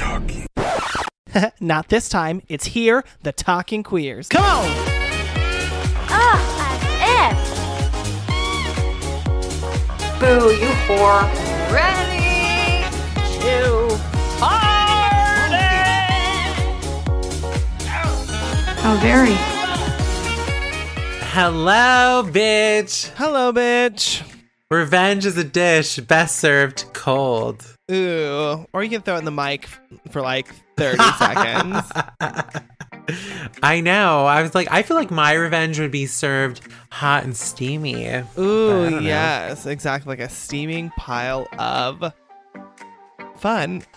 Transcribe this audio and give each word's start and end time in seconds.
talking. 0.00 0.46
Not 1.60 1.88
this 1.88 2.08
time. 2.08 2.42
It's 2.48 2.66
here, 2.66 3.04
the 3.22 3.32
Talking 3.32 3.82
Queers. 3.82 4.28
Come 4.28 4.42
on! 4.42 4.64
Ah, 6.12 6.40
that's 6.58 6.86
it. 7.22 7.36
Boo, 10.18 10.50
you 10.52 10.70
whore. 10.86 11.22
Ready 11.70 12.84
to 13.40 13.88
party! 14.38 15.70
How 18.80 18.96
very. 18.96 19.36
Hello, 21.32 22.24
bitch. 22.26 23.08
Hello, 23.16 23.52
bitch. 23.52 24.22
Revenge 24.70 25.26
is 25.26 25.36
a 25.36 25.44
dish 25.44 25.98
best 25.98 26.36
served 26.36 26.86
cold. 26.92 27.76
Ooh. 27.90 28.66
Or 28.72 28.82
you 28.84 28.90
can 28.90 29.02
throw 29.02 29.16
it 29.16 29.18
in 29.20 29.24
the 29.24 29.30
mic 29.30 29.66
for 30.10 30.20
like 30.22 30.48
30 30.76 30.96
seconds. 31.18 31.90
I 33.62 33.80
know. 33.80 34.26
I 34.26 34.42
was 34.42 34.54
like, 34.54 34.68
I 34.70 34.82
feel 34.82 34.96
like 34.96 35.10
my 35.10 35.32
revenge 35.32 35.80
would 35.80 35.90
be 35.90 36.06
served 36.06 36.60
hot 36.92 37.24
and 37.24 37.36
steamy. 37.36 38.06
Ooh, 38.06 38.22
don't 38.36 38.90
know. 38.92 38.98
yes. 39.00 39.66
Exactly. 39.66 40.10
Like 40.10 40.20
a 40.20 40.28
steaming 40.28 40.90
pile 40.90 41.48
of 41.58 42.12
fun. 43.36 43.82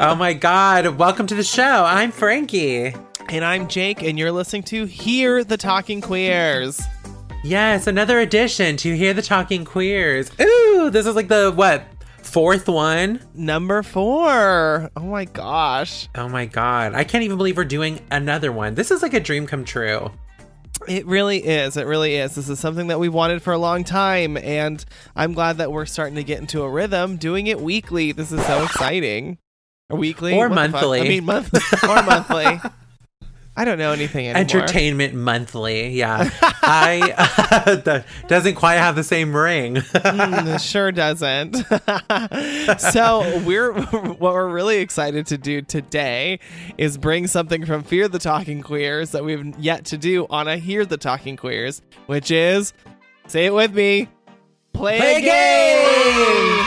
Oh 0.00 0.14
my 0.14 0.32
god. 0.32 0.86
Welcome 0.96 1.26
to 1.26 1.34
the 1.34 1.42
show. 1.42 1.84
I'm 1.84 2.12
Frankie. 2.12 2.94
And 3.30 3.44
I'm 3.44 3.66
Jake, 3.68 4.00
and 4.02 4.16
you're 4.18 4.30
listening 4.30 4.62
to 4.64 4.84
Hear 4.86 5.42
the 5.42 5.56
Talking 5.56 6.00
Queers. 6.00 6.80
Yes, 7.44 7.86
another 7.86 8.18
edition 8.18 8.76
to 8.78 8.96
Hear 8.96 9.14
the 9.14 9.22
Talking 9.22 9.64
Queers. 9.64 10.30
Ooh, 10.40 10.90
this 10.90 11.06
is 11.06 11.14
like 11.14 11.28
the 11.28 11.52
what? 11.54 11.84
Fourth 12.22 12.68
one? 12.68 13.20
Number 13.32 13.82
four. 13.82 14.90
Oh 14.96 15.00
my 15.02 15.24
gosh. 15.24 16.08
Oh 16.14 16.28
my 16.28 16.46
god. 16.46 16.94
I 16.94 17.04
can't 17.04 17.24
even 17.24 17.38
believe 17.38 17.56
we're 17.56 17.64
doing 17.64 18.00
another 18.10 18.52
one. 18.52 18.74
This 18.74 18.90
is 18.90 19.02
like 19.02 19.14
a 19.14 19.20
dream 19.20 19.46
come 19.46 19.64
true. 19.64 20.10
It 20.86 21.06
really 21.06 21.38
is. 21.38 21.76
It 21.76 21.86
really 21.86 22.16
is. 22.16 22.34
This 22.34 22.48
is 22.48 22.58
something 22.58 22.88
that 22.88 23.00
we 23.00 23.08
wanted 23.08 23.40
for 23.42 23.52
a 23.52 23.58
long 23.58 23.84
time, 23.84 24.36
and 24.36 24.84
I'm 25.16 25.32
glad 25.32 25.58
that 25.58 25.72
we're 25.72 25.86
starting 25.86 26.16
to 26.16 26.24
get 26.24 26.40
into 26.40 26.62
a 26.62 26.70
rhythm 26.70 27.16
doing 27.16 27.46
it 27.46 27.60
weekly. 27.60 28.12
This 28.12 28.32
is 28.32 28.44
so 28.46 28.64
exciting. 28.64 29.38
Weekly? 29.90 30.34
Or 30.34 30.48
What 30.48 30.54
monthly. 30.54 31.00
I 31.00 31.08
mean, 31.08 31.24
monthly 31.24 31.60
or 31.88 32.02
monthly. 32.02 32.60
I 33.58 33.64
don't 33.64 33.76
know 33.76 33.90
anything 33.90 34.28
anymore. 34.28 34.40
Entertainment 34.40 35.14
monthly. 35.14 35.88
Yeah. 35.88 36.30
I 36.42 37.12
that 37.84 38.06
doesn't 38.28 38.54
quite 38.54 38.76
have 38.76 38.94
the 38.94 39.02
same 39.02 39.34
ring. 39.34 39.74
Mm, 39.74 40.54
it 40.54 40.60
sure 40.60 40.92
doesn't. 40.92 41.56
so 42.80 43.42
we're 43.44 43.72
what 43.72 44.34
we're 44.34 44.48
really 44.48 44.76
excited 44.76 45.26
to 45.26 45.38
do 45.38 45.60
today 45.60 46.38
is 46.78 46.96
bring 46.96 47.26
something 47.26 47.66
from 47.66 47.82
Fear 47.82 48.06
the 48.06 48.20
Talking 48.20 48.62
Queers 48.62 49.10
that 49.10 49.24
we've 49.24 49.58
yet 49.58 49.84
to 49.86 49.98
do 49.98 50.28
on 50.30 50.46
a 50.46 50.56
Hear 50.56 50.86
the 50.86 50.96
Talking 50.96 51.36
Queers, 51.36 51.82
which 52.06 52.30
is 52.30 52.72
say 53.26 53.46
it 53.46 53.52
with 53.52 53.74
me, 53.74 54.06
play, 54.72 54.98
Play 54.98 55.14
a 55.14 55.18
a 55.18 55.20
game. 55.20 56.66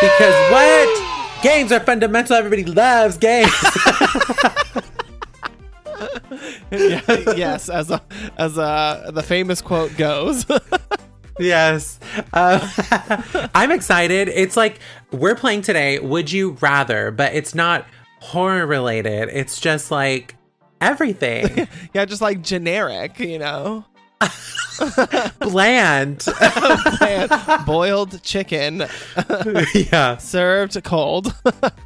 because 0.00 0.50
what? 0.50 1.42
Games 1.42 1.70
are 1.70 1.80
fundamental. 1.80 2.36
Everybody 2.36 2.64
loves 2.64 3.18
games. 3.18 3.52
Yeah, 6.70 7.00
yes, 7.36 7.68
as 7.68 7.90
a 7.90 8.02
as 8.38 8.56
a 8.58 9.10
the 9.12 9.22
famous 9.22 9.60
quote 9.60 9.96
goes. 9.96 10.46
yes. 11.38 11.98
Uh, 12.32 13.48
I'm 13.54 13.70
excited. 13.70 14.28
It's 14.28 14.56
like 14.56 14.80
we're 15.10 15.34
playing 15.34 15.62
today. 15.62 15.98
Would 15.98 16.30
you 16.32 16.52
rather? 16.60 17.10
But 17.10 17.34
it's 17.34 17.54
not 17.54 17.86
horror 18.20 18.66
related. 18.66 19.28
It's 19.30 19.60
just 19.60 19.90
like 19.90 20.36
everything 20.80 21.68
yeah, 21.94 22.04
just 22.04 22.20
like 22.20 22.42
generic, 22.42 23.18
you 23.20 23.38
know. 23.38 23.84
bland. 25.40 26.26
And 27.00 27.32
boiled 27.66 28.22
chicken 28.22 28.84
yeah. 29.74 30.16
served 30.16 30.82
cold. 30.84 31.34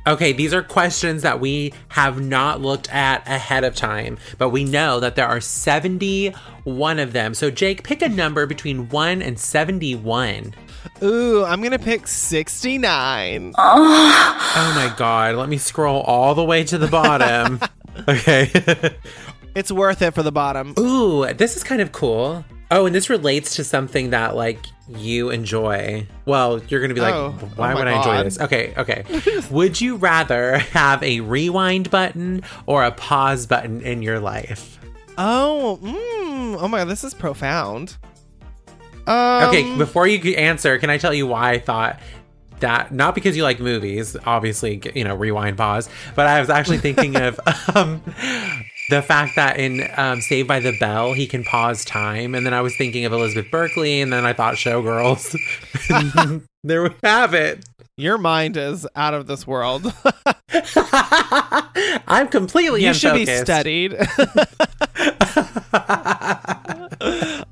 Okay, 0.06 0.32
these 0.32 0.54
are 0.54 0.62
questions 0.62 1.22
that 1.22 1.40
we 1.40 1.72
have 1.88 2.20
not 2.20 2.60
looked 2.60 2.90
at 2.92 3.26
ahead 3.26 3.64
of 3.64 3.74
time, 3.74 4.18
but 4.38 4.50
we 4.50 4.64
know 4.64 5.00
that 5.00 5.16
there 5.16 5.26
are 5.26 5.40
71 5.40 6.98
of 6.98 7.12
them. 7.12 7.34
So, 7.34 7.50
Jake, 7.50 7.82
pick 7.82 8.02
a 8.02 8.08
number 8.08 8.46
between 8.46 8.88
1 8.88 9.22
and 9.22 9.38
71. 9.38 10.54
Ooh, 11.02 11.44
I'm 11.44 11.62
gonna 11.62 11.78
pick 11.78 12.06
69. 12.06 13.54
Oh 13.58 14.72
my 14.74 14.94
god, 14.96 15.34
let 15.34 15.48
me 15.48 15.58
scroll 15.58 16.02
all 16.02 16.34
the 16.34 16.44
way 16.44 16.64
to 16.64 16.78
the 16.78 16.86
bottom. 16.86 17.60
okay. 18.08 18.50
It's 19.56 19.72
worth 19.72 20.02
it 20.02 20.12
for 20.12 20.22
the 20.22 20.30
bottom. 20.30 20.74
Ooh, 20.78 21.26
this 21.32 21.56
is 21.56 21.64
kind 21.64 21.80
of 21.80 21.90
cool. 21.90 22.44
Oh, 22.70 22.84
and 22.84 22.94
this 22.94 23.08
relates 23.08 23.56
to 23.56 23.64
something 23.64 24.10
that 24.10 24.36
like 24.36 24.58
you 24.86 25.30
enjoy. 25.30 26.06
Well, 26.26 26.62
you're 26.68 26.82
gonna 26.82 26.92
be 26.92 27.00
like, 27.00 27.14
Oh, 27.14 27.30
why 27.56 27.72
oh 27.72 27.76
would 27.76 27.88
I 27.88 27.96
enjoy 27.96 28.16
God. 28.16 28.26
this? 28.26 28.38
Okay, 28.38 28.74
okay. 28.76 29.04
would 29.50 29.80
you 29.80 29.96
rather 29.96 30.58
have 30.58 31.02
a 31.02 31.20
rewind 31.20 31.90
button 31.90 32.42
or 32.66 32.84
a 32.84 32.90
pause 32.90 33.46
button 33.46 33.80
in 33.80 34.02
your 34.02 34.20
life? 34.20 34.78
Oh, 35.16 35.78
mm, 35.82 36.60
oh 36.60 36.68
my 36.68 36.78
god, 36.80 36.88
this 36.88 37.02
is 37.02 37.14
profound. 37.14 37.96
Um, 39.06 39.44
Okay, 39.48 39.74
before 39.78 40.06
you 40.06 40.34
answer, 40.34 40.76
can 40.78 40.90
I 40.90 40.98
tell 40.98 41.14
you 41.14 41.26
why 41.26 41.52
I 41.52 41.58
thought 41.60 41.98
that? 42.60 42.92
Not 42.92 43.14
because 43.14 43.38
you 43.38 43.42
like 43.42 43.58
movies, 43.58 44.18
obviously, 44.26 44.82
you 44.94 45.04
know, 45.04 45.14
rewind, 45.14 45.56
pause, 45.56 45.88
but 46.14 46.26
I 46.26 46.40
was 46.40 46.50
actually 46.50 46.78
thinking 46.78 47.16
of 47.16 47.40
um, 47.74 48.02
the 48.90 49.02
fact 49.02 49.36
that 49.36 49.58
in 49.58 49.88
um, 49.96 50.20
Saved 50.20 50.46
by 50.48 50.60
the 50.60 50.76
Bell, 50.78 51.12
he 51.12 51.26
can 51.26 51.42
pause 51.44 51.84
time. 51.84 52.34
And 52.34 52.46
then 52.46 52.54
I 52.54 52.60
was 52.60 52.76
thinking 52.76 53.04
of 53.04 53.12
Elizabeth 53.12 53.50
Berkley, 53.50 54.00
and 54.00 54.12
then 54.12 54.24
I 54.24 54.32
thought 54.32 54.54
Showgirls. 54.54 55.36
there 56.64 56.82
we 56.84 56.90
have 57.02 57.34
it. 57.34 57.64
your 57.96 58.18
mind 58.18 58.56
is 58.56 58.86
out 58.94 59.14
of 59.14 59.26
this 59.26 59.46
world. 59.46 59.92
I'm 62.08 62.28
completely 62.28 62.84
you 62.84 62.94
should 62.94 63.14
be 63.14 63.26
studied. 63.26 63.94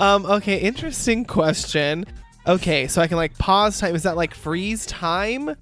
um. 0.01 0.27
Okay. 0.27 0.59
Interesting 0.59 1.25
question. 1.25 2.05
Okay, 2.47 2.89
so 2.89 3.01
I 3.01 3.07
can 3.07 3.17
like 3.17 3.37
pause 3.39 3.79
time. 3.81 3.95
Is 3.95 4.03
that 4.03 4.17
like 4.17 4.35
freeze 4.35 4.85
time? 4.87 5.57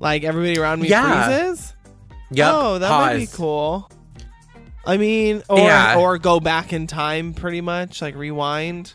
Like 0.00 0.24
everybody 0.24 0.58
around 0.58 0.80
me 0.80 0.88
Yeah. 0.88 1.26
freezes? 1.26 1.74
Yep, 2.30 2.50
oh, 2.54 2.78
that 2.78 2.88
might 2.90 3.18
be 3.18 3.26
cool. 3.26 3.90
I 4.84 4.96
mean, 4.96 5.42
or 5.48 5.58
Yeah. 5.60 5.96
or 5.98 6.18
go 6.18 6.40
back 6.40 6.72
in 6.72 6.86
time, 6.86 7.34
pretty 7.34 7.60
much 7.60 8.02
like 8.02 8.14
rewind. 8.16 8.94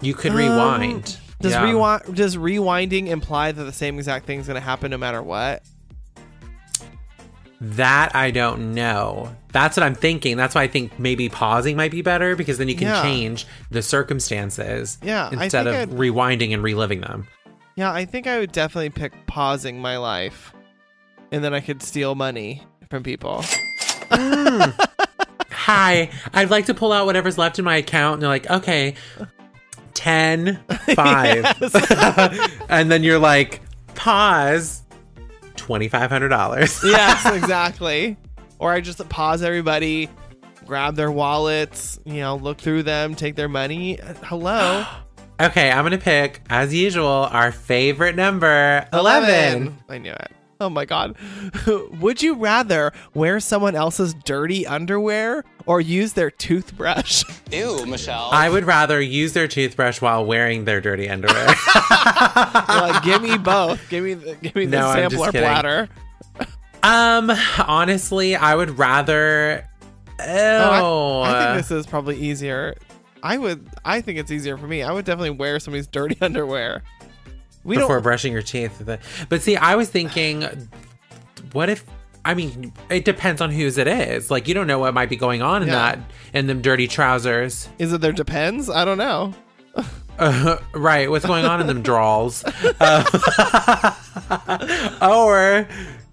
You 0.00 0.12
could 0.14 0.32
Um, 0.32 0.36
rewind. 0.36 1.16
Does 1.40 1.52
Yeah. 1.52 1.64
rewind 1.64 2.14
does 2.14 2.36
rewinding 2.36 3.08
imply 3.08 3.52
that 3.52 3.64
the 3.64 3.72
same 3.72 3.98
exact 3.98 4.26
thing 4.26 4.40
is 4.40 4.46
gonna 4.46 4.60
happen 4.60 4.90
no 4.90 4.98
matter 4.98 5.22
what? 5.22 5.62
That 7.58 8.14
I 8.14 8.30
don't 8.32 8.74
know. 8.74 9.34
That's 9.52 9.76
what 9.78 9.84
I'm 9.84 9.94
thinking. 9.94 10.36
That's 10.36 10.54
why 10.54 10.62
I 10.64 10.66
think 10.68 10.98
maybe 10.98 11.30
pausing 11.30 11.74
might 11.76 11.90
be 11.90 12.02
better 12.02 12.36
because 12.36 12.58
then 12.58 12.68
you 12.68 12.74
can 12.74 12.88
Yeah. 12.88 13.02
change 13.02 13.46
the 13.70 13.80
circumstances 13.80 14.98
Yeah, 15.02 15.30
instead 15.32 15.66
of 15.66 15.74
I'd- 15.74 15.92
rewinding 15.94 16.52
and 16.52 16.62
reliving 16.62 17.00
them. 17.00 17.26
Yeah, 17.74 17.90
I 17.92 18.04
think 18.04 18.26
I 18.26 18.38
would 18.38 18.52
definitely 18.52 18.90
pick 18.90 19.26
pausing 19.26 19.80
my 19.80 19.96
life, 19.96 20.52
and 21.32 21.42
then 21.42 21.54
I 21.54 21.60
could 21.60 21.82
steal 21.82 22.14
money 22.14 22.62
from 22.90 23.02
people. 23.02 23.42
Hi, 25.50 26.10
I'd 26.32 26.50
like 26.50 26.66
to 26.66 26.74
pull 26.74 26.92
out 26.92 27.06
whatever's 27.06 27.38
left 27.38 27.58
in 27.58 27.64
my 27.64 27.76
account. 27.76 28.14
And 28.14 28.22
they're 28.22 28.28
like, 28.28 28.48
okay, 28.48 28.94
10, 29.94 30.60
5. 30.94 32.60
and 32.68 32.90
then 32.90 33.02
you're 33.02 33.18
like, 33.18 33.60
pause, 33.94 34.82
$2,500. 35.56 36.84
yes, 36.90 37.34
exactly. 37.34 38.16
Or 38.58 38.72
I 38.72 38.80
just 38.80 39.06
pause 39.08 39.42
everybody, 39.42 40.08
grab 40.64 40.94
their 40.94 41.10
wallets, 41.10 41.98
you 42.04 42.20
know, 42.20 42.36
look 42.36 42.58
through 42.58 42.84
them, 42.84 43.14
take 43.14 43.34
their 43.36 43.48
money. 43.48 44.00
Uh, 44.00 44.14
Hello, 44.22 44.84
okay, 45.40 45.70
I'm 45.70 45.82
going 45.82 45.92
to 45.92 45.98
pick, 45.98 46.42
as 46.48 46.72
usual, 46.72 47.28
our 47.30 47.52
favorite 47.52 48.16
number 48.16 48.86
11. 48.92 49.76
I 49.88 49.98
knew 49.98 50.12
it. 50.12 50.32
Oh 50.60 50.70
my 50.70 50.86
god. 50.86 51.16
Would 52.00 52.22
you 52.22 52.34
rather 52.34 52.92
wear 53.12 53.40
someone 53.40 53.74
else's 53.74 54.14
dirty 54.24 54.66
underwear 54.66 55.44
or 55.66 55.82
use 55.82 56.14
their 56.14 56.30
toothbrush? 56.30 57.24
Ew, 57.52 57.84
Michelle. 57.84 58.30
I 58.32 58.48
would 58.48 58.64
rather 58.64 58.98
use 59.00 59.34
their 59.34 59.48
toothbrush 59.48 60.00
while 60.00 60.24
wearing 60.24 60.64
their 60.64 60.80
dirty 60.80 61.10
underwear. 61.10 61.46
Like, 62.68 63.02
give 63.02 63.20
me 63.20 63.36
both. 63.36 63.86
Give 63.90 64.02
me 64.02 64.14
the, 64.14 64.34
give 64.36 64.54
me 64.54 64.64
the 64.64 64.78
No, 64.78 64.86
I'm 64.88 65.10
sampler 65.10 65.26
kidding. 65.30 65.42
platter. 65.42 65.88
um, 66.82 67.30
honestly, 67.58 68.34
I 68.34 68.54
would 68.54 68.78
rather. 68.78 69.68
Ew. 70.18 70.24
Oh, 70.26 71.20
I, 71.20 71.28
I 71.28 71.44
think 71.54 71.66
this 71.68 71.70
is 71.70 71.86
probably 71.86 72.16
easier. 72.16 72.74
I 73.22 73.36
would. 73.36 73.68
I 73.84 74.00
think 74.00 74.18
it's 74.18 74.30
easier 74.30 74.56
for 74.56 74.66
me. 74.66 74.82
I 74.82 74.90
would 74.92 75.04
definitely 75.04 75.30
wear 75.30 75.58
somebody's 75.60 75.86
dirty 75.86 76.16
underwear. 76.22 76.82
We 77.66 77.76
before 77.76 77.96
don't. 77.96 78.02
brushing 78.02 78.32
your 78.32 78.42
teeth. 78.42 78.82
But 79.28 79.42
see, 79.42 79.56
I 79.56 79.74
was 79.74 79.88
thinking, 79.90 80.46
what 81.52 81.68
if? 81.68 81.84
I 82.24 82.34
mean, 82.34 82.72
it 82.90 83.04
depends 83.04 83.40
on 83.40 83.50
whose 83.50 83.78
it 83.78 83.86
is. 83.86 84.30
Like, 84.30 84.48
you 84.48 84.54
don't 84.54 84.66
know 84.66 84.78
what 84.78 84.94
might 84.94 85.08
be 85.08 85.16
going 85.16 85.42
on 85.42 85.62
in 85.62 85.68
Yeah. 85.68 85.74
that 85.74 85.98
in 86.34 86.46
them 86.48 86.60
dirty 86.62 86.88
trousers. 86.88 87.68
Is 87.78 87.92
it 87.92 88.00
there 88.00 88.12
depends? 88.12 88.68
I 88.70 88.84
don't 88.84 88.98
know. 88.98 89.32
Uh, 90.18 90.56
right, 90.72 91.10
what's 91.10 91.26
going 91.26 91.44
on 91.44 91.60
in 91.60 91.66
them 91.66 91.82
draws? 91.82 92.42
Uh, 92.80 93.04
or 95.02 95.68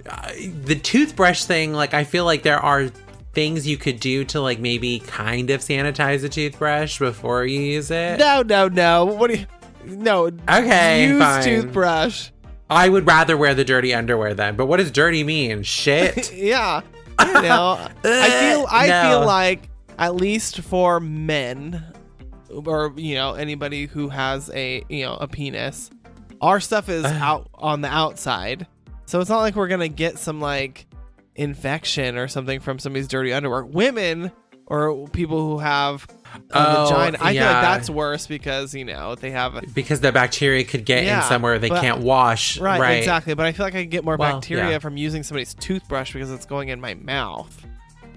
uh, 0.09 0.31
the 0.65 0.75
toothbrush 0.75 1.45
thing. 1.45 1.73
Like, 1.73 1.93
I 1.93 2.03
feel 2.03 2.25
like 2.25 2.43
there 2.43 2.59
are 2.59 2.89
things 3.33 3.65
you 3.67 3.77
could 3.77 3.99
do 3.99 4.23
to 4.25 4.39
like 4.41 4.59
maybe 4.59 4.99
kind 4.99 5.49
of 5.49 5.61
sanitize 5.61 6.21
the 6.21 6.29
toothbrush 6.29 6.99
before 6.99 7.45
you 7.45 7.59
use 7.61 7.89
it. 7.91 8.19
No, 8.19 8.41
no, 8.43 8.67
no. 8.67 9.05
What 9.05 9.31
do 9.31 9.37
you? 9.37 9.45
No. 9.85 10.27
Okay, 10.27 11.07
Use 11.07 11.19
fine. 11.21 11.43
toothbrush. 11.43 12.29
I 12.69 12.89
would 12.89 13.05
rather 13.05 13.37
wear 13.37 13.53
the 13.53 13.63
dirty 13.65 13.93
underwear 13.93 14.33
then. 14.33 14.55
But 14.55 14.65
what 14.67 14.77
does 14.77 14.91
dirty 14.91 15.23
mean? 15.23 15.63
Shit. 15.63 16.31
Yeah. 16.35 16.81
You 17.23 17.41
know, 17.43 17.77
I 17.79 17.89
feel 18.01 18.65
I 18.69 18.87
No. 18.87 19.01
feel 19.09 19.25
like 19.25 19.69
at 19.99 20.15
least 20.15 20.61
for 20.61 20.99
men 20.99 21.83
or 22.49 22.91
you 22.97 23.13
know 23.15 23.33
anybody 23.35 23.85
who 23.85 24.09
has 24.09 24.49
a 24.53 24.83
you 24.89 25.05
know 25.05 25.13
a 25.15 25.27
penis, 25.27 25.91
our 26.41 26.59
stuff 26.59 26.89
is 26.89 27.05
out 27.05 27.49
on 27.53 27.81
the 27.81 27.87
outside. 27.87 28.65
So 29.05 29.19
it's 29.19 29.29
not 29.29 29.39
like 29.41 29.55
we're 29.55 29.67
going 29.67 29.81
to 29.81 29.89
get 29.89 30.17
some 30.17 30.41
like 30.41 30.87
infection 31.35 32.17
or 32.17 32.27
something 32.27 32.59
from 32.59 32.79
somebody's 32.79 33.07
dirty 33.07 33.31
underwear. 33.33 33.63
Women 33.63 34.31
or 34.65 35.07
people 35.09 35.39
who 35.39 35.59
have 35.59 36.07
Oh, 36.51 36.85
vagina, 36.89 37.17
I 37.21 37.33
feel 37.33 37.43
like 37.43 37.61
that's 37.61 37.89
worse 37.89 38.27
because 38.27 38.73
you 38.73 38.85
know 38.85 39.15
they 39.15 39.31
have 39.31 39.55
a, 39.55 39.61
because 39.73 39.99
the 40.01 40.11
bacteria 40.11 40.63
could 40.63 40.85
get 40.85 41.03
Yeah, 41.03 41.21
in 41.23 41.27
somewhere 41.29 41.59
they 41.59 41.69
but- 41.69 41.81
can't 41.81 41.99
wash. 42.01 42.59
Right, 42.59 42.79
Right, 42.79 42.93
exactly. 42.97 43.33
But 43.33 43.45
I 43.45 43.51
feel 43.51 43.65
like 43.65 43.75
I 43.75 43.81
can 43.81 43.89
get 43.89 44.03
more 44.03 44.17
Well, 44.17 44.33
bacteria 44.33 44.71
yeah. 44.71 44.79
from 44.79 44.97
using 44.97 45.23
somebody's 45.23 45.53
toothbrush 45.53 46.13
because 46.13 46.31
it's 46.31 46.45
going 46.45 46.69
in 46.69 46.79
my 46.81 46.93
mouth. 46.95 47.65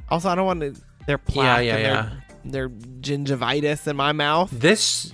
Also, 0.08 0.28
I 0.28 0.34
don't 0.34 0.46
want 0.46 0.60
to, 0.60 0.74
their 1.06 1.18
plaque 1.18 1.64
yeah, 1.66 1.74
and 1.76 1.82
yeah. 1.82 2.10
Their, 2.44 2.68
their 2.68 2.68
gingivitis 3.00 3.86
in 3.88 3.96
my 3.96 4.12
mouth. 4.12 4.50
This, 4.52 5.12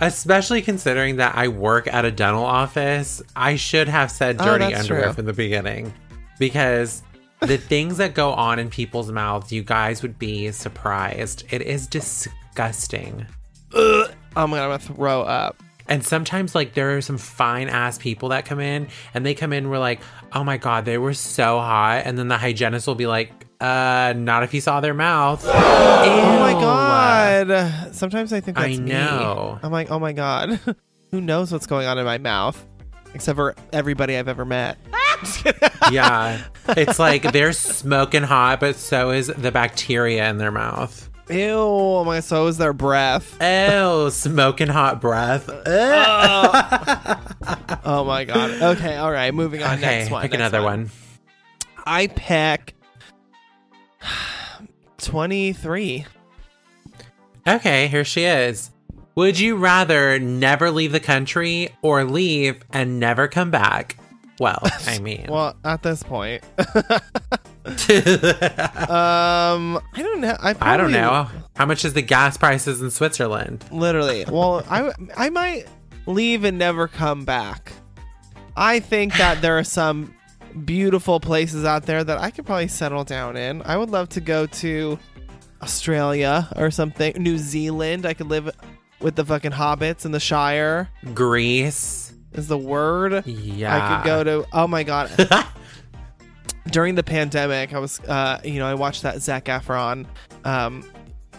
especially 0.00 0.62
considering 0.62 1.16
that 1.16 1.34
I 1.36 1.48
work 1.48 1.86
at 1.92 2.04
a 2.04 2.10
dental 2.10 2.44
office, 2.44 3.20
I 3.34 3.56
should 3.56 3.88
have 3.88 4.10
said 4.10 4.36
Oh, 4.38 4.44
dirty 4.44 4.66
that's 4.72 4.80
underwear 4.84 5.04
true. 5.06 5.12
from 5.14 5.24
the 5.26 5.32
beginning 5.32 5.92
because 6.38 7.02
the 7.40 7.56
things 7.58 7.96
that 7.98 8.14
go 8.14 8.32
on 8.32 8.58
in 8.58 8.68
people's 8.70 9.10
mouths, 9.12 9.52
you 9.52 9.62
guys 9.62 10.02
would 10.02 10.18
be 10.18 10.50
surprised. 10.50 11.44
It 11.50 11.62
is 11.62 11.86
disgusting. 11.86 13.26
Oh 13.74 14.06
my 14.34 14.56
god, 14.58 14.64
I'm 14.64 14.70
gonna 14.70 14.78
throw 14.78 15.22
up. 15.22 15.62
And 15.90 16.04
sometimes, 16.04 16.54
like, 16.54 16.74
there 16.74 16.96
are 16.96 17.00
some 17.00 17.16
fine 17.16 17.68
ass 17.68 17.96
people 17.96 18.28
that 18.30 18.44
come 18.44 18.60
in 18.60 18.88
and 19.14 19.24
they 19.24 19.34
come 19.34 19.54
in, 19.54 19.70
we're 19.70 19.78
like, 19.78 20.00
oh 20.34 20.44
my 20.44 20.58
God, 20.58 20.84
they 20.84 20.98
were 20.98 21.14
so 21.14 21.58
hot. 21.58 22.02
And 22.04 22.18
then 22.18 22.28
the 22.28 22.36
hygienist 22.36 22.86
will 22.86 22.94
be 22.94 23.06
like, 23.06 23.32
uh, 23.60 24.12
not 24.14 24.42
if 24.42 24.52
you 24.52 24.60
saw 24.60 24.80
their 24.80 24.94
mouth. 24.94 25.44
Oh 26.00 26.38
my 26.40 26.52
god. 26.52 27.94
Sometimes 27.94 28.32
I 28.32 28.40
think 28.40 28.58
I 28.58 28.68
that's 28.68 28.78
me. 28.78 28.90
know. 28.92 29.58
I'm 29.62 29.72
like, 29.72 29.90
oh 29.90 29.98
my 29.98 30.12
god. 30.12 30.60
Who 31.10 31.20
knows 31.20 31.50
what's 31.52 31.66
going 31.66 31.86
on 31.86 31.98
in 31.98 32.04
my 32.04 32.18
mouth? 32.18 32.64
Except 33.14 33.36
for 33.36 33.54
everybody 33.72 34.16
I've 34.16 34.28
ever 34.28 34.44
met. 34.44 34.78
yeah. 35.92 36.44
It's 36.68 36.98
like 36.98 37.32
they're 37.32 37.52
smoking 37.52 38.22
hot, 38.22 38.60
but 38.60 38.76
so 38.76 39.10
is 39.10 39.28
the 39.28 39.50
bacteria 39.52 40.28
in 40.30 40.38
their 40.38 40.50
mouth. 40.50 41.08
Ew, 41.30 41.52
oh 41.52 42.04
my 42.04 42.20
so 42.20 42.46
is 42.46 42.56
their 42.56 42.72
breath. 42.72 43.36
Oh, 43.40 44.08
smoking 44.08 44.68
hot 44.68 45.00
breath. 45.00 45.48
Oh 47.84 48.04
my 48.04 48.24
god. 48.24 48.50
Okay, 48.76 48.96
all 48.96 49.10
right, 49.10 49.32
moving 49.32 49.62
on. 49.62 49.78
okay, 49.78 50.00
next 50.00 50.10
one. 50.10 50.22
pick 50.22 50.32
next 50.32 50.40
another 50.40 50.62
one. 50.62 50.90
I 51.86 52.08
pick 52.08 52.74
23. 54.98 56.06
Okay, 57.46 57.86
here 57.88 58.04
she 58.04 58.24
is. 58.24 58.70
Would 59.14 59.38
you 59.38 59.56
rather 59.56 60.18
never 60.18 60.70
leave 60.70 60.92
the 60.92 61.00
country 61.00 61.70
or 61.82 62.04
leave 62.04 62.62
and 62.70 63.00
never 63.00 63.26
come 63.26 63.50
back? 63.50 63.97
Well, 64.40 64.60
I 64.86 64.98
mean, 64.98 65.26
Well, 65.28 65.54
at 65.64 65.82
this 65.82 66.02
point, 66.02 66.42
um, 67.68 69.78
I 69.92 69.96
don't 69.96 70.20
know. 70.20 70.36
I, 70.40 70.54
I 70.60 70.76
don't 70.76 70.92
know. 70.92 71.28
How 71.56 71.66
much 71.66 71.84
is 71.84 71.94
the 71.94 72.02
gas 72.02 72.36
prices 72.36 72.80
in 72.80 72.90
Switzerland? 72.90 73.64
Literally. 73.70 74.24
Well, 74.28 74.64
I 74.70 74.92
I 75.16 75.30
might 75.30 75.64
leave 76.06 76.44
and 76.44 76.58
never 76.58 76.88
come 76.88 77.24
back. 77.24 77.72
I 78.56 78.80
think 78.80 79.16
that 79.18 79.42
there 79.42 79.58
are 79.58 79.64
some 79.64 80.14
beautiful 80.64 81.20
places 81.20 81.64
out 81.64 81.84
there 81.84 82.02
that 82.02 82.18
I 82.18 82.30
could 82.30 82.46
probably 82.46 82.68
settle 82.68 83.04
down 83.04 83.36
in. 83.36 83.62
I 83.62 83.76
would 83.76 83.90
love 83.90 84.08
to 84.10 84.20
go 84.20 84.46
to 84.46 84.98
Australia 85.62 86.48
or 86.56 86.70
something. 86.70 87.14
New 87.22 87.38
Zealand. 87.38 88.06
I 88.06 88.14
could 88.14 88.28
live 88.28 88.50
with 89.00 89.16
the 89.16 89.24
fucking 89.24 89.52
hobbits 89.52 90.04
in 90.04 90.12
the 90.12 90.20
Shire. 90.20 90.88
Greece. 91.14 92.07
Is 92.32 92.48
the 92.48 92.58
word. 92.58 93.26
Yeah. 93.26 93.74
I 93.74 93.96
could 93.96 94.06
go 94.06 94.24
to. 94.24 94.46
Oh 94.52 94.66
my 94.66 94.82
god. 94.82 95.10
During 96.70 96.94
the 96.94 97.02
pandemic, 97.02 97.72
I 97.72 97.78
was, 97.78 97.98
uh, 98.00 98.40
you 98.44 98.58
know, 98.58 98.66
I 98.66 98.74
watched 98.74 99.02
that 99.02 99.22
Zac 99.22 99.46
Efron 99.46 100.06
um, 100.44 100.84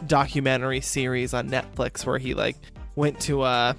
documentary 0.07 0.81
series 0.81 1.33
on 1.35 1.49
Netflix 1.49 2.05
where 2.05 2.17
he 2.17 2.33
like 2.33 2.57
went 2.95 3.19
to 3.21 3.43
uh, 3.43 3.73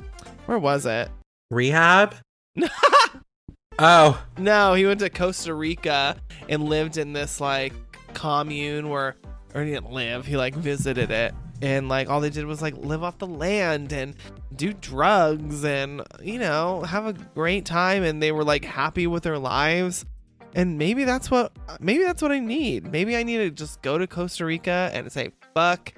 where 0.47 0.59
was 0.59 0.87
it? 0.87 1.09
Rehab? 1.51 2.15
oh, 3.79 4.25
No, 4.39 4.75
he 4.75 4.87
went 4.87 5.01
to 5.01 5.11
Costa 5.11 5.55
Rica 5.55 6.17
and 6.49 6.65
lived 6.65 6.97
in 6.97 7.13
this 7.13 7.41
like 7.41 7.73
commune 8.15 8.89
where, 8.89 9.17
or 9.55 9.63
he 9.63 9.71
didn't 9.71 9.91
live. 9.93 10.27
He 10.27 10.37
like 10.37 10.55
visited 10.55 11.11
it, 11.11 11.35
and 11.63 11.89
like 11.89 12.09
all 12.09 12.21
they 12.21 12.31
did 12.31 12.47
was 12.47 12.63
like 12.63 12.77
live 12.77 13.03
off 13.03 13.19
the 13.19 13.27
land 13.27 13.93
and 13.93 14.15
do 14.57 14.73
drugs 14.73 15.65
and 15.65 16.03
you 16.23 16.39
know 16.39 16.83
have 16.83 17.07
a 17.07 17.13
great 17.13 17.65
time. 17.65 18.03
And 18.03 18.23
they 18.23 18.33
were 18.33 18.45
like 18.45 18.65
happy 18.65 19.07
with 19.07 19.23
their 19.23 19.39
lives. 19.39 20.05
And 20.55 20.79
maybe 20.79 21.05
that's 21.05 21.31
what 21.31 21.53
maybe 21.81 22.03
that's 22.05 22.23
what 22.23 22.33
I 22.33 22.39
need. 22.41 22.91
Maybe 22.91 23.17
I 23.17 23.23
need 23.23 23.39
to 23.39 23.51
just 23.51 23.83
go 23.83 23.99
to 23.99 24.07
Costa 24.07 24.45
Rica 24.45 24.91
and 24.93 25.11
say 25.13 25.33
fuck 25.55 25.93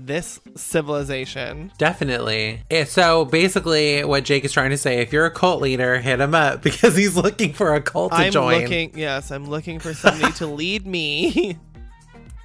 this 0.00 0.38
civilization. 0.54 1.72
definitely. 1.78 2.62
Eh, 2.70 2.84
So 2.84 3.24
basically, 3.24 4.04
what 4.04 4.22
Jake 4.24 4.44
is 4.44 4.52
trying 4.52 4.70
to 4.70 4.76
say, 4.78 5.00
if 5.00 5.12
you're 5.12 5.26
a 5.26 5.30
cult 5.30 5.60
leader, 5.60 5.98
hit 6.00 6.20
him 6.20 6.34
up 6.36 6.62
because 6.68 6.96
he's 6.96 7.16
looking 7.16 7.52
for 7.52 7.74
a 7.74 7.80
cult 7.80 8.12
to 8.12 8.18
I'm 8.18 8.32
join. 8.32 8.62
looking 8.62 8.96
yes, 8.96 9.32
I'm 9.32 9.46
looking 9.46 9.80
for 9.80 9.94
somebody 9.94 10.32
to 10.34 10.46
lead 10.60 10.86
me. 10.86 11.58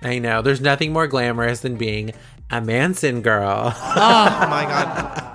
I 0.02 0.20
know. 0.20 0.42
There's 0.42 0.60
nothing 0.62 0.92
more 0.92 1.08
glamorous 1.08 1.62
than 1.62 1.78
being 1.78 2.12
a 2.52 2.62
Manson 2.62 3.22
girl. 3.22 3.74
oh 3.76 4.48
my 4.50 4.64
god. 4.66 5.30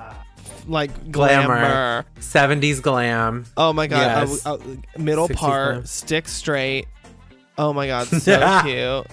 Like 0.67 1.11
glamour. 1.11 2.05
70s 2.21 2.83
glam. 2.83 3.47
Oh 3.57 3.73
my 3.73 3.87
god. 3.87 4.29
Yes. 4.29 4.47
Uh, 4.47 4.55
uh, 4.55 4.59
middle 4.99 5.29
60s 5.29 5.35
part, 5.37 5.75
glam. 5.75 5.87
stick 5.87 6.29
straight. 6.29 6.87
Oh 7.57 7.73
my 7.73 7.87
god, 7.87 8.07
so 8.09 8.61
cute. 8.65 9.07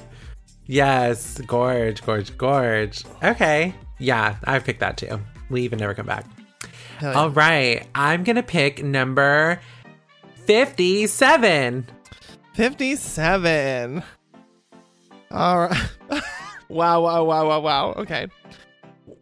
Yes, 0.68 1.40
gorge, 1.42 2.04
gorge, 2.04 2.38
gorge. 2.38 3.04
Okay. 3.24 3.74
Yeah, 4.00 4.36
I 4.44 4.60
picked 4.60 4.82
that 4.82 4.98
too. 4.98 5.20
Leave 5.50 5.72
and 5.74 5.80
never 5.80 5.94
come 5.94 6.06
back. 6.08 6.26
Yeah. 7.02 7.14
All 7.14 7.30
right. 7.30 7.88
I'm 7.94 8.24
going 8.24 8.36
to 8.36 8.44
pick 8.44 8.84
number 8.84 9.60
57. 10.46 11.88
57. 12.54 14.04
All 15.32 15.60
right. 15.60 15.90
wow, 16.70 17.02
wow, 17.02 17.24
wow, 17.24 17.48
wow, 17.48 17.60
wow. 17.60 17.94
Okay. 17.98 18.28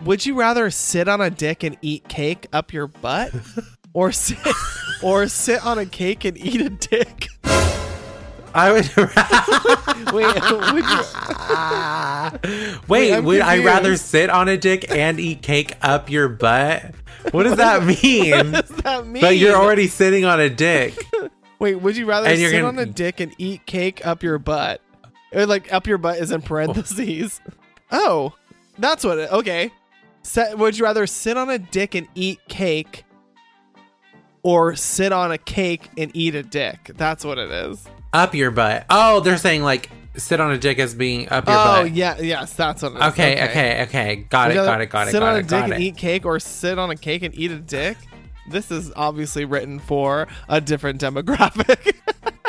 Would 0.03 0.25
you 0.25 0.35
rather 0.35 0.69
sit 0.69 1.07
on 1.07 1.21
a 1.21 1.29
dick 1.29 1.63
and 1.63 1.77
eat 1.81 2.07
cake 2.07 2.47
up 2.51 2.73
your 2.73 2.87
butt 2.87 3.31
or 3.93 4.11
sit 4.11 4.37
or 5.01 5.27
sit 5.27 5.65
on 5.65 5.77
a 5.77 5.85
cake 5.85 6.25
and 6.25 6.37
eat 6.37 6.61
a 6.61 6.69
dick? 6.69 7.27
I 8.55 8.71
would 8.71 8.85
Wait, 10.13 10.25
would 10.73 10.85
you 10.85 11.03
Wait, 12.87 13.13
I'm 13.13 13.25
would 13.25 13.41
I 13.41 13.63
rather 13.63 13.97
sit 13.97 14.29
on 14.29 14.47
a 14.47 14.57
dick 14.57 14.85
and 14.91 15.19
eat 15.19 15.41
cake 15.41 15.73
up 15.81 16.09
your 16.09 16.29
butt? 16.29 16.93
What 17.31 17.43
does 17.43 17.57
that 17.57 17.83
mean? 17.83 18.51
What 18.51 18.67
does 18.67 18.77
that 18.83 19.07
mean? 19.07 19.21
But 19.21 19.37
you're 19.37 19.55
already 19.55 19.87
sitting 19.87 20.25
on 20.25 20.39
a 20.39 20.49
dick. 20.49 20.95
Wait, 21.59 21.75
would 21.75 21.97
you 21.97 22.05
rather 22.05 22.35
sit 22.35 22.51
gonna- 22.51 22.67
on 22.67 22.77
a 22.79 22.85
dick 22.85 23.19
and 23.19 23.33
eat 23.37 23.65
cake 23.65 24.05
up 24.05 24.21
your 24.21 24.37
butt? 24.37 24.81
Or 25.33 25.45
like 25.45 25.71
up 25.73 25.87
your 25.87 25.97
butt 25.97 26.17
is 26.17 26.31
in 26.31 26.41
parentheses. 26.41 27.41
Oh, 27.91 28.33
that's 28.77 29.03
what 29.03 29.19
it. 29.19 29.31
Okay. 29.31 29.71
Set, 30.23 30.57
would 30.57 30.77
you 30.77 30.85
rather 30.85 31.05
sit 31.05 31.37
on 31.37 31.49
a 31.49 31.59
dick 31.59 31.95
and 31.95 32.07
eat 32.15 32.39
cake, 32.47 33.03
or 34.41 34.75
sit 34.75 35.11
on 35.11 35.31
a 35.31 35.37
cake 35.37 35.89
and 35.97 36.11
eat 36.15 36.33
a 36.33 36.43
dick? 36.43 36.91
That's 36.95 37.25
what 37.25 37.37
it 37.37 37.51
is. 37.51 37.85
Up 38.13 38.33
your 38.33 38.51
butt. 38.51 38.85
Oh, 38.89 39.19
they're 39.19 39.37
saying 39.37 39.63
like 39.63 39.89
sit 40.15 40.39
on 40.39 40.51
a 40.51 40.57
dick 40.57 40.79
as 40.79 40.95
being 40.95 41.27
up 41.29 41.45
your 41.47 41.55
oh 41.55 41.63
butt. 41.63 41.81
Oh 41.81 41.83
yeah, 41.83 42.19
yes, 42.19 42.53
that's 42.53 42.81
what 42.83 42.93
it 42.93 42.95
is. 42.95 43.01
Okay, 43.01 43.49
okay, 43.49 43.83
okay. 43.83 44.15
Got 44.29 44.49
Would 44.49 44.57
it, 44.57 44.65
got 44.65 44.81
it, 44.81 44.85
got 44.87 45.07
it, 45.07 45.11
Sit 45.11 45.19
got 45.19 45.33
on 45.33 45.39
a 45.39 45.43
dick 45.43 45.63
and 45.73 45.83
eat 45.83 45.97
cake, 45.97 46.25
or 46.25 46.39
sit 46.39 46.79
on 46.79 46.89
a 46.89 46.95
cake 46.95 47.23
and 47.23 47.35
eat 47.37 47.51
a 47.51 47.59
dick. 47.59 47.97
this 48.49 48.71
is 48.71 48.91
obviously 48.95 49.45
written 49.45 49.79
for 49.79 50.27
a 50.47 50.61
different 50.61 51.01
demographic. 51.01 51.95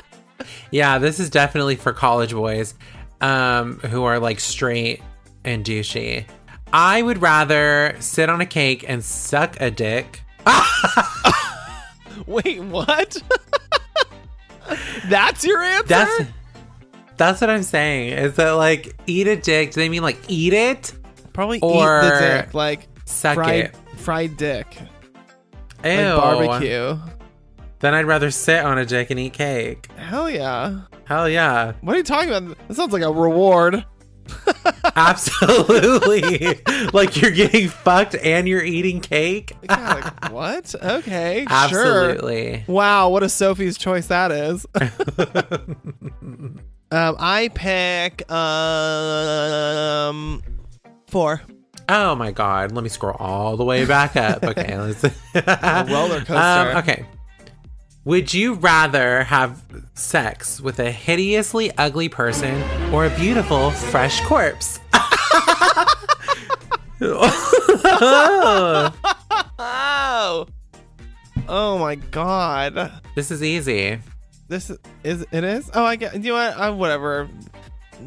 Yeah, 0.74 0.98
this 0.98 1.20
is 1.20 1.30
definitely 1.30 1.76
for 1.76 1.92
college 1.92 2.32
boys 2.32 2.74
um, 3.20 3.78
who 3.78 4.02
are 4.02 4.18
like 4.18 4.40
straight 4.40 5.00
and 5.44 5.64
douchey. 5.64 6.24
I 6.72 7.00
would 7.00 7.22
rather 7.22 7.94
sit 8.00 8.28
on 8.28 8.40
a 8.40 8.46
cake 8.46 8.84
and 8.88 9.04
suck 9.04 9.60
a 9.60 9.70
dick. 9.70 10.24
Wait, 12.26 12.60
what? 12.60 13.22
That's 15.08 15.44
your 15.44 15.62
answer? 15.62 15.86
That's 15.86 16.24
that's 17.18 17.40
what 17.40 17.50
I'm 17.50 17.62
saying. 17.62 18.14
Is 18.18 18.34
that 18.34 18.50
like 18.52 18.96
eat 19.06 19.28
a 19.28 19.36
dick? 19.36 19.70
Do 19.70 19.80
they 19.80 19.88
mean 19.88 20.02
like 20.02 20.18
eat 20.26 20.54
it? 20.54 20.92
probably 21.32 21.60
or 21.60 22.00
eat 22.00 22.08
the 22.08 22.18
dick, 22.18 22.54
like 22.54 22.88
Suck 23.04 23.36
fried 23.36 23.66
it. 23.66 23.76
fried 23.98 24.36
dick, 24.36 24.76
Ew. 25.84 25.90
like 25.90 26.16
barbecue. 26.16 26.98
Then 27.84 27.92
I'd 27.92 28.06
rather 28.06 28.30
sit 28.30 28.64
on 28.64 28.78
a 28.78 28.86
dick 28.86 29.10
and 29.10 29.20
eat 29.20 29.34
cake. 29.34 29.88
Hell 29.96 30.30
yeah! 30.30 30.84
Hell 31.04 31.28
yeah. 31.28 31.74
What 31.82 31.94
are 31.94 31.98
you 31.98 32.02
talking 32.02 32.30
about? 32.30 32.56
That 32.66 32.76
sounds 32.76 32.94
like 32.94 33.02
a 33.02 33.12
reward. 33.12 33.84
Absolutely. 34.96 36.62
like 36.94 37.20
you're 37.20 37.30
getting 37.30 37.68
fucked 37.68 38.14
and 38.14 38.48
you're 38.48 38.64
eating 38.64 39.02
cake. 39.02 39.52
Yeah, 39.64 39.94
like, 39.96 40.32
what? 40.32 40.74
Okay, 40.82 41.44
sure. 41.46 41.54
Absolutely. 41.54 42.64
Wow, 42.68 43.10
what 43.10 43.22
a 43.22 43.28
Sophie's 43.28 43.76
choice 43.76 44.06
that 44.06 44.32
is. 44.32 44.64
um, 46.90 46.90
I 46.90 47.50
pick 47.54 48.32
um 48.32 50.42
four. 51.08 51.42
Oh 51.90 52.14
my 52.14 52.32
god. 52.32 52.72
Let 52.72 52.82
me 52.82 52.88
scroll 52.88 53.16
all 53.18 53.58
the 53.58 53.64
way 53.66 53.84
back 53.84 54.16
up. 54.16 54.42
Okay, 54.42 54.78
let's 54.78 55.04
A 55.04 55.84
roller 55.86 56.20
coaster. 56.20 56.34
Um, 56.34 56.78
okay. 56.78 57.04
Would 58.04 58.34
you 58.34 58.54
rather 58.54 59.24
have 59.24 59.62
sex 59.94 60.60
with 60.60 60.78
a 60.78 60.90
hideously 60.90 61.70
ugly 61.78 62.08
person 62.08 62.62
or 62.92 63.06
a 63.06 63.10
beautiful, 63.16 63.70
fresh 63.70 64.20
corpse? 64.24 64.80
Oh, 69.56 70.46
oh 71.48 71.78
my 71.78 71.96
god. 71.96 72.92
this 73.14 73.30
is 73.30 73.42
easy. 73.42 73.98
This 74.48 74.70
is, 74.70 74.78
is 75.02 75.26
it 75.32 75.44
is. 75.44 75.70
Oh, 75.74 75.84
I 75.84 75.96
get. 75.96 76.14
You 76.14 76.32
know 76.32 76.34
what? 76.34 76.56
Uh, 76.58 76.72
whatever. 76.74 77.28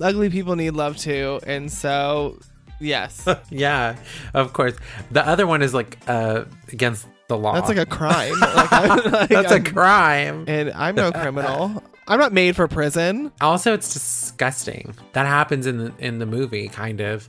Ugly 0.01 0.29
people 0.29 0.55
need 0.55 0.71
love 0.71 0.97
too, 0.97 1.39
and 1.45 1.71
so 1.71 2.39
yes, 2.79 3.27
Yeah, 3.49 3.97
of 4.33 4.53
course. 4.53 4.75
The 5.11 5.27
other 5.27 5.45
one 5.47 5.61
is 5.61 5.73
like 5.73 5.97
uh, 6.07 6.45
against 6.71 7.07
the 7.27 7.37
law. 7.37 7.53
that's 7.53 7.67
like 7.69 7.77
a 7.77 7.85
crime. 7.97 8.33
Like, 8.39 8.71
I'm, 8.73 9.11
like, 9.11 9.29
That's 9.29 9.51
a 9.51 9.55
I'm- 9.55 9.63
crime. 9.65 10.45
and 10.47 10.71
I'm 10.71 10.95
no 10.95 11.11
criminal. 11.11 11.83
I'm 12.09 12.19
not 12.19 12.31
made 12.31 12.55
for 12.55 12.67
prison. 12.69 13.31
Also, 13.41 13.73
it's 13.73 13.91
disgusting. 13.93 14.95
That 15.11 15.25
happens 15.25 15.67
in 15.67 15.77
the 15.77 15.93
in 15.99 16.19
the 16.19 16.25
movie, 16.25 16.69
kind 16.69 17.01
of 17.01 17.27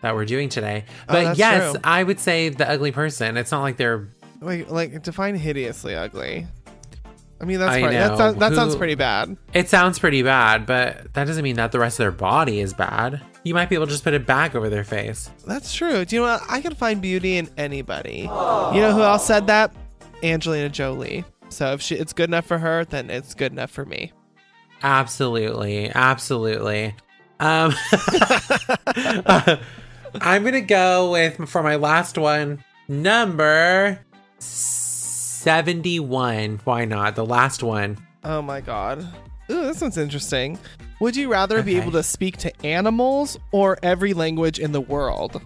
that 0.00 0.14
we're 0.14 0.24
doing 0.24 0.48
today. 0.48 0.84
Oh, 1.08 1.12
but 1.12 1.26
Oh, 1.26 1.32
yes, 1.36 1.72
true. 1.72 1.80
I 1.84 2.02
would 2.02 2.18
say 2.20 2.48
the 2.48 2.68
ugly 2.68 2.90
person. 2.92 3.36
It's 3.36 3.50
not 3.52 3.60
like 3.62 3.76
they're 3.76 4.08
Wait, 4.40 4.70
like 4.70 5.02
define 5.02 5.34
hideously 5.34 5.94
ugly. 5.94 6.46
I 7.40 7.44
mean, 7.44 7.58
that's 7.58 7.72
I 7.72 7.80
probably, 7.80 7.96
that, 7.98 8.38
that 8.38 8.54
sounds 8.54 8.76
pretty 8.76 8.94
bad. 8.94 9.36
It 9.52 9.68
sounds 9.68 9.98
pretty 9.98 10.22
bad, 10.22 10.64
but 10.66 11.12
that 11.14 11.26
doesn't 11.26 11.42
mean 11.44 11.56
that 11.56 11.72
the 11.72 11.78
rest 11.78 11.94
of 12.00 12.04
their 12.04 12.10
body 12.12 12.60
is 12.60 12.72
bad. 12.72 13.20
You 13.44 13.54
might 13.54 13.68
be 13.68 13.74
able 13.76 13.86
to 13.86 13.92
just 13.92 14.02
put 14.04 14.14
it 14.14 14.26
back 14.26 14.54
over 14.54 14.70
their 14.70 14.84
face. 14.84 15.30
That's 15.46 15.72
true. 15.74 16.04
Do 16.04 16.16
you 16.16 16.22
know 16.22 16.28
what? 16.32 16.42
I 16.48 16.60
can 16.62 16.74
find 16.74 17.00
beauty 17.00 17.36
in 17.36 17.48
anybody. 17.58 18.20
You 18.22 18.26
know 18.80 18.92
who 18.94 19.02
else 19.02 19.26
said 19.26 19.46
that? 19.48 19.72
Angelina 20.22 20.70
Jolie. 20.70 21.24
So 21.50 21.74
if 21.74 21.82
she, 21.82 21.94
it's 21.94 22.14
good 22.14 22.30
enough 22.30 22.46
for 22.46 22.58
her, 22.58 22.84
then 22.86 23.10
it's 23.10 23.34
good 23.34 23.52
enough 23.52 23.70
for 23.70 23.84
me. 23.84 24.12
Absolutely, 24.82 25.90
absolutely. 25.90 26.94
Um, 27.38 27.74
I'm 30.20 30.44
gonna 30.44 30.60
go 30.60 31.10
with 31.12 31.48
for 31.48 31.62
my 31.62 31.76
last 31.76 32.16
one, 32.16 32.64
number 32.88 33.98
seventy-one. 35.44 36.60
Why 36.64 36.84
not 36.84 37.16
the 37.16 37.26
last 37.26 37.62
one? 37.62 37.98
Oh 38.24 38.40
my 38.40 38.60
god. 38.60 39.00
Ooh, 39.50 39.62
this 39.62 39.80
one's 39.80 39.98
interesting. 39.98 40.58
Would 41.00 41.16
you 41.16 41.30
rather 41.30 41.62
be 41.62 41.76
able 41.76 41.92
to 41.92 42.02
speak 42.02 42.36
to 42.38 42.66
animals 42.66 43.38
or 43.52 43.78
every 43.82 44.14
language 44.14 44.58
in 44.58 44.72
the 44.72 44.80
world? 44.80 45.40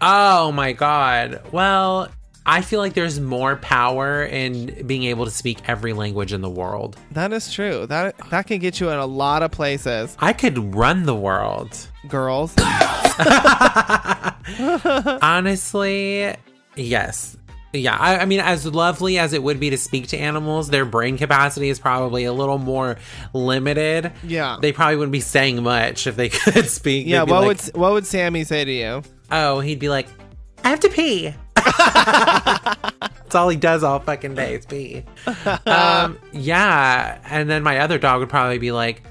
Oh 0.00 0.50
my 0.52 0.72
god. 0.72 1.40
Well, 1.52 2.08
I 2.46 2.60
feel 2.60 2.80
like 2.80 2.94
there's 2.94 3.20
more 3.20 3.56
power 3.56 4.24
in 4.24 4.86
being 4.86 5.04
able 5.04 5.24
to 5.24 5.30
speak 5.30 5.60
every 5.68 5.92
language 5.92 6.32
in 6.32 6.40
the 6.42 6.50
world. 6.50 6.96
That 7.12 7.32
is 7.32 7.52
true. 7.52 7.86
That 7.86 8.16
that 8.30 8.46
can 8.46 8.58
get 8.58 8.80
you 8.80 8.90
in 8.90 8.98
a 8.98 9.06
lot 9.06 9.42
of 9.42 9.50
places, 9.50 10.16
I 10.20 10.32
could 10.32 10.74
run 10.74 11.04
the 11.04 11.14
world. 11.14 11.88
girls. 12.08 12.54
Honestly, 15.22 16.34
yes. 16.76 17.36
Yeah, 17.80 17.96
I, 17.98 18.18
I 18.18 18.24
mean, 18.24 18.40
as 18.40 18.64
lovely 18.66 19.18
as 19.18 19.32
it 19.32 19.42
would 19.42 19.58
be 19.58 19.70
to 19.70 19.78
speak 19.78 20.08
to 20.08 20.16
animals, 20.18 20.70
their 20.70 20.84
brain 20.84 21.18
capacity 21.18 21.68
is 21.68 21.78
probably 21.78 22.24
a 22.24 22.32
little 22.32 22.58
more 22.58 22.96
limited. 23.32 24.12
Yeah. 24.22 24.58
They 24.60 24.72
probably 24.72 24.96
wouldn't 24.96 25.12
be 25.12 25.20
saying 25.20 25.62
much 25.62 26.06
if 26.06 26.16
they 26.16 26.28
could 26.30 26.70
speak. 26.70 27.06
yeah. 27.06 27.22
What 27.22 27.42
like, 27.42 27.46
would 27.46 27.60
what 27.76 27.92
would 27.92 28.06
Sammy 28.06 28.44
say 28.44 28.64
to 28.64 28.72
you? 28.72 29.02
Oh, 29.32 29.60
he'd 29.60 29.78
be 29.80 29.88
like, 29.88 30.06
I 30.62 30.70
have 30.70 30.80
to 30.80 30.88
pee. 30.88 31.34
That's 31.54 33.34
all 33.34 33.48
he 33.48 33.56
does 33.56 33.82
all 33.82 33.98
fucking 33.98 34.34
day 34.34 34.54
is 34.54 34.66
pee. 34.66 35.04
um, 35.66 36.18
yeah. 36.32 37.18
And 37.28 37.50
then 37.50 37.62
my 37.62 37.78
other 37.78 37.98
dog 37.98 38.20
would 38.20 38.28
probably 38.28 38.58
be 38.58 38.70
like, 38.72 39.02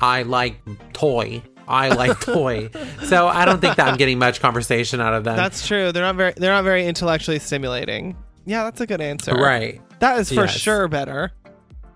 I 0.00 0.22
like 0.22 0.60
toy. 0.92 1.42
I 1.68 1.90
like 1.90 2.18
toy. 2.24 2.70
So 3.04 3.28
I 3.28 3.44
don't 3.44 3.60
think 3.60 3.76
that 3.76 3.86
I'm 3.88 3.96
getting 3.96 4.18
much 4.18 4.40
conversation 4.40 5.00
out 5.00 5.14
of 5.14 5.24
them. 5.24 5.36
That's 5.36 5.66
true. 5.66 5.92
They're 5.92 6.02
not 6.02 6.16
very 6.16 6.32
they're 6.36 6.52
not 6.52 6.64
very 6.64 6.86
intellectually 6.86 7.38
stimulating. 7.38 8.16
Yeah, 8.46 8.64
that's 8.64 8.80
a 8.80 8.86
good 8.86 9.00
answer. 9.00 9.34
right. 9.34 9.80
That 10.00 10.18
is 10.20 10.28
for 10.30 10.42
Yes. 10.46 10.56
sure 10.56 10.88
better. 10.88 11.30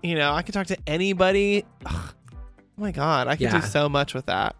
You 0.03 0.15
know, 0.15 0.31
I 0.33 0.41
can 0.43 0.53
talk 0.53 0.67
to 0.67 0.77
anybody. 0.85 1.65
Ugh. 1.85 1.95
Oh 2.75 2.81
my 2.81 2.91
god, 2.91 3.27
I 3.27 3.35
can 3.35 3.45
Yeah. 3.45 3.61
do 3.61 3.67
so 3.67 3.87
much 3.89 4.13
with 4.13 4.25
that. 4.27 4.55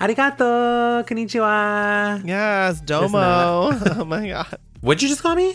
Arigato, 0.00 1.04
konnichiwa. 1.06 2.24
Yes, 2.26 2.80
Domo. 2.80 3.18
oh 3.20 4.04
my 4.06 4.28
god. 4.28 4.58
What'd 4.80 5.02
you 5.02 5.08
just 5.08 5.22
call 5.22 5.34
me? 5.34 5.54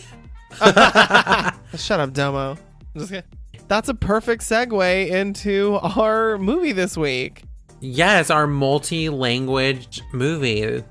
Shut 1.76 1.98
up, 2.00 2.12
Domo. 2.12 2.52
I'm 2.52 3.00
just 3.00 3.10
kidding. 3.10 3.24
That's 3.68 3.88
a 3.88 3.94
perfect 3.94 4.42
segue 4.42 5.08
into 5.08 5.78
our 5.82 6.36
movie 6.38 6.72
this 6.72 6.96
week. 6.96 7.44
Yes, 7.84 8.30
our 8.30 8.46
multi-language 8.46 10.00
movie. 10.14 10.82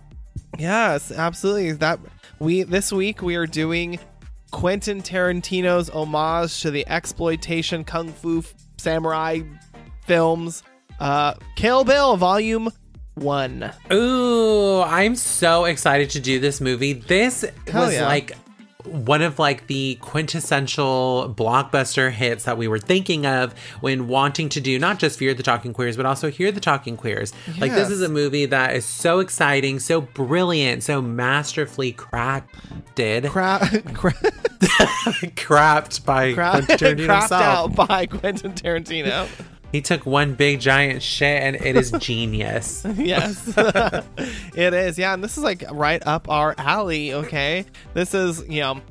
Yes, 0.60 1.12
absolutely. 1.12 1.72
That 1.72 2.00
we 2.38 2.62
this 2.62 2.92
week 2.92 3.24
we 3.24 3.36
are 3.36 3.48
doing 3.48 3.98
Quentin 4.52 5.02
Tarantino's 5.02 5.90
homage 5.90 6.62
to 6.62 6.70
the 6.70 6.88
exploitation 6.88 7.84
kung 7.84 8.10
fu 8.10 8.44
samurai 8.78 9.40
films, 10.06 10.62
uh, 11.00 11.34
Kill 11.56 11.84
Bill 11.84 12.16
Volume 12.16 12.70
One. 13.16 13.72
Ooh, 13.92 14.82
I'm 14.84 15.16
so 15.16 15.66
excited 15.66 16.12
to 16.12 16.20
do 16.20 16.40
this 16.40 16.62
movie. 16.62 16.94
This 16.94 17.44
Hell 17.68 17.86
was 17.86 17.96
yeah. 17.96 18.06
like 18.06 18.34
one 18.86 19.22
of 19.22 19.40
like 19.40 19.68
the 19.68 19.96
quintessential 20.02 21.34
blockbuster 21.38 22.12
hits 22.12 22.44
that 22.44 22.58
we 22.58 22.68
were 22.68 22.80
thinking 22.80 23.26
of 23.26 23.54
when 23.82 24.08
wanting 24.08 24.50
to 24.50 24.62
do 24.62 24.78
not 24.78 25.00
just 25.00 25.18
Fear 25.18 25.34
the 25.34 25.44
Talking 25.44 25.74
Queers, 25.74 25.96
but 25.98 26.06
also 26.06 26.30
Hear 26.30 26.52
the 26.52 26.60
Talking 26.60 26.98
Queers. 26.98 27.34
Like 27.60 27.72
this 27.72 27.90
is 27.90 28.02
a 28.02 28.10
movie 28.10 28.46
that 28.48 28.76
is 28.76 28.86
so 28.86 29.20
exciting, 29.20 29.80
so 29.80 30.02
brilliant, 30.02 30.84
so 30.84 31.02
masterfully 31.02 31.94
crafted, 31.94 33.30
Cra- 33.30 33.60
cra- 33.94 34.14
crapped 35.36 36.06
by 36.06 36.34
cra- 36.34 36.52
Quentin 36.52 36.78
Tarantino 36.78 37.06
crapped 37.08 37.20
himself. 37.22 37.80
out 37.80 37.88
by 37.88 38.06
Quentin 38.06 38.52
Tarantino. 38.54 39.28
He 39.74 39.82
took 39.82 40.06
one 40.06 40.36
big 40.36 40.60
giant 40.60 41.02
shit 41.02 41.42
and 41.42 41.56
it 41.56 41.76
is 41.76 41.92
genius. 42.00 42.86
yes, 42.96 43.52
it 43.58 44.74
is. 44.74 45.00
Yeah, 45.00 45.16
and 45.16 45.24
this 45.24 45.36
is 45.36 45.44
like 45.44 45.64
right 45.72 46.02
up 46.06 46.30
our 46.30 46.54
alley. 46.60 47.12
Okay, 47.12 47.66
this 47.96 48.14
is 48.14 48.48
you 48.48 48.62
know, 48.62 48.82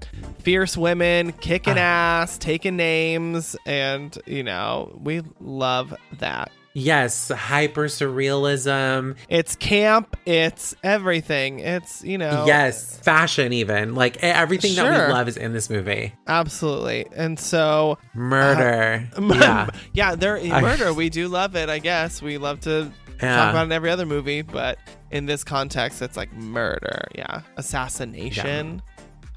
fierce 0.41 0.77
women 0.77 1.33
kicking 1.35 1.79
ah. 1.79 2.23
ass, 2.23 2.37
taking 2.37 2.77
names, 2.77 3.55
and 3.65 4.19
you 4.27 4.43
know 4.43 4.99
we 5.01 5.23
love 5.41 5.95
that. 6.19 6.51
Yes, 6.75 7.29
hyper 7.29 7.87
surrealism. 7.87 9.17
It's 9.29 9.57
camp. 9.57 10.17
It's 10.27 10.75
everything. 10.83 11.59
It's 11.61 12.03
you 12.05 12.19
know. 12.19 12.45
Yes, 12.47 12.99
fashion 12.99 13.53
even. 13.53 13.95
Like 13.95 14.23
everything 14.23 14.75
that 14.77 14.85
we 15.09 15.13
love 15.13 15.29
is 15.29 15.37
in 15.37 15.53
this 15.53 15.69
movie. 15.71 16.15
absolutely. 16.27 17.07
And 17.15 17.39
so 17.39 17.99
Murder. 18.15 19.09
Uh, 19.17 19.23
yeah. 19.35 19.67
yeah, 19.93 20.15
there 20.15 20.43
murder. 20.43 20.93
We 20.93 21.09
do 21.09 21.29
love 21.29 21.57
it. 21.57 21.69
I 21.69 21.79
guess 21.79 22.21
we 22.23 22.39
love 22.39 22.61
to 22.61 22.91
Yeah. 23.23 23.37
talk 23.37 23.51
about 23.51 23.63
it 23.63 23.67
in 23.67 23.73
every 23.73 23.91
other 23.91 24.07
movie, 24.07 24.43
but 24.43 24.79
in 25.11 25.27
this 25.27 25.45
context, 25.45 26.01
it's 26.03 26.17
like 26.17 26.33
murder. 26.33 27.07
Yeah, 27.15 27.43
assassination. 27.57 28.83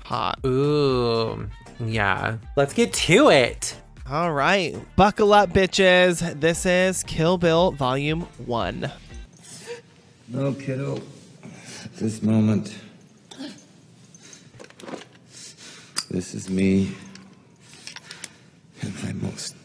Hot. 0.05 0.39
Ooh, 0.45 1.49
yeah. 1.79 2.37
Let's 2.55 2.73
get 2.73 2.93
to 2.93 3.29
it. 3.29 3.75
All 4.07 4.31
right. 4.31 4.75
Buckle 4.95 5.33
up, 5.33 5.49
bitches. 5.49 6.39
This 6.39 6.67
is 6.67 7.01
Kill 7.01 7.39
Bill 7.39 7.71
Volume 7.71 8.21
1. 8.45 8.91
No, 10.27 10.53
kiddo. 10.53 11.01
This 11.95 12.21
moment. 12.21 12.75
This 16.11 16.35
is 16.35 16.51
me 16.51 16.95
and 18.81 19.03
my 19.03 19.13
most 19.13 19.55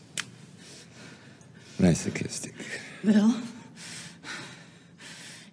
masochistic. 1.79 2.55
Bill, 3.05 3.35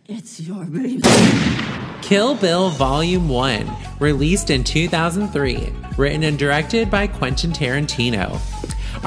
it's 0.07 0.39
your 0.39 0.63
baby. 0.63 1.01
Kill 2.01 2.35
Bill 2.35 2.69
Volume 2.69 3.27
1, 3.27 3.69
released 3.99 4.49
in 4.49 4.63
2003, 4.63 5.73
written 5.97 6.23
and 6.23 6.39
directed 6.39 6.89
by 6.89 7.05
Quentin 7.07 7.51
Tarantino. 7.51 8.39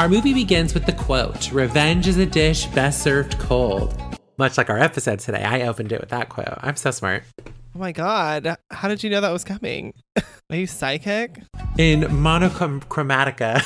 Our 0.01 0.09
movie 0.09 0.33
begins 0.33 0.73
with 0.73 0.87
the 0.87 0.95
quote 0.95 1.53
Revenge 1.53 2.09
is 2.09 2.17
a 2.17 2.25
dish 2.25 2.65
best 2.69 3.03
served 3.03 3.39
cold. 3.39 3.95
Much 4.39 4.57
like 4.57 4.71
our 4.71 4.79
episode 4.79 5.19
today, 5.19 5.43
I 5.43 5.67
opened 5.67 5.93
it 5.93 6.01
with 6.01 6.09
that 6.09 6.31
quote. 6.31 6.55
I'm 6.57 6.77
so 6.77 6.91
smart. 6.91 7.25
Oh 7.47 7.79
my 7.79 7.93
god. 7.93 8.57
How 8.71 8.89
did 8.89 9.05
you 9.05 9.11
know 9.11 9.21
that 9.21 9.31
was 9.31 9.45
coming? 9.45 9.93
Are 10.17 10.57
you 10.57 10.67
psychic? 10.67 11.43
In 11.77 12.01
Monochromatica, 12.05 13.61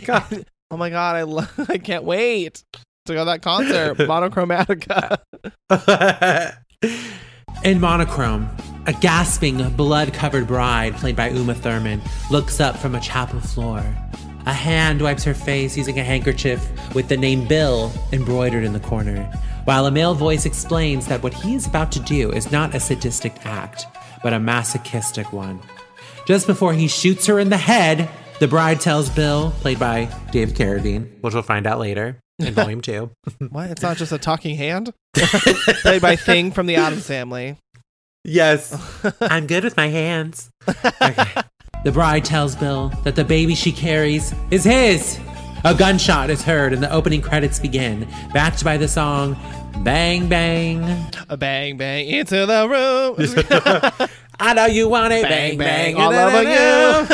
God. 0.06 0.46
Oh 0.70 0.78
my 0.78 0.88
god, 0.88 1.16
I 1.16 1.22
lo- 1.24 1.48
I 1.68 1.76
can't 1.76 2.04
wait 2.04 2.64
to 3.04 3.12
go 3.12 3.18
to 3.18 3.24
that 3.26 3.42
concert. 3.42 3.98
Monochromatica. 3.98 5.18
In 7.62 7.78
monochrome, 7.78 8.48
a 8.86 8.94
gasping, 8.94 9.68
blood 9.76 10.14
covered 10.14 10.46
bride, 10.46 10.94
played 10.94 11.16
by 11.16 11.28
Uma 11.28 11.54
Thurman, 11.54 12.00
looks 12.30 12.58
up 12.58 12.78
from 12.78 12.94
a 12.94 13.00
chapel 13.00 13.40
floor. 13.40 13.84
A 14.46 14.52
hand 14.52 15.00
wipes 15.00 15.24
her 15.24 15.32
face 15.34 15.76
using 15.76 15.98
a 15.98 16.04
handkerchief 16.04 16.68
with 16.94 17.08
the 17.08 17.16
name 17.16 17.48
Bill 17.48 17.90
embroidered 18.12 18.64
in 18.64 18.74
the 18.74 18.80
corner, 18.80 19.22
while 19.64 19.86
a 19.86 19.90
male 19.90 20.14
voice 20.14 20.44
explains 20.44 21.06
that 21.06 21.22
what 21.22 21.32
he 21.32 21.54
is 21.54 21.66
about 21.66 21.90
to 21.92 22.00
do 22.00 22.30
is 22.30 22.52
not 22.52 22.74
a 22.74 22.80
sadistic 22.80 23.46
act, 23.46 23.86
but 24.22 24.34
a 24.34 24.38
masochistic 24.38 25.32
one. 25.32 25.60
Just 26.26 26.46
before 26.46 26.74
he 26.74 26.88
shoots 26.88 27.26
her 27.26 27.38
in 27.38 27.48
the 27.48 27.56
head, 27.56 28.08
the 28.38 28.48
bride 28.48 28.80
tells 28.80 29.08
Bill, 29.08 29.50
played 29.60 29.78
by 29.78 30.08
Dave 30.30 30.50
Carradine, 30.50 31.08
which 31.22 31.32
we'll 31.32 31.42
find 31.42 31.66
out 31.66 31.78
later 31.78 32.18
in 32.38 32.52
volume 32.54 32.82
two. 32.82 33.10
What? 33.48 33.70
It's 33.70 33.82
not 33.82 33.96
just 33.96 34.12
a 34.12 34.18
talking 34.18 34.56
hand? 34.56 34.92
Played 35.14 36.02
by 36.02 36.16
Thing 36.16 36.50
from 36.50 36.66
the 36.66 36.76
Addams 36.76 37.06
family. 37.06 37.56
Yes. 38.24 38.76
I'm 39.20 39.46
good 39.46 39.64
with 39.64 39.76
my 39.76 39.88
hands. 39.88 40.50
Okay. 41.00 41.42
The 41.84 41.92
bride 41.92 42.24
tells 42.24 42.56
Bill 42.56 42.88
that 43.02 43.14
the 43.14 43.24
baby 43.24 43.54
she 43.54 43.70
carries 43.70 44.34
is 44.50 44.64
his. 44.64 45.20
A 45.64 45.74
gunshot 45.74 46.30
is 46.30 46.42
heard 46.42 46.72
and 46.72 46.82
the 46.82 46.90
opening 46.90 47.20
credits 47.20 47.60
begin, 47.60 48.08
backed 48.32 48.64
by 48.64 48.78
the 48.78 48.88
song 48.88 49.36
Bang 49.82 50.26
Bang. 50.26 50.82
A 51.28 51.36
bang 51.36 51.76
bang 51.76 52.08
into 52.08 52.46
the 52.46 52.66
room. 52.66 54.08
I 54.40 54.54
know 54.54 54.64
you 54.64 54.88
want 54.88 55.12
it. 55.12 55.24
bang 55.24 55.58
Bang 55.58 55.94
bang 55.94 56.02
all 56.02 56.14
over 56.14 56.42
you. 56.42 57.06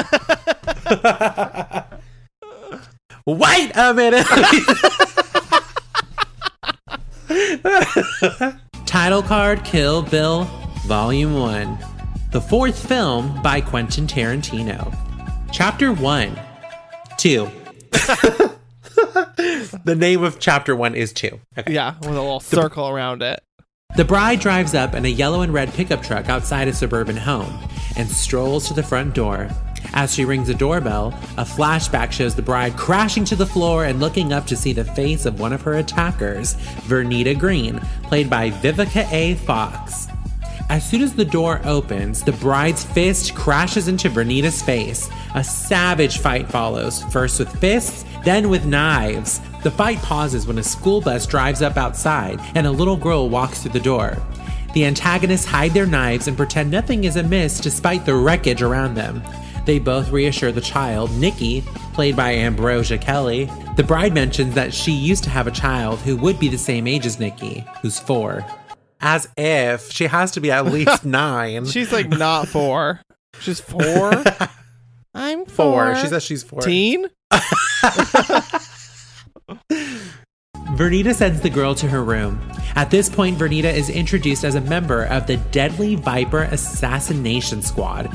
Wait 3.34 3.72
a 3.74 3.92
minute. 3.92 4.26
Title 8.86 9.22
card 9.22 9.64
Kill 9.64 10.02
Bill 10.02 10.44
Volume 10.86 11.34
1. 11.34 11.78
The 12.32 12.40
fourth 12.40 12.86
film 12.86 13.42
by 13.42 13.60
Quentin 13.60 14.06
Tarantino. 14.06 14.96
Chapter 15.50 15.92
1. 15.92 16.40
2. 17.16 17.50
the 19.84 19.96
name 19.96 20.22
of 20.22 20.38
chapter 20.38 20.76
1 20.76 20.94
is 20.94 21.12
2. 21.12 21.40
Okay. 21.58 21.72
yeah, 21.72 21.96
with 21.98 22.10
a 22.10 22.12
little 22.12 22.38
circle 22.38 22.88
around 22.88 23.22
it. 23.22 23.42
The 23.96 24.04
bride 24.04 24.38
drives 24.38 24.76
up 24.76 24.94
in 24.94 25.06
a 25.06 25.08
yellow 25.08 25.40
and 25.40 25.52
red 25.52 25.74
pickup 25.74 26.04
truck 26.04 26.28
outside 26.28 26.68
a 26.68 26.72
suburban 26.72 27.16
home 27.16 27.58
and 27.96 28.08
strolls 28.08 28.68
to 28.68 28.74
the 28.74 28.84
front 28.84 29.12
door. 29.12 29.48
As 29.92 30.14
she 30.14 30.24
rings 30.24 30.48
a 30.48 30.54
doorbell, 30.54 31.08
a 31.36 31.44
flashback 31.44 32.12
shows 32.12 32.36
the 32.36 32.42
bride 32.42 32.76
crashing 32.76 33.24
to 33.24 33.34
the 33.34 33.44
floor 33.44 33.86
and 33.86 33.98
looking 33.98 34.32
up 34.32 34.46
to 34.46 34.56
see 34.56 34.72
the 34.72 34.84
face 34.84 35.26
of 35.26 35.40
one 35.40 35.52
of 35.52 35.62
her 35.62 35.74
attackers, 35.74 36.54
Vernita 36.86 37.36
Green, 37.36 37.80
played 38.04 38.30
by 38.30 38.52
Vivica 38.52 39.10
A. 39.10 39.34
Fox. 39.34 40.06
As 40.70 40.88
soon 40.88 41.02
as 41.02 41.12
the 41.12 41.24
door 41.24 41.60
opens, 41.64 42.22
the 42.22 42.30
bride's 42.30 42.84
fist 42.84 43.34
crashes 43.34 43.88
into 43.88 44.08
Vernita's 44.08 44.62
face. 44.62 45.10
A 45.34 45.42
savage 45.42 46.18
fight 46.18 46.48
follows, 46.48 47.02
first 47.12 47.40
with 47.40 47.50
fists, 47.56 48.04
then 48.24 48.48
with 48.48 48.66
knives. 48.66 49.40
The 49.64 49.72
fight 49.72 49.98
pauses 49.98 50.46
when 50.46 50.58
a 50.58 50.62
school 50.62 51.00
bus 51.00 51.26
drives 51.26 51.60
up 51.60 51.76
outside 51.76 52.38
and 52.54 52.68
a 52.68 52.70
little 52.70 52.96
girl 52.96 53.28
walks 53.28 53.62
through 53.62 53.72
the 53.72 53.80
door. 53.80 54.16
The 54.72 54.84
antagonists 54.84 55.44
hide 55.44 55.72
their 55.72 55.86
knives 55.86 56.28
and 56.28 56.36
pretend 56.36 56.70
nothing 56.70 57.02
is 57.02 57.16
amiss 57.16 57.58
despite 57.58 58.06
the 58.06 58.14
wreckage 58.14 58.62
around 58.62 58.94
them. 58.94 59.24
They 59.66 59.80
both 59.80 60.10
reassure 60.10 60.52
the 60.52 60.60
child, 60.60 61.10
Nikki, 61.16 61.62
played 61.94 62.14
by 62.14 62.34
Ambrosia 62.34 62.96
Kelley. 62.96 63.50
The 63.74 63.82
bride 63.82 64.14
mentions 64.14 64.54
that 64.54 64.72
she 64.72 64.92
used 64.92 65.24
to 65.24 65.30
have 65.30 65.48
a 65.48 65.50
child 65.50 65.98
who 65.98 66.16
would 66.18 66.38
be 66.38 66.46
the 66.46 66.56
same 66.56 66.86
age 66.86 67.06
as 67.06 67.18
Nikki, 67.18 67.66
who's 67.82 67.98
four. 67.98 68.46
As 69.00 69.28
if 69.36 69.90
she 69.92 70.06
has 70.06 70.32
to 70.32 70.40
be 70.40 70.50
at 70.50 70.66
least 70.66 71.04
nine. 71.06 71.66
She's 71.66 71.92
like 71.92 72.08
not 72.08 72.48
four. 72.48 73.00
She's 73.40 73.60
four. 73.60 74.12
I'm 75.14 75.44
four. 75.46 75.94
four. 75.94 75.96
She 75.96 76.06
says 76.08 76.22
she's 76.22 76.42
four. 76.42 76.60
teen. 76.60 77.06
Vernita 80.76 81.14
sends 81.14 81.40
the 81.40 81.50
girl 81.50 81.74
to 81.74 81.88
her 81.88 82.02
room. 82.04 82.40
At 82.76 82.90
this 82.90 83.08
point, 83.08 83.38
Vernita 83.38 83.72
is 83.72 83.90
introduced 83.90 84.44
as 84.44 84.54
a 84.54 84.60
member 84.60 85.04
of 85.04 85.26
the 85.26 85.36
Deadly 85.36 85.96
Viper 85.96 86.42
Assassination 86.44 87.62
Squad, 87.62 88.06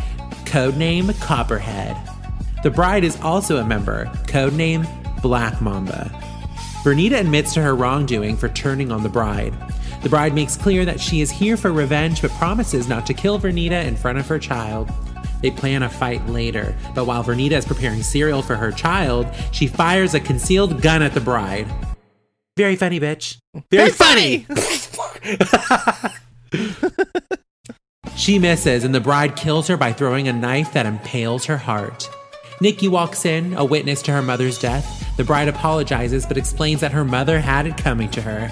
codename 0.45 1.19
Copperhead. 1.19 1.97
The 2.63 2.71
bride 2.71 3.03
is 3.03 3.19
also 3.21 3.57
a 3.57 3.65
member, 3.65 4.05
codename 4.27 4.87
Black 5.21 5.61
Mamba. 5.61 6.09
Vernita 6.83 7.19
admits 7.19 7.53
to 7.55 7.61
her 7.61 7.75
wrongdoing 7.75 8.37
for 8.37 8.47
turning 8.49 8.91
on 8.91 9.03
the 9.03 9.09
bride. 9.09 9.53
The 10.05 10.09
bride 10.09 10.35
makes 10.35 10.55
clear 10.55 10.85
that 10.85 10.99
she 10.99 11.21
is 11.21 11.31
here 11.31 11.57
for 11.57 11.71
revenge 11.73 12.21
but 12.21 12.29
promises 12.33 12.87
not 12.87 13.07
to 13.07 13.13
kill 13.15 13.39
Vernita 13.39 13.83
in 13.83 13.95
front 13.95 14.19
of 14.19 14.27
her 14.27 14.37
child. 14.37 14.91
They 15.41 15.49
plan 15.49 15.81
a 15.81 15.89
fight 15.89 16.23
later, 16.27 16.77
but 16.93 17.07
while 17.07 17.23
Vernita 17.23 17.53
is 17.53 17.65
preparing 17.65 18.03
cereal 18.03 18.43
for 18.43 18.55
her 18.55 18.71
child, 18.71 19.25
she 19.51 19.65
fires 19.65 20.13
a 20.13 20.19
concealed 20.19 20.79
gun 20.83 21.01
at 21.01 21.15
the 21.15 21.21
bride. 21.21 21.65
Very 22.55 22.75
funny, 22.75 22.99
bitch. 22.99 23.39
Very, 23.71 23.89
funny. 23.89 24.45
She 28.15 28.39
misses, 28.39 28.83
and 28.83 28.95
the 28.95 29.01
bride 29.01 29.35
kills 29.35 29.67
her 29.67 29.75
by 29.75 29.91
throwing 29.91 30.27
a 30.27 30.33
knife 30.33 30.71
that 30.73 30.85
impales 30.85 31.45
her 31.45 31.57
heart. 31.57 32.09
Nikki 32.61 32.87
walks 32.87 33.25
in, 33.25 33.53
a 33.55 33.65
witness 33.65 34.01
to 34.03 34.11
her 34.13 34.21
mother's 34.21 34.57
death. 34.57 35.05
The 35.17 35.23
bride 35.23 35.47
apologizes 35.47 36.25
but 36.25 36.37
explains 36.37 36.81
that 36.81 36.93
her 36.93 37.03
mother 37.03 37.39
had 37.39 37.67
it 37.67 37.75
coming 37.75 38.09
to 38.11 38.21
her. 38.21 38.51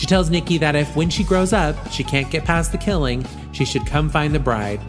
She 0.00 0.06
tells 0.06 0.30
Nikki 0.30 0.56
that 0.56 0.74
if, 0.74 0.96
when 0.96 1.10
she 1.10 1.22
grows 1.22 1.52
up, 1.52 1.76
she 1.92 2.02
can't 2.02 2.30
get 2.30 2.46
past 2.46 2.72
the 2.72 2.78
killing, 2.78 3.22
she 3.52 3.66
should 3.66 3.84
come 3.86 4.08
find 4.08 4.34
the 4.34 4.38
bride. 4.38 4.80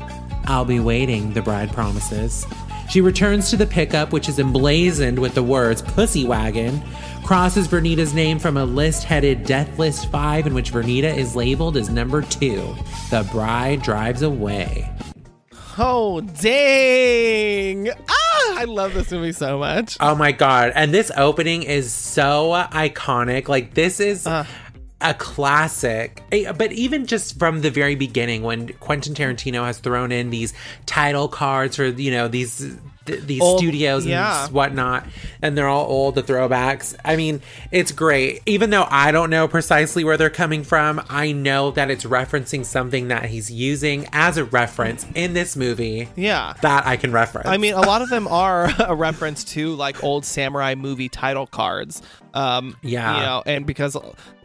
I'll 0.45 0.63
be 0.63 0.80
waiting, 0.80 1.34
the 1.34 1.41
bride 1.41 1.74
promises. 1.74 2.45
She 2.89 3.02
returns 3.02 3.50
to 3.50 3.58
the 3.58 3.65
pickup, 3.65 4.13
which 4.13 4.30
is 4.30 4.39
emblazoned 4.39 5.19
with 5.19 5.36
the 5.36 5.43
words 5.43 5.82
Pussy 5.82 6.24
Wagon, 6.24 6.82
crosses 7.26 7.67
Vernita's 7.67 8.13
name 8.13 8.39
from 8.39 8.56
a 8.56 8.63
list 8.63 9.04
headed 9.04 9.43
Death 9.43 9.78
List 9.78 10.10
5, 10.10 10.47
in 10.47 10.54
which 10.54 10.71
Vernita 10.71 11.13
is 11.13 11.36
labeled 11.36 11.76
as 11.76 11.89
number 11.89 12.21
2. 12.21 12.74
The 13.10 13.28
bride 13.34 13.82
drives 13.82 14.21
away. 14.21 14.89
Oh 15.78 16.21
dang! 16.21 17.89
Ah, 17.89 18.60
I 18.60 18.63
love 18.63 18.93
this 18.93 19.12
movie 19.12 19.34
so 19.34 19.60
much. 19.60 19.97
Oh 20.00 20.15
my 20.15 20.32
god. 20.32 20.71
And 20.74 20.93
this 20.93 21.12
opening 21.17 21.63
is 21.63 21.91
so 21.91 22.52
iconic. 22.71 23.50
Like 23.50 23.74
this 23.74 24.00
is 24.00 24.26
Uh. 24.26 24.45
A 25.02 25.14
classic. 25.14 26.24
But 26.30 26.72
even 26.72 27.06
just 27.06 27.38
from 27.40 27.62
the 27.62 27.72
very 27.72 27.96
beginning 27.96 28.44
when 28.44 28.70
Quentin 28.74 29.14
Tarantino 29.14 29.66
has 29.66 29.80
thrown 29.80 30.12
in 30.12 30.30
these 30.30 30.54
title 30.86 31.28
cards 31.28 31.76
for, 31.76 31.88
you 31.88 32.12
know, 32.12 32.28
these 32.28 32.78
th- 33.06 33.22
these 33.24 33.42
Old- 33.42 33.60
studios 33.60 34.06
yeah. 34.06 34.46
and 34.46 34.54
whatnot, 34.54 35.06
and 35.42 35.58
they're 35.58 35.68
all 35.68 35.86
old, 35.88 36.16
the 36.16 36.24
throwbacks. 36.24 36.96
I 37.04 37.16
mean, 37.16 37.42
it's 37.72 37.92
great. 37.92 38.42
Even 38.46 38.70
though 38.70 38.86
I 38.90 39.12
don't 39.12 39.30
know 39.30 39.48
precisely 39.48 40.04
where 40.04 40.18
they're 40.18 40.30
coming 40.30 40.64
from, 40.64 41.02
I 41.10 41.32
know 41.32 41.72
that 41.72 41.90
it's 41.92 42.04
referencing 42.06 42.66
something 42.66 43.08
that 43.10 43.26
he's 43.26 43.52
using 43.52 44.08
as 44.14 44.38
a 44.38 44.46
reference 44.46 45.06
in 45.16 45.34
this 45.34 45.56
movie. 45.56 46.10
Yeah. 46.16 46.54
That 46.62 46.86
I 46.86 46.98
can 46.98 47.12
reference. 47.12 47.48
I 47.48 47.58
mean, 47.58 47.74
a 47.74 47.82
lot 47.82 48.02
of 48.02 48.10
them 48.10 48.28
are 48.28 48.70
a 48.80 48.96
reference 48.96 49.44
to 49.54 49.74
like 49.76 50.04
old 50.04 50.26
samurai 50.26 50.76
movie 50.76 51.10
title 51.10 51.48
cards. 51.48 52.02
Um, 52.34 52.78
Yeah. 52.82 53.16
You 53.18 53.22
know, 53.24 53.44
and 53.46 53.66
because 53.66 53.98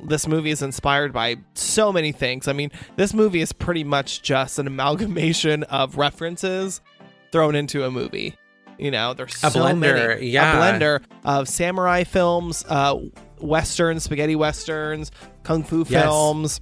this 0.03 0.27
movie 0.27 0.51
is 0.51 0.63
inspired 0.63 1.13
by 1.13 1.37
so 1.55 1.93
many 1.93 2.13
things. 2.13 2.49
I 2.49 2.53
mean, 2.53 2.71
this 2.97 3.15
movie 3.15 3.41
is 3.41 3.53
pretty 3.53 3.85
much 3.85 4.23
just 4.23 4.59
an 4.59 4.67
amalgamation 4.67 5.63
of 5.65 5.97
references 5.97 6.81
thrown 7.33 7.55
into 7.55 7.85
a 7.85 7.91
movie. 7.91 8.35
You 8.79 8.91
know, 8.91 9.15
there's 9.15 9.35
A 9.43 9.51
so 9.51 9.61
blender, 9.61 10.17
many, 10.17 10.27
yeah. 10.29 10.53
a 10.53 10.61
blender 10.79 11.03
of 11.25 11.49
samurai 11.49 12.05
films, 12.05 12.65
uh, 12.69 12.99
westerns, 13.41 14.05
spaghetti 14.05 14.37
westerns, 14.37 15.11
kung 15.45 15.63
fu 15.63 15.85
Yes. 15.89 16.03
films, 16.03 16.61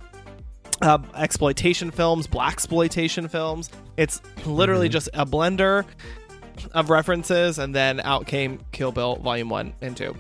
uh, 0.83 0.98
exploitation 1.16 1.90
films, 1.90 2.27
black 2.27 2.53
exploitation 2.53 3.29
films. 3.29 3.70
It's 3.96 4.20
literally 4.46 4.87
Mm-hmm. 4.88 4.92
just 4.92 5.09
a 5.14 5.27
blender 5.27 5.85
of 6.72 6.88
references, 6.90 7.59
and 7.59 7.74
then 7.74 8.00
out 8.00 8.27
came 8.27 8.61
Kill 8.72 8.92
Bill 8.92 9.16
Volume 9.16 9.48
One 9.48 9.72
and 9.83 9.96
Two. 9.96 10.14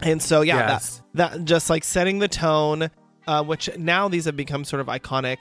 And 0.00 0.22
so, 0.22 0.40
yeah, 0.40 0.68
Yes. 0.68 1.02
that 1.14 1.32
that 1.32 1.44
just 1.44 1.68
like 1.68 1.84
setting 1.84 2.18
the 2.20 2.28
tone, 2.28 2.90
uh, 3.26 3.44
which 3.44 3.68
now 3.76 4.08
these 4.08 4.24
have 4.24 4.36
become 4.36 4.64
sort 4.64 4.80
of 4.80 4.86
iconic 4.86 5.36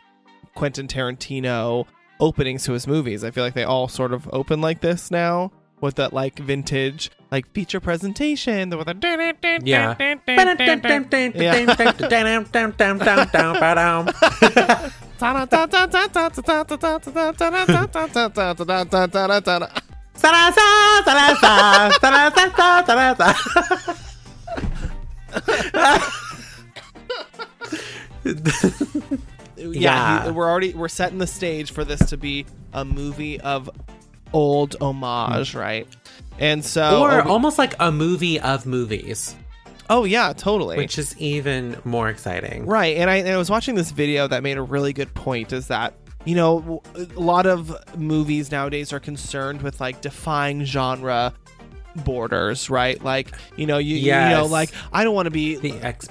Quentin 0.54 0.88
Tarantino 0.88 1.86
openings 2.20 2.66
to 2.66 2.74
his 2.74 2.86
movies. 2.88 3.24
I 3.24 3.32
feel 3.32 3.44
like 3.44 3.54
they 3.54 3.64
all 3.64 3.88
sort 3.88 4.14
of 4.14 4.30
open 4.34 4.60
like 4.62 4.82
this 4.82 5.10
now 5.10 5.52
with 5.82 5.96
that 5.96 6.14
like 6.14 6.38
vintage 6.40 7.10
like 7.32 7.52
feature 7.54 7.80
presentation 7.80 8.70
with 8.70 8.88
a 8.88 8.94
Yeah. 9.64 9.96
yeah, 11.36 11.54
Yeah. 29.58 30.26
he- 30.26 30.32
we're 30.32 30.50
already 30.50 30.74
we're 30.74 30.88
setting 30.88 31.18
the 31.18 31.28
stage 31.28 31.72
for 31.72 31.84
this 31.84 32.10
to 32.10 32.18
be 32.18 32.46
a 32.74 32.84
movie 32.86 33.40
of 33.42 33.70
old 34.34 34.76
homage, 34.82 35.54
mm. 35.54 35.60
right? 35.60 35.88
And 36.40 36.64
so, 36.64 37.02
or 37.02 37.22
almost 37.22 37.58
like 37.58 37.76
a 37.80 37.92
movie 37.92 38.40
of 38.40 38.66
movies, 38.66 39.36
oh 39.90 40.04
yeah, 40.04 40.34
totally. 40.34 40.78
which 40.78 40.98
is 40.98 41.16
even 41.18 41.78
more 41.84 42.10
exciting. 42.10 42.66
Right, 42.66 42.98
and 42.98 43.10
I, 43.10 43.18
and 43.18 43.30
I 43.30 43.38
was 43.38 43.50
watching 43.50 43.76
this 43.76 43.92
video 43.92 44.28
that 44.28 44.42
made 44.44 44.58
a 44.58 44.62
really 44.62 44.94
good 44.94 45.14
point. 45.14 45.54
Is 45.54 45.68
that 45.68 45.94
you 46.26 46.36
know 46.36 46.82
a 46.96 47.20
lot 47.20 47.46
of 47.46 47.76
movies 47.98 48.52
nowadays 48.52 48.92
are 48.92 49.00
concerned 49.00 49.62
with 49.62 49.80
like 49.80 50.02
defying 50.02 50.64
genre 50.64 51.34
borders, 51.96 52.70
right? 52.70 53.02
Like 53.04 53.32
you 53.58 53.66
know 53.66 53.78
you 53.78 53.96
you 53.98 54.12
know 54.12 54.46
like 54.46 54.72
I 54.94 55.04
don't 55.04 55.16
want 55.16 55.26
to 55.28 55.32
be 55.32 55.58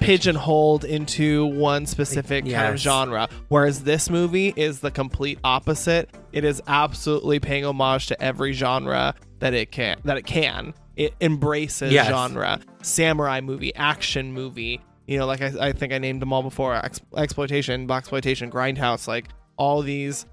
pigeonholed 0.01 0.85
into 0.85 1.47
one 1.47 1.87
specific 1.87 2.45
kind 2.45 2.75
of 2.75 2.79
genre, 2.79 3.29
whereas 3.49 3.85
this 3.85 4.11
movie 4.11 4.53
is 4.57 4.81
the 4.81 4.91
complete 4.91 5.39
opposite. 5.45 6.11
It 6.33 6.45
is 6.45 6.63
absolutely 6.67 7.41
paying 7.41 7.65
homage 7.65 8.07
to 8.09 8.23
every 8.23 8.53
genre 8.53 9.15
that 9.39 9.55
it 9.55 9.71
can 9.71 9.99
that 10.05 10.17
it 10.17 10.27
can. 10.27 10.75
It 10.97 11.15
embraces 11.21 11.93
Yes. 11.93 12.09
genre, 12.09 12.61
samurai 12.83 13.41
movie, 13.41 13.75
action 13.75 14.33
movie. 14.33 14.81
You 15.07 15.19
know, 15.19 15.27
like 15.27 15.41
I, 15.43 15.69
I 15.69 15.73
think 15.73 15.93
I 15.93 15.99
named 15.99 16.21
them 16.23 16.33
all 16.33 16.43
before: 16.43 16.75
ex- 16.77 17.01
exploitation, 17.17 17.87
black 17.87 18.03
exploitation, 18.03 18.51
grindhouse, 18.51 19.09
like 19.09 19.29
all 19.57 19.83
these 19.83 20.27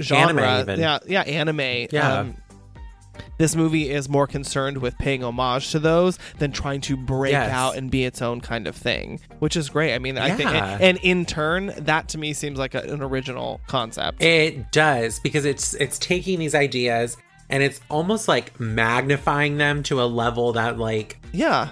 genre. 0.00 0.42
Anime. 0.46 0.80
Yeah, 0.80 0.98
yeah, 1.06 1.22
anime. 1.22 1.88
Yeah. 1.90 2.18
Um, 2.20 2.36
this 3.38 3.54
movie 3.56 3.90
is 3.90 4.08
more 4.08 4.26
concerned 4.26 4.78
with 4.78 4.96
paying 4.98 5.22
homage 5.24 5.70
to 5.72 5.78
those 5.78 6.18
than 6.38 6.52
trying 6.52 6.80
to 6.82 6.96
break 6.96 7.32
Yes. 7.32 7.50
out 7.50 7.76
and 7.76 7.90
be 7.90 8.04
its 8.04 8.22
own 8.22 8.40
kind 8.40 8.66
of 8.66 8.74
thing, 8.76 9.20
which 9.38 9.56
is 9.56 9.68
great. 9.70 9.94
I 9.94 9.98
mean, 9.98 10.18
I 10.18 10.30
think, 10.30 10.50
Yeah. 10.50 10.78
and 10.80 10.98
in 11.02 11.24
turn, 11.24 11.72
that 11.78 12.08
to 12.10 12.18
me 12.18 12.32
seems 12.32 12.58
like 12.58 12.74
a, 12.74 12.80
an 12.80 13.02
original 13.02 13.60
concept. 13.66 14.22
It 14.22 14.70
does 14.72 15.18
because 15.20 15.44
it's 15.44 15.74
it's 15.74 15.98
taking 15.98 16.38
these 16.38 16.54
ideas 16.54 17.16
and 17.50 17.62
it's 17.62 17.80
almost 17.90 18.26
like 18.28 18.58
magnifying 18.58 19.58
them 19.58 19.82
to 19.84 20.02
a 20.02 20.06
level 20.06 20.52
that 20.52 20.78
like 20.78 21.18
yeah, 21.32 21.68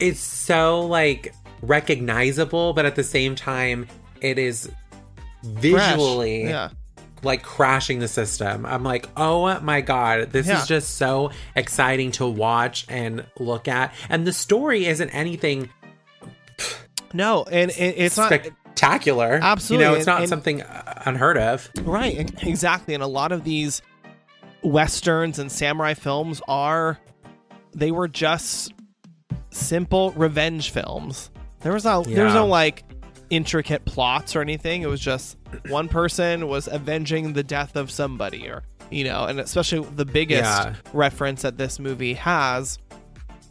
it's 0.00 0.20
so 0.20 0.80
like 0.82 1.34
recognizable, 1.62 2.72
but 2.72 2.84
at 2.86 2.96
the 2.96 3.04
same 3.04 3.34
time 3.36 3.86
it 4.20 4.38
is 4.38 4.70
visually 5.42 6.44
yeah, 6.44 6.70
like 7.22 7.42
crashing 7.42 7.98
the 8.00 8.08
system. 8.08 8.66
I'm 8.66 8.82
like, 8.84 9.08
oh 9.16 9.58
my 9.60 9.80
god, 9.80 10.30
this 10.32 10.46
Yeah. 10.46 10.60
is 10.60 10.66
just 10.66 10.96
so 10.96 11.30
exciting 11.54 12.12
to 12.12 12.26
watch 12.26 12.84
and 12.88 13.24
look 13.38 13.68
at. 13.68 13.94
And 14.08 14.26
the 14.26 14.32
story 14.32 14.86
isn't 14.86 15.10
anything 15.10 15.70
no, 17.14 17.44
and 17.44 17.70
it, 17.72 17.74
it's 17.98 18.16
not 18.16 18.28
spectacular. 18.28 19.38
Absolutely, 19.42 19.84
you 19.84 19.90
know, 19.92 19.96
it's 19.96 20.06
not 20.06 20.20
and- 20.20 20.28
something 20.28 20.62
uh, 20.62 21.02
unheard 21.06 21.36
of. 21.36 21.70
Right, 21.82 22.30
exactly. 22.42 22.94
And 22.94 23.02
a 23.02 23.06
lot 23.06 23.32
of 23.32 23.44
these 23.44 23.82
westerns 24.62 25.38
and 25.38 25.50
samurai 25.52 25.94
films 25.94 26.40
are 26.48 26.98
they 27.74 27.90
were 27.90 28.08
just 28.08 28.72
simple 29.50 30.12
revenge 30.12 30.70
films. 30.70 31.30
There 31.60 31.72
was 31.72 31.84
no 31.84 32.02
there 32.02 32.24
was 32.24 32.34
no 32.34 32.46
like 32.46 32.82
intricate 33.32 33.84
plots 33.86 34.36
or 34.36 34.42
anything. 34.42 34.82
It 34.82 34.88
was 34.88 35.00
just 35.00 35.36
one 35.68 35.88
person 35.88 36.46
was 36.46 36.68
avenging 36.68 37.32
the 37.32 37.42
death 37.42 37.74
of 37.76 37.90
somebody 37.90 38.46
or 38.48 38.62
you 38.90 39.04
know, 39.04 39.24
and 39.24 39.40
especially 39.40 39.80
the 39.96 40.04
biggest 40.04 40.44
Yeah. 40.44 40.74
reference 40.92 41.40
that 41.42 41.56
this 41.56 41.78
movie 41.78 42.12
has 42.14 42.78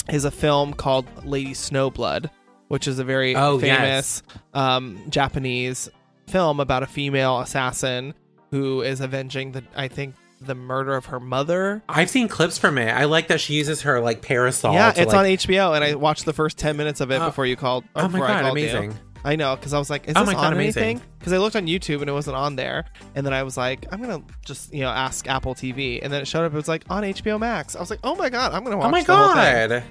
is 0.07 0.23
a 0.23 0.29
film 0.31 0.73
called 0.73 1.07
Lady 1.25 1.53
Snowblood, 1.53 2.29
which 2.67 2.87
is 2.87 2.99
a 2.99 3.03
very 3.03 3.35
Oh, 3.35 3.57
famous 3.59 4.21
um, 4.53 4.99
Japanese 5.09 5.89
film 6.27 6.59
about 6.59 6.83
a 6.83 6.85
female 6.85 7.39
assassin 7.39 8.13
who 8.51 8.81
is 8.81 9.01
avenging 9.01 9.53
the 9.53 9.63
I 9.75 9.87
think 9.87 10.13
the 10.41 10.55
murder 10.55 10.95
of 10.95 11.05
her 11.07 11.19
mother. 11.19 11.81
I've 11.89 12.09
seen 12.09 12.27
clips 12.27 12.57
from 12.59 12.77
it. 12.77 12.89
I 12.91 13.05
like 13.05 13.27
that 13.29 13.39
she 13.41 13.53
uses 13.55 13.81
her 13.81 13.99
like 13.99 14.21
parasol. 14.21 14.73
yeah, 14.73 14.89
it's 14.95 15.11
like, 15.11 15.15
on 15.15 15.25
HBO, 15.25 15.75
and 15.75 15.83
I 15.83 15.95
watched 15.95 16.25
the 16.25 16.33
first 16.33 16.57
ten 16.59 16.77
minutes 16.77 17.01
of 17.01 17.09
it 17.11 17.19
Oh. 17.19 17.25
before 17.25 17.45
you 17.47 17.55
called. 17.55 17.83
Oh 17.95 18.07
my 18.07 18.19
God, 18.19 18.41
called 18.43 18.59
you. 18.59 18.93
I 19.23 19.35
know 19.35 19.55
because 19.55 19.73
I 19.73 19.79
was 19.79 19.89
like, 19.89 20.07
is 20.07 20.13
Oh 20.15 20.21
this 20.21 20.27
my 20.27 20.33
God, 20.33 20.45
on 20.47 20.53
amazing. 20.53 20.83
anything? 20.83 21.07
Because 21.19 21.33
I 21.33 21.37
looked 21.37 21.55
on 21.55 21.67
YouTube 21.67 22.01
and 22.01 22.09
it 22.09 22.13
wasn't 22.13 22.35
on 22.37 22.55
there, 22.55 22.85
and 23.15 23.25
then 23.25 23.33
I 23.33 23.43
was 23.43 23.55
like, 23.57 23.85
I'm 23.91 24.01
gonna 24.01 24.21
just 24.45 24.73
you 24.73 24.81
know 24.81 24.89
ask 24.89 25.27
Apple 25.27 25.53
TV, 25.55 25.99
and 26.01 26.11
then 26.11 26.21
it 26.21 26.27
showed 26.27 26.45
up. 26.45 26.53
It 26.53 26.55
was 26.55 26.67
like 26.67 26.83
on 26.89 27.03
HBO 27.03 27.39
Max. 27.39 27.75
I 27.75 27.79
was 27.79 27.89
like, 27.89 27.99
oh 28.03 28.15
my 28.15 28.29
god, 28.29 28.53
I'm 28.53 28.63
gonna 28.63 28.77
watch. 28.77 28.87
Oh 28.87 28.91
my 28.91 29.03
the 29.03 29.15
whole 29.15 29.33
thing. 29.35 29.69
god. 29.69 29.83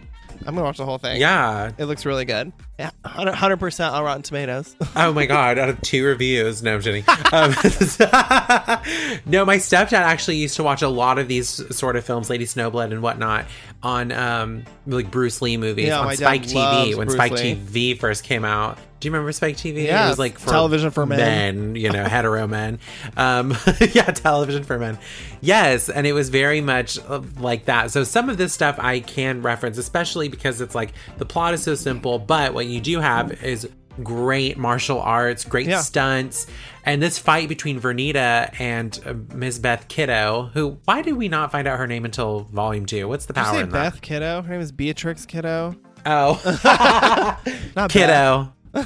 I'm 0.46 0.54
gonna 0.54 0.62
watch 0.64 0.78
the 0.78 0.86
whole 0.86 0.96
thing. 0.96 1.20
Yeah. 1.20 1.70
it 1.76 1.84
looks 1.84 2.06
really 2.06 2.24
good. 2.24 2.50
Yeah, 2.78 2.90
hundred 3.04 3.58
percent 3.58 3.92
on 3.94 4.02
Rotten 4.02 4.22
Tomatoes. 4.22 4.74
Oh 4.96 5.12
my 5.12 5.26
god! 5.26 5.58
Out 5.58 5.68
of 5.68 5.80
two 5.82 6.04
reviews, 6.04 6.62
no, 6.62 6.74
I'm 6.76 6.80
kidding. 6.82 7.04
Um, 7.32 7.50
no, 9.26 9.44
my 9.44 9.56
stepdad 9.56 9.92
actually 9.92 10.36
used 10.36 10.56
to 10.56 10.62
watch 10.62 10.82
a 10.82 10.88
lot 10.88 11.18
of 11.18 11.28
these 11.28 11.48
sort 11.76 11.96
of 11.96 12.04
films, 12.04 12.30
Lady 12.30 12.44
Snowblood 12.46 12.90
and 12.92 13.02
whatnot, 13.02 13.46
on 13.82 14.12
um 14.12 14.64
like 14.86 15.10
Bruce 15.10 15.40
Lee 15.42 15.56
movies 15.56 15.88
Yeah, 15.88 16.00
on 16.00 16.16
Spike 16.16 16.42
TV 16.42 16.94
when 16.96 17.06
Bruce 17.06 17.14
Spike 17.16 17.32
Lee. 17.32 17.54
TV 17.56 17.98
first 17.98 18.24
came 18.24 18.44
out. 18.44 18.78
Do 19.00 19.08
you 19.08 19.12
remember 19.12 19.32
Spike 19.32 19.56
TV? 19.56 19.84
Yeah, 19.86 20.06
it 20.06 20.08
was 20.10 20.18
like 20.18 20.38
for 20.38 20.50
television 20.50 20.90
for 20.90 21.06
men. 21.06 21.74
you 21.74 21.90
know, 21.90 22.04
hetero 22.04 22.46
men. 22.46 22.78
Um, 23.16 23.56
yeah, 23.92 24.04
television 24.10 24.62
for 24.62 24.78
men. 24.78 24.98
Yes, 25.40 25.88
and 25.88 26.06
it 26.06 26.12
was 26.12 26.28
very 26.28 26.60
much 26.60 26.98
uh, 27.08 27.22
like 27.38 27.64
that. 27.64 27.90
So 27.90 28.04
some 28.04 28.28
of 28.28 28.36
this 28.36 28.52
stuff 28.52 28.76
I 28.78 29.00
can 29.00 29.42
reference, 29.42 29.78
especially 29.78 30.28
because 30.28 30.60
it's 30.60 30.74
like 30.74 30.92
the 31.18 31.24
plot 31.24 31.54
is 31.54 31.62
so 31.62 31.74
simple, 31.74 32.18
but 32.18 32.52
what 32.54 32.66
you 32.66 32.80
do 32.80 33.00
have 33.00 33.42
is 33.42 33.68
great 34.04 34.56
martial 34.58 35.00
arts, 35.00 35.44
great 35.44 35.66
Yeah. 35.66 35.80
stunts, 35.80 36.46
and 36.84 37.02
this 37.02 37.18
fight 37.18 37.48
between 37.48 37.80
Vernita 37.80 38.54
and 38.60 38.98
uh, 39.04 39.14
Ms. 39.34 39.58
Beth 39.58 39.88
Kiddo, 39.88 40.50
who 40.54 40.78
why 40.84 41.02
did 41.02 41.14
we 41.14 41.28
not 41.28 41.50
find 41.52 41.66
out 41.66 41.78
her 41.78 41.86
name 41.86 42.04
until 42.04 42.40
volume 42.52 42.86
two? 42.86 43.08
What's 43.08 43.26
the 43.26 43.32
Did 43.32 43.40
you 43.40 43.44
power 43.46 43.54
say 43.64 43.64
Beth 43.64 44.00
Kiddo? 44.00 44.42
Her 44.42 44.52
name 44.52 44.60
is 44.60 44.72
Beatrix 44.72 45.26
Kiddo. 45.26 45.74
Oh, 46.06 46.40
Not 47.76 47.92
Beth. 47.92 48.52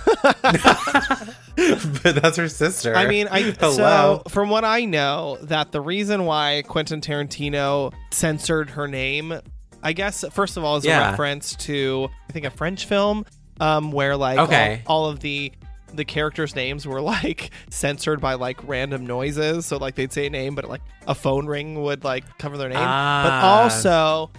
But 1.56 2.16
that's 2.20 2.36
her 2.36 2.48
sister. 2.48 2.94
I 2.96 3.06
mean, 3.06 3.28
I 3.30 3.40
Hello. 3.60 3.72
so 3.76 4.22
from 4.28 4.50
what 4.50 4.64
I 4.64 4.84
know, 4.84 5.38
that 5.42 5.70
the 5.72 5.80
reason 5.80 6.24
why 6.24 6.62
Quentin 6.66 7.00
Tarantino 7.00 7.92
censored 8.10 8.70
her 8.70 8.88
name, 8.88 9.38
I 9.82 9.92
guess 9.92 10.24
first 10.32 10.56
of 10.56 10.64
all 10.64 10.76
is 10.76 10.84
a 10.84 10.88
reference 10.90 11.54
to 11.56 12.08
I 12.28 12.32
think 12.32 12.44
a 12.44 12.50
French 12.50 12.86
film, 12.86 13.24
um, 13.60 13.92
where 13.92 14.16
like 14.16 14.38
Okay. 14.40 14.82
all, 14.86 15.04
all 15.04 15.10
of 15.10 15.20
the 15.20 15.52
the 15.92 16.04
characters' 16.04 16.56
names 16.56 16.88
were 16.88 17.00
like 17.00 17.50
censored 17.70 18.20
by 18.20 18.34
like 18.34 18.58
random 18.66 19.06
noises. 19.06 19.64
So 19.64 19.76
like 19.76 19.94
they'd 19.94 20.12
say 20.12 20.26
a 20.26 20.30
name, 20.30 20.56
but 20.56 20.68
like 20.68 20.82
a 21.06 21.14
phone 21.14 21.46
ring 21.46 21.80
would 21.84 22.02
like 22.02 22.24
cover 22.38 22.56
their 22.58 22.68
name. 22.68 22.78
But 22.78 22.84
Ah. 22.84 23.62
also, 23.62 24.30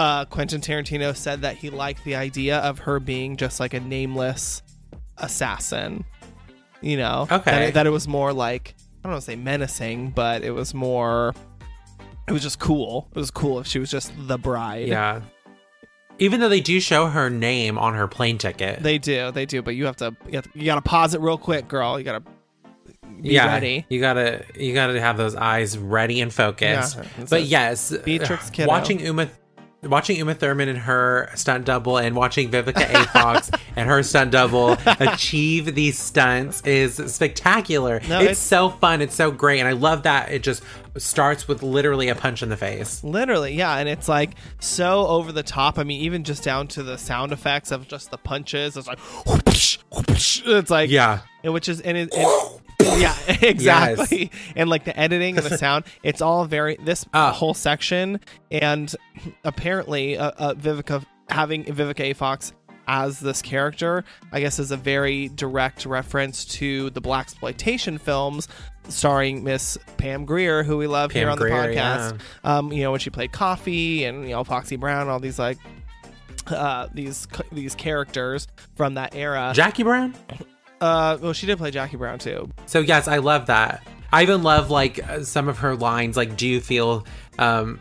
uh, 0.00 0.24
Quentin 0.24 0.62
Tarantino 0.62 1.14
said 1.14 1.42
that 1.42 1.56
he 1.56 1.68
liked 1.68 2.04
the 2.04 2.16
idea 2.16 2.58
of 2.60 2.78
her 2.80 2.98
being 3.00 3.36
just 3.36 3.60
like 3.60 3.74
a 3.74 3.80
nameless 3.80 4.62
assassin. 5.20 6.04
You 6.80 6.96
know, 6.96 7.26
Okay. 7.30 7.50
that 7.50 7.62
it, 7.62 7.74
that 7.74 7.86
it 7.86 7.90
was 7.90 8.06
more 8.06 8.32
like 8.32 8.74
I 9.02 9.08
don't 9.08 9.12
want 9.12 9.22
to 9.24 9.30
say 9.30 9.36
menacing, 9.36 10.10
but 10.10 10.42
it 10.42 10.52
was 10.52 10.74
more. 10.74 11.34
It 12.28 12.32
was 12.32 12.42
just 12.42 12.58
cool. 12.58 13.08
It 13.14 13.18
was 13.18 13.30
cool 13.30 13.58
if 13.58 13.66
she 13.66 13.78
was 13.78 13.90
just 13.90 14.12
the 14.16 14.38
bride. 14.38 14.88
Yeah. 14.88 15.22
Even 16.18 16.40
though 16.40 16.48
they 16.48 16.60
do 16.60 16.78
show 16.80 17.06
her 17.06 17.30
name 17.30 17.78
on 17.78 17.94
her 17.94 18.06
plane 18.08 18.38
ticket. 18.38 18.82
They 18.82 18.98
do, 18.98 19.30
they 19.30 19.46
do, 19.46 19.62
but 19.62 19.76
you 19.76 19.86
have 19.86 19.96
to, 19.96 20.16
you, 20.26 20.32
have 20.34 20.52
to, 20.52 20.58
you 20.58 20.64
gotta 20.64 20.82
pause 20.82 21.14
it 21.14 21.20
real 21.20 21.38
quick, 21.38 21.68
girl. 21.68 21.98
You 21.98 22.04
gotta 22.04 22.20
be 23.22 23.30
yeah, 23.30 23.46
ready. 23.46 23.86
you 23.88 24.00
gotta 24.00 24.44
you 24.54 24.74
gotta 24.74 25.00
have 25.00 25.16
those 25.16 25.34
eyes 25.34 25.78
ready 25.78 26.20
and 26.20 26.32
focused. 26.32 26.96
Yeah, 26.96 27.24
but 27.30 27.42
yes, 27.44 27.96
Beatrix 28.04 28.48
uh, 28.48 28.52
Kiddo. 28.52 28.68
watching 28.68 29.00
Uma. 29.00 29.28
Watching 29.80 30.16
Uma 30.16 30.34
Thurman 30.34 30.68
and 30.68 30.78
her 30.78 31.30
stunt 31.36 31.64
double, 31.64 31.98
and 31.98 32.16
watching 32.16 32.50
Vivica 32.50 32.82
A. 32.92 33.06
Fox 33.06 33.48
and 33.76 33.88
her 33.88 34.02
stunt 34.02 34.32
double 34.32 34.76
achieve 34.98 35.72
these 35.76 35.96
stunts 35.96 36.60
is 36.62 36.96
spectacular. 37.14 38.00
No, 38.08 38.16
it's, 38.16 38.22
it's- 38.24 38.38
so 38.38 38.70
fun. 38.70 39.00
It's 39.00 39.14
so 39.14 39.30
great, 39.30 39.60
and 39.60 39.68
I 39.68 39.72
love 39.72 40.02
that 40.02 40.32
it 40.32 40.42
just 40.42 40.64
starts 40.96 41.46
with 41.46 41.62
literally 41.62 42.08
a 42.08 42.16
punch 42.16 42.42
in 42.42 42.48
the 42.48 42.56
face. 42.56 43.04
Literally, 43.04 43.54
yeah, 43.54 43.76
and 43.76 43.88
it's 43.88 44.08
like 44.08 44.34
so 44.58 45.06
over 45.06 45.30
the 45.30 45.44
top. 45.44 45.78
I 45.78 45.84
mean, 45.84 46.00
even 46.00 46.24
just 46.24 46.42
down 46.42 46.66
to 46.68 46.82
the 46.82 46.98
sound 46.98 47.30
effects 47.30 47.70
of 47.70 47.86
just 47.86 48.10
the 48.10 48.18
punches. 48.18 48.76
It's 48.76 48.88
like, 48.88 48.98
whoosh, 49.26 49.78
whoosh. 49.92 50.42
it's 50.44 50.70
like, 50.72 50.90
Yeah, 50.90 51.20
and 51.44 51.52
which 51.52 51.68
is 51.68 51.80
and 51.82 51.96
it, 51.96 52.12
and- 52.16 52.57
yeah, 52.82 53.16
exactly. 53.42 54.30
And 54.56 54.70
like 54.70 54.84
the 54.84 54.98
editing 54.98 55.36
and 55.36 55.46
the 55.46 55.58
sound, 55.58 55.84
it's 56.02 56.20
all 56.20 56.44
very 56.44 56.76
this 56.82 57.04
Ah. 57.12 57.32
whole 57.32 57.54
section. 57.54 58.20
And 58.50 58.94
apparently, 59.44 60.16
uh, 60.16 60.30
uh, 60.38 60.54
Vivica 60.54 61.04
having 61.28 61.64
Vivica 61.64 62.00
A. 62.00 62.12
Fox 62.14 62.52
as 62.86 63.20
this 63.20 63.42
character, 63.42 64.02
I 64.32 64.40
guess, 64.40 64.58
is 64.58 64.70
a 64.70 64.76
very 64.76 65.28
direct 65.28 65.84
reference 65.84 66.44
to 66.46 66.88
the 66.90 67.00
black 67.02 67.26
exploitation 67.26 67.98
films 67.98 68.48
starring 68.88 69.44
Miss 69.44 69.76
Pam 69.98 70.24
Grier, 70.24 70.62
who 70.62 70.78
we 70.78 70.86
love 70.86 71.12
here 71.12 71.28
on 71.28 71.36
Grier, 71.36 71.68
the 71.68 71.76
podcast. 71.76 72.20
Um, 72.44 72.72
you 72.72 72.82
know, 72.82 72.90
when 72.90 73.00
she 73.00 73.10
played 73.10 73.32
Coffy 73.32 74.04
and 74.04 74.22
you 74.24 74.30
know 74.30 74.44
Foxy 74.44 74.76
Brown, 74.76 75.08
all 75.08 75.20
these 75.20 75.38
like. 75.38 75.58
Uh, 76.46 76.88
these 76.94 77.28
these 77.52 77.74
characters 77.74 78.48
from 78.74 78.94
that 78.94 79.14
era. 79.14 79.52
Jackie 79.54 79.82
Brown. 79.82 80.14
Uh, 80.80 81.18
well, 81.20 81.32
she 81.32 81.46
did 81.46 81.58
play 81.58 81.70
Jackie 81.70 81.96
Brown 81.96 82.18
too. 82.18 82.50
So 82.66 82.80
yes, 82.80 83.08
I 83.08 83.18
love 83.18 83.46
that. 83.46 83.86
I 84.12 84.22
even 84.22 84.42
love 84.42 84.70
like 84.70 85.00
some 85.22 85.48
of 85.48 85.58
her 85.58 85.76
lines. 85.76 86.16
Like, 86.16 86.36
do 86.36 86.46
you 86.46 86.60
feel 86.60 87.06
um, 87.38 87.80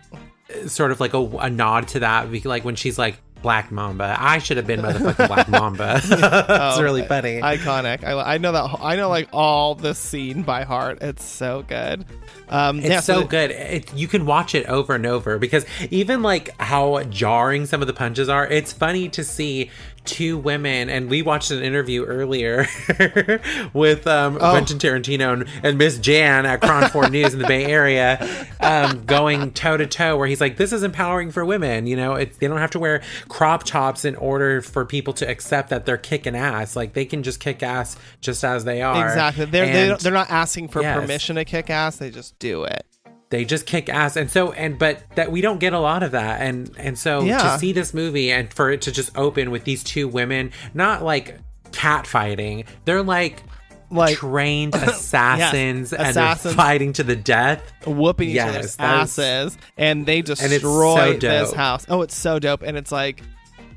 sort 0.66 0.92
of 0.92 1.00
like 1.00 1.14
a, 1.14 1.20
a 1.20 1.50
nod 1.50 1.88
to 1.90 2.00
that? 2.00 2.32
Like 2.46 2.66
when 2.66 2.76
she's 2.76 2.98
like 2.98 3.18
Black 3.42 3.72
Mamba. 3.72 4.16
I 4.20 4.40
should 4.40 4.58
have 4.58 4.66
been 4.66 4.82
motherfucking 4.82 5.28
Black 5.28 5.48
Mamba. 5.48 5.98
it's 6.04 6.10
Oh, 6.12 6.82
really 6.82 7.04
funny. 7.06 7.40
iconic. 7.40 8.04
I, 8.04 8.34
I 8.34 8.38
know 8.40 8.52
that. 8.52 8.80
I 8.82 8.96
know 8.96 9.10
like 9.10 9.30
all 9.32 9.76
the 9.76 9.94
scene 9.94 10.42
by 10.42 10.64
heart. 10.64 10.98
It's 11.02 11.24
so 11.24 11.64
good. 11.68 12.04
Um, 12.50 12.80
It's 12.80 12.88
yeah, 12.90 13.00
so 13.02 13.20
the- 13.22 13.26
good. 13.28 13.52
It, 13.52 13.94
you 13.94 14.08
can 14.08 14.26
watch 14.26 14.56
it 14.56 14.66
over 14.66 14.96
and 14.96 15.06
over 15.06 15.38
because 15.38 15.66
even 15.92 16.24
like 16.24 16.60
how 16.60 17.04
jarring 17.04 17.68
some 17.68 17.82
of 17.82 17.88
the 17.88 17.94
punches 17.94 18.28
are, 18.28 18.48
it's 18.48 18.74
funny 18.74 19.08
to 19.10 19.24
see 19.24 19.70
two 20.08 20.38
women. 20.38 20.90
And 20.90 21.10
we 21.10 21.22
watched 21.22 21.52
an 21.52 21.62
interview 21.62 22.04
earlier 22.06 22.66
with 23.74 24.08
um, 24.08 24.38
Oh. 24.40 24.52
Quentin 24.52 24.78
Tarantino 24.80 25.34
and, 25.34 25.46
and 25.64 25.78
Miss 25.78 25.98
Jan 26.00 26.46
at 26.46 26.62
KRON 26.62 26.90
4 26.90 27.10
News 27.12 27.34
in 27.34 27.40
the 27.40 27.48
Bay 27.48 27.66
Area 27.66 28.48
um, 28.60 29.04
going 29.06 29.52
toe 29.52 29.78
to 29.78 29.86
toe, 29.88 30.18
where 30.18 30.28
he's 30.28 30.42
like, 30.42 30.58
This 30.58 30.74
is 30.74 30.84
empowering 30.84 31.32
for 31.32 31.46
women. 31.46 31.88
You 31.88 31.96
know, 31.96 32.14
it's, 32.16 32.38
they 32.38 32.48
don't 32.48 32.58
have 32.58 32.72
to 32.72 32.80
wear 32.80 33.02
crop 33.28 33.64
tops 33.64 34.06
in 34.06 34.16
order 34.16 34.62
for 34.62 34.86
people 34.86 35.14
to 35.14 35.30
accept 35.30 35.70
that 35.70 35.86
they're 35.86 35.98
kicking 35.98 36.36
ass. 36.36 36.76
Like 36.76 36.94
they 36.94 37.06
can 37.06 37.24
just 37.24 37.40
kick 37.40 37.62
ass 37.64 37.98
just 38.22 38.44
as 38.44 38.64
they 38.66 38.82
are. 38.82 39.08
Exactly. 39.08 39.46
They're 39.46 39.66
they 39.66 39.80
And- 39.82 39.90
don't, 39.90 40.00
they're 40.02 40.14
not 40.14 40.30
asking 40.30 40.70
for 40.70 40.82
Yes. 40.82 41.00
permission 41.00 41.36
to 41.36 41.46
kick 41.46 41.70
ass. 41.70 41.98
They 41.98 42.10
just 42.12 42.38
do 42.40 42.64
it. 42.64 42.86
They 43.30 43.44
just 43.46 43.66
kick 43.66 43.90
ass 43.90 44.16
and 44.16 44.32
so 44.32 44.52
and 44.54 44.80
but 44.80 45.04
that 45.16 45.32
we 45.32 45.42
don't 45.42 45.60
get 45.60 45.74
a 45.74 45.80
lot 45.80 46.02
of 46.04 46.12
that 46.12 46.42
and 46.42 46.72
and 46.78 46.98
so 46.98 47.22
Yeah. 47.24 47.38
to 47.54 47.60
see 47.60 47.74
this 47.74 47.94
movie 47.94 48.32
and 48.32 48.54
for 48.54 48.72
it 48.72 48.82
to 48.84 48.92
just 48.92 49.18
open 49.18 49.52
with 49.52 49.64
these 49.66 49.84
two 49.84 50.08
women 50.08 50.52
not 50.74 51.04
like 51.04 51.38
cat 51.74 52.08
fighting 52.08 52.64
they're 52.86 53.04
like 53.04 53.44
Like 53.92 54.18
trained 54.18 54.76
assassins 55.12 55.94
and 55.94 56.08
assassins. 56.10 56.44
they're 56.44 56.54
fighting 56.54 56.94
to 56.94 57.04
the 57.04 57.16
death 57.16 57.62
whooping 57.86 58.30
each 58.30 58.36
Yes, 58.36 58.50
other's 58.56 58.76
that 58.78 59.00
was- 59.02 59.20
asses, 59.20 59.58
and 59.78 60.06
they 60.06 60.20
it's 60.20 60.40
so 60.40 60.48
destroy 60.48 61.18
this 61.18 61.54
house. 61.54 61.86
Oh, 61.90 62.02
it's 62.02 62.16
so 62.16 62.40
dope, 62.40 62.62
and 62.64 62.78
it's 62.78 62.92
like, 62.92 63.22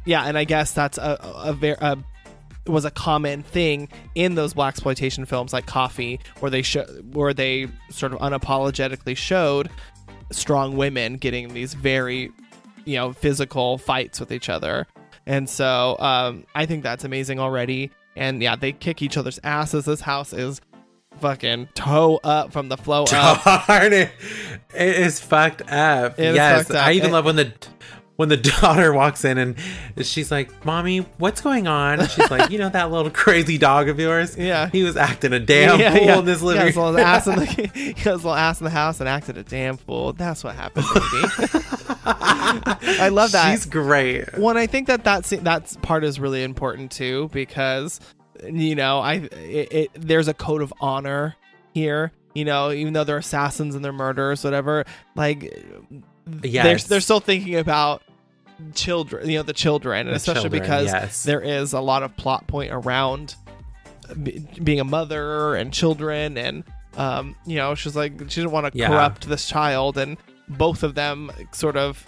yeah, 0.05 0.25
and 0.25 0.37
I 0.39 0.45
guess 0.45 0.73
that's 0.73 0.99
a 0.99 1.19
a, 1.23 1.53
very. 1.53 1.77
A, 1.81 1.97
was 2.67 2.85
a 2.85 2.91
common 2.91 3.43
thing 3.43 3.89
in 4.15 4.35
those 4.35 4.55
black 4.55 4.75
exploitation 4.75 5.25
films 5.25 5.53
like 5.53 5.67
Coffy, 5.67 6.21
where 6.41 6.51
they 6.51 6.63
show 6.63 6.85
where 7.13 7.33
they 7.35 7.69
sort 7.91 8.13
of 8.13 8.19
unapologetically 8.21 9.17
showed 9.17 9.71
strong 10.33 10.77
women 10.77 11.15
getting 11.17 11.53
these 11.55 11.75
very, 11.75 12.31
you 12.85 12.97
know, 12.97 13.13
physical 13.13 13.79
fights 13.79 14.21
with 14.21 14.31
each 14.33 14.49
other, 14.49 14.87
and 15.27 15.49
so 15.49 15.97
um, 15.99 16.45
I 16.55 16.67
think 16.67 16.83
that's 16.83 17.05
amazing 17.05 17.39
already. 17.41 17.91
And 18.17 18.43
yeah, 18.43 18.57
they 18.57 18.73
kick 18.73 19.03
each 19.03 19.17
other's 19.17 19.39
asses. 19.45 19.85
This 19.85 20.01
house 20.01 20.33
is 20.33 20.61
fucking 21.21 21.69
toe 21.75 22.19
up 22.25 22.53
from 22.53 22.69
the 22.69 22.77
flow 22.77 23.05
up. 23.13 23.45
darn 23.67 23.93
it 23.93 24.11
it 24.75 24.97
is 24.97 25.21
fucked 25.21 25.61
up 25.71 26.19
It 26.19 26.35
yes 26.35 26.59
fucked 26.69 26.71
up. 26.79 26.87
i 26.87 26.93
even 26.93 27.11
It- 27.11 27.13
love 27.13 27.25
when 27.27 27.37
the 27.37 27.53
when 28.21 28.29
the 28.29 28.37
daughter 28.61 28.93
walks 28.93 29.25
in 29.25 29.39
and 29.39 29.57
she's 30.03 30.31
like 30.31 30.63
mommy 30.63 30.99
what's 31.17 31.41
going 31.41 31.67
on 31.67 32.01
And 32.01 32.11
she's 32.11 32.31
like 32.31 32.51
you 32.51 32.59
know 32.59 32.69
that 32.69 32.91
little 32.91 33.11
crazy 33.11 33.57
dog 33.57 33.89
of 33.89 33.99
yours 33.99 34.37
Yeah. 34.39 34.69
he 34.69 34.83
was 34.83 34.95
acting 34.95 35.33
a 35.33 35.41
damn 35.41 35.79
fool 35.79 36.19
in 36.19 36.25
this 36.27 36.43
living 36.43 36.61
He 36.61 36.67
has 36.67 36.77
little 36.77 36.99
ass 36.99 37.27
in 37.27 37.37
the, 37.37 37.47
he 37.75 37.93
has 38.03 38.17
little 38.17 38.35
ass 38.35 38.61
in 38.61 38.65
the 38.65 38.71
house 38.71 39.01
and 39.01 39.09
acted 39.09 39.39
a 39.39 39.43
damn 39.43 39.79
fool. 39.79 40.13
That's 40.13 40.45
what 40.45 40.55
happened, 40.55 40.85
baby. 40.93 41.65
I 42.05 43.09
love 43.11 43.33
that. 43.33 43.53
She's 43.53 43.65
great. 43.65 44.37
One, 44.37 44.59
I 44.59 44.67
think 44.67 44.87
that 44.89 45.05
that 45.05 45.25
that 45.25 45.77
part 45.81 46.05
is 46.05 46.21
really 46.21 46.43
important 46.43 46.93
too 46.93 47.31
because 47.33 48.01
you 48.45 48.75
know 48.75 48.99
I 48.99 49.15
it, 49.33 49.73
it, 49.73 49.91
there's 49.95 50.29
a 50.29 50.35
code 50.35 50.61
of 50.61 50.75
honor 50.81 51.37
here. 51.73 52.13
You 52.35 52.45
know, 52.45 52.71
even 52.71 52.93
though 52.93 53.05
they're 53.05 53.17
assassins 53.17 53.75
and 53.75 53.83
they're 53.85 53.93
murderers, 53.93 54.45
whatever. 54.45 54.85
Like, 55.17 55.53
they're 56.27 56.79
they're 56.79 57.01
still 57.01 57.21
thinking 57.21 57.57
about 57.57 58.03
children. 58.75 59.29
You 59.29 59.39
know, 59.39 59.43
the 59.43 59.53
children, 59.53 60.01
and 60.07 60.11
The 60.11 60.17
especially 60.17 60.43
children, 60.43 60.63
because 60.63 60.87
yes. 60.87 61.23
there 61.25 61.41
is 61.41 61.73
a 61.73 61.81
lot 61.81 62.03
of 62.03 62.17
plot 62.17 62.47
point 62.47 62.73
around 62.73 63.35
be- 64.23 64.47
being 64.63 64.81
a 64.81 64.85
mother 64.85 65.55
and 65.55 65.73
children 65.73 66.37
and 66.37 66.65
um 66.97 67.37
you 67.47 67.55
know 67.57 67.77
she's 67.77 67.95
like 67.95 68.13
she 68.29 68.41
didn't 68.41 68.51
want 68.51 68.73
to 68.73 68.77
Yeah. 68.77 68.89
corrupt 68.89 69.29
this 69.29 69.47
child 69.49 69.97
and 69.97 70.17
both 70.49 70.83
of 70.83 70.97
them 70.97 71.31
sort 71.53 71.77
of 71.77 72.05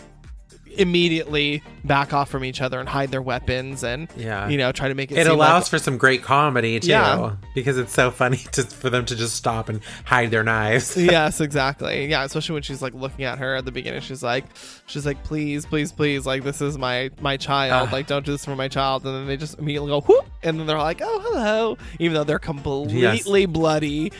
immediately 0.78 1.62
back 1.84 2.12
off 2.12 2.28
from 2.30 2.44
each 2.44 2.60
other 2.60 2.78
and 2.78 2.88
hide 2.88 3.10
their 3.10 3.22
weapons 3.22 3.82
and 3.82 4.08
Yeah. 4.16 4.48
you 4.48 4.56
know 4.58 4.72
try 4.72 4.88
to 4.88 4.94
make 4.94 5.10
it 5.10 5.18
It 5.18 5.26
allows 5.26 5.64
like, 5.64 5.70
for 5.70 5.78
some 5.78 5.98
great 5.98 6.22
comedy 6.22 6.78
too, 6.80 6.88
Yeah. 6.88 7.36
because 7.54 7.78
it's 7.78 7.92
so 7.92 8.10
funny 8.10 8.36
to, 8.52 8.62
for 8.62 8.88
them 8.90 9.04
to 9.06 9.16
just 9.16 9.34
stop 9.36 9.68
and 9.68 9.80
hide 10.04 10.30
their 10.30 10.44
knives. 10.44 10.96
yes 10.96 11.40
exactly 11.40 12.06
yeah 12.06 12.24
especially 12.24 12.54
when 12.54 12.62
she's 12.62 12.82
like 12.82 12.94
looking 12.94 13.24
at 13.24 13.38
her 13.38 13.56
at 13.56 13.64
the 13.64 13.72
beginning 13.72 14.00
she's 14.00 14.22
like 14.22 14.44
she's 14.86 15.04
like 15.06 15.22
please 15.24 15.66
please 15.66 15.92
please 15.92 16.26
like 16.26 16.44
this 16.44 16.60
is 16.60 16.78
my 16.78 17.10
my 17.20 17.36
child 17.36 17.88
Ah. 17.88 17.92
like 17.92 18.06
don't 18.06 18.24
do 18.24 18.32
this 18.32 18.44
for 18.44 18.54
my 18.56 18.68
child 18.68 19.04
and 19.06 19.14
then 19.14 19.26
they 19.26 19.36
just 19.36 19.58
immediately 19.58 19.88
go 19.90 20.00
whoop 20.00 20.26
and 20.42 20.58
then 20.58 20.66
they're 20.66 20.78
like 20.78 21.00
oh 21.02 21.20
hello 21.24 21.78
even 21.98 22.14
though 22.14 22.24
they're 22.24 22.38
completely 22.38 23.46
bloody 23.46 24.12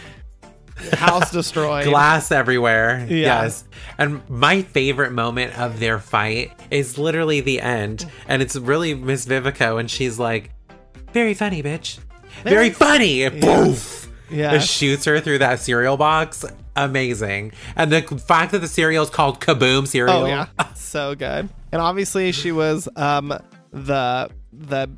house 0.93 1.31
destroyed 1.31 1.85
Glass 1.85 2.31
everywhere. 2.31 3.07
Yeah. 3.09 3.43
Yes. 3.43 3.65
And 3.99 4.29
my 4.29 4.63
favorite 4.63 5.13
moment 5.13 5.59
of 5.59 5.81
their 5.81 5.99
fight 5.99 6.53
is 6.71 6.99
literally 6.99 7.41
the 7.41 7.61
end. 7.61 8.11
And 8.29 8.43
it's 8.43 8.57
really 8.57 8.95
Miss 8.95 9.27
Vivica 9.27 9.79
and 9.79 9.91
she's 9.91 10.19
like, 10.19 10.51
very 11.13 11.35
funny, 11.35 11.63
bitch. 11.63 11.99
Very 12.45 12.71
funny. 12.71 13.23
And 13.25 13.41
Poof. 13.43 14.11
Yeah. 14.31 14.55
It 14.55 14.63
shoots 14.63 15.05
her 15.05 15.21
through 15.21 15.39
that 15.39 15.61
cereal 15.61 15.97
box. 15.97 16.45
Amazing. 16.75 17.53
And 17.77 17.93
the 17.93 18.03
fact 18.03 18.53
that 18.53 18.61
the 18.61 18.69
cereal 18.69 19.05
is 19.05 19.11
called 19.11 19.41
Kaboom 19.41 19.87
cereal. 19.87 20.23
Oh 20.23 20.27
yeah, 20.27 20.47
so 20.75 21.15
good. 21.15 21.49
And 21.71 21.83
obviously 21.83 22.33
she 22.33 22.51
was 22.51 22.89
um 22.97 23.29
the 23.73 24.31
the 24.53 24.89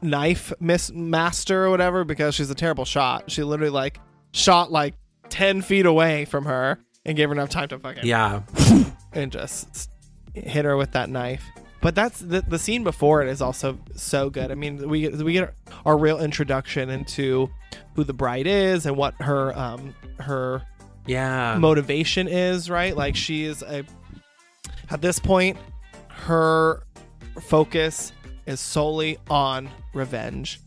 knife 0.00 0.52
miss 0.58 0.90
master 0.90 1.64
or 1.64 1.70
whatever 1.70 2.04
because 2.04 2.34
she's 2.34 2.50
a 2.50 2.54
terrible 2.54 2.86
shot. 2.86 3.30
She 3.30 3.42
literally 3.42 3.70
like 3.70 4.00
shot 4.32 4.72
like 4.72 4.94
ten 5.28 5.62
feet 5.62 5.86
away 5.86 6.24
from 6.24 6.44
her 6.44 6.78
and 7.04 7.16
gave 7.16 7.28
her 7.28 7.34
enough 7.34 7.48
time 7.50 7.68
to 7.68 7.78
fucking 7.78 8.04
Yeah. 8.06 8.42
and 9.12 9.32
just 9.32 9.90
hit 10.34 10.64
her 10.64 10.76
with 10.76 10.92
that 10.92 11.10
knife. 11.10 11.44
But 11.80 11.96
that's 11.96 12.20
the, 12.20 12.42
the 12.42 12.60
scene 12.60 12.84
before 12.84 13.22
it 13.22 13.28
is 13.28 13.42
also 13.42 13.76
so 13.96 14.30
good. 14.30 14.52
I 14.52 14.54
mean, 14.54 14.88
we 14.88 15.00
get, 15.00 15.14
we 15.16 15.32
get 15.32 15.52
our 15.84 15.98
real 15.98 16.20
introduction 16.20 16.90
into 16.90 17.50
who 17.96 18.04
the 18.04 18.12
bride 18.12 18.46
is 18.46 18.86
and 18.86 18.96
what 18.96 19.14
her 19.20 19.56
um 19.58 19.94
her 20.20 20.62
Yeah. 21.06 21.56
motivation 21.58 22.28
is, 22.28 22.70
right? 22.70 22.96
Like 22.96 23.16
she 23.16 23.42
is 23.44 23.62
a 23.62 23.84
at 24.90 25.00
this 25.02 25.18
point 25.18 25.56
her 26.08 26.84
focus 27.40 28.12
is 28.46 28.60
solely 28.60 29.18
on 29.28 29.68
revenge 29.94 30.60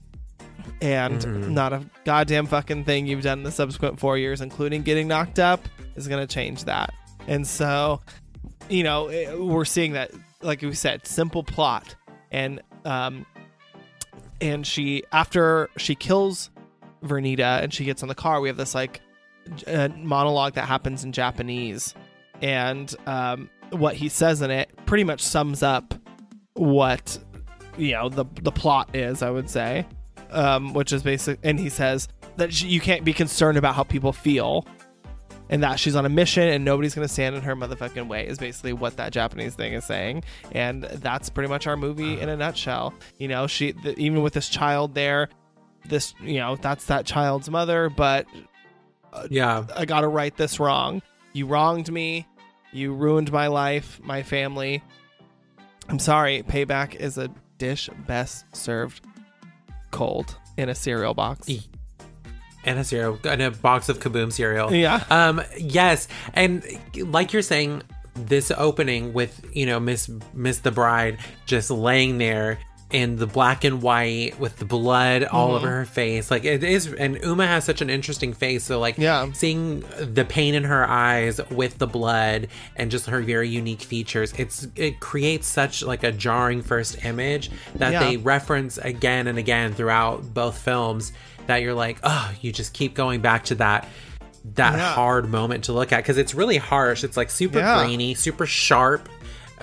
and 0.82 1.22
Mhm. 1.22 1.50
not 1.50 1.74
a 1.74 1.82
goddamn 2.06 2.46
fucking 2.48 2.84
thing 2.86 3.06
you've 3.08 3.22
done 3.24 3.40
in 3.40 3.44
the 3.44 3.52
subsequent 3.52 4.00
4 4.00 4.18
years 4.18 4.42
including 4.42 4.82
getting 4.84 5.08
knocked 5.08 5.40
up 5.40 5.68
is 5.96 6.08
going 6.08 6.26
to 6.26 6.32
change 6.34 6.66
that. 6.66 6.94
And 7.28 7.46
so 7.48 8.02
you 8.70 8.84
know, 8.84 9.10
it- 9.10 9.40
we're 9.40 9.66
seeing 9.66 9.94
that 9.94 10.12
like 10.42 10.62
we 10.62 10.74
said, 10.74 11.06
simple 11.08 11.44
plot 11.44 11.96
and 12.32 12.62
um 12.84 13.26
and 14.42 14.66
she 14.68 15.04
after 15.12 15.70
she 15.78 15.96
kills 15.96 16.50
Vernita 17.04 17.62
and 17.64 17.74
she 17.74 17.86
gets 17.86 18.02
in 18.02 18.08
the 18.08 18.16
car, 18.16 18.42
we 18.42 18.48
have 18.50 18.58
this 18.58 18.76
like 18.76 19.02
uh, 19.68 19.90
monologue 19.96 20.54
that 20.56 20.66
happens 20.68 21.04
in 21.04 21.12
Japanese, 21.12 21.94
and 22.42 22.94
um, 23.06 23.48
what 23.70 23.94
he 23.96 24.10
says 24.10 24.42
in 24.42 24.50
it 24.50 24.70
pretty 24.88 25.04
much 25.04 25.22
sums 25.22 25.62
up 25.62 25.94
what 26.56 27.18
you 27.78 27.92
know 27.92 28.10
the 28.10 28.26
the 28.42 28.52
plot 28.52 28.96
is. 28.96 29.22
I 29.22 29.30
would 29.30 29.50
say, 29.50 29.86
um, 30.36 30.74
which 30.74 30.94
is 30.94 31.02
basic, 31.02 31.40
and 31.44 31.60
he 31.60 31.70
says 31.70 32.08
that 32.38 32.54
she, 32.54 32.68
you 32.68 32.80
can't 32.80 33.04
be 33.04 33.14
concerned 33.14 33.58
about 33.58 33.76
how 33.76 33.84
people 33.84 34.14
feel. 34.14 34.66
And 35.48 35.62
that 35.62 35.80
she's 35.80 35.96
on 35.96 36.08
a 36.08 36.10
mission 36.10 36.50
and 36.50 36.66
nobody's 36.66 36.96
going 36.96 37.08
to 37.08 37.14
stand 37.14 37.36
in 37.36 37.44
her 37.44 37.56
motherfucking 37.56 38.08
way 38.08 38.26
is 38.28 38.40
basically 38.40 38.74
what 38.74 38.98
that 38.98 39.14
Japanese 39.14 39.54
thing 39.54 39.74
is 39.74 39.86
saying. 39.86 40.24
And 40.54 40.86
that's 40.86 41.30
pretty 41.30 41.50
much 41.50 41.68
our 41.68 41.78
movie 41.78 42.20
in 42.20 42.30
a 42.30 42.36
nutshell. 42.36 42.96
You 43.20 43.28
know, 43.28 43.46
she, 43.46 43.74
the, 43.74 43.96
even 44.00 44.24
with 44.24 44.34
this 44.34 44.50
child 44.50 44.96
there, 44.96 45.30
this, 45.88 46.16
you 46.20 46.40
know, 46.40 46.56
that's 46.56 46.86
that 46.86 47.06
child's 47.06 47.48
mother, 47.48 47.92
but 47.92 48.26
Yeah. 49.30 49.68
I 49.76 49.86
got 49.86 50.02
to 50.02 50.08
right 50.08 50.36
this 50.36 50.60
wrong. 50.60 51.04
You 51.34 51.46
wronged 51.46 51.92
me. 51.92 52.26
You 52.74 52.94
ruined 52.94 53.32
my 53.32 53.46
life, 53.46 54.00
my 54.04 54.24
family. 54.24 54.82
I'm 55.88 56.00
sorry. 56.00 56.42
Payback 56.42 56.96
is 56.96 57.20
a 57.20 57.30
dish 57.60 57.88
best 58.08 58.46
served 58.56 59.06
cold 59.96 60.36
in 60.58 60.70
a 60.70 60.76
cereal 60.76 61.14
box. 61.14 61.50
E- 61.50 61.62
And 62.64 62.80
a 62.80 62.84
cereal 62.84 63.20
and 63.24 63.42
a 63.42 63.52
box 63.52 63.90
of 63.90 64.00
kaboom 64.00 64.32
cereal. 64.32 64.74
Yeah. 64.74 65.04
Um 65.10 65.42
yes. 65.58 66.08
And 66.34 66.64
like 66.96 67.34
you're 67.34 67.42
saying, 67.54 67.82
this 68.16 68.50
opening 68.52 69.12
with, 69.14 69.34
you 69.54 69.66
know, 69.66 69.80
Miss 69.80 70.10
Miss 70.34 70.60
the 70.60 70.72
Bride 70.72 71.18
just 71.46 71.70
laying 71.70 72.18
there 72.18 72.58
in 72.96 73.18
the 73.18 73.28
black 73.28 73.64
and 73.66 73.82
white 73.82 74.40
with 74.40 74.56
the 74.58 74.66
blood 74.66 75.24
all 75.26 75.48
Mm-hmm. 75.48 75.56
over 75.58 75.70
her 75.70 75.86
face. 75.86 76.32
Like 76.32 76.46
it 76.46 76.64
is 76.64 76.94
and 76.94 77.20
Uma 77.24 77.46
has 77.46 77.66
such 77.66 77.82
an 77.82 77.90
interesting 77.90 78.34
face. 78.34 78.64
So 78.64 78.80
like 78.80 78.98
Yeah. 78.98 79.32
seeing 79.34 79.82
the 80.00 80.24
pain 80.24 80.56
in 80.56 80.64
her 80.64 80.88
eyes 80.88 81.42
with 81.52 81.78
the 81.78 81.88
blood 81.88 82.48
and 82.78 82.90
just 82.90 83.08
her 83.08 83.22
very 83.22 83.50
unique 83.50 83.82
features, 83.82 84.34
it's 84.38 84.68
it 84.76 85.00
creates 85.02 85.48
such 85.48 85.84
like 85.84 86.04
a 86.04 86.12
jarring 86.12 86.62
first 86.62 87.04
image 87.04 87.52
that 87.76 87.92
Yeah. 87.92 88.00
they 88.04 88.18
reference 88.18 88.78
again 88.78 89.28
and 89.28 89.38
again 89.38 89.74
throughout 89.74 90.34
both 90.34 90.58
films 90.58 91.12
that 91.48 91.58
you're 91.62 91.74
like, 91.76 91.98
oh, 92.04 92.32
you 92.42 92.52
just 92.52 92.74
keep 92.74 92.94
going 92.96 93.20
back 93.22 93.44
to 93.46 93.56
that 93.56 93.88
that 94.56 94.78
Yeah. 94.78 94.94
hard 94.94 95.28
moment 95.28 95.66
to 95.66 95.74
look 95.74 95.92
at 95.92 95.98
because 95.98 96.18
it's 96.18 96.34
really 96.36 96.58
harsh. 96.58 97.04
It's 97.04 97.18
like 97.18 97.30
super 97.32 97.60
Yeah. 97.60 97.84
grainy, 97.84 98.14
super 98.14 98.46
sharp, 98.46 99.10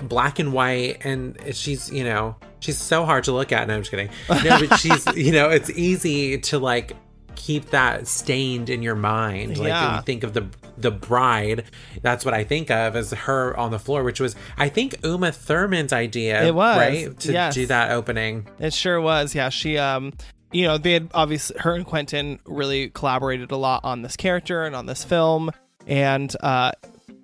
black 0.01 0.39
and 0.39 0.53
white, 0.53 1.05
and 1.05 1.37
she's 1.53 1.91
you 1.91 2.03
know 2.03 2.35
she's 2.59 2.77
so 2.77 3.05
hard 3.05 3.25
to 3.25 3.31
look 3.31 3.51
at. 3.51 3.67
No, 3.67 3.75
I'm 3.75 3.81
just 3.81 3.91
kidding. 3.91 4.09
No, 4.29 4.67
but 4.67 4.77
she's 4.79 5.05
you 5.15 5.31
know 5.31 5.49
it's 5.49 5.69
easy 5.69 6.37
to 6.39 6.59
like 6.59 6.93
keep 7.35 7.71
that 7.71 8.07
stained 8.07 8.69
in 8.69 8.81
your 8.81 8.95
mind. 8.95 9.57
Like 9.57 9.67
Yeah. 9.67 9.87
when 9.87 9.95
you 9.97 10.01
think 10.03 10.23
of 10.23 10.33
the 10.33 10.47
the 10.77 10.91
bride, 10.91 11.65
that's 12.01 12.25
what 12.25 12.33
I 12.33 12.43
think 12.43 12.71
of 12.71 12.95
as 12.95 13.11
her 13.11 13.55
on 13.57 13.71
the 13.71 13.79
floor, 13.79 14.03
which 14.03 14.19
was 14.19 14.35
I 14.57 14.69
think 14.69 14.95
Uma 15.03 15.31
Thurman's 15.31 15.93
idea. 15.93 16.43
It 16.43 16.55
was, 16.55 16.77
right 16.77 17.19
to 17.19 17.31
yes. 17.31 17.53
do 17.53 17.65
that 17.67 17.91
opening. 17.91 18.47
It 18.59 18.73
sure 18.73 18.99
was. 18.99 19.35
Yeah, 19.35 19.49
she 19.49 19.77
um 19.77 20.13
you 20.51 20.67
know, 20.67 20.77
they 20.77 20.93
had 20.93 21.09
obviously 21.13 21.57
her 21.59 21.73
and 21.73 21.85
Quentin 21.85 22.39
really 22.45 22.89
collaborated 22.89 23.49
a 23.51 23.57
lot 23.57 23.81
on 23.83 24.03
this 24.03 24.15
character 24.15 24.63
and 24.63 24.75
on 24.75 24.85
this 24.85 25.03
film 25.03 25.51
and 25.87 26.35
uh 26.41 26.71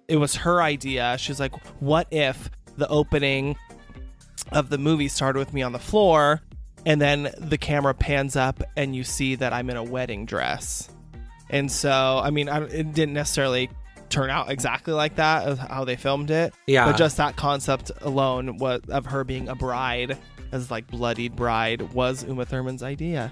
it 0.07 0.17
was 0.17 0.35
her 0.37 0.59
idea. 0.61 1.17
She's 1.19 1.39
like, 1.39 1.53
"What 1.79 2.07
if 2.09 2.49
the 2.79 2.87
opening 2.87 3.55
of 4.51 4.69
the 4.69 4.77
movie 4.77 5.07
started 5.07 5.39
with 5.39 5.53
me 5.53 5.61
on 5.61 5.71
the 5.71 5.79
floor 5.79 6.41
and 6.85 7.01
then 7.01 7.29
the 7.37 7.57
camera 7.57 7.93
pans 7.93 8.35
up 8.35 8.63
and 8.75 8.95
you 8.95 9.03
see 9.03 9.35
that 9.35 9.53
I'm 9.53 9.69
in 9.69 9.77
a 9.77 9.83
wedding 9.83 10.25
dress?" 10.25 10.89
And 11.49 11.71
so, 11.71 12.21
I 12.23 12.29
mean, 12.29 12.47
I, 12.47 12.63
it 12.63 12.93
didn't 12.93 13.13
necessarily 13.13 13.69
turn 14.09 14.29
out 14.29 14.49
exactly 14.51 14.93
like 14.93 15.15
that 15.15 15.47
of 15.47 15.59
how 15.59 15.85
they 15.85 15.95
filmed 15.95 16.31
it. 16.31 16.53
Yeah. 16.67 16.85
But 16.85 16.97
just 16.97 17.17
that 17.17 17.35
concept 17.35 17.91
alone 18.01 18.57
was 18.57 18.81
of 18.89 19.05
her 19.07 19.23
being 19.23 19.49
a 19.49 19.55
bride, 19.55 20.17
as 20.51 20.71
like 20.71 20.87
bloodied 20.87 21.35
bride, 21.35 21.93
was 21.93 22.23
Uma 22.23 22.45
Thurman's 22.45 22.83
idea. 22.83 23.31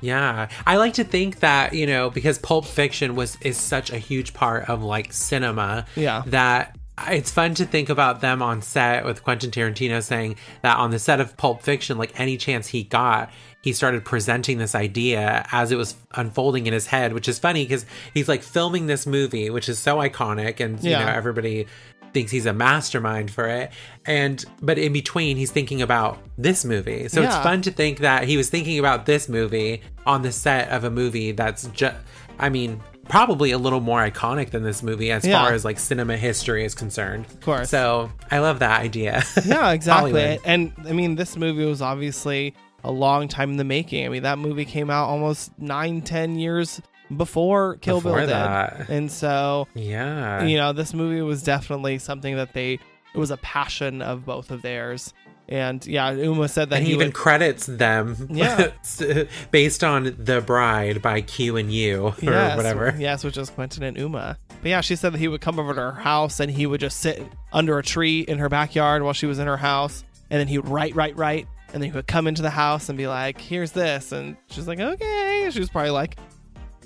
Yeah, 0.00 0.48
I 0.64 0.76
like 0.76 0.94
to 0.94 1.04
think 1.04 1.40
that 1.40 1.74
you 1.74 1.86
know 1.86 2.08
because 2.10 2.38
Pulp 2.38 2.64
Fiction 2.64 3.16
was 3.16 3.36
is 3.40 3.56
such 3.56 3.90
a 3.90 3.98
huge 3.98 4.32
part 4.32 4.68
of 4.68 4.82
like 4.82 5.12
cinema. 5.12 5.86
Yeah. 5.96 6.22
that 6.26 6.77
it's 7.08 7.30
fun 7.30 7.54
to 7.54 7.64
think 7.64 7.88
about 7.88 8.20
them 8.20 8.42
on 8.42 8.62
set 8.62 9.04
with 9.04 9.22
Quentin 9.22 9.50
Tarantino 9.50 10.02
saying 10.02 10.36
that 10.62 10.76
on 10.76 10.90
the 10.90 10.98
set 10.98 11.20
of 11.20 11.36
Pulp 11.36 11.62
Fiction, 11.62 11.98
like 11.98 12.18
any 12.18 12.36
chance 12.36 12.68
he 12.68 12.82
got, 12.82 13.30
he 13.62 13.72
started 13.72 14.04
presenting 14.04 14.58
this 14.58 14.74
idea 14.74 15.46
as 15.52 15.72
it 15.72 15.76
was 15.76 15.96
unfolding 16.14 16.66
in 16.66 16.72
his 16.72 16.86
head, 16.86 17.12
which 17.12 17.28
is 17.28 17.38
funny 17.38 17.64
because 17.64 17.84
he's 18.14 18.28
like 18.28 18.42
filming 18.42 18.86
this 18.86 19.06
movie, 19.06 19.50
which 19.50 19.68
is 19.68 19.78
so 19.78 19.96
iconic, 19.96 20.60
and 20.60 20.82
you 20.82 20.90
know 20.90 21.06
everybody 21.06 21.66
thinks 22.12 22.30
he's 22.30 22.46
a 22.46 22.52
mastermind 22.52 23.30
for 23.30 23.46
it. 23.46 23.70
And 24.06 24.44
but 24.62 24.78
in 24.78 24.92
between 24.92 25.36
he's 25.36 25.50
thinking 25.50 25.82
about 25.82 26.18
this 26.38 26.64
movie. 26.64 27.08
So 27.08 27.22
it's 27.22 27.36
fun 27.36 27.62
to 27.62 27.70
think 27.70 27.98
that 27.98 28.24
he 28.24 28.36
was 28.36 28.48
thinking 28.48 28.78
about 28.78 29.06
this 29.06 29.28
movie 29.28 29.82
on 30.06 30.22
the 30.22 30.32
set 30.32 30.70
of 30.70 30.84
a 30.84 30.90
movie 30.90 31.32
that's 31.32 31.66
just 31.68 31.96
i 32.38 32.48
mean 32.48 32.80
probably 33.08 33.50
a 33.52 33.58
little 33.58 33.80
more 33.80 34.00
iconic 34.08 34.50
than 34.50 34.62
this 34.62 34.82
movie 34.82 35.10
as 35.10 35.24
Yeah. 35.24 35.42
far 35.42 35.52
as 35.54 35.64
like 35.64 35.78
cinema 35.78 36.16
history 36.16 36.64
is 36.64 36.74
concerned 36.74 37.24
of 37.26 37.40
course. 37.40 37.70
so 37.70 38.10
i 38.30 38.38
love 38.38 38.58
that 38.58 38.80
idea 38.80 39.22
Yeah, 39.44 39.70
exactly. 39.72 40.12
Hollywood. 40.12 40.40
and 40.44 40.72
I 40.86 40.92
mean, 40.92 41.14
this 41.16 41.36
movie 41.36 41.64
was 41.64 41.80
obviously 41.82 42.54
a 42.84 42.90
long 42.92 43.26
time 43.28 43.50
in 43.50 43.56
the 43.56 43.64
making. 43.64 44.06
I 44.06 44.08
mean, 44.08 44.22
that 44.22 44.38
movie 44.38 44.64
came 44.64 44.88
out 44.88 45.08
almost 45.08 45.50
nine, 45.58 46.00
ten 46.02 46.38
years 46.38 46.80
before 47.16 47.76
Kill 47.78 47.96
Before 48.00 48.18
Bill 48.18 48.26
did, 48.26 48.34
that. 48.34 48.88
and 48.90 49.10
so 49.10 49.66
yeah 49.74 50.44
you 50.44 50.56
know, 50.58 50.72
this 50.72 50.92
movie 50.94 51.22
was 51.22 51.42
definitely 51.42 51.98
something 51.98 52.36
that 52.36 52.52
they 52.52 52.74
it 53.14 53.18
was 53.18 53.30
a 53.30 53.38
passion 53.38 54.02
of 54.02 54.24
both 54.26 54.50
of 54.50 54.60
theirs. 54.62 55.14
And 55.50 55.84
yeah, 55.86 56.10
Uma 56.10 56.46
said 56.48 56.68
that 56.70 56.76
and 56.76 56.86
he 56.86 56.92
even 56.92 57.08
would, 57.08 57.14
credits 57.14 57.64
them 57.66 58.28
Yeah. 58.30 58.70
based 59.50 59.82
on 59.82 60.14
the 60.18 60.42
bride 60.42 61.00
by 61.00 61.22
q 61.22 61.56
and 61.56 61.72
u 61.72 62.08
or 62.08 62.14
yes, 62.20 62.54
whatever 62.56 62.94
Yes, 62.98 63.24
which 63.24 63.38
is 63.38 63.48
Quentin 63.48 63.82
and 63.82 63.96
Uma. 63.96 64.36
But 64.60 64.68
yeah, 64.68 64.80
she 64.82 64.94
said 64.94 65.14
that 65.14 65.18
he 65.18 65.28
would 65.28 65.40
come 65.40 65.58
over 65.58 65.72
to 65.72 65.80
her 65.80 65.92
house 65.92 66.40
and 66.40 66.50
he 66.50 66.66
would 66.66 66.80
just 66.80 66.98
sit 67.00 67.22
under 67.52 67.78
a 67.78 67.82
tree 67.82 68.20
in 68.20 68.36
her 68.38 68.48
backyard 68.50 69.02
while 69.02 69.14
she 69.14 69.24
was 69.26 69.38
in 69.38 69.46
her 69.46 69.56
house, 69.56 70.04
and 70.30 70.38
then 70.38 70.48
he 70.48 70.58
would 70.58 70.68
write, 70.68 70.94
write, 70.94 71.16
write, 71.16 71.46
and 71.72 71.82
then 71.82 71.90
he 71.90 71.96
would 71.96 72.06
come 72.06 72.26
into 72.26 72.42
the 72.42 72.50
house 72.50 72.88
and 72.90 72.98
be 72.98 73.06
like, 73.06 73.40
"Here's 73.40 73.72
this," 73.72 74.12
and 74.12 74.36
she's 74.50 74.66
like, 74.68 74.80
"Okay." 74.80 75.42
And 75.44 75.52
she 75.54 75.60
was 75.60 75.70
probably 75.70 75.90
like 75.92 76.18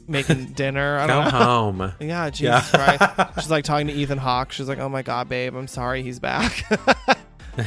making 0.06 0.46
dinner. 0.54 0.98
I 0.98 1.06
don't 1.08 1.24
know. 1.24 1.30
home 1.30 1.92
Yeah, 2.00 2.30
Jesus 2.30 2.70
Christ. 2.70 3.02
She's 3.40 3.50
like 3.50 3.64
talking 3.64 3.86
to 3.88 3.92
Ethan 3.92 4.18
Hawke. 4.18 4.52
She's 4.52 4.68
like, 4.68 4.78
"Oh 4.78 4.88
my 4.88 5.02
god, 5.02 5.28
babe, 5.28 5.56
I'm 5.56 5.66
sorry, 5.68 6.02
he's 6.04 6.20
back." 6.20 6.64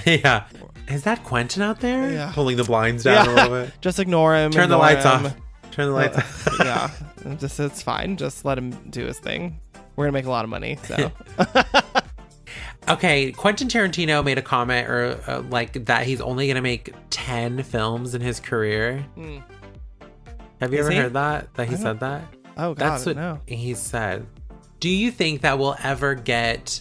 yeah. 0.05 0.45
Is 0.87 1.03
that 1.03 1.23
Quentin 1.23 1.61
out 1.61 1.79
there? 1.79 2.11
Yeah. 2.11 2.31
Pulling 2.33 2.57
the 2.57 2.63
blinds 2.63 3.03
down 3.03 3.27
a 3.27 3.33
little 3.33 3.49
bit. 3.65 3.73
just 3.81 3.99
ignore 3.99 4.35
him. 4.35 4.51
Turn 4.51 4.69
the 4.69 4.77
lights 4.77 5.03
him. 5.05 5.25
off. 5.25 5.35
Turn 5.71 5.87
the 5.87 5.93
lights 5.93 6.17
off. 6.17 6.47
yeah, 6.59 7.35
just 7.37 7.59
it's 7.59 7.81
fine. 7.81 8.17
Just 8.17 8.45
let 8.45 8.57
him 8.57 8.69
do 8.89 9.05
his 9.05 9.19
thing. 9.19 9.59
We're 9.95 10.05
gonna 10.05 10.13
make 10.13 10.25
a 10.25 10.29
lot 10.29 10.43
of 10.45 10.49
money, 10.49 10.77
so 10.83 11.11
Okay, 12.87 13.31
Quentin 13.31 13.67
Tarantino 13.67 14.23
made 14.23 14.37
a 14.37 14.43
comment 14.43 14.87
or 14.87 15.19
uh, 15.27 15.41
like 15.49 15.85
that 15.85 16.05
he's 16.05 16.21
only 16.21 16.45
going 16.45 16.55
to 16.55 16.61
make 16.61 16.93
10 17.09 17.63
films 17.63 18.13
in 18.13 18.21
his 18.21 18.39
career. 18.39 18.99
Hmm. 19.15 19.37
Have 20.61 20.71
you 20.71 20.79
Is 20.79 20.85
ever 20.85 20.91
he? 20.91 20.97
heard 20.99 21.13
that? 21.13 21.51
That 21.55 21.67
he 21.67 21.73
I 21.73 21.77
don't- 21.77 21.81
said 21.83 21.99
that? 22.01 22.21
oh 22.57 22.73
god, 22.73 22.77
That's 22.77 23.05
what 23.07 23.15
no. 23.15 23.39
he 23.47 23.73
said. 23.73 24.27
Do 24.79 24.87
you 24.89 25.09
think 25.09 25.41
that 25.41 25.57
we'll 25.57 25.75
ever 25.83 26.13
get 26.13 26.79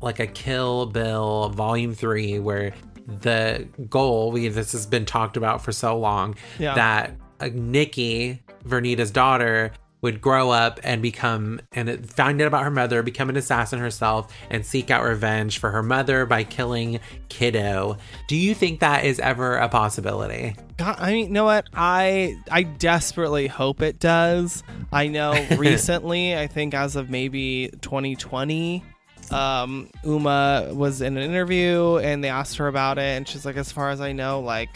like 0.00 0.18
a 0.18 0.26
Kill 0.26 0.86
Bill 0.86 1.50
Volume 1.50 1.92
3 1.94 2.38
where 2.38 2.72
the 3.08 3.66
goal, 3.88 4.30
we 4.30 4.48
this 4.48 4.72
has 4.72 4.86
been 4.86 5.06
talked 5.06 5.36
about 5.36 5.64
for 5.64 5.72
so 5.72 5.98
long, 5.98 6.36
Yeah. 6.58 6.74
that 6.74 7.16
uh, 7.40 7.48
Nikki, 7.52 8.42
Vernita's 8.64 9.10
daughter, 9.10 9.72
would 10.00 10.20
grow 10.20 10.50
up 10.50 10.78
and 10.84 11.02
become 11.02 11.60
and 11.72 12.08
find 12.08 12.40
out 12.40 12.46
about 12.46 12.62
her 12.62 12.70
mother, 12.70 13.02
become 13.02 13.28
an 13.30 13.36
assassin 13.36 13.80
herself, 13.80 14.32
and 14.48 14.64
seek 14.64 14.92
out 14.92 15.02
revenge 15.02 15.58
for 15.58 15.70
her 15.72 15.82
mother 15.82 16.24
by 16.24 16.44
killing 16.44 17.00
Kiddo. 17.28 17.96
Do 18.28 18.36
you 18.36 18.54
think 18.54 18.78
that 18.78 19.04
is 19.04 19.18
ever 19.18 19.56
a 19.56 19.68
possibility? 19.68 20.54
God, 20.76 20.94
I 21.00 21.12
mean, 21.14 21.26
you 21.26 21.32
know 21.32 21.44
what? 21.46 21.66
I 21.74 22.36
I 22.48 22.62
desperately 22.62 23.48
hope 23.48 23.82
it 23.82 23.98
does. 23.98 24.62
I 24.92 25.08
know 25.08 25.32
recently, 25.56 26.36
I 26.36 26.46
think 26.46 26.74
as 26.74 26.94
of 26.94 27.10
maybe 27.10 27.70
2020, 27.80 28.84
um, 29.32 29.90
Uma 30.04 30.70
was 30.72 31.00
in 31.00 31.16
an 31.16 31.22
interview 31.22 31.96
and 31.96 32.22
they 32.22 32.28
asked 32.28 32.56
her 32.56 32.68
about 32.68 32.98
it, 32.98 33.16
and 33.16 33.26
she's 33.26 33.44
like, 33.44 33.56
as 33.56 33.70
far 33.72 33.90
as 33.90 34.00
I 34.00 34.12
know, 34.12 34.40
like 34.40 34.70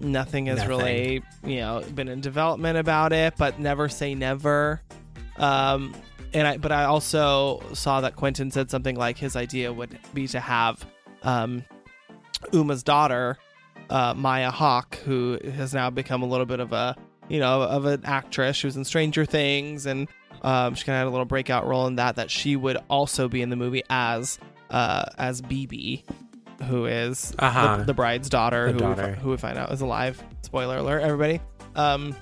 nothing 0.00 0.46
has 0.46 0.58
Nothing. 0.58 0.70
really, 0.70 1.22
you 1.44 1.60
know, 1.60 1.82
been 1.94 2.08
in 2.08 2.20
development 2.20 2.78
about 2.78 3.12
it, 3.12 3.34
but 3.36 3.58
never 3.58 3.88
say 3.88 4.14
never. 4.14 4.80
Um, 5.36 5.94
and 6.34 6.46
I, 6.46 6.56
but 6.56 6.72
I 6.72 6.84
also 6.84 7.62
saw 7.74 8.00
that 8.00 8.16
Quentin 8.16 8.50
said 8.50 8.70
something 8.70 8.96
like 8.96 9.18
his 9.18 9.36
idea 9.36 9.72
would 9.72 9.98
be 10.14 10.26
to 10.28 10.40
have, 10.40 10.84
um, 11.22 11.64
Uma's 12.52 12.82
daughter 12.82 13.38
uh, 13.90 14.14
Maya 14.14 14.50
Hawke, 14.50 14.96
who 15.04 15.38
has 15.54 15.72
now 15.74 15.90
become 15.90 16.22
a 16.22 16.26
little 16.26 16.46
bit 16.46 16.60
of 16.60 16.72
a 16.72 16.96
you 17.28 17.38
know, 17.38 17.62
of 17.62 17.86
an 17.86 18.02
actress. 18.04 18.56
She 18.56 18.66
was 18.66 18.76
in 18.76 18.84
Stranger 18.84 19.24
Things, 19.24 19.86
and 19.86 20.08
um, 20.42 20.74
she 20.74 20.84
kind 20.84 20.96
of 20.96 21.00
had 21.00 21.06
a 21.08 21.10
little 21.10 21.24
breakout 21.26 21.66
role 21.66 21.86
in 21.86 21.96
that. 21.96 22.16
That 22.16 22.30
she 22.30 22.56
would 22.56 22.78
also 22.88 23.28
be 23.28 23.42
in 23.42 23.50
the 23.50 23.56
movie 23.56 23.82
as 23.90 24.38
uh, 24.70 25.04
as 25.18 25.42
BB, 25.42 26.02
who 26.64 26.86
is 26.86 27.34
Uh-huh. 27.38 27.78
the, 27.78 27.84
the 27.84 27.94
bride's 27.94 28.28
daughter, 28.30 28.66
The 28.68 28.72
who, 28.72 28.78
daughter. 28.78 29.14
We, 29.16 29.22
who 29.22 29.30
we 29.30 29.36
find 29.36 29.58
out 29.58 29.70
is 29.72 29.80
alive. 29.80 30.22
Spoiler 30.42 30.78
alert, 30.78 31.00
everybody. 31.02 31.40
Um, 31.76 32.14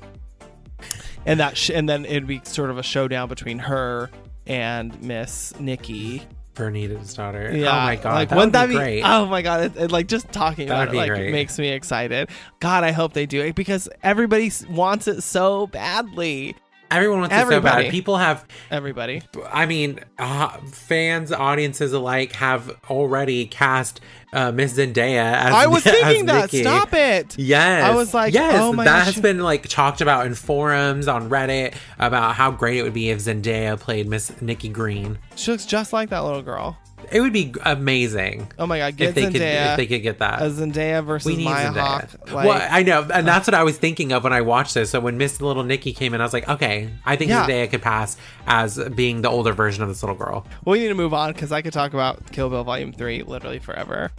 and 1.27 1.41
that 1.41 1.57
sh- 1.57 1.71
and 1.71 1.89
then 1.89 2.05
it'd 2.05 2.27
be 2.27 2.41
sort 2.45 2.71
of 2.71 2.79
a 2.79 2.83
showdown 2.83 3.29
between 3.29 3.59
her 3.59 4.11
and 4.47 5.01
Miss 5.03 5.59
Nikki. 5.61 6.23
Vernita's 6.55 7.15
daughter. 7.15 7.51
Yeah, 7.55 7.71
oh 7.71 7.87
my 7.87 7.97
god, 7.97 8.15
like 8.15 8.29
that 8.31 8.37
wouldn't 8.37 8.53
would 8.53 8.61
that 8.61 8.69
be 8.69 8.75
great. 8.75 9.03
Oh 9.03 9.27
my 9.27 9.41
god, 9.43 9.61
it, 9.65 9.77
it, 9.77 9.93
like 9.93 10.09
just 10.09 10.31
talking 10.33 10.69
That 10.69 10.83
about 10.89 10.95
it 10.95 10.97
like 10.99 11.09
great. 11.11 11.33
makes 11.33 11.59
me 11.59 11.69
excited. 11.69 12.29
God, 12.59 12.85
I 12.85 12.91
hope 12.93 13.13
they 13.13 13.27
do 13.27 13.41
it 13.43 13.55
because 13.55 13.89
everybody 14.03 14.51
wants 14.69 15.07
it 15.09 15.23
so 15.23 15.69
badly. 15.69 16.57
Everyone 16.91 17.21
wants 17.21 17.35
it 17.35 17.39
so 17.39 17.43
Everybody. 17.43 17.85
bad. 17.85 17.91
People 17.91 18.17
have 18.17 18.45
Everybody. 18.71 19.23
I 19.51 19.67
mean, 19.67 20.01
uh, 20.19 20.49
fans, 20.73 21.31
audiences 21.33 21.93
alike 21.93 22.33
have 22.33 22.71
already 22.91 23.47
cast 23.47 24.01
uh, 24.33 24.51
Miss 24.53 24.77
Zendaya 24.77 25.33
as 25.35 25.55
I 25.55 25.67
was 25.67 25.87
as 25.87 25.93
thinking 25.93 26.27
that. 26.27 26.43
Nikki. 26.53 26.63
Stop 26.63 26.93
it. 26.95 27.39
Yes, 27.39 27.85
I 27.85 27.95
was 27.95 28.13
like, 28.13 28.35
yes, 28.35 28.57
oh 28.61 28.73
my 28.73 28.85
that 28.85 29.05
gosh. 29.07 29.15
has 29.15 29.23
been 29.23 29.41
like 29.41 29.69
talked 29.69 30.01
about 30.01 30.27
in 30.27 30.35
forums 30.35 31.09
on 31.09 31.31
Reddit 31.31 31.75
about 31.99 32.35
how 32.35 32.51
great 32.51 32.79
it 32.79 32.83
would 32.83 32.95
be 32.95 33.11
if 33.11 33.19
Zendaya 33.21 33.79
played 33.79 34.09
Miss 34.09 34.41
Nikki 34.43 34.69
Green. 34.69 35.19
She 35.37 35.51
looks 35.53 35.67
just 35.67 35.93
like 35.93 36.11
that 36.11 36.21
little 36.25 36.43
girl. 36.43 36.77
It 37.11 37.21
would 37.21 37.33
be 37.33 37.55
amazing 37.65 38.49
Oh 38.59 38.67
my 38.67 38.79
god, 38.79 38.97
get 38.97 39.11
if 39.11 39.15
they 39.15 39.27
could 39.27 39.37
if 39.37 39.77
they 39.77 39.87
could 39.87 40.03
get 40.03 40.19
that. 40.19 40.41
a 40.43 40.47
Zendaya 40.47 41.05
versus 41.05 41.27
we 41.27 41.37
need 41.37 41.45
Maya 41.45 41.73
Zendaya. 41.73 41.77
Hawke. 42.21 42.33
Like, 42.33 42.47
well, 42.47 42.69
I 42.71 42.83
know, 42.83 43.07
and 43.13 43.27
that's 43.27 43.47
what 43.49 43.55
I 43.55 43.63
was 43.65 43.77
thinking 43.79 44.13
of 44.13 44.25
when 44.25 44.33
I 44.33 44.41
watched 44.43 44.75
this. 44.75 44.91
So 44.91 45.01
when 45.01 45.19
Miss 45.19 45.41
Little 45.41 45.63
Nikki 45.65 45.93
came 45.93 46.15
in, 46.15 46.21
I 46.21 46.25
was 46.25 46.33
like, 46.33 46.49
okay, 46.49 46.91
I 47.05 47.17
think 47.17 47.31
Yeah. 47.31 47.47
Zendaya 47.47 47.71
could 47.71 47.83
pass 47.83 48.17
as 48.47 48.79
being 48.95 49.23
the 49.23 49.29
older 49.31 49.53
version 49.53 49.83
of 49.83 49.89
this 49.89 50.03
little 50.03 50.17
girl. 50.17 50.47
Well, 50.65 50.73
we 50.73 50.81
need 50.81 50.89
to 50.89 50.95
move 50.95 51.15
on 51.15 51.33
because 51.33 51.53
I 51.53 51.63
could 51.63 51.73
talk 51.73 51.93
about 51.95 52.31
Kill 52.33 52.49
Bill 52.51 52.65
Volume 52.65 52.93
Three 52.93 53.23
literally 53.23 53.59
forever. 53.59 54.11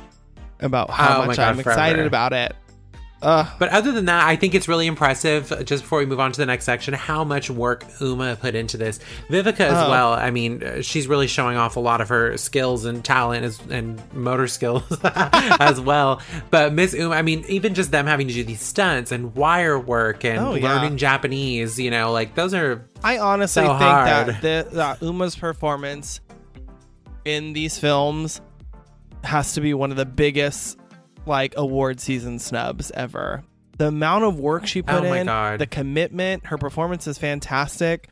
About 0.60 0.90
how 0.92 1.24
Oh 1.24 1.26
much 1.26 1.38
God, 1.38 1.50
I'm 1.54 1.60
excited 1.60 1.94
forever. 1.96 2.08
about 2.08 2.34
it. 2.34 2.56
Uh, 3.22 3.46
But 3.60 3.70
other 3.70 3.92
than 3.92 4.06
that, 4.06 4.26
I 4.28 4.36
think 4.36 4.56
it's 4.56 4.68
really 4.68 4.88
impressive. 4.88 5.52
Just 5.66 5.84
before 5.84 6.00
we 6.00 6.06
move 6.08 6.20
on 6.20 6.32
to 6.32 6.38
the 6.40 6.46
next 6.46 6.66
section, 6.66 6.94
how 6.96 7.24
much 7.24 7.50
work 7.50 7.86
Uma 8.00 8.36
put 8.36 8.56
into 8.56 8.78
this. 8.78 9.00
Vivica 9.30 9.60
as 9.62 9.78
Oh. 9.78 9.90
well. 9.92 10.14
I 10.14 10.32
mean, 10.32 10.82
she's 10.82 11.08
really 11.08 11.28
showing 11.28 11.56
off 11.56 11.76
a 11.76 11.80
lot 11.80 12.02
of 12.02 12.10
her 12.10 12.36
skills 12.38 12.86
and 12.86 13.06
talent 13.06 13.46
as, 13.46 13.60
and 13.70 14.02
motor 14.14 14.48
skills 14.48 14.84
as 15.04 15.80
well. 15.80 16.20
But 16.50 16.74
Miss 16.74 16.94
Uma, 16.96 17.14
I 17.16 17.22
mean, 17.22 17.46
even 17.48 17.76
just 17.76 17.92
them 17.92 18.08
having 18.08 18.28
to 18.28 18.34
do 18.34 18.44
these 18.44 18.62
stunts 18.62 19.12
and 19.12 19.36
wire 19.36 19.80
work 19.80 20.26
and 20.26 20.40
Oh, 20.40 20.56
yeah. 20.56 20.74
learning 20.74 20.98
Japanese, 20.98 21.80
you 21.80 21.92
know, 21.92 22.12
like 22.12 22.34
those 22.34 22.54
are 22.56 22.88
I 23.04 23.20
honestly 23.20 23.64
So 23.64 23.68
think 23.70 23.82
hard. 23.82 24.08
that 24.28 24.42
the, 24.42 24.68
that 24.76 25.02
Uma's 25.04 25.36
performance 25.36 26.22
in 27.26 27.54
these 27.54 27.78
films 27.78 28.42
has 29.24 29.54
to 29.54 29.62
be 29.62 29.74
one 29.76 29.92
of 29.92 29.98
the 29.98 30.06
biggest 30.06 30.80
like 31.26 31.54
award 31.58 32.00
season 32.00 32.40
snubs 32.40 32.92
ever. 32.92 33.44
The 33.78 33.88
amount 33.88 34.26
of 34.26 34.40
work 34.40 34.68
she 34.68 34.82
put 34.82 35.04
Oh 35.04 35.14
in, 35.14 35.26
God. 35.26 35.60
the 35.60 35.66
commitment, 35.68 36.46
her 36.48 36.58
performance 36.58 37.08
is 37.08 37.18
fantastic. 37.18 38.10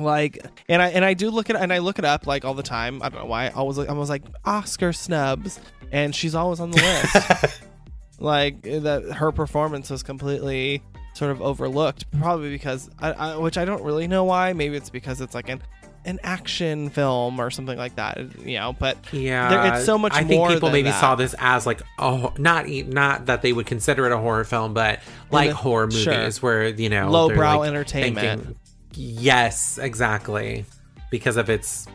Like, 0.00 0.44
and 0.68 0.80
I 0.80 0.88
and 0.88 1.04
I 1.04 1.14
do 1.14 1.30
look 1.30 1.50
at 1.50 1.56
and 1.56 1.72
I 1.72 1.78
look 1.78 1.98
it 1.98 2.04
up 2.04 2.26
like 2.26 2.44
all 2.44 2.54
the 2.54 2.62
time. 2.62 3.02
I 3.02 3.10
don't 3.10 3.20
know 3.20 3.26
why. 3.26 3.46
I 3.46 3.50
always 3.50 3.78
I 3.78 3.92
was 3.92 4.08
like 4.08 4.22
Oscar 4.44 4.92
snubs, 4.92 5.60
and 5.92 6.14
she's 6.14 6.34
always 6.34 6.60
on 6.60 6.70
the 6.70 6.78
list. 6.80 7.62
like 8.18 8.62
that, 8.62 9.12
her 9.16 9.32
performance 9.32 9.90
was 9.90 10.02
completely 10.02 10.82
sort 11.14 11.30
of 11.30 11.42
overlooked, 11.42 12.10
probably 12.18 12.48
because 12.48 12.88
I, 13.00 13.12
I 13.12 13.36
which 13.36 13.58
I 13.58 13.66
don't 13.66 13.82
really 13.84 14.08
know 14.08 14.24
why. 14.24 14.54
Maybe 14.54 14.76
it's 14.76 14.88
because 14.90 15.20
it's 15.20 15.34
like 15.34 15.50
an 15.50 15.62
an 16.04 16.18
action 16.24 16.90
film 16.90 17.40
or 17.40 17.50
something 17.50 17.78
like 17.78 17.94
that, 17.96 18.18
you 18.40 18.58
know. 18.58 18.74
But 18.78 18.98
Yeah, 19.12 19.48
there, 19.48 19.74
it's 19.74 19.84
so 19.86 19.96
much 19.98 20.12
I 20.14 20.24
think 20.24 20.48
people 20.48 20.70
maybe 20.70 20.90
that. 20.90 21.00
saw 21.00 21.14
this 21.14 21.34
as 21.38 21.66
like 21.66 21.80
oh, 21.98 22.32
not 22.38 22.68
not 22.68 23.26
that 23.26 23.42
they 23.42 23.52
would 23.52 23.66
consider 23.66 24.06
it 24.06 24.12
a 24.12 24.18
horror 24.18 24.44
film, 24.44 24.74
but 24.74 25.00
like 25.30 25.50
the- 25.50 25.56
horror 25.56 25.86
movies 25.86 26.02
sure. 26.02 26.30
where 26.40 26.68
you 26.68 26.88
know 26.88 27.08
Lowbrow 27.10 27.58
like, 27.60 27.68
entertainment. 27.68 28.42
thinking- 28.44 28.56
yes, 28.94 29.78
exactly, 29.78 30.64
because 31.10 31.36
of 31.36 31.48
its 31.48 31.86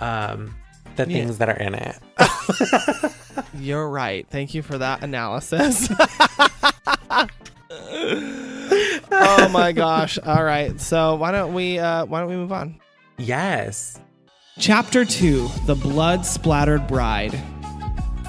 um 0.00 0.54
the 0.96 1.02
Yeah. 1.08 1.18
things 1.18 1.38
that 1.38 1.48
are 1.50 1.56
in 1.56 1.74
it. 1.74 1.98
You're 3.58 3.88
right. 3.90 4.26
Thank 4.30 4.54
you 4.54 4.62
for 4.62 4.78
that 4.78 5.02
analysis. 5.02 5.90
oh 9.10 9.48
my 9.52 9.72
gosh. 9.72 10.18
All 10.18 10.42
right. 10.42 10.80
So 10.80 11.16
why 11.16 11.32
don't 11.32 11.52
we 11.54 11.78
uh 11.78 12.06
why 12.06 12.20
don't 12.20 12.30
we 12.30 12.36
move 12.36 12.52
on? 12.52 12.80
Yes. 13.18 13.98
Chapter 14.58 15.04
2 15.04 15.48
The 15.66 15.74
Blood 15.74 16.24
Splattered 16.24 16.86
Bride. 16.86 17.38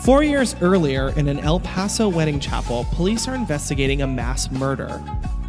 Four 0.04 0.24
years 0.24 0.56
earlier, 0.62 1.10
in 1.18 1.28
an 1.28 1.40
El 1.40 1.60
Paso 1.60 2.08
wedding 2.08 2.40
chapel, 2.40 2.86
police 2.92 3.28
are 3.28 3.36
investigating 3.36 4.02
a 4.02 4.08
mass 4.08 4.50
murder. 4.52 5.04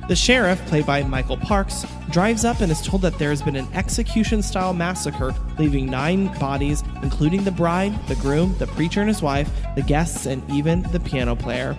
The 0.08 0.16
sheriff, 0.16 0.64
played 0.66 0.86
by 0.86 1.02
Michael 1.02 1.36
Parks, 1.36 1.84
drives 2.10 2.44
up 2.44 2.60
and 2.60 2.72
is 2.72 2.80
told 2.80 3.02
that 3.02 3.18
there 3.18 3.28
has 3.28 3.42
been 3.42 3.56
an 3.56 3.68
execution 3.74 4.40
style 4.40 4.72
massacre, 4.72 5.34
leaving 5.58 5.86
nine 5.86 6.26
bodies, 6.38 6.82
including 7.02 7.44
the 7.44 7.52
bride, 7.52 7.94
the 8.08 8.14
groom, 8.16 8.56
the 8.58 8.66
preacher 8.68 9.00
and 9.00 9.08
his 9.08 9.20
wife, 9.20 9.50
the 9.76 9.82
guests, 9.82 10.24
and 10.24 10.42
even 10.50 10.82
the 10.92 11.00
piano 11.00 11.36
player. 11.36 11.76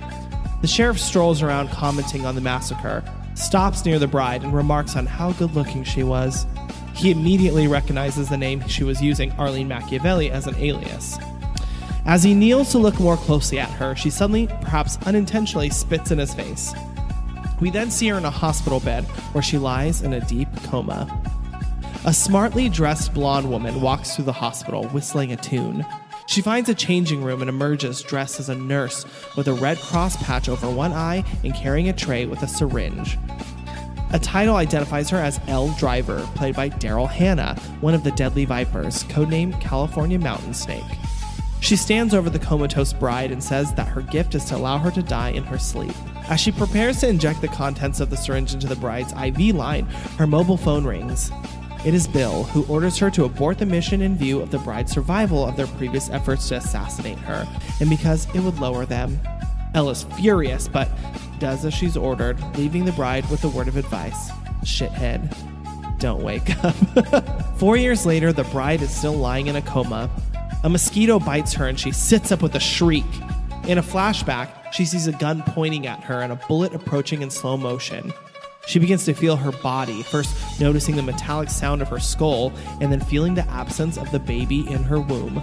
The 0.62 0.68
sheriff 0.68 0.99
strolls 0.99 1.41
around 1.41 1.70
commenting 1.72 2.26
on 2.26 2.36
the 2.36 2.41
massacre, 2.41 3.03
stops 3.34 3.84
near 3.84 3.97
the 3.97 4.07
bride, 4.07 4.43
and 4.43 4.53
remarks 4.53 4.95
on 4.95 5.07
how 5.07 5.32
good 5.32 5.55
looking 5.55 5.84
she 5.84 6.03
was. 6.03 6.45
He 7.00 7.12
immediately 7.12 7.66
recognizes 7.66 8.28
the 8.28 8.36
name 8.36 8.68
she 8.68 8.84
was 8.84 9.02
using, 9.02 9.32
Arlene 9.38 9.70
Machiavelli, 9.70 10.32
as 10.32 10.47
an 10.47 10.56
alias. 10.56 11.18
As 12.06 12.24
he 12.24 12.34
kneels 12.34 12.72
to 12.72 12.78
look 12.78 13.00
more 13.00 13.16
closely 13.16 13.58
at 13.58 13.70
her, 13.70 13.95
she 13.95 14.10
suddenly, 14.10 14.47
perhaps 14.47 14.97
unintentionally, 15.06 15.70
spits 15.70 16.12
in 16.12 16.18
his 16.18 16.34
face. 16.34 16.74
We 17.62 17.70
then 17.70 17.89
see 17.89 18.10
her 18.10 18.18
in 18.18 18.26
a 18.26 18.30
hospital 18.30 18.82
bed 18.82 19.06
where 19.32 19.41
she 19.41 19.58
lies 19.58 20.02
in 20.02 20.12
a 20.12 20.20
deep 20.20 20.50
coma. 20.64 21.08
A 22.04 22.14
smartly 22.14 22.68
dressed 22.68 23.14
blonde 23.14 23.50
woman 23.50 23.80
walks 23.80 24.14
through 24.14 24.26
the 24.26 24.34
hospital 24.34 24.84
whistling 24.89 25.32
a 25.32 25.38
tune. 25.38 25.86
She 26.28 26.41
finds 26.41 26.68
a 26.68 26.76
changing 26.76 27.24
room 27.24 27.39
and 27.39 27.47
emerges 27.47 28.02
dressed 28.02 28.41
as 28.41 28.50
a 28.50 28.56
nurse 28.56 29.06
with 29.38 29.47
a 29.47 29.54
Red 29.54 29.78
Cross 29.78 30.18
patch 30.18 30.50
over 30.50 30.70
one 30.70 30.91
eye 30.91 31.24
and 31.45 31.56
carrying 31.56 31.88
a 31.88 31.93
tray 31.93 32.26
with 32.26 32.43
a 32.43 32.47
syringe. 32.47 33.18
A 34.12 34.20
title 34.20 34.55
identifies 34.55 35.10
her 35.12 35.18
as 35.18 35.39
Elle 35.47 35.70
Driver, 35.78 36.28
played 36.34 36.55
by 36.55 36.70
Daryl 36.70 37.07
Hannah, 37.07 37.55
one 37.82 37.93
of 37.93 38.03
the 38.03 38.12
Deadly 38.12 38.43
Vipers, 38.43 39.03
codenamed 39.03 39.62
California 39.62 40.18
Mountain 40.18 40.55
Snake. 40.55 40.84
She 41.62 41.76
stands 41.76 42.14
over 42.14 42.30
the 42.30 42.39
comatose 42.39 42.91
bride 42.91 43.32
and 43.32 43.43
says 43.43 43.74
that 43.76 43.88
her 43.89 44.01
gift 44.01 44.34
is 44.34 44.45
to 44.45 44.55
allow 44.55 44.80
her 44.80 44.89
to 44.91 45.03
die 45.03 45.30
in 45.30 45.43
her 45.43 45.60
sleep. 45.60 45.93
As 46.28 46.39
she 46.39 46.51
prepares 46.51 47.01
to 47.01 47.07
inject 47.10 47.41
the 47.41 47.49
contents 47.49 47.99
of 47.99 48.10
the 48.10 48.18
syringe 48.18 48.53
into 48.53 48.68
the 48.68 48.76
bride's 48.76 49.14
IV 49.14 49.55
line, 49.55 49.86
her 50.18 50.26
mobile 50.26 50.57
phone 50.57 50.86
rings. 50.86 51.32
It 51.86 51.93
is 51.93 52.07
Bill, 52.07 52.43
who 52.45 52.66
orders 52.66 52.97
her 52.97 53.12
to 53.12 53.26
abort 53.26 53.57
the 53.57 53.66
mission 53.66 54.01
in 54.01 54.16
view 54.16 54.41
of 54.41 54.51
the 54.51 54.60
bride's 54.60 54.91
survival 54.91 55.45
of 55.45 55.55
their 55.55 55.68
previous 55.68 56.10
efforts 56.10 56.49
to 56.49 56.55
assassinate 56.55 57.20
her, 57.20 57.47
and 57.80 57.89
because 57.89 58.28
it 58.34 58.39
would 58.39 58.60
lower 58.60 58.86
them. 58.86 59.20
Elle 59.74 59.90
is 59.90 60.04
furious, 60.04 60.68
but 60.68 60.90
does 61.40 61.66
as 61.66 61.74
she's 61.74 61.96
ordered, 61.96 62.40
leaving 62.58 62.86
the 62.86 62.92
bride 62.92 63.30
with 63.30 63.44
a 63.44 63.50
word 63.50 63.68
of 63.68 63.78
advice 63.78 64.30
Shithead, 64.64 65.34
don't 66.00 66.24
wake 66.24 66.52
up. 66.64 66.76
Four 67.58 67.78
years 67.78 68.06
later, 68.06 68.34
the 68.34 68.44
bride 68.46 68.82
is 68.82 68.90
still 68.90 69.14
lying 69.14 69.48
in 69.48 69.56
a 69.56 69.62
coma. 69.62 70.10
A 70.64 70.70
mosquito 70.70 71.20
bites 71.20 71.54
her 71.54 71.68
and 71.68 71.80
she 71.80 71.92
sits 71.92 72.32
up 72.32 72.42
with 72.42 72.56
a 72.56 72.60
shriek. 72.60 73.06
In 73.68 73.78
a 73.78 73.84
flashback, 73.84 74.50
she 74.74 74.86
sees 74.86 75.08
a 75.08 75.12
gun 75.14 75.44
pointing 75.44 75.88
at 75.88 76.04
her 76.04 76.22
and 76.22 76.34
a 76.34 76.40
bullet 76.48 76.74
approaching 76.74 77.22
in 77.22 77.30
slow 77.30 77.56
motion. 77.56 78.14
She 78.68 78.80
begins 78.80 79.06
to 79.06 79.14
feel 79.14 79.36
her 79.36 79.52
body, 79.52 80.04
first 80.04 80.36
noticing 80.60 80.96
the 80.96 81.02
metallic 81.02 81.50
sound 81.50 81.82
of 81.82 81.88
her 81.88 82.00
skull 82.00 82.54
and 82.82 82.92
then 82.92 83.00
feeling 83.00 83.34
the 83.34 83.50
absence 83.50 83.98
of 83.98 84.12
the 84.12 84.20
baby 84.20 84.70
in 84.70 84.84
her 84.84 85.00
womb. 85.00 85.42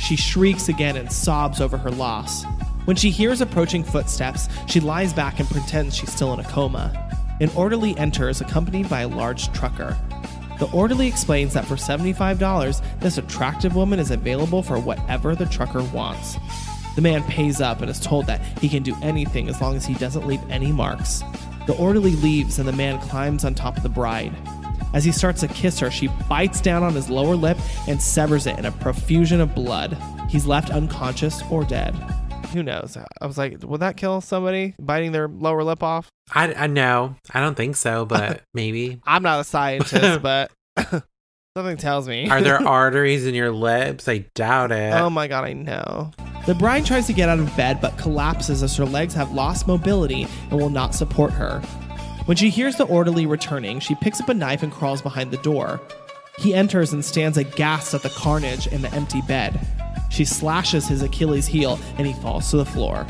She 0.00 0.16
shrieks 0.16 0.68
again 0.68 0.96
and 0.96 1.10
sobs 1.10 1.60
over 1.60 1.78
her 1.78 1.90
loss. 1.90 2.44
When 2.84 2.96
she 2.96 3.10
hears 3.10 3.40
approaching 3.40 3.82
footsteps, 3.82 4.48
she 4.66 4.80
lies 4.80 5.12
back 5.12 5.40
and 5.40 5.48
pretends 5.48 5.96
she's 5.96 6.12
still 6.12 6.34
in 6.34 6.40
a 6.40 6.44
coma. 6.44 7.00
An 7.40 7.50
orderly 7.56 7.96
enters, 7.96 8.40
accompanied 8.40 8.88
by 8.88 9.00
a 9.00 9.08
large 9.08 9.52
trucker. 9.52 9.96
The 10.58 10.70
orderly 10.70 11.08
explains 11.08 11.54
that 11.54 11.64
for 11.64 11.76
$75, 11.76 13.00
this 13.00 13.18
attractive 13.18 13.74
woman 13.74 13.98
is 13.98 14.10
available 14.10 14.62
for 14.62 14.78
whatever 14.78 15.34
the 15.34 15.46
trucker 15.46 15.82
wants. 15.82 16.36
The 16.94 17.02
man 17.02 17.24
pays 17.24 17.60
up 17.60 17.80
and 17.80 17.90
is 17.90 17.98
told 17.98 18.26
that 18.26 18.40
he 18.58 18.68
can 18.68 18.82
do 18.82 18.94
anything 19.02 19.48
as 19.48 19.60
long 19.60 19.74
as 19.74 19.84
he 19.84 19.94
doesn't 19.94 20.26
leave 20.26 20.42
any 20.48 20.70
marks. 20.70 21.22
The 21.66 21.76
orderly 21.76 22.12
leaves 22.16 22.58
and 22.58 22.68
the 22.68 22.72
man 22.72 23.00
climbs 23.00 23.44
on 23.44 23.54
top 23.54 23.76
of 23.76 23.82
the 23.82 23.88
bride. 23.88 24.32
As 24.92 25.04
he 25.04 25.10
starts 25.10 25.40
to 25.40 25.48
kiss 25.48 25.80
her, 25.80 25.90
she 25.90 26.08
bites 26.28 26.60
down 26.60 26.84
on 26.84 26.94
his 26.94 27.10
lower 27.10 27.34
lip 27.34 27.58
and 27.88 28.00
severs 28.00 28.46
it 28.46 28.58
in 28.58 28.66
a 28.66 28.70
profusion 28.70 29.40
of 29.40 29.54
blood. 29.54 29.98
He's 30.28 30.46
left 30.46 30.70
unconscious 30.70 31.42
or 31.50 31.64
dead. 31.64 31.94
Who 32.54 32.62
knows? 32.62 32.96
I 32.96 33.26
was 33.26 33.36
like, 33.36 33.62
would 33.62 33.80
that 33.80 33.96
kill 33.96 34.20
somebody 34.20 34.74
biting 34.78 35.12
their 35.12 35.28
lower 35.28 35.62
lip 35.64 35.82
off? 35.82 36.08
I, 36.32 36.54
I 36.54 36.66
know. 36.66 37.16
I 37.32 37.40
don't 37.40 37.56
think 37.56 37.76
so, 37.76 38.06
but 38.06 38.42
maybe. 38.54 39.00
I'm 39.04 39.22
not 39.22 39.40
a 39.40 39.44
scientist, 39.44 40.22
but 40.22 40.50
something 41.56 41.76
tells 41.76 42.08
me. 42.08 42.28
Are 42.28 42.40
there 42.40 42.66
arteries 42.66 43.26
in 43.26 43.34
your 43.34 43.52
lips? 43.52 44.08
I 44.08 44.18
doubt 44.34 44.72
it. 44.72 44.94
Oh 44.94 45.10
my 45.10 45.28
god, 45.28 45.44
I 45.44 45.52
know. 45.52 46.12
The 46.46 46.54
bride 46.54 46.84
tries 46.84 47.06
to 47.06 47.12
get 47.12 47.28
out 47.28 47.38
of 47.38 47.56
bed 47.56 47.80
but 47.80 47.96
collapses 47.96 48.62
as 48.62 48.76
her 48.76 48.84
legs 48.84 49.14
have 49.14 49.32
lost 49.32 49.66
mobility 49.66 50.26
and 50.50 50.60
will 50.60 50.70
not 50.70 50.94
support 50.94 51.32
her. 51.32 51.60
When 52.26 52.36
she 52.36 52.50
hears 52.50 52.76
the 52.76 52.86
orderly 52.86 53.26
returning, 53.26 53.80
she 53.80 53.94
picks 53.96 54.20
up 54.20 54.28
a 54.28 54.34
knife 54.34 54.62
and 54.62 54.72
crawls 54.72 55.02
behind 55.02 55.30
the 55.30 55.38
door. 55.38 55.80
He 56.38 56.54
enters 56.54 56.92
and 56.92 57.04
stands 57.04 57.38
aghast 57.38 57.94
at 57.94 58.02
the 58.02 58.08
carnage 58.10 58.66
in 58.66 58.82
the 58.82 58.92
empty 58.92 59.20
bed. 59.22 59.60
She 60.14 60.24
slashes 60.24 60.86
his 60.86 61.02
Achilles 61.02 61.48
heel 61.48 61.76
and 61.98 62.06
he 62.06 62.12
falls 62.12 62.48
to 62.50 62.56
the 62.56 62.64
floor. 62.64 63.04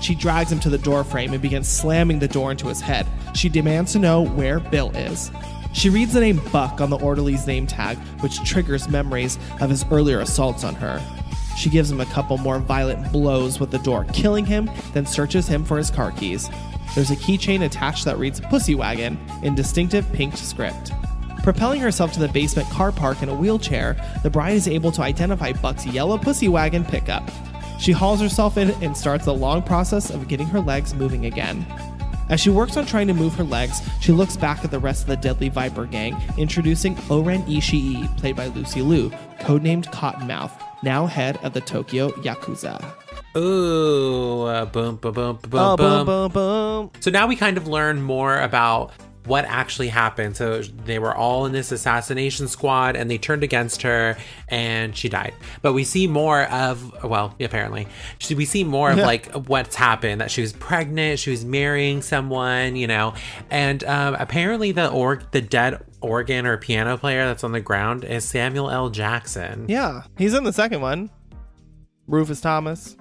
She 0.00 0.16
drags 0.16 0.50
him 0.50 0.58
to 0.60 0.70
the 0.70 0.76
door 0.78 1.04
frame 1.04 1.32
and 1.32 1.40
begins 1.40 1.68
slamming 1.68 2.18
the 2.18 2.26
door 2.26 2.50
into 2.50 2.66
his 2.66 2.80
head. 2.80 3.06
She 3.32 3.48
demands 3.48 3.92
to 3.92 4.00
know 4.00 4.22
where 4.22 4.58
Bill 4.58 4.90
is. 4.96 5.30
She 5.72 5.88
reads 5.88 6.12
the 6.12 6.20
name 6.20 6.40
Buck 6.50 6.80
on 6.80 6.90
the 6.90 6.98
orderly's 6.98 7.46
name 7.46 7.68
tag, 7.68 7.96
which 8.22 8.42
triggers 8.42 8.88
memories 8.88 9.38
of 9.60 9.70
his 9.70 9.84
earlier 9.92 10.18
assaults 10.18 10.64
on 10.64 10.74
her. 10.74 11.00
She 11.56 11.70
gives 11.70 11.92
him 11.92 12.00
a 12.00 12.06
couple 12.06 12.38
more 12.38 12.58
violent 12.58 13.12
blows 13.12 13.60
with 13.60 13.70
the 13.70 13.78
door, 13.78 14.04
killing 14.12 14.44
him, 14.44 14.68
then 14.94 15.06
searches 15.06 15.46
him 15.46 15.64
for 15.64 15.78
his 15.78 15.92
car 15.92 16.10
keys. 16.10 16.50
There's 16.96 17.12
a 17.12 17.16
keychain 17.16 17.64
attached 17.64 18.04
that 18.06 18.18
reads 18.18 18.40
Pussy 18.40 18.74
Wagon 18.74 19.16
in 19.44 19.54
distinctive 19.54 20.12
pink 20.12 20.36
script. 20.36 20.90
Propelling 21.48 21.80
herself 21.80 22.12
to 22.12 22.20
the 22.20 22.28
basement 22.28 22.68
car 22.68 22.92
park 22.92 23.22
in 23.22 23.30
a 23.30 23.34
wheelchair, 23.34 23.96
the 24.22 24.28
bride 24.28 24.52
is 24.52 24.68
able 24.68 24.92
to 24.92 25.00
identify 25.00 25.50
Buck's 25.50 25.86
yellow 25.86 26.18
Pussy 26.18 26.46
Wagon 26.46 26.84
pickup. 26.84 27.26
She 27.80 27.90
hauls 27.90 28.20
herself 28.20 28.58
in 28.58 28.70
and 28.82 28.94
starts 28.94 29.24
the 29.24 29.32
long 29.32 29.62
process 29.62 30.10
of 30.10 30.28
getting 30.28 30.46
her 30.48 30.60
legs 30.60 30.92
moving 30.92 31.24
again. 31.24 31.64
As 32.28 32.38
she 32.38 32.50
works 32.50 32.76
on 32.76 32.84
trying 32.84 33.06
to 33.06 33.14
move 33.14 33.34
her 33.36 33.44
legs, 33.44 33.80
she 33.98 34.12
looks 34.12 34.36
back 34.36 34.62
at 34.62 34.70
the 34.70 34.78
rest 34.78 35.04
of 35.04 35.08
the 35.08 35.16
Deadly 35.16 35.48
Viper 35.48 35.86
gang, 35.86 36.20
introducing 36.36 36.98
Oren 37.08 37.42
Ishii, 37.44 38.14
played 38.18 38.36
by 38.36 38.48
Lucy 38.48 38.82
Liu, 38.82 39.08
codenamed 39.40 39.86
Cottonmouth, 39.86 40.52
now 40.82 41.06
head 41.06 41.38
of 41.42 41.54
the 41.54 41.62
Tokyo 41.62 42.10
Yakuza. 42.10 42.78
Ooh, 43.38 44.42
uh, 44.42 44.66
boom, 44.66 44.96
boom, 44.96 45.14
boom, 45.14 45.38
boom, 45.48 45.60
Oh, 45.60 45.76
boom. 45.78 46.04
boom, 46.04 46.30
boom, 46.30 46.32
boom. 46.32 46.90
So 47.00 47.10
now 47.10 47.26
we 47.26 47.36
kind 47.36 47.56
of 47.56 47.66
learn 47.66 48.02
more 48.02 48.38
about 48.38 48.92
what 49.28 49.44
actually 49.44 49.88
happened. 49.88 50.36
So 50.36 50.62
they 50.62 50.98
were 50.98 51.14
all 51.14 51.46
in 51.46 51.52
this 51.52 51.70
assassination 51.70 52.48
squad 52.48 52.96
and 52.96 53.10
they 53.10 53.18
turned 53.18 53.44
against 53.44 53.82
her 53.82 54.16
and 54.48 54.96
she 54.96 55.08
died. 55.08 55.34
But 55.62 55.74
we 55.74 55.84
see 55.84 56.06
more 56.06 56.44
of, 56.44 57.04
well, 57.04 57.34
apparently, 57.40 57.86
we 58.30 58.44
see 58.44 58.64
more 58.64 58.90
of 58.90 58.98
like 58.98 59.32
what's 59.32 59.76
happened 59.76 60.20
that 60.20 60.30
she 60.30 60.40
was 60.40 60.52
pregnant, 60.52 61.20
she 61.20 61.30
was 61.30 61.44
marrying 61.44 62.02
someone, 62.02 62.74
you 62.76 62.86
know, 62.86 63.14
and 63.50 63.84
um, 63.84 64.16
apparently 64.18 64.72
the 64.72 64.90
org, 64.90 65.30
the 65.30 65.40
dead 65.40 65.84
organ 66.00 66.46
or 66.46 66.56
piano 66.56 66.96
player 66.96 67.26
that's 67.26 67.44
on 67.44 67.52
the 67.52 67.60
ground 67.60 68.04
is 68.04 68.24
Samuel 68.24 68.70
L. 68.70 68.90
Jackson. 68.90 69.66
Yeah, 69.68 70.02
he's 70.16 70.34
in 70.34 70.44
the 70.44 70.52
second 70.52 70.80
one. 70.80 71.10
Rufus 72.06 72.40
Thomas. 72.40 72.97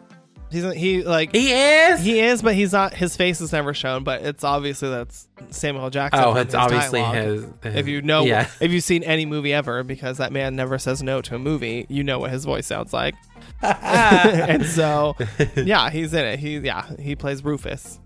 He's 0.50 0.64
he 0.74 1.04
like 1.04 1.36
He 1.36 1.52
is? 1.52 2.00
he 2.02 2.20
is, 2.22 2.42
but 2.42 2.56
he's 2.56 2.72
not. 2.72 2.94
His 2.94 3.18
face 3.18 3.42
is 3.42 3.52
never 3.52 3.74
shown, 3.74 4.04
but 4.06 4.22
it's 4.22 4.44
obviously 4.46 4.90
that's 4.90 5.28
Samuel 5.50 5.86
L. 5.86 5.90
Jackson. 5.90 6.24
oh, 6.24 6.36
it's 6.36 6.54
obviously 6.56 7.02
his, 7.02 7.46
his- 7.64 7.76
If 7.76 7.88
you 7.88 8.02
know, 8.02 8.24
Yeah. 8.26 8.48
if 8.62 8.72
you've 8.72 8.84
seen 8.84 9.04
any 9.04 9.26
movie 9.26 9.54
ever, 9.54 9.84
because 9.84 10.20
that 10.20 10.32
man 10.32 10.56
never 10.56 10.78
says 10.78 11.04
no 11.04 11.22
to 11.24 11.36
a 11.36 11.40
movie, 11.40 11.86
you 11.90 12.04
know 12.04 12.20
what 12.20 12.32
his 12.32 12.46
voice 12.46 12.66
sounds 12.66 12.94
like. 12.94 13.16
and 13.62 14.66
so, 14.66 15.16
yeah, 15.56 15.90
he's 15.90 16.14
in 16.14 16.24
it. 16.26 16.40
He, 16.40 16.58
yeah, 16.60 16.86
he 17.00 17.16
plays 17.16 17.44
Rufus. 17.44 18.00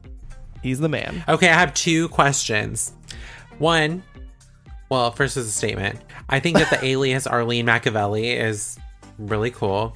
He's 0.63 0.79
the 0.79 0.89
man. 0.89 1.23
Okay, 1.27 1.49
I 1.49 1.53
have 1.53 1.73
two 1.73 2.07
questions. 2.09 2.93
One, 3.59 4.01
well, 4.89 5.11
first 5.11 5.37
is 5.37 5.47
a 5.47 5.51
statement. 5.51 5.99
I 6.29 6.39
think 6.39 6.57
that 6.57 6.69
the 6.69 6.83
alias 6.85 7.27
Arlene 7.27 7.65
Machiavelli 7.65 8.29
is 8.31 8.79
really 9.17 9.51
cool. 9.51 9.95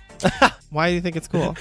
Why 0.69 0.89
do 0.89 0.95
you 0.95 1.01
think 1.01 1.15
it's 1.15 1.27
cool? 1.27 1.55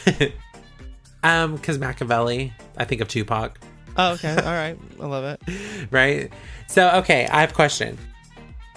Um, 1.25 1.57
because 1.57 1.79
Machiavelli, 1.79 2.53
I 2.77 2.85
think 2.85 3.01
of 3.01 3.09
Tupac, 3.09 3.59
oh, 3.97 4.13
okay, 4.13 4.37
all 4.37 4.53
right, 4.53 4.79
I 5.01 5.07
love 5.07 5.25
it. 5.25 5.41
right? 5.91 6.31
So, 6.69 6.91
okay, 6.97 7.27
I 7.27 7.41
have 7.41 7.53
a 7.53 7.55
question. 7.55 7.97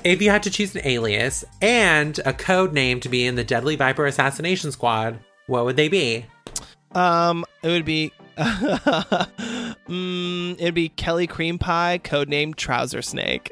If 0.05 0.21
you 0.21 0.29
had 0.29 0.43
to 0.43 0.49
choose 0.49 0.73
an 0.73 0.81
alias 0.85 1.43
and 1.61 2.17
a 2.25 2.31
code 2.31 2.71
name 2.71 3.01
to 3.01 3.09
be 3.09 3.25
in 3.25 3.35
the 3.35 3.43
Deadly 3.43 3.75
Viper 3.75 4.05
Assassination 4.05 4.71
Squad, 4.71 5.19
what 5.47 5.65
would 5.65 5.75
they 5.75 5.89
be? 5.89 6.25
Um, 6.93 7.43
it 7.63 7.67
would 7.67 7.83
be, 7.83 8.13
mm, 8.37 9.73
it'd 10.53 10.73
be 10.73 10.87
Kelly 10.89 11.27
Cream 11.27 11.59
Pie, 11.59 11.99
codenamed 12.01 12.55
Trouser 12.55 13.01
Snake. 13.01 13.51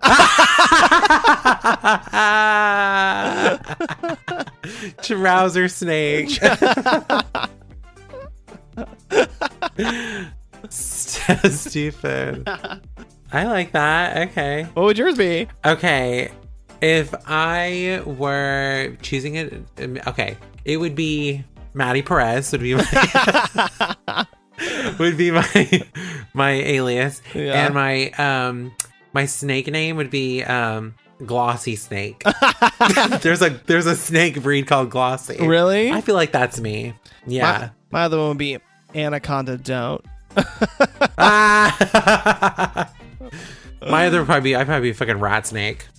Trouser 5.02 5.68
Snake. 5.68 6.38
Stupid. 10.70 12.48
I 13.32 13.44
like 13.44 13.72
that. 13.72 14.28
Okay. 14.30 14.64
What 14.74 14.84
would 14.84 14.98
yours 14.98 15.16
be? 15.16 15.48
Okay. 15.64 16.30
If 16.80 17.14
I 17.26 18.02
were 18.06 18.96
choosing 19.02 19.34
it, 19.34 19.52
um, 19.82 19.98
okay, 20.06 20.36
it 20.64 20.76
would 20.76 20.94
be 20.94 21.44
Maddie 21.74 22.02
Perez 22.02 22.52
would 22.52 22.60
be 22.60 22.74
my 22.74 24.26
would 24.98 25.16
be 25.16 25.30
my 25.32 25.82
my 26.34 26.50
alias, 26.52 27.20
Yeah. 27.34 27.66
and 27.66 27.74
my 27.74 28.10
um 28.12 28.72
my 29.12 29.26
snake 29.26 29.66
name 29.66 29.96
would 29.96 30.10
be 30.10 30.44
um 30.44 30.94
Glossy 31.26 31.74
Snake. 31.74 32.22
there's 33.22 33.42
a 33.42 33.50
there's 33.66 33.86
a 33.86 33.96
snake 33.96 34.40
breed 34.40 34.68
called 34.68 34.90
Glossy. 34.90 35.44
Really? 35.44 35.90
I 35.90 36.00
feel 36.00 36.14
like 36.14 36.30
that's 36.30 36.60
me. 36.60 36.94
Yeah. 37.26 37.70
My, 37.90 37.98
my 37.98 38.04
other 38.04 38.18
one 38.18 38.28
would 38.28 38.38
be 38.38 38.58
Anaconda 38.94 39.56
Don't. 39.58 40.04
Ah. 41.18 42.92
My 43.88 44.06
other 44.06 44.24
probably 44.24 44.50
be 44.50 44.56
I'd 44.56 44.66
probably 44.66 44.88
be 44.88 44.90
a 44.90 44.94
fucking 44.94 45.20
rat 45.20 45.46
snake. 45.46 45.86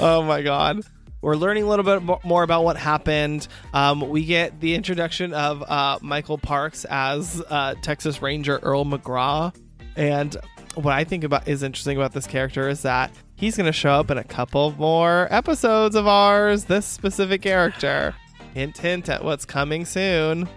Oh 0.00 0.22
my 0.26 0.42
god. 0.42 0.80
We're 1.22 1.36
learning 1.36 1.62
a 1.64 1.66
little 1.68 1.84
bit 1.84 2.02
more 2.24 2.42
about 2.42 2.64
what 2.64 2.76
happened. 2.76 3.48
Um, 3.72 4.08
we 4.10 4.24
get 4.26 4.60
the 4.60 4.74
introduction 4.74 5.32
of 5.32 5.62
uh, 5.62 5.98
Michael 6.02 6.36
Parks 6.36 6.84
as 6.84 7.42
uh, 7.48 7.74
Texas 7.80 8.20
Ranger 8.20 8.58
Earl 8.62 8.84
McGraw, 8.84 9.54
and 9.96 10.36
what 10.74 10.92
I 10.92 11.04
think 11.04 11.24
about 11.24 11.48
is 11.48 11.62
interesting 11.62 11.96
about 11.96 12.12
this 12.12 12.26
character 12.26 12.68
is 12.68 12.82
that 12.82 13.10
he's 13.36 13.56
going 13.56 13.66
to 13.66 13.72
show 13.72 13.92
up 13.92 14.10
in 14.10 14.18
a 14.18 14.24
couple 14.24 14.72
more 14.72 15.28
episodes 15.30 15.96
of 15.96 16.06
ours. 16.06 16.64
This 16.64 16.84
specific 16.84 17.40
character. 17.42 18.14
Hint, 18.54 18.78
hint 18.78 19.08
at 19.08 19.24
what's 19.24 19.44
coming 19.44 19.84
soon. 19.84 20.48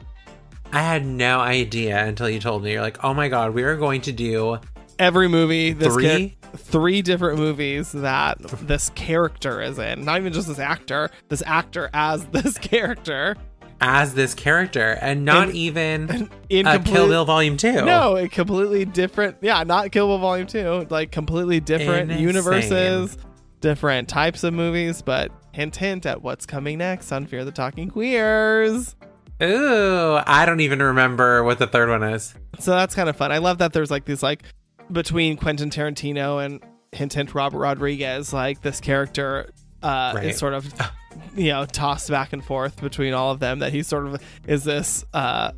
I 0.71 0.81
had 0.81 1.05
no 1.05 1.39
idea 1.39 2.05
until 2.05 2.29
you 2.29 2.39
told 2.39 2.63
me. 2.63 2.73
You're 2.73 2.81
like, 2.81 3.03
oh 3.03 3.13
my 3.13 3.27
god, 3.27 3.53
we 3.53 3.63
are 3.63 3.75
going 3.77 4.01
to 4.01 4.11
do 4.11 4.59
Every 4.99 5.27
movie, 5.27 5.73
this 5.73 5.93
Three? 5.93 6.37
char- 6.41 6.51
three 6.57 7.01
different 7.03 7.37
movies 7.39 7.91
that 7.91 8.39
this 8.67 8.89
character 8.95 9.61
is 9.61 9.77
in. 9.77 10.03
Not 10.05 10.19
even 10.19 10.33
just 10.33 10.47
this 10.47 10.57
actor, 10.59 11.11
this 11.29 11.43
actor 11.45 11.89
as 11.93 12.25
this 12.31 12.57
character. 12.57 13.35
as 13.79 14.15
this 14.15 14.33
character, 14.33 14.97
and 15.01 15.23
not 15.23 15.49
In- 15.49 15.55
even 15.55 16.29
In 16.49 16.65
uh, 16.65 16.79
Kill 16.79 17.07
Bill 17.07 17.25
Volume 17.25 17.57
Two. 17.57 17.85
No, 17.85 18.17
a 18.17 18.27
completely 18.27 18.85
different. 18.85 19.37
Yeah, 19.41 19.61
not 19.63 19.91
Kill 19.91 20.07
Bill 20.07 20.17
Volume 20.17 20.47
Two. 20.47 20.87
Like 20.89 21.11
completely 21.11 21.59
different 21.59 22.09
Insane. 22.09 22.27
universes, 22.27 23.17
different 23.61 24.09
types 24.09 24.43
of 24.43 24.53
movies. 24.55 25.03
But 25.03 25.31
hint, 25.57 25.75
hint 25.75 26.05
at 26.05 26.21
what's 26.21 26.45
coming 26.45 26.77
next 26.77 27.11
on 27.11 27.25
Fear 27.25 27.43
the 27.43 27.51
Talking 27.51 27.89
Queers. 27.89 28.95
Ooh, 29.41 30.19
I 30.25 30.45
don't 30.45 30.59
even 30.59 30.81
remember 30.81 31.43
what 31.43 31.57
the 31.57 31.65
third 31.65 31.89
one 31.89 32.03
is. 32.03 32.35
So 32.59 32.71
that's 32.71 32.93
kind 32.93 33.09
of 33.09 33.15
fun. 33.17 33.31
I 33.31 33.39
love 33.39 33.57
that 33.57 33.73
there's 33.73 33.89
like 33.89 34.05
these 34.05 34.21
like 34.21 34.43
between 34.91 35.35
Quentin 35.35 35.71
Tarantino 35.71 36.45
and 36.45 36.63
hint, 36.91 37.13
hint 37.13 37.33
Robert 37.33 37.57
Rodriguez. 37.57 38.31
Like 38.33 38.61
this 38.61 38.79
character 38.79 39.49
uh, 39.81 40.13
Right. 40.15 40.25
is 40.27 40.37
sort 40.37 40.53
of 40.53 40.71
you 41.35 41.49
know 41.49 41.65
tossed 41.65 42.09
back 42.11 42.33
and 42.33 42.43
forth 42.45 42.79
between 42.79 43.13
all 43.13 43.31
of 43.31 43.39
them. 43.39 43.59
That 43.59 43.73
he 43.73 43.81
sort 43.81 44.05
of 44.07 44.21
is 44.47 44.63
this 44.63 45.05
uh, 45.13 45.53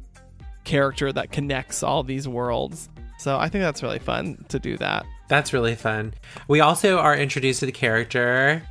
character 0.63 1.11
that 1.11 1.31
connects 1.33 1.83
all 1.83 2.03
these 2.03 2.25
worlds. 2.27 2.89
So 3.17 3.37
I 3.37 3.49
think 3.49 3.63
that's 3.63 3.83
really 3.83 3.99
fun 3.99 4.45
to 4.47 4.59
do 4.59 4.77
that. 4.77 5.05
That's 5.27 5.51
really 5.51 5.75
fun. 5.75 6.13
We 6.47 6.61
also 6.61 6.97
are 6.99 7.15
introduced 7.15 7.59
to 7.59 7.65
the 7.65 7.71
character 7.73 8.63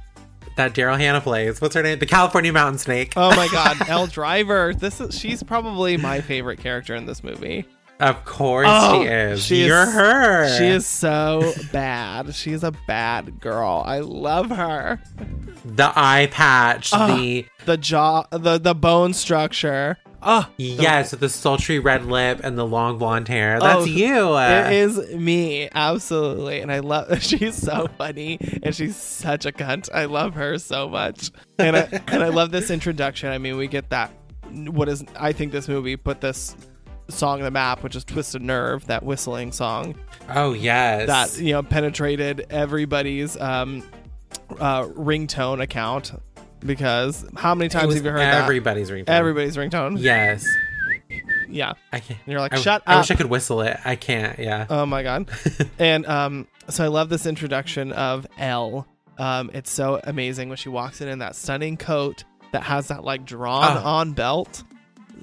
that 0.59 0.75
Daryl 0.75 0.99
Hannah 0.99 1.21
plays. 1.23 1.61
What's 1.61 1.75
her 1.75 1.83
name? 1.83 1.99
The 1.99 2.07
California 2.07 2.53
Mountain 2.53 2.79
Snake. 2.79 3.15
Oh 3.17 3.35
my 3.35 3.49
God, 3.51 3.77
Elle 3.89 4.07
Driver. 4.07 4.75
This 4.75 5.01
is 5.01 5.19
she's 5.19 5.43
probably 5.43 5.97
my 5.97 6.21
favorite 6.21 6.59
character 6.61 6.95
in 6.95 7.07
this 7.07 7.25
movie. 7.25 7.65
Of 8.01 8.25
course 8.25 8.69
Oh, 8.71 9.03
she 9.03 9.09
is. 9.09 9.45
she 9.45 9.61
is- 9.63 9.67
You're 9.67 9.87
her. 9.87 10.57
She 10.59 10.67
is 10.67 10.87
so 10.87 11.53
bad. 11.73 12.33
She's 12.35 12.63
a 12.63 12.71
bad 12.87 13.41
girl. 13.41 13.83
I 13.85 13.99
love 14.01 14.51
her. 14.51 15.01
the 15.65 15.93
eye 15.97 16.29
patch, 16.31 16.91
the 16.93 17.47
The 17.65 17.77
jaw, 17.77 18.25
the 18.31 18.59
the 18.59 18.75
bone 18.75 19.15
structure. 19.15 19.97
Oh, 20.23 20.49
yes, 20.57 21.13
with 21.13 21.21
the 21.21 21.29
sultry 21.29 21.79
red 21.79 22.05
lip 22.07 22.41
and 22.43 22.59
the 22.59 22.67
long 22.67 22.99
blonde 22.99 23.29
hair. 23.29 23.61
That's 23.61 23.83
Oh, 23.83 23.85
you. 23.85 24.37
It 24.37 24.73
is 24.73 25.15
me, 25.15 25.69
absolutely, 25.73 26.61
and 26.61 26.73
I 26.73 26.81
love. 26.81 27.23
She's 27.23 27.55
so 27.55 27.89
funny, 27.99 28.39
and 28.63 28.75
she's 28.75 28.97
such 28.97 29.47
a 29.47 29.53
cunt. 29.53 29.89
I 29.95 30.07
love 30.07 30.35
her 30.35 30.59
so 30.59 30.89
much, 30.89 31.31
and 31.59 31.77
I, 31.77 31.81
and 32.09 32.23
I 32.25 32.29
love 32.29 32.51
this 32.51 32.71
introduction. 32.71 33.31
I 33.31 33.39
mean, 33.39 33.57
we 33.57 33.69
get 33.69 33.91
that. 33.91 34.11
What 34.51 34.89
is? 34.89 35.05
I 35.19 35.33
think 35.33 35.53
this 35.53 35.69
movie 35.69 35.97
put 35.97 36.21
this 36.21 36.57
song 37.09 37.39
on 37.39 37.45
the 37.45 37.51
map, 37.51 37.83
which 37.85 37.95
is 37.95 38.03
"Twisted 38.05 38.43
Nerve," 38.43 38.87
that 38.87 39.03
whistling 39.05 39.53
song 39.53 39.95
Oh 40.31 40.53
yes. 40.53 41.07
that 41.07 41.41
you 41.43 41.53
know 41.53 41.63
penetrated 41.63 42.47
everybody's 42.51 43.37
um, 43.41 43.83
uh, 44.59 44.83
ringtone 44.85 45.63
account. 45.63 46.13
Because 46.61 47.25
how 47.37 47.55
many 47.55 47.69
times 47.69 47.95
have 47.95 48.05
you 48.05 48.11
heard 48.11 48.21
that? 48.21 48.43
everybody's 48.43 48.91
ringtone. 48.91 49.09
Everybody's 49.09 49.57
ringtone. 49.57 49.99
Yes. 50.01 50.47
Yeah. 51.49 51.73
I 51.93 52.01
can't. 52.01 52.21
And 52.25 52.33
you're 52.33 52.41
like, 52.41 52.53
I- 52.55 52.61
shut 52.61 52.83
I 52.87 52.93
up. 52.93 52.97
I 52.97 53.01
wish 53.01 53.11
I 53.11 53.15
could 53.15 53.27
whistle 53.27 53.63
it. 53.63 53.79
I 53.85 53.97
can't. 53.97 54.39
Yeah. 54.39 54.67
Oh 54.69 54.85
my 54.87 55.03
god. 55.03 55.31
and 55.79 56.05
um 56.07 56.47
so 56.69 56.85
I 56.85 56.89
love 56.89 57.09
this 57.09 57.25
introduction 57.27 57.93
of 57.93 58.27
Elle. 58.39 58.87
Um 59.19 59.51
it's 59.55 59.71
so 59.71 60.01
amazing 60.05 60.49
when 60.49 60.57
she 60.59 60.69
walks 60.69 61.01
in 61.01 61.09
in 61.09 61.21
that 61.21 61.37
stunning 61.37 61.77
coat 61.77 62.25
that 62.53 62.63
has 62.65 62.89
that 62.89 63.05
like 63.05 63.25
drawn 63.25 63.77
Oh. 63.79 63.83
on 63.85 64.13
belt. 64.13 64.63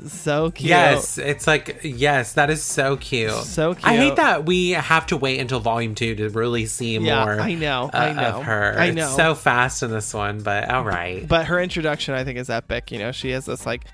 So 0.08 0.52
cute. 0.52 0.70
Yes, 0.70 1.18
it's 1.18 1.48
like 1.48 1.80
yes, 1.84 2.34
that 2.34 2.50
is 2.50 2.62
so 2.64 2.98
cute. 2.98 3.32
So 3.32 3.74
cute. 3.74 3.86
I 3.88 3.96
hate 3.96 4.16
that 4.18 4.46
we 4.46 4.72
have 4.72 5.06
to 5.08 5.18
wait 5.18 5.40
until 5.40 5.60
volume 5.60 5.96
two 5.96 6.16
to 6.16 6.30
really 6.30 6.66
see 6.66 6.98
Yeah, 6.98 7.24
more. 7.24 7.40
I 7.40 7.54
know, 7.54 7.90
uh, 7.94 7.98
I 7.98 8.14
know, 8.14 8.42
her. 8.42 8.76
I 8.78 8.86
It's 8.88 8.96
know. 8.96 9.10
so 9.16 9.36
fast 9.36 9.84
in 9.84 9.92
this 9.92 10.14
one, 10.14 10.42
but 10.42 10.70
all 10.70 10.84
right. 10.84 11.28
But 11.28 11.46
her 11.48 11.60
introduction 11.60 12.14
I 12.14 12.24
think 12.24 12.38
is 12.38 12.50
epic. 12.50 12.92
You 12.92 13.00
know, 13.00 13.12
she 13.12 13.32
has 13.32 13.46
this 13.46 13.66
like 13.66 13.86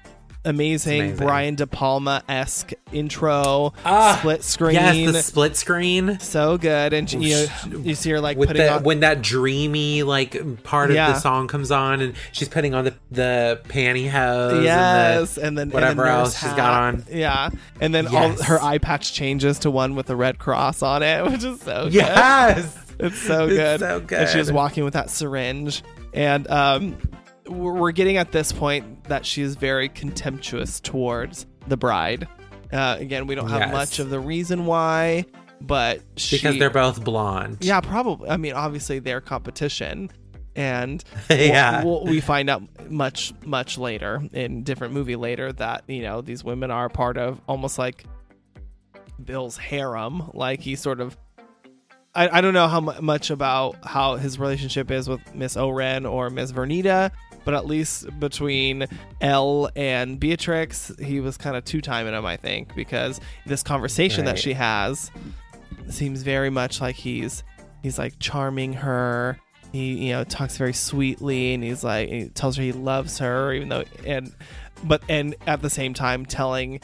amazing, 0.46 1.02
amazing. 1.02 1.18
Brian 1.26 1.56
De 1.56 1.68
Palma 1.68 2.24
esque 2.28 2.74
intro, 2.92 3.74
Ah, 3.86 4.18
split 4.20 4.44
screen. 4.44 4.74
yes, 4.74 5.12
the 5.14 5.22
split 5.22 5.56
screen 5.56 6.20
so 6.20 6.58
good. 6.58 6.94
And 6.94 7.12
you 7.12 7.20
know, 7.32 7.46
you 7.80 7.96
see 7.96 8.10
her 8.12 8.20
like 8.20 8.38
with 8.38 8.50
putting 8.50 8.64
the 8.64 8.74
on 8.76 8.84
when 8.84 9.00
that 9.02 9.22
dreamy 9.22 10.04
like 10.04 10.64
part 10.64 10.90
of 10.90 10.96
the 10.96 11.20
song 11.20 11.48
comes 11.48 11.72
on, 11.72 12.02
and 12.02 12.14
she's 12.32 12.50
putting 12.50 12.74
on 12.74 12.86
the 12.86 12.94
the 13.12 13.62
pantyhose. 13.66 14.64
Yes, 14.64 15.38
and, 15.38 15.48
and, 15.48 15.58
then 15.58 15.70
whatever 15.72 16.04
and 16.06 16.10
the 16.12 16.20
else 16.20 16.34
she's 16.40 16.50
hat. 16.50 16.58
got 16.58 16.72
on. 16.84 17.06
Yeah, 17.12 17.50
and 17.80 17.94
then 17.94 18.08
all 18.08 18.30
her 18.44 18.62
eye 18.62 18.78
patch 18.78 19.14
changes 19.14 19.60
to 19.60 19.72
one 19.72 19.96
with 19.96 20.08
the 20.08 20.16
red 20.16 20.40
cross 20.40 20.82
on 20.82 21.04
it, 21.04 21.24
which 21.32 21.44
is 21.44 21.60
so 21.62 21.86
the 21.86 21.90
good. 21.92 21.94
yes, 21.94 22.78
It's 23.00 23.18
so 23.20 23.46
It's 23.48 23.56
good. 23.56 23.80
so 23.80 24.16
And 24.18 24.30
she 24.30 24.38
was 24.38 24.52
walking 24.52 24.84
with 24.84 24.94
that 24.94 25.10
syringe, 25.10 25.84
and 26.14 26.48
um, 26.50 26.98
we're 27.48 27.92
getting 27.92 28.18
at 28.18 28.32
this 28.32 28.52
point 28.52 29.06
that 29.06 29.26
she 29.26 29.42
is 29.42 29.56
very 29.56 29.90
contemptuous 29.90 30.80
towards 30.80 31.46
the 31.68 31.78
bride. 31.78 32.28
Uh, 32.72 32.96
again, 33.00 33.28
we 33.28 33.36
don't 33.36 33.50
have 33.50 33.60
Yes. 33.62 33.74
much 33.74 34.00
of 34.00 34.10
the 34.10 34.20
reason 34.20 34.66
why, 34.66 35.26
but 35.60 36.02
she, 36.16 36.38
because 36.38 36.58
they're 36.58 36.70
both 36.70 37.04
blonde. 37.04 37.58
yeah, 37.62 37.82
probably. 37.82 38.30
I 38.30 38.38
mean, 38.38 38.54
obviously 38.54 39.00
they're 39.00 39.22
competition, 39.22 40.10
and 40.56 41.04
Yeah. 41.30 41.84
we'll, 41.84 42.06
we 42.06 42.22
find 42.22 42.50
out 42.50 42.64
much 42.90 43.34
much 43.46 43.78
later 43.78 44.22
in 44.34 44.64
different 44.64 44.94
movie 44.94 45.16
later 45.18 45.52
that 45.54 45.84
you 45.88 46.02
know 46.04 46.22
these 46.22 46.44
women 46.44 46.72
are 46.72 46.88
part 46.90 47.18
of 47.18 47.42
almost 47.48 47.78
like 47.78 48.06
Bill's 49.24 49.58
harem. 49.58 50.30
Like 50.34 50.62
he 50.62 50.76
sort 50.76 51.00
of. 51.02 51.18
I, 52.14 52.28
I 52.40 52.42
don't 52.42 52.54
know 52.54 52.68
how 52.68 52.82
mu- 52.82 53.02
much 53.02 53.30
about 53.30 53.78
how 53.86 54.18
his 54.18 54.38
relationship 54.38 54.92
is 54.92 55.08
with 55.08 55.22
Miss 55.34 55.56
Oren 55.56 56.06
or 56.06 56.30
Miss 56.30 56.52
Vernita, 56.52 57.12
but 57.44 57.54
at 57.54 57.66
least 57.66 58.08
between 58.20 58.88
Elle 59.20 59.70
and 59.76 60.20
Beatrix, 60.20 60.92
he 61.00 61.20
was 61.20 61.38
kind 61.38 61.56
of 61.56 61.66
two 61.66 61.82
timing 61.82 62.14
him, 62.14 62.26
I 62.26 62.38
think, 62.38 62.76
because 62.76 63.20
this 63.46 63.64
conversation 63.64 64.26
that 64.26 64.40
she 64.40 64.54
has 64.54 65.12
seems 65.90 66.22
very 66.22 66.50
much 66.50 66.82
like 66.82 66.96
he's 66.96 67.44
he's 67.84 67.98
like 67.98 68.14
charming 68.20 68.74
her. 68.74 69.40
He 69.72 70.08
you 70.08 70.14
know 70.14 70.24
talks 70.24 70.58
very 70.58 70.74
sweetly, 70.74 71.54
and 71.54 71.64
he's 71.64 71.84
like 71.84 72.10
he 72.10 72.30
tells 72.30 72.58
her 72.58 72.64
he 72.64 72.72
loves 72.72 73.18
her, 73.20 73.54
even 73.54 73.70
though 73.70 73.86
and 74.06 74.34
but 74.84 75.02
and 75.10 75.36
at 75.48 75.62
the 75.62 75.70
same 75.70 75.94
time 75.94 76.26
telling 76.26 76.82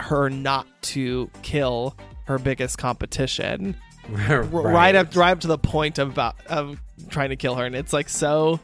her 0.00 0.28
not 0.30 0.66
to 0.82 1.30
kill 1.42 1.96
her 2.26 2.38
biggest 2.38 2.78
competition 2.78 3.76
R- 4.28 4.42
right. 4.42 4.94
up 4.94 5.14
right 5.16 5.30
up 5.32 5.40
to 5.40 5.48
the 5.48 5.58
point 5.58 5.98
of 5.98 6.10
about 6.10 6.36
of 6.46 6.80
trying 7.08 7.30
to 7.30 7.36
kill 7.36 7.54
her 7.56 7.64
and 7.64 7.74
it's 7.74 7.92
like 7.92 8.08
so 8.08 8.60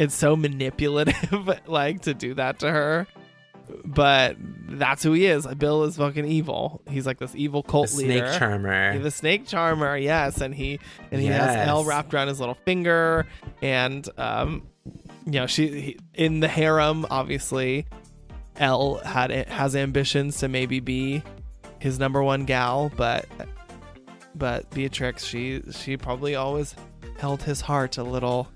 it's 0.00 0.14
so 0.14 0.34
manipulative 0.34 1.50
like 1.66 2.02
to 2.02 2.14
do 2.14 2.32
that 2.34 2.58
to 2.60 2.70
her. 2.70 3.06
But 3.84 4.36
that's 4.68 5.02
who 5.02 5.12
he 5.12 5.26
is. 5.26 5.46
Bill 5.46 5.84
is 5.84 5.96
fucking 5.98 6.24
evil. 6.24 6.82
He's 6.88 7.06
like 7.06 7.18
this 7.18 7.36
evil 7.36 7.62
The 7.62 7.68
cult 7.68 7.90
snake 7.90 8.08
leader 8.08 8.38
charmer. 8.38 8.98
the 8.98 9.10
snake 9.10 9.46
charmer 9.46 9.96
yes. 9.96 10.40
And 10.40 10.54
he 10.54 10.80
and 11.12 11.20
he 11.20 11.28
has 11.28 11.68
Elle 11.68 11.84
wrapped 11.84 12.12
around 12.14 12.28
his 12.28 12.40
little 12.40 12.56
finger. 12.64 13.26
And 13.62 14.08
um 14.18 14.66
you 15.26 15.32
know 15.32 15.46
she 15.46 15.80
he, 15.80 15.98
in 16.14 16.40
the 16.40 16.48
harem 16.48 17.06
obviously 17.10 17.86
Elle 18.56 18.96
had 19.04 19.30
has 19.48 19.76
ambitions 19.76 20.38
to 20.38 20.48
maybe 20.48 20.80
be 20.80 21.22
his 21.78 21.98
number 21.98 22.22
one 22.22 22.46
gal. 22.46 22.90
But 22.96 23.26
but 24.34 24.68
beatrix 24.70 25.24
she 25.24 25.62
she 25.70 25.96
probably 25.96 26.34
always 26.34 26.74
held 27.18 27.42
his 27.42 27.60
heart 27.60 27.98
a 27.98 28.02
little 28.02 28.48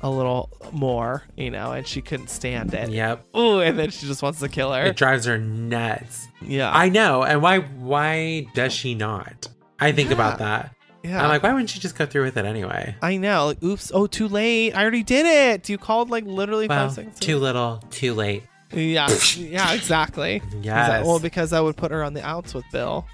a 0.00 0.08
little 0.10 0.48
more 0.72 1.24
you 1.36 1.50
know 1.50 1.72
and 1.72 1.86
she 1.86 2.00
couldn't 2.00 2.28
stand 2.28 2.72
it 2.74 2.88
Yep. 2.90 3.24
Ooh, 3.36 3.60
and 3.60 3.78
then 3.78 3.90
she 3.90 4.06
just 4.06 4.22
wants 4.22 4.38
to 4.40 4.48
kill 4.48 4.72
her 4.72 4.82
It 4.86 4.96
drives 4.96 5.24
her 5.26 5.38
nuts. 5.38 6.28
yeah 6.40 6.70
I 6.72 6.88
know. 6.88 7.24
And 7.24 7.42
why 7.42 7.58
why 7.60 8.46
does 8.54 8.72
she 8.72 8.94
not? 8.94 9.48
I 9.80 9.92
think 9.92 10.10
about 10.10 10.38
that. 10.38 10.74
yeah 11.02 11.22
I'm 11.22 11.28
like, 11.28 11.42
why 11.42 11.52
wouldn't 11.52 11.70
she 11.70 11.80
just 11.80 11.96
go 11.96 12.06
through 12.06 12.24
with 12.24 12.36
it 12.36 12.44
anyway? 12.44 12.94
I 13.02 13.16
know. 13.16 13.46
Like, 13.46 13.62
oops. 13.62 13.90
Oh, 13.94 14.06
too 14.06 14.28
late. 14.28 14.72
I 14.74 14.82
already 14.82 15.02
did 15.02 15.26
it. 15.26 15.68
You 15.68 15.78
called 15.78 16.10
like 16.10 16.24
literally 16.24 16.68
Well, 16.68 16.86
five 16.88 16.94
seconds. 16.94 17.18
too 17.20 17.38
little, 17.38 17.82
too 17.90 18.14
late. 18.14 18.42
Yeah. 18.72 19.08
yeah. 19.36 19.72
Exactly. 19.72 20.42
Yes. 20.62 21.04
Well, 21.06 21.18
because 21.20 21.52
I 21.52 21.60
would 21.60 21.76
put 21.76 21.90
her 21.90 22.02
on 22.04 22.14
the 22.14 22.24
outs 22.26 22.54
with 22.54 22.64
Bill. 22.72 23.06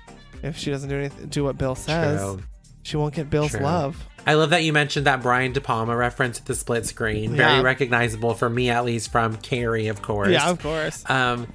If 0.42 0.56
she 0.58 0.70
doesn't 0.70 0.88
do 0.90 0.96
anything, 0.96 1.28
do 1.28 1.44
what 1.44 1.56
Bill 1.56 1.74
says, 1.74 2.20
True. 2.20 2.42
she 2.82 2.96
won't 2.98 3.14
get 3.14 3.30
Bill's 3.30 3.52
True. 3.52 3.60
love. 3.60 4.06
I 4.26 4.34
love 4.34 4.50
that 4.50 4.62
you 4.64 4.72
mentioned 4.72 5.06
that 5.06 5.22
Brian 5.22 5.52
De 5.52 5.60
Palma 5.60 5.94
reference 5.96 6.38
at 6.38 6.46
the 6.46 6.54
split 6.54 6.86
screen. 6.86 7.32
Yeah. 7.34 7.48
Very 7.50 7.62
recognizable 7.62 8.34
for 8.34 8.48
me, 8.48 8.70
at 8.70 8.84
least 8.84 9.12
from 9.12 9.36
Carrie, 9.36 9.88
of 9.88 10.00
course. 10.02 10.30
Yeah, 10.30 10.48
of 10.50 10.60
course. 10.60 11.08
Um, 11.10 11.46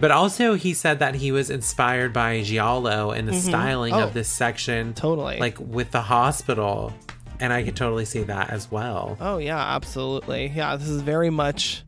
but 0.00 0.10
also 0.10 0.54
he 0.54 0.74
said 0.74 0.98
that 1.00 1.14
he 1.14 1.32
was 1.32 1.50
inspired 1.50 2.12
by 2.12 2.42
Giallo 2.42 3.10
and 3.12 3.28
the 3.28 3.34
styling 3.34 3.92
Oh. 3.94 4.00
of 4.04 4.14
this 4.14 4.28
section, 4.28 4.94
Totally. 4.94 5.38
like 5.38 5.58
with 5.60 5.90
the 5.90 6.00
hospital, 6.00 6.92
and 7.40 7.52
I 7.52 7.62
could 7.62 7.76
totally 7.76 8.04
see 8.04 8.22
that 8.24 8.50
as 8.50 8.70
well. 8.70 9.16
Oh 9.20 9.38
yeah, 9.38 9.58
absolutely. 9.74 10.52
Yeah, 10.54 10.76
this 10.76 10.88
is 10.88 11.02
very 11.02 11.30
much 11.30 11.84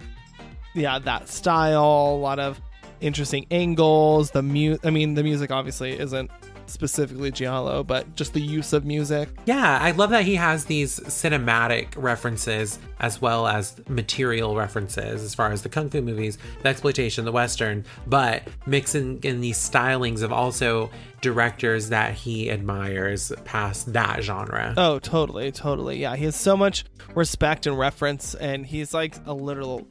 yeah, 0.75 1.01
that 1.01 1.29
style, 1.29 2.13
a 2.15 2.19
lot 2.21 2.39
of 2.39 2.61
interesting 3.01 3.47
angles, 3.51 4.31
the 4.33 4.43
mu 4.43 4.77
I 4.85 4.91
mean, 4.91 5.15
the 5.15 5.23
music 5.25 5.51
obviously 5.51 5.99
isn't 5.99 6.31
specifically 6.71 7.31
giallo, 7.31 7.83
but 7.83 8.15
just 8.17 8.33
the 8.33 8.41
use 8.41 8.73
of 8.73 8.85
music. 8.85 9.29
Yeah, 9.47 9.79
I 9.81 9.91
love 9.93 10.11
that 10.11 10.25
he 10.25 10.37
has 10.37 10.65
these 10.65 11.01
cinematic 11.01 11.89
references 11.97 12.79
as 13.01 13.21
well 13.21 13.47
as 13.47 13.81
material 13.89 14.57
references 14.57 15.23
as 15.23 15.35
far 15.35 15.51
as 15.53 15.63
the 15.63 15.69
kung 15.69 15.89
fu 15.89 16.01
movies, 16.01 16.39
the 16.63 16.69
exploitation, 16.69 17.25
the 17.25 17.33
western, 17.33 17.85
but 18.07 18.43
mixing 18.67 19.21
in 19.23 19.41
these 19.41 19.59
stylings 19.59 20.23
of 20.23 20.33
also 20.33 20.91
directors 21.21 21.89
that 21.91 22.15
he 22.15 22.51
admires 22.51 23.33
past 23.45 23.93
that 23.93 24.23
genre. 24.23 24.75
Oh, 24.77 24.99
totally, 24.99 25.53
totally. 25.53 25.99
Yeah, 25.99 26.17
he 26.17 26.25
has 26.25 26.37
so 26.37 26.57
much 26.57 26.85
respect 27.15 27.67
and 27.67 27.79
reference, 27.79 28.35
and 28.35 28.65
he's 28.65 28.95
like 28.95 29.17
a 29.27 29.33
literal 29.33 29.87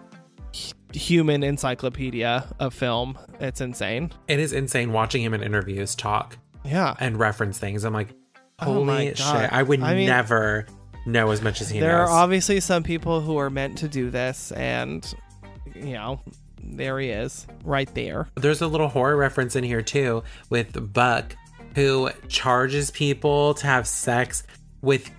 human 0.94 1.44
encyclopedia 1.44 2.48
of 2.60 2.74
film. 2.74 3.18
It's 3.40 3.62
insane. 3.62 4.12
It 4.28 4.40
is 4.40 4.54
insane 4.54 4.92
watching 4.92 5.22
him 5.22 5.34
in 5.34 5.44
interviews 5.44 5.96
talk 5.96 6.38
Yeah. 6.64 6.95
and 6.99 7.18
reference 7.20 7.57
things. 7.57 7.84
I'm 7.84 7.93
like, 7.93 8.10
Oh 8.62 8.66
holy 8.66 8.86
my 8.86 9.14
shit! 9.14 9.53
I 9.53 9.64
would 9.64 9.82
I 9.82 9.93
mean- 9.95 10.07
never 10.07 10.66
know 11.05 11.32
as 11.32 11.41
much 11.41 11.62
as 11.62 11.70
he 11.70 11.80
knows. 11.80 11.88
there 11.88 11.97
knows. 11.99 12.10
are 12.10 12.12
obviously 12.24 12.60
some 12.60 12.84
people 12.84 13.22
who 13.22 13.38
are 13.38 13.49
meant 13.49 13.78
to 13.80 13.88
do 13.88 14.10
this, 14.10 14.51
and 14.51 15.14
you 15.74 15.93
know, 15.93 16.20
there 16.62 16.99
he 16.99 17.10
is, 17.10 17.47
right 17.64 17.89
there. 17.95 18.28
There's 18.36 18.62
a 18.62 18.68
little 18.68 18.89
horror 18.89 19.16
reference 19.16 19.55
in 19.55 19.64
here 19.64 19.82
too 19.82 20.24
with 20.49 20.91
Buck, 20.93 21.38
who 21.76 22.10
charges 22.28 22.91
people 22.91 23.53
to 23.55 23.66
have 23.68 23.88
sex 23.88 24.43
with 24.82 25.10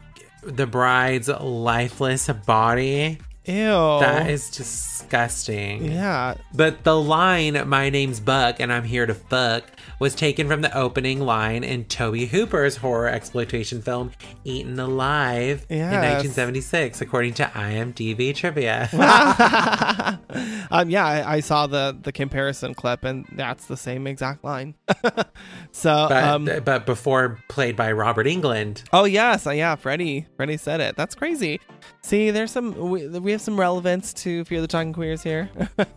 the 0.43 0.66
bride's 0.66 1.28
lifeless 1.28 2.28
body. 2.28 3.18
Ew. 3.47 3.55
That 4.01 4.28
is 4.28 4.51
disgusting. 4.51 5.84
yeah. 5.91 6.34
But 6.55 6.84
the 6.84 6.95
line, 7.01 7.68
my 7.68 7.88
name's 7.91 8.20
Buck 8.20 8.61
and 8.61 8.72
I'm 8.72 8.84
here 8.84 9.07
to 9.07 9.14
fuck, 9.14 9.64
was 10.01 10.15
taken 10.15 10.49
from 10.49 10.63
the 10.63 10.77
opening 10.77 11.21
line 11.21 11.63
in 11.63 11.85
Tobe 11.85 12.17
Hooper's 12.17 12.79
horror 12.79 13.07
exploitation 13.07 13.83
film 13.83 14.11
Eaten 14.45 14.81
Alive 14.81 15.67
in 15.69 15.79
1976, 15.79 17.03
according 17.03 17.35
to 17.35 17.45
IMDb 17.45 18.35
trivia. 18.35 18.89
um, 20.71 20.91
yeah, 20.91 21.05
I, 21.05 21.35
I 21.35 21.41
saw 21.41 21.67
the 21.67 21.97
the 22.03 22.13
comparison 22.13 22.75
clip, 22.75 23.05
and 23.05 23.27
that's 23.33 23.67
the 23.67 23.77
same 23.77 24.07
exact 24.07 24.43
line. 24.43 24.75
so, 25.71 26.07
but, 26.09 26.25
um, 26.25 26.49
but 26.65 26.87
before 26.87 27.39
played 27.49 27.77
by 27.77 27.93
Robert 27.93 28.27
Englund. 28.27 28.83
oh 28.93 29.05
yes, 29.05 29.47
uh, 29.47 29.51
yeah, 29.51 29.77
Freddy, 29.77 30.27
Freddy 30.37 30.57
said 30.57 30.81
it. 30.81 30.97
That's 30.97 31.15
crazy. 31.15 31.61
See, 32.03 32.31
there's 32.31 32.51
some 32.51 32.75
we, 32.91 33.07
we 33.07 33.33
have 33.33 33.41
some 33.41 33.59
relevance 33.61 34.13
to 34.15 34.45
Fear 34.47 34.61
the 34.63 34.67
Talking 34.67 34.93
Queers 34.93 35.23
here. 35.23 35.51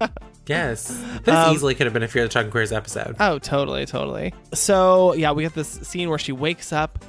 Yes. 0.45 0.88
This 1.24 1.34
Um, 1.34 1.54
easily 1.56 1.74
could 1.74 1.86
have 1.86 1.93
been 1.93 2.04
a 2.04 2.08
Fear 2.10 2.24
the 2.24 2.30
Talking 2.30 2.51
Queers 2.51 2.74
episode. 2.74 3.16
oh, 3.22 3.39
totally, 3.39 3.86
totally. 3.86 4.34
So 4.54 5.14
yeah, 5.14 5.32
we 5.32 5.43
have 5.43 5.54
this 5.54 5.70
scene 5.70 6.10
where 6.10 6.18
she 6.20 6.34
wakes 6.34 6.74
up, 6.74 6.99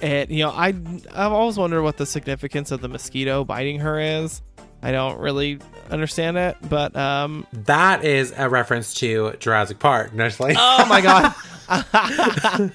and 0.00 0.30
you 0.30 0.44
know, 0.44 0.50
I 0.50 0.68
I've 0.68 1.32
always 1.32 1.58
wondered 1.58 1.82
what 1.82 1.96
the 1.96 2.06
significance 2.06 2.70
of 2.70 2.80
the 2.82 2.88
mosquito 2.88 3.44
biting 3.44 3.80
her 3.80 3.98
is. 3.98 4.40
I 4.84 4.92
don't 4.92 5.18
really 5.18 5.58
understand 5.90 6.36
it, 6.36 6.56
but 6.68 6.94
um, 6.94 7.44
That 7.52 8.04
is 8.04 8.32
a 8.36 8.48
reference 8.48 8.94
to 8.94 9.32
Jurassic 9.40 9.80
Park. 9.80 10.14
No, 10.14 10.28
just 10.28 10.38
like, 10.38 10.54
Oh 10.56 10.86
my 10.86 11.00
god. 11.00 11.34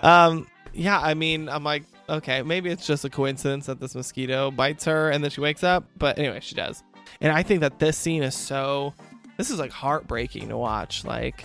um 0.04 0.46
yeah, 0.72 1.00
I 1.00 1.14
mean, 1.14 1.48
I'm 1.48 1.64
like, 1.64 1.82
okay, 2.08 2.42
maybe 2.42 2.70
it's 2.70 2.86
just 2.86 3.04
a 3.04 3.10
coincidence 3.10 3.66
that 3.66 3.80
this 3.80 3.94
mosquito 3.94 4.50
bites 4.50 4.84
her 4.84 5.10
and 5.10 5.22
then 5.22 5.30
she 5.30 5.40
wakes 5.40 5.62
up, 5.62 5.84
but 5.96 6.18
anyway, 6.18 6.40
she 6.40 6.54
does. 6.54 6.82
And 7.20 7.32
I 7.32 7.42
think 7.42 7.60
that 7.60 7.78
this 7.78 7.96
scene 7.96 8.22
is 8.22 8.34
so 8.34 8.94
this 9.36 9.50
is 9.50 9.58
like 9.58 9.70
heartbreaking 9.72 10.48
to 10.48 10.56
watch. 10.56 11.04
Like, 11.04 11.44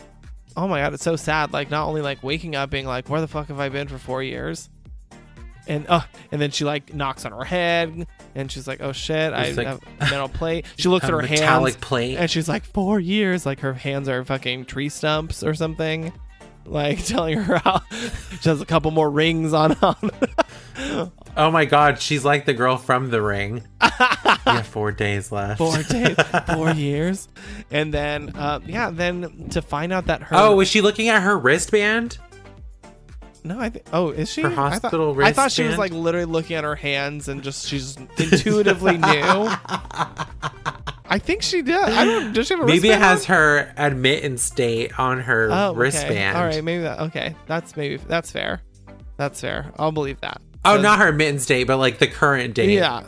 oh 0.58 0.68
my 0.68 0.80
god, 0.82 0.94
it's 0.94 1.04
so 1.04 1.16
sad. 1.16 1.54
Like 1.54 1.70
not 1.72 1.88
only 1.88 2.02
like 2.02 2.24
waking 2.24 2.56
up 2.56 2.70
being 2.70 2.86
like, 2.86 3.10
where 3.10 3.22
the 3.22 3.28
fuck 3.28 3.48
have 3.48 3.60
I 3.60 3.70
been 3.70 3.88
for 3.88 3.98
4 3.98 4.24
years? 4.24 4.70
And 5.66 5.86
uh 5.88 6.02
and 6.32 6.42
then 6.42 6.52
she 6.52 6.66
like 6.66 6.94
knocks 6.94 7.24
on 7.26 7.32
her 7.32 7.46
head 7.46 8.06
and 8.36 8.52
she's 8.52 8.68
like, 8.68 8.82
"Oh 8.82 8.92
shit, 8.92 9.32
I 9.32 9.52
like 9.52 9.66
have 9.66 9.80
a 10.02 10.06
metal 10.10 10.28
plate." 10.28 10.66
She 10.78 10.90
looks 10.90 11.06
at 11.06 11.12
her 11.12 11.22
metallic 11.22 11.76
hands 11.76 11.86
plate. 11.86 12.18
and 12.18 12.30
she's 12.30 12.50
like 12.50 12.66
four 12.66 13.00
years 13.00 13.46
like 13.46 13.62
her 13.62 13.74
hands 13.74 14.10
are 14.10 14.26
fucking 14.26 14.66
tree 14.66 14.90
stumps 14.90 15.42
or 15.42 15.54
something 15.54 16.12
like 16.66 17.04
telling 17.06 17.38
her 17.40 17.58
how 17.58 17.82
she 18.42 18.50
has 18.50 18.62
a 18.62 18.66
couple 18.66 18.92
more 18.92 19.10
rings 19.10 19.54
on 19.54 19.76
on 19.82 20.12
oh 21.38 21.52
my 21.52 21.66
god, 21.66 22.00
she's 22.02 22.24
like 22.26 22.46
the 22.46 22.54
girl 22.54 22.78
from 22.78 23.10
The 23.10 23.22
Ring. 23.22 23.64
have 23.82 24.68
four 24.68 24.92
days 24.92 25.32
left. 25.32 25.58
four 25.58 25.78
days 25.90 26.16
four 26.54 26.72
years 26.72 27.28
and 27.72 27.94
then 27.94 28.30
uh 28.36 28.60
yeah 28.66 28.90
then 28.92 29.50
to 29.50 29.62
find 29.62 29.92
out 29.94 30.06
that 30.08 30.22
her 30.24 30.36
Oh, 30.38 30.56
was 30.56 30.68
she 30.68 30.82
looking 30.82 31.10
at 31.10 31.22
her 31.24 31.38
wristband? 31.38 32.18
no 33.46 33.60
i 33.60 33.70
think 33.70 33.86
oh 33.92 34.10
is 34.12 34.30
she 34.32 34.42
Her 34.42 34.48
I 34.50 34.56
thought- 34.56 34.72
hospital 34.82 35.22
I 35.24 35.34
thought 35.34 35.52
she 35.52 35.64
was 35.64 35.78
like 35.78 35.92
literally 35.92 36.26
looking 36.26 36.56
at 36.56 36.64
her 36.64 36.76
hands 36.76 37.28
and 37.28 37.44
just 37.44 37.68
she's 37.68 37.98
intuitively 38.18 38.98
knew 38.98 39.50
i 41.14 41.18
think 41.20 41.42
she 41.42 41.62
did 41.62 41.76
i 41.76 42.04
don't 42.04 42.34
does 42.34 42.48
she 42.48 42.54
have 42.56 42.64
a 42.64 42.66
Maybe 42.68 42.90
it 42.90 42.98
has 43.00 43.22
on? 43.30 43.36
her 43.36 43.74
admittance 43.78 44.50
date 44.50 44.98
on 45.00 45.20
her 45.22 45.50
oh 45.52 45.70
okay. 45.70 45.80
wristband. 45.80 46.38
all 46.38 46.44
right 46.46 46.64
maybe 46.64 46.84
that 46.84 47.00
okay 47.02 47.36
that's 47.48 47.78
maybe 47.78 47.98
that's 47.98 48.32
fair 48.32 48.62
that's 49.18 49.40
fair 49.42 49.72
i'll 49.78 49.92
believe 49.92 50.20
that 50.22 50.42
Oh, 50.66 50.80
not 50.80 51.00
her 51.00 51.10
admittance 51.10 51.46
date, 51.46 51.66
but 51.66 51.76
like 51.76 52.00
the 52.00 52.08
current 52.08 52.54
date. 52.56 52.70
Yeah, 52.76 53.04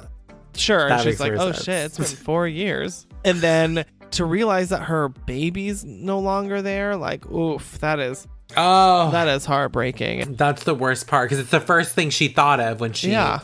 sure. 0.57 0.89
That 0.89 0.99
and 0.99 1.01
she's 1.09 1.21
like, 1.21 1.31
"Oh 1.37 1.53
sense. 1.53 1.63
shit, 1.63 1.85
it's 1.85 1.97
been 1.97 2.05
four 2.25 2.49
years." 2.49 3.07
And 3.23 3.37
then 3.39 3.85
to 4.11 4.25
realize 4.25 4.67
that 4.69 4.81
her 4.83 5.07
baby's 5.07 5.85
no 5.85 6.19
longer 6.19 6.61
there, 6.61 6.97
like, 6.97 7.25
oof, 7.31 7.79
that 7.79 8.01
is 8.01 8.27
Oh, 8.57 9.09
that 9.11 9.29
is 9.29 9.45
heartbreaking. 9.45 10.33
that's 10.35 10.65
the 10.65 10.75
worst 10.75 11.07
part 11.07 11.29
because 11.29 11.39
it's 11.39 11.49
the 11.51 11.61
first 11.61 11.95
thing 11.95 12.09
she 12.09 12.27
thought 12.27 12.59
of 12.59 12.81
when 12.81 12.91
she 12.91 13.11
Yeah, 13.11 13.39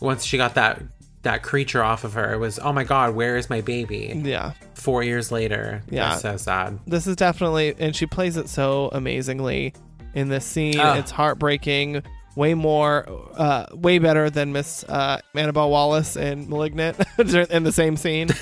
once 0.00 0.24
she 0.24 0.38
got 0.38 0.54
that 0.56 0.82
that 1.22 1.42
creature 1.42 1.82
off 1.82 2.04
of 2.04 2.14
her. 2.14 2.32
It 2.32 2.38
was 2.38 2.58
oh 2.58 2.72
my 2.72 2.84
god, 2.84 3.14
where 3.14 3.36
is 3.36 3.48
my 3.48 3.60
baby? 3.60 4.20
yeah. 4.24 4.52
Four 4.74 5.02
years 5.02 5.30
later. 5.30 5.82
Yeah. 5.90 6.10
That's 6.10 6.22
so 6.22 6.36
sad. 6.36 6.78
This 6.86 7.06
is 7.06 7.14
definitely, 7.16 7.74
and 7.78 7.94
she 7.94 8.06
plays 8.06 8.36
it 8.36 8.48
so 8.48 8.88
amazingly 8.92 9.74
in 10.14 10.28
this 10.28 10.44
scene. 10.44 10.78
It's 10.78 11.10
heartbreaking. 11.10 12.02
Way 12.34 12.54
more, 12.54 13.06
uh, 13.36 13.66
way 13.74 13.98
better 13.98 14.30
than 14.30 14.52
Miss 14.52 14.84
uh, 14.84 15.20
Annabelle 15.34 15.70
Wallis 15.70 16.16
in 16.16 16.48
*Malignant* 16.48 16.96
in 17.18 17.62
the 17.62 17.72
same 17.72 17.96
scene. 17.96 18.28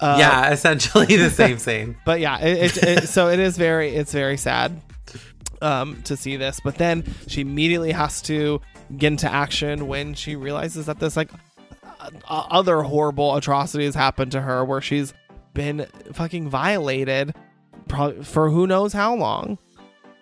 Uh, 0.00 0.16
yeah, 0.18 0.50
essentially 0.50 1.16
the 1.16 1.30
same 1.30 1.58
scene. 1.58 1.96
but 2.04 2.18
yeah 2.18 2.40
it, 2.40 2.76
it, 2.76 2.82
it 2.82 3.08
so 3.08 3.28
it 3.28 3.38
is 3.38 3.56
very 3.56 3.94
it's 3.94 4.10
very 4.10 4.36
sad 4.36 4.80
um 5.60 6.02
to 6.02 6.16
see 6.16 6.34
this 6.34 6.58
but 6.58 6.74
then 6.74 7.04
she 7.28 7.40
immediately 7.40 7.92
has 7.92 8.20
to 8.20 8.60
get 8.96 9.08
into 9.12 9.30
action 9.32 9.86
when 9.86 10.14
she 10.14 10.36
realizes 10.36 10.86
that 10.86 10.98
this 10.98 11.16
like 11.16 11.30
uh, 12.00 12.10
other 12.28 12.82
horrible 12.82 13.36
atrocities 13.36 13.94
happened 13.94 14.32
to 14.32 14.40
her 14.40 14.64
where 14.64 14.80
she's 14.80 15.14
been 15.54 15.86
fucking 16.12 16.48
violated 16.48 17.34
pro- 17.88 18.22
for 18.22 18.50
who 18.50 18.66
knows 18.66 18.92
how 18.92 19.14
long 19.14 19.58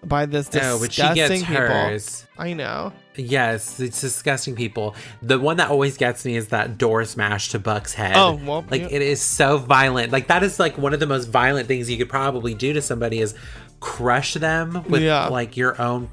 by 0.02 0.24
this 0.26 0.48
disgusting 0.48 1.14
gets 1.14 1.40
people. 1.42 1.54
hers. 1.56 2.26
I 2.38 2.54
know. 2.54 2.92
Yes, 3.16 3.80
it's 3.80 4.00
disgusting 4.00 4.54
people. 4.56 4.94
The 5.20 5.38
one 5.38 5.58
that 5.58 5.68
always 5.68 5.98
gets 5.98 6.24
me 6.24 6.36
is 6.36 6.48
that 6.48 6.78
door 6.78 7.04
smash 7.04 7.50
to 7.50 7.58
Buck's 7.58 7.92
head. 7.92 8.14
Oh, 8.16 8.40
well, 8.44 8.64
like 8.70 8.80
yeah. 8.82 8.88
it 8.90 9.02
is 9.02 9.20
so 9.20 9.58
violent. 9.58 10.10
Like 10.10 10.28
that 10.28 10.42
is 10.42 10.58
like 10.58 10.78
one 10.78 10.94
of 10.94 11.00
the 11.00 11.06
most 11.06 11.26
violent 11.26 11.68
things 11.68 11.90
you 11.90 11.98
could 11.98 12.08
probably 12.08 12.54
do 12.54 12.72
to 12.72 12.80
somebody 12.80 13.20
is 13.20 13.34
crush 13.80 14.34
them 14.34 14.84
with 14.88 15.02
Yeah. 15.02 15.28
like 15.28 15.56
your 15.56 15.80
own 15.80 16.10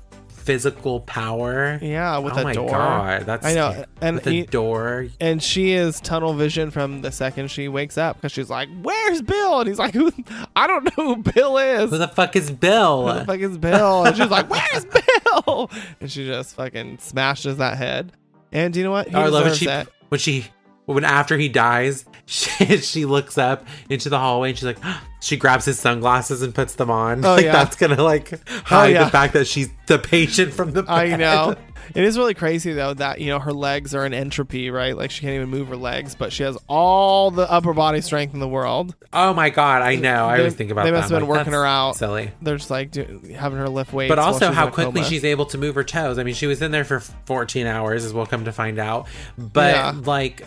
physical 0.48 1.02
power. 1.02 1.78
Yeah, 1.82 2.20
with 2.20 2.34
oh 2.38 2.42
a 2.42 2.44
my 2.46 2.54
door. 2.54 2.70
god, 2.70 3.26
that's 3.26 3.46
I 3.46 3.54
know, 3.54 3.84
and 4.02 4.16
with 4.16 4.28
a 4.28 4.44
door. 4.46 5.08
And 5.20 5.44
she 5.44 5.74
is 5.74 6.00
tunnel 6.00 6.34
vision 6.34 6.72
from 6.72 7.02
the 7.02 7.12
second 7.12 7.52
she 7.52 7.68
wakes 7.68 7.98
up 7.98 8.16
because 8.16 8.32
she's 8.32 8.50
like, 8.50 8.70
"Where's 8.82 9.22
Bill?" 9.22 9.60
And 9.60 9.68
he's 9.68 9.78
like, 9.78 9.94
"Who? 9.94 10.10
I 10.56 10.66
don't 10.66 10.86
know 10.86 11.16
who 11.16 11.18
Bill 11.18 11.58
is." 11.58 11.90
Who 11.92 11.98
the 11.98 12.08
fuck 12.08 12.38
is 12.38 12.50
Bill? 12.50 13.08
Who 13.12 13.20
the 13.20 13.26
fuck 13.26 13.40
is 13.42 13.58
Bill? 13.58 14.06
And 14.06 14.16
she's 14.16 14.30
like, 14.30 14.50
"Where's 14.50 14.86
Bill?" 15.46 15.70
And 16.00 16.10
she 16.10 16.26
just 16.26 16.56
fucking 16.56 17.00
smashes 17.00 17.58
that 17.58 17.78
head. 17.78 18.14
And 18.54 18.74
you 18.74 18.84
know 18.86 18.92
what? 18.92 19.10
He 19.10 19.16
I 19.16 19.28
love 19.28 19.44
deserves 19.44 19.60
she 19.60 19.68
it. 19.68 19.88
when 20.08 20.20
she 20.20 20.46
when 20.94 21.04
after 21.04 21.38
he 21.38 21.50
dies, 21.50 22.06
she, 22.26 22.78
she 22.78 23.06
looks 23.06 23.38
up 23.38 23.66
into 23.90 24.10
the 24.10 24.18
hallway 24.18 24.50
and 24.50 24.58
she's 24.58 24.66
like, 24.66 24.80
she 25.22 25.38
grabs 25.38 25.66
his 25.66 25.80
sunglasses 25.80 26.42
and 26.42 26.56
puts 26.56 26.76
them 26.76 26.90
on. 26.90 27.24
Oh, 27.26 27.30
like 27.36 27.46
yeah. 27.46 27.52
that's 27.52 27.76
gonna 27.76 28.02
like 28.02 28.34
oh, 28.34 28.62
hide 28.66 28.94
yeah. 28.94 29.04
the 29.04 29.10
fact 29.12 29.34
that 29.34 29.48
she's 29.48 29.70
the 29.88 30.00
patient 30.00 30.54
from 30.54 30.72
the. 30.72 30.84
I 30.88 31.16
know. 31.16 31.56
It 31.96 32.04
is 32.04 32.18
really 32.18 32.34
crazy 32.34 32.74
though 32.74 32.94
that 32.96 33.22
you 33.22 33.28
know 33.28 33.40
her 33.40 33.54
legs 33.54 33.96
are 33.96 34.06
in 34.06 34.14
entropy, 34.14 34.70
right? 34.70 34.96
Like 34.98 35.10
she 35.10 35.22
can't 35.22 35.36
even 35.36 35.48
move 35.48 35.70
her 35.70 35.78
legs, 35.78 36.16
but 36.16 36.34
she 36.34 36.44
has 36.44 36.58
all 36.68 37.32
the 37.32 37.50
upper 37.50 37.74
body 37.74 38.02
strength 38.02 38.34
in 38.34 38.42
the 38.42 38.48
world. 38.48 38.94
Oh 39.14 39.34
my 39.34 39.50
god, 39.50 39.84
I 39.84 39.96
know. 39.96 40.26
I 40.26 40.34
They- 40.36 40.40
always 40.42 40.56
think 40.56 40.70
about 40.72 40.82
that. 40.82 40.88
they 40.88 40.92
that. 40.92 40.98
must 40.98 41.12
have 41.12 41.20
been 41.22 41.30
like, 41.30 41.38
working 41.38 41.54
her 41.54 41.66
out. 41.66 41.96
Silly. 41.96 42.32
They're 42.42 42.58
just 42.58 42.70
like 42.70 42.92
do, 42.92 43.22
having 43.38 43.58
her 43.58 43.70
lift 43.70 43.94
weights. 43.94 44.10
But 44.10 44.20
also 44.20 44.48
she's 44.48 44.56
how 44.56 44.70
quickly 44.70 45.00
coma. 45.02 45.06
she's 45.06 45.24
able 45.24 45.46
to 45.46 45.58
move 45.58 45.76
her 45.76 45.86
toes. 45.86 46.20
I 46.20 46.24
mean, 46.24 46.34
she 46.34 46.46
was 46.46 46.62
in 46.62 46.72
there 46.72 46.84
for 46.84 47.00
14 47.00 47.66
hours, 47.68 48.04
as 48.04 48.14
we'll 48.14 48.26
come 48.26 48.44
to 48.44 48.52
find 48.52 48.80
out. 48.80 49.08
But 49.38 49.76
Yeah. 49.76 49.94
like, 50.04 50.46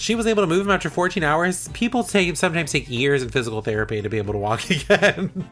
she 0.00 0.14
was 0.14 0.26
able 0.26 0.42
to 0.42 0.46
move 0.46 0.66
him 0.66 0.70
after 0.70 0.88
14 0.90 1.22
hours. 1.22 1.68
People 1.68 2.02
take 2.04 2.36
sometimes 2.36 2.72
take 2.72 2.88
years 2.88 3.22
in 3.22 3.28
physical 3.28 3.60
therapy 3.62 4.00
to 4.02 4.08
be 4.08 4.18
able 4.18 4.32
to 4.32 4.38
walk 4.38 4.68
again. 4.70 5.50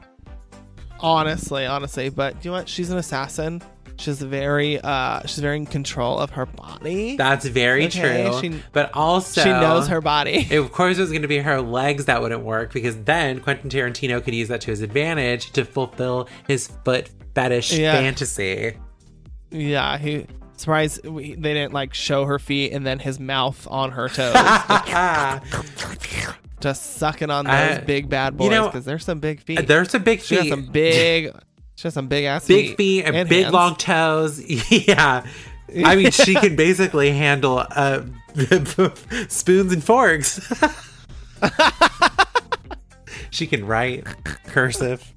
honestly, 1.00 1.66
honestly. 1.66 2.08
But 2.08 2.44
you 2.44 2.50
know 2.50 2.56
what? 2.58 2.68
She's 2.68 2.90
an 2.90 2.98
assassin. 2.98 3.62
She's 3.98 4.22
very, 4.22 4.80
uh, 4.80 5.22
she's 5.26 5.40
very 5.40 5.56
in 5.56 5.66
control 5.66 6.18
of 6.20 6.30
her 6.30 6.46
body. 6.46 7.16
That's 7.16 7.44
very 7.46 7.86
Okay, 7.86 8.28
true. 8.30 8.40
she- 8.40 8.62
but 8.72 8.94
also, 8.94 9.42
she 9.42 9.50
knows 9.50 9.88
her 9.88 10.00
body. 10.00 10.46
It, 10.50 10.58
of 10.60 10.70
course, 10.72 10.98
it 10.98 11.00
was 11.00 11.10
going 11.10 11.22
to 11.22 11.28
be 11.28 11.38
her 11.38 11.60
legs 11.60 12.04
that 12.04 12.22
wouldn't 12.22 12.44
work 12.44 12.72
because 12.72 12.96
then 13.02 13.40
Quentin 13.40 13.68
Tarantino 13.68 14.22
could 14.22 14.34
use 14.34 14.46
that 14.48 14.60
to 14.62 14.70
his 14.70 14.82
advantage 14.82 15.50
to 15.52 15.64
fulfill 15.64 16.28
his 16.46 16.68
foot 16.84 17.10
fetish 17.34 17.72
Yeah. 17.72 17.92
fantasy. 17.92 18.76
yeah, 19.50 19.98
he 19.98 20.26
surprised 20.60 21.06
we, 21.06 21.34
they 21.34 21.54
didn't 21.54 21.72
like 21.72 21.94
show 21.94 22.24
her 22.24 22.38
feet 22.38 22.72
and 22.72 22.86
then 22.86 22.98
his 22.98 23.18
mouth 23.18 23.66
on 23.70 23.92
her 23.92 24.08
toes, 24.08 24.34
just 26.60 26.96
sucking 26.96 27.30
on 27.30 27.46
those 27.46 27.84
big 27.84 28.08
bad 28.08 28.36
boys 28.36 28.44
you 28.44 28.50
know, 28.50 28.66
because 28.66 28.84
there's 28.84 29.04
some 29.04 29.20
big 29.20 29.40
feet. 29.40 29.66
There's 29.66 29.90
some 29.90 30.02
big 30.02 30.20
she 30.20 30.34
has 30.34 30.44
feet. 30.44 30.50
some 30.50 30.66
big, 30.66 31.32
she 31.76 31.82
has 31.82 31.94
some 31.94 32.08
big 32.08 32.24
ass 32.24 32.46
feet. 32.46 32.68
big 32.68 32.76
feet 32.76 33.04
and, 33.04 33.28
big 33.28 33.44
hands. 33.44 33.54
long 33.54 33.76
toes. 33.76 34.42
yeah. 34.70 35.26
I 35.84 35.96
mean, 35.96 36.10
she 36.10 36.34
can 36.34 36.56
basically 36.56 37.10
handle 37.10 37.64
uh, 37.70 38.02
spoons 39.28 39.72
and 39.72 39.84
forks. 39.84 40.40
She 43.30 43.46
can 43.46 43.66
write 43.66 44.04
cursive. 44.46 45.12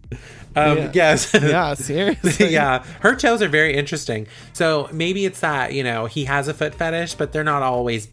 Um, 0.55 0.78
Yeah. 0.78 0.91
Yes. 0.93 1.34
Yeah, 1.41 1.74
seriously. 1.76 2.49
yeah. 2.51 2.84
Her 2.99 3.16
toes 3.16 3.41
are 3.41 3.47
very 3.47 3.76
interesting. 3.76 4.28
So 4.53 4.89
maybe 4.91 5.26
it's 5.26 5.39
that, 5.41 5.74
you 5.74 5.84
know, 5.84 6.05
he 6.07 6.26
has 6.26 6.47
a 6.47 6.53
foot 6.53 6.76
fetish, 6.76 7.16
but 7.16 7.32
they're 7.32 7.43
not 7.43 7.62
always 7.64 8.09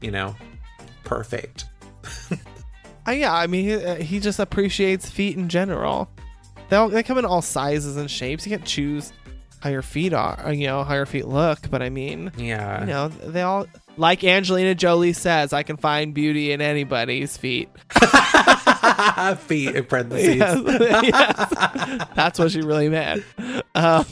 you 0.00 0.10
know, 0.10 0.34
perfect. 1.04 1.64
Uh, 3.08 3.12
yeah, 3.12 3.32
I 3.32 3.46
mean, 3.46 3.64
he, 3.64 3.74
uh, 3.74 3.94
he 3.96 4.18
just 4.20 4.38
appreciates 4.40 5.08
feet 5.08 5.36
in 5.36 5.48
general. 5.48 6.10
They 6.68 6.76
all, 6.76 6.88
they 6.88 7.02
come 7.04 7.18
in 7.18 7.24
all 7.24 7.40
sizes 7.40 7.96
and 7.96 8.10
shapes. 8.10 8.44
You 8.46 8.50
can't 8.56 8.64
choose 8.66 9.12
how 9.60 9.70
your 9.70 9.82
feet 9.82 10.12
are, 10.12 10.38
uh, 10.46 10.50
you 10.50 10.66
know, 10.66 10.82
how 10.82 10.94
your 10.94 11.06
feet 11.06 11.26
look. 11.26 11.70
But 11.70 11.82
I 11.82 11.88
mean, 11.90 12.32
Yeah. 12.36 12.80
you 12.80 12.86
know, 12.86 13.08
they 13.08 13.42
all 13.42 13.66
like 13.96 14.24
Angelina 14.24 14.74
Jolie 14.74 15.12
says, 15.12 15.52
I 15.52 15.62
can 15.62 15.76
find 15.76 16.12
beauty 16.14 16.50
in 16.52 16.60
anybody's 16.60 17.36
feet. 17.36 17.68
Feet 19.46 19.74
in 19.76 19.84
parentheses. 19.84 20.36
Yes, 20.36 20.60
yes. 21.02 22.06
That's 22.14 22.38
what 22.38 22.50
she 22.50 22.60
really 22.60 22.88
meant. 22.88 23.24
Um, 23.74 24.04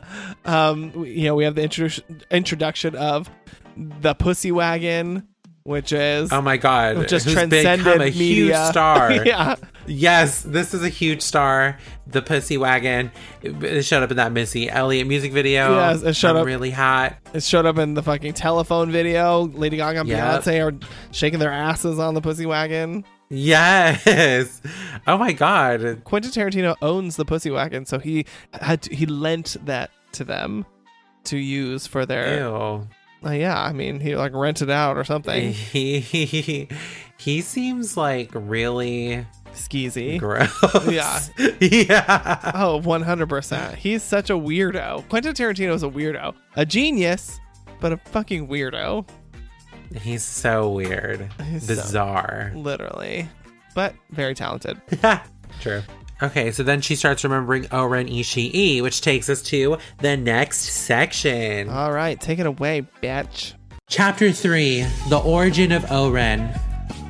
um, 0.44 1.04
you 1.04 1.24
know, 1.24 1.34
we 1.34 1.44
have 1.44 1.54
the 1.54 1.62
introdu- 1.62 2.02
introduction 2.30 2.94
of 2.96 3.30
the 3.76 4.14
Pussy 4.14 4.52
Wagon, 4.52 5.26
which 5.64 5.92
is 5.92 6.32
Oh 6.32 6.40
my 6.40 6.56
god. 6.56 6.98
which 6.98 7.10
who's 7.10 7.24
transcended 7.24 8.00
a 8.00 8.08
huge 8.08 8.54
star. 8.54 9.12
yeah, 9.26 9.56
Yes, 9.88 10.42
this 10.42 10.74
is 10.74 10.82
a 10.82 10.88
huge 10.88 11.22
star. 11.22 11.78
The 12.08 12.22
Pussy 12.22 12.56
Wagon. 12.56 13.10
It 13.42 13.62
it 13.64 13.82
showed 13.84 14.02
up 14.02 14.10
in 14.12 14.16
that 14.18 14.32
Missy 14.32 14.68
Elliott 14.70 15.06
music 15.08 15.32
video. 15.32 15.74
Yes, 15.76 16.02
it 16.02 16.14
showed 16.16 16.30
I'm 16.30 16.36
up- 16.38 16.46
really 16.46 16.70
hot. 16.70 17.16
it 17.34 17.42
showed 17.42 17.66
up 17.66 17.78
in 17.78 17.94
the 17.94 18.02
fucking 18.02 18.32
telephone 18.34 18.90
video. 18.92 19.42
Lady 19.42 19.76
Gaga 19.76 20.00
and 20.00 20.08
Yep. 20.08 20.42
Beyonce 20.44 20.64
are 20.72 20.86
shaking 21.12 21.38
their 21.40 21.52
asses 21.52 21.98
on 21.98 22.14
the 22.14 22.20
Pussy 22.20 22.46
Wagon. 22.46 23.04
Yes. 23.28 24.62
Oh 25.08 25.16
my 25.16 25.32
god. 25.32 26.02
Quentin 26.02 26.32
Tarantino 26.32 26.74
owns 26.82 27.14
the 27.14 27.24
Pussy 27.24 27.48
Wagon, 27.48 27.86
so 27.86 28.00
he 28.00 28.26
had 28.52 28.82
to, 28.82 28.92
he 28.94 29.06
lent 29.06 29.56
that 29.64 29.92
to 30.12 30.24
them 30.24 30.66
to 31.24 31.36
use 31.36 31.86
for 31.86 32.04
their. 32.04 32.40
Ew. 32.40 32.88
Uh, 33.24 33.30
yeah, 33.30 33.62
I 33.62 33.72
mean, 33.72 34.00
he 34.00 34.16
like 34.16 34.32
rented 34.34 34.68
out 34.68 34.96
or 34.96 35.04
something. 35.04 35.52
He, 35.52 36.00
he 36.00 36.68
he 37.18 37.40
seems 37.40 37.96
like 37.96 38.30
really 38.34 39.24
Skeezy. 39.52 40.18
gross. 40.20 40.50
Yeah. 40.88 41.20
yeah. 41.60 42.52
Oh, 42.54 42.80
100%. 42.80 43.74
He's 43.76 44.02
such 44.02 44.30
a 44.30 44.34
weirdo. 44.34 45.08
Quentin 45.08 45.34
Tarantino 45.34 45.72
is 45.74 45.82
a 45.82 45.88
weirdo. 45.88 46.34
A 46.56 46.66
genius, 46.66 47.38
but 47.80 47.92
a 47.92 47.96
fucking 47.96 48.48
weirdo. 48.48 49.08
He's 50.00 50.22
so 50.24 50.70
weird. 50.70 51.30
He's 51.50 51.62
so- 51.66 51.74
Bizarre. 51.74 52.52
Literally. 52.54 53.28
But 53.74 53.94
very 54.10 54.34
talented. 54.34 54.80
Yeah, 55.02 55.22
True. 55.60 55.82
Okay, 56.22 56.50
so 56.50 56.62
then 56.62 56.80
she 56.80 56.96
starts 56.96 57.24
remembering 57.24 57.66
Oren 57.72 58.06
Ishii, 58.08 58.80
which 58.82 59.02
takes 59.02 59.28
us 59.28 59.42
to 59.42 59.76
the 59.98 60.16
next 60.16 60.60
section. 60.60 61.68
All 61.68 61.92
right, 61.92 62.18
take 62.18 62.38
it 62.38 62.46
away, 62.46 62.86
bitch. 63.02 63.52
Chapter 63.88 64.32
3 64.32 64.86
The 65.10 65.18
Origin 65.18 65.72
of 65.72 65.90
Oren. 65.92 66.48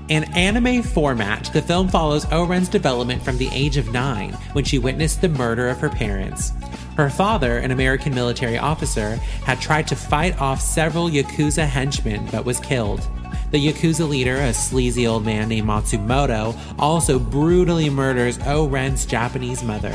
In 0.09 0.25
anime 0.35 0.83
format, 0.83 1.51
the 1.53 1.63
film 1.63 1.89
follows 1.89 2.31
Oren's 2.33 2.69
development 2.69 3.23
from 3.23 3.39
the 3.39 3.49
age 3.53 3.77
of 3.77 3.93
nine 3.93 4.33
when 4.53 4.65
she 4.65 4.79
witnessed 4.79 5.21
the 5.21 5.29
murder 5.29 5.69
of 5.69 5.79
her 5.79 5.89
parents. 5.89 6.51
Her 6.97 7.11
father, 7.11 7.59
an 7.59 7.73
American 7.73 8.15
military 8.15 8.57
officer, 8.57 9.17
had 9.45 9.61
tried 9.61 9.87
to 9.89 9.97
fight 9.97 10.41
off 10.41 10.61
several 10.61 11.11
Yakuza 11.11 11.67
henchmen 11.67 12.27
but 12.33 12.47
was 12.47 12.59
killed. 12.59 13.07
The 13.51 13.59
Yakuza 13.59 14.09
leader, 14.09 14.37
a 14.37 14.55
sleazy 14.55 15.07
old 15.07 15.25
man 15.25 15.49
named 15.49 15.69
Matsumoto, 15.69 16.59
also 16.79 17.19
brutally 17.19 17.91
murders 17.91 18.39
Oren's 18.39 19.05
Japanese 19.05 19.63
mother. 19.63 19.95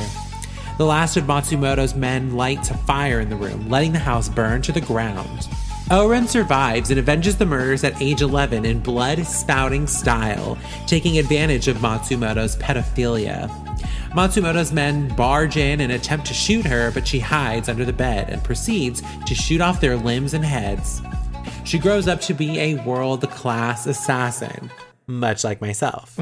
The 0.78 0.86
last 0.86 1.18
of 1.18 1.26
Matsumoto's 1.26 1.96
men 1.96 2.36
lights 2.36 2.70
a 2.70 2.78
fire 2.78 3.20
in 3.20 3.30
the 3.30 3.36
room, 3.36 3.68
letting 3.68 3.94
the 3.94 4.00
house 4.00 4.30
burn 4.30 4.62
to 4.64 4.72
the 4.72 4.82
ground. 4.82 5.48
Oren 5.92 6.28
survives 6.28 6.90
and 6.92 7.00
avenges 7.00 7.38
the 7.38 7.46
murders 7.46 7.84
at 7.84 8.02
age 8.02 8.22
11 8.22 8.64
in 8.64 8.80
blood 8.80 9.26
spouting 9.26 9.88
style, 9.88 10.58
taking 10.88 11.18
advantage 11.18 11.68
of 11.68 11.78
Matsumoto's 11.78 12.56
pedophilia. 12.58 13.50
Matsumoto's 14.12 14.74
men 14.74 15.08
barge 15.16 15.56
in 15.56 15.80
and 15.80 15.92
attempt 15.94 16.26
to 16.28 16.34
shoot 16.34 16.66
her, 16.66 16.92
but 16.92 17.08
she 17.08 17.20
hides 17.20 17.70
under 17.70 17.86
the 17.86 17.94
bed 17.94 18.30
and 18.30 18.44
proceeds 18.44 19.02
to 19.26 19.34
shoot 19.34 19.62
off 19.62 19.80
their 19.80 19.96
limbs 19.96 20.34
and 20.34 20.44
heads. 20.44 21.02
She 21.64 21.80
grows 21.80 22.10
up 22.10 22.20
to 22.22 22.34
be 22.34 22.60
a 22.60 22.76
world 22.84 23.30
class 23.32 23.88
assassin, 23.88 24.70
much 25.08 25.46
like 25.46 25.62
myself. 25.62 26.20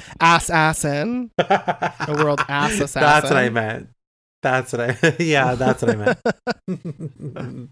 Ass 0.20 0.50
assin. 0.50 1.30
a 1.38 2.14
world 2.16 2.40
ass 2.48 2.78
assassin. 2.80 3.00
That's 3.02 3.24
what 3.24 3.36
I 3.36 3.48
meant. 3.48 3.88
That's 4.42 4.72
what 4.72 4.80
I 4.82 5.16
Yeah, 5.18 5.56
that's 5.56 5.82
what 5.82 5.90
I 5.90 6.14
meant. 6.68 7.70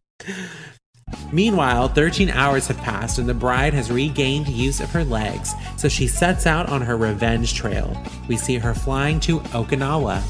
Meanwhile, 1.33 1.89
13 1.89 2.31
hours 2.31 2.69
have 2.69 2.79
passed 2.79 3.19
and 3.19 3.29
the 3.29 3.35
bride 3.35 3.75
has 3.75 3.91
regained 3.91 4.49
use 4.49 4.81
of 4.81 4.91
her 4.93 5.05
legs, 5.05 5.53
so 5.77 5.89
she 5.89 6.07
sets 6.07 6.47
out 6.47 6.69
on 6.69 6.81
her 6.83 6.97
revenge 6.97 7.55
trail. 7.55 8.01
We 8.29 8.37
see 8.37 8.59
her 8.59 8.75
flying 8.75 9.21
to 9.21 9.41
Okinawa. 9.41 10.23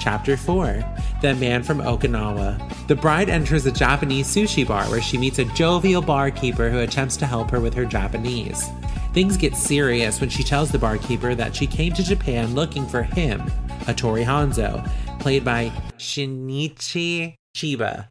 Chapter 0.00 0.36
4 0.36 0.84
The 1.22 1.34
Man 1.36 1.62
from 1.62 1.78
Okinawa. 1.78 2.86
The 2.88 2.94
bride 2.94 3.30
enters 3.30 3.64
a 3.64 3.72
Japanese 3.72 4.26
sushi 4.26 4.66
bar 4.66 4.84
where 4.90 5.00
she 5.00 5.16
meets 5.16 5.38
a 5.38 5.46
jovial 5.46 6.02
barkeeper 6.02 6.68
who 6.68 6.80
attempts 6.80 7.16
to 7.18 7.26
help 7.26 7.50
her 7.50 7.60
with 7.60 7.72
her 7.74 7.86
Japanese. 7.86 8.68
Things 9.14 9.36
get 9.36 9.56
serious 9.56 10.20
when 10.20 10.28
she 10.28 10.42
tells 10.42 10.70
the 10.70 10.78
barkeeper 10.78 11.34
that 11.34 11.54
she 11.54 11.66
came 11.66 11.92
to 11.94 12.02
Japan 12.02 12.54
looking 12.54 12.86
for 12.86 13.02
him, 13.02 13.40
Hattori 13.86 14.24
Hanzo, 14.24 14.86
played 15.20 15.44
by 15.44 15.70
Shinichi 15.96 17.36
Chiba. 17.56 18.08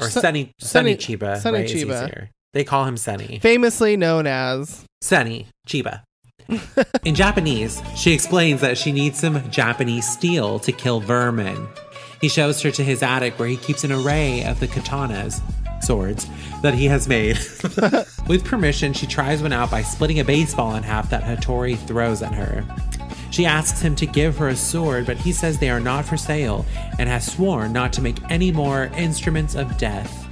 Or 0.00 0.08
Su- 0.10 0.20
Sonny, 0.20 0.52
Sonny- 0.58 0.96
Chiba. 0.96 1.40
Sonny 1.40 1.64
is 1.64 1.72
Chiba. 1.72 1.76
easier. 2.04 2.30
They 2.52 2.64
call 2.64 2.84
him 2.84 2.96
Sonny. 2.96 3.38
Famously 3.40 3.96
known 3.96 4.26
as. 4.26 4.84
Sonny 5.00 5.46
Chiba. 5.68 6.02
In 7.04 7.14
Japanese, 7.14 7.82
she 7.96 8.12
explains 8.12 8.60
that 8.60 8.76
she 8.78 8.92
needs 8.92 9.18
some 9.18 9.50
Japanese 9.50 10.06
steel 10.06 10.58
to 10.60 10.72
kill 10.72 11.00
vermin. 11.00 11.66
He 12.20 12.28
shows 12.28 12.60
her 12.62 12.70
to 12.72 12.84
his 12.84 13.02
attic 13.02 13.38
where 13.38 13.48
he 13.48 13.56
keeps 13.56 13.82
an 13.84 13.92
array 13.92 14.44
of 14.44 14.60
the 14.60 14.68
katanas, 14.68 15.40
swords, 15.82 16.26
that 16.62 16.74
he 16.74 16.86
has 16.86 17.08
made. 17.08 17.36
With 18.28 18.44
permission, 18.44 18.92
she 18.92 19.06
tries 19.06 19.42
one 19.42 19.52
out 19.52 19.70
by 19.70 19.82
splitting 19.82 20.20
a 20.20 20.24
baseball 20.24 20.74
in 20.74 20.82
half 20.82 21.10
that 21.10 21.22
Hattori 21.22 21.76
throws 21.86 22.22
at 22.22 22.32
her. 22.34 22.64
She 23.34 23.46
asks 23.46 23.80
him 23.80 23.96
to 23.96 24.06
give 24.06 24.36
her 24.36 24.46
a 24.46 24.54
sword, 24.54 25.06
but 25.06 25.16
he 25.16 25.32
says 25.32 25.58
they 25.58 25.68
are 25.68 25.80
not 25.80 26.04
for 26.04 26.16
sale 26.16 26.64
and 27.00 27.08
has 27.08 27.32
sworn 27.32 27.72
not 27.72 27.92
to 27.94 28.00
make 28.00 28.22
any 28.30 28.52
more 28.52 28.92
instruments 28.96 29.56
of 29.56 29.76
death. 29.76 30.28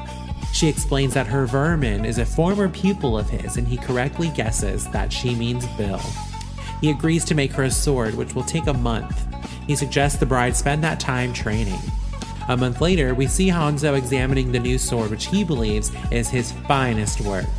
She 0.53 0.68
explains 0.68 1.12
that 1.14 1.26
her 1.26 1.44
vermin 1.44 2.05
is 2.05 2.18
a 2.18 2.24
former 2.24 2.68
pupil 2.68 3.18
of 3.18 3.28
his, 3.28 3.57
and 3.57 3.66
he 3.66 3.76
correctly 3.76 4.28
guesses 4.28 4.86
that 4.90 5.12
she 5.12 5.34
means 5.34 5.66
Bill. 5.76 6.00
He 6.80 6.90
agrees 6.90 7.24
to 7.24 7.34
make 7.34 7.50
her 7.55 7.64
a 7.64 7.72
sword, 7.72 8.14
which 8.14 8.36
will 8.36 8.44
take 8.44 8.68
a 8.68 8.72
month. 8.72 9.26
He 9.66 9.74
suggests 9.74 10.20
the 10.20 10.24
bride 10.24 10.55
spend 10.55 10.84
that 10.84 11.00
time 11.00 11.32
training. 11.32 11.80
A 12.48 12.57
month 12.57 12.80
later, 12.80 13.16
we 13.16 13.26
see 13.26 13.48
Hanzo 13.48 13.98
examining 13.98 14.53
the 14.53 14.61
new 14.61 14.78
sword, 14.78 15.11
which 15.11 15.26
he 15.26 15.42
believes 15.42 15.90
is 16.12 16.28
his 16.28 16.53
finest 16.53 17.20
work. 17.22 17.50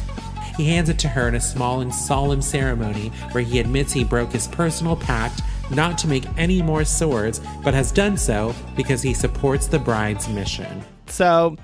He 0.57 0.67
hands 0.67 0.89
it 0.89 0.99
to 0.99 1.07
her 1.07 1.27
in 1.27 1.35
a 1.35 1.41
small 1.41 1.81
and 1.81 1.93
solemn 1.93 2.41
ceremony 2.41 3.09
where 3.31 3.43
he 3.43 3.59
admits 3.59 3.91
he 3.93 4.03
broke 4.03 4.31
his 4.31 4.47
personal 4.47 4.95
pact 4.95 5.41
not 5.71 5.97
to 5.99 6.07
make 6.07 6.25
any 6.37 6.61
more 6.61 6.83
swords, 6.85 7.41
but 7.63 7.73
has 7.73 7.91
done 7.91 8.17
so 8.17 8.53
because 8.75 9.01
he 9.01 9.13
supports 9.13 9.67
the 9.67 9.79
bride's 9.79 10.27
mission. 10.29 10.83
So 11.07 11.57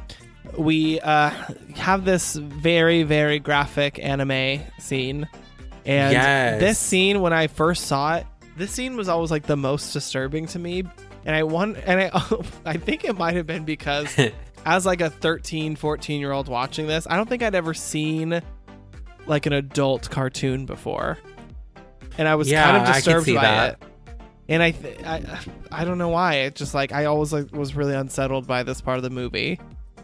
we 0.58 1.00
uh, 1.02 1.30
have 1.76 2.06
this 2.06 2.36
very, 2.36 3.04
very 3.04 3.40
graphic 3.40 4.00
anime 4.04 4.62
scene. 4.80 5.28
And 5.86 6.14
Yes. 6.14 6.60
this 6.60 6.80
scene, 6.80 7.22
when 7.22 7.34
I 7.34 7.48
first 7.48 7.86
saw 7.86 8.16
it, 8.16 8.26
this 8.58 8.72
scene 8.72 8.96
was 8.96 9.08
always 9.08 9.32
like 9.32 9.44
the 9.44 9.58
most 9.58 9.94
disturbing 9.94 10.48
to 10.48 10.60
me. 10.60 10.84
And 11.26 11.36
I 11.36 11.44
want, 11.44 11.78
and 11.86 12.02
I, 12.02 12.12
I 12.66 12.78
think 12.78 13.06
it 13.06 13.18
might 13.18 13.36
have 13.36 13.46
been 13.48 13.66
because 13.66 14.14
as 14.66 14.86
like 14.86 15.02
a 15.02 15.10
13, 15.10 15.76
14 15.76 16.20
year 16.20 16.32
old 16.32 16.48
watching 16.48 16.88
this, 16.88 17.06
I 17.10 17.16
don't 17.16 17.30
think 17.30 17.44
I'd 17.44 17.56
ever 17.56 17.74
seen 17.74 18.42
like 19.30 19.46
an 19.46 19.54
adult 19.54 20.10
cartoon 20.10 20.66
before. 20.66 21.18
And 22.18 22.28
I 22.28 22.36
was 22.36 22.50
Yeah, 22.52 22.64
kind 22.66 22.78
of 22.88 22.94
disturbed 22.96 23.28
by 23.28 23.34
that. 23.42 23.72
it. 23.74 23.84
And 24.50 24.64
I, 24.64 24.72
th- 24.72 25.04
I, 25.06 25.40
I 25.72 25.86
don't 25.86 25.98
know 26.00 26.10
why. 26.10 26.36
It 26.38 26.56
just 26.56 26.74
like 26.74 26.92
I 26.92 27.06
always 27.06 27.32
like 27.32 27.54
was 27.54 27.76
really 27.76 27.94
unsettled 27.94 28.48
by 28.48 28.64
this 28.64 28.82
part 28.82 28.98
of 28.98 29.04
the 29.04 29.10
movie. 29.10 29.60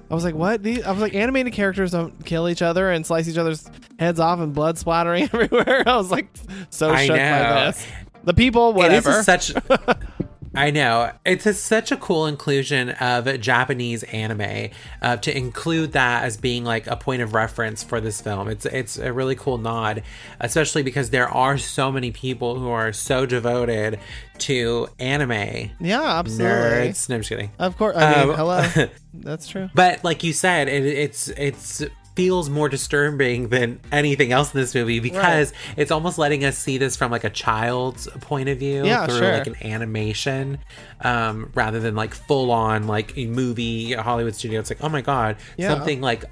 I 0.10 0.14
was 0.14 0.24
like, 0.24 0.36
what? 0.36 0.62
These, 0.62 0.84
I 0.84 0.92
was 0.92 1.02
like, 1.02 1.16
animated 1.16 1.52
characters 1.54 1.92
don't 1.92 2.24
kill 2.26 2.48
each 2.48 2.62
other 2.62 2.92
and 2.92 3.04
slice 3.06 3.28
each 3.28 3.40
other's 3.40 3.68
heads 3.98 4.20
off 4.20 4.40
and 4.40 4.54
blood 4.54 4.78
splattering 4.78 5.24
everywhere. 5.34 5.84
I 5.90 5.98
was 5.98 6.12
like, 6.12 6.28
so 6.70 6.92
I 6.92 7.06
shook 7.08 7.18
by 7.18 7.66
this. 7.66 7.86
The 8.24 8.34
people, 8.36 8.70
It 8.70 8.76
whatever. 8.76 9.10
is 9.20 9.26
such. 9.26 9.52
I 10.56 10.72
know 10.72 11.12
it's 11.26 11.46
a, 11.46 11.54
such 11.54 11.92
a 11.92 11.98
cool 11.98 12.26
inclusion 12.28 12.90
of 12.92 13.40
Japanese 13.40 14.04
anime 14.04 14.70
uh, 15.02 15.18
to 15.18 15.36
include 15.38 15.92
that 15.94 16.24
as 16.24 16.38
being 16.38 16.64
like 16.64 16.88
a 16.88 16.96
point 16.96 17.22
of 17.22 17.34
reference 17.34 17.84
for 17.84 18.00
this 18.02 18.22
film. 18.22 18.48
It's 18.48 18.66
it's 18.66 18.98
a 18.98 19.12
really 19.12 19.36
cool 19.36 19.58
nod, 19.58 20.04
especially 20.40 20.84
because 20.84 21.10
there 21.10 21.28
are 21.30 21.58
so 21.58 21.92
many 21.92 22.12
people 22.12 22.60
who 22.60 22.70
are 22.70 22.94
so 22.94 23.26
devoted 23.26 24.00
to 24.40 24.88
anime. 25.00 25.72
yeah, 25.80 26.20
absolutely. 26.20 26.46
Nerds. 26.48 27.10
No, 27.10 27.16
I'm 27.16 27.22
just 27.22 27.30
kidding. 27.30 27.52
Of 27.60 27.78
course. 27.78 27.96
I 27.98 28.10
mean, 28.22 28.30
Um, 28.32 28.36
hello. 28.36 28.88
That's 29.14 29.48
true. 29.48 29.70
But 29.74 30.04
like 30.04 30.24
you 30.24 30.34
said, 30.34 30.68
it, 30.68 30.86
it's 30.86 31.28
it's 31.30 31.84
feels 32.16 32.50
more 32.50 32.70
disturbing 32.70 33.50
than 33.50 33.80
anything 33.92 34.32
else 34.32 34.54
in 34.54 34.60
this 34.60 34.74
movie 34.74 35.00
because 35.00 35.52
it's 35.76 35.92
almost 35.92 36.18
letting 36.18 36.46
us 36.46 36.58
see 36.58 36.78
this 36.78 36.96
from 36.96 37.12
like 37.12 37.24
a 37.26 37.30
child's 37.30 38.08
point 38.22 38.48
of 38.50 38.58
view 38.58 38.86
Yeah, 38.86 39.06
through 39.06 39.18
sure. 39.20 39.32
like 39.34 39.48
an 39.48 39.56
animation 39.62 40.60
um 41.02 41.52
rather 41.56 41.80
than 41.80 41.96
like 41.96 42.14
full 42.14 42.52
on 42.52 42.88
like 42.88 43.18
a 43.18 43.26
movie 43.28 43.94
a 43.94 44.02
hollywood 44.02 44.34
studio 44.36 44.60
it's 44.62 44.70
like 44.70 44.84
oh 44.84 44.90
my 44.90 45.02
god 45.02 45.36
Yeah. 45.58 45.68
something 45.70 46.00
like 46.00 46.24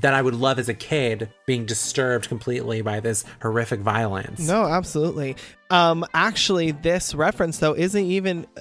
that 0.00 0.12
i 0.12 0.20
would 0.20 0.34
love 0.34 0.58
as 0.58 0.68
a 0.68 0.74
kid 0.74 1.30
being 1.46 1.64
disturbed 1.66 2.28
completely 2.28 2.82
by 2.82 2.98
this 3.00 3.24
horrific 3.40 3.80
violence 3.80 4.40
No, 4.40 4.64
absolutely. 4.66 5.36
Um, 5.70 6.04
actually, 6.14 6.70
this 6.72 7.14
reference 7.14 7.58
though 7.58 7.74
isn't 7.74 8.04
even 8.04 8.46
uh, 8.56 8.60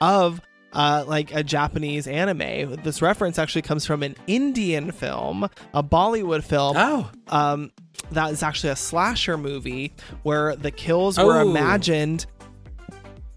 of 0.00 0.40
uh, 0.72 1.04
like 1.06 1.32
a 1.34 1.42
Japanese 1.42 2.06
anime. 2.06 2.76
This 2.82 3.00
reference 3.00 3.38
actually 3.38 3.62
comes 3.62 3.86
from 3.86 4.02
an 4.02 4.14
Indian 4.26 4.90
film, 4.92 5.48
a 5.72 5.82
Bollywood 5.82 6.42
film. 6.44 6.76
oh 6.76 7.10
Um, 7.28 7.70
that 8.12 8.30
is 8.32 8.42
actually 8.42 8.70
a 8.70 8.76
slasher 8.76 9.38
movie 9.38 9.92
where 10.22 10.54
the 10.56 10.70
kills 10.70 11.18
were 11.18 11.38
Oh. 11.40 11.48
imagined 11.50 12.26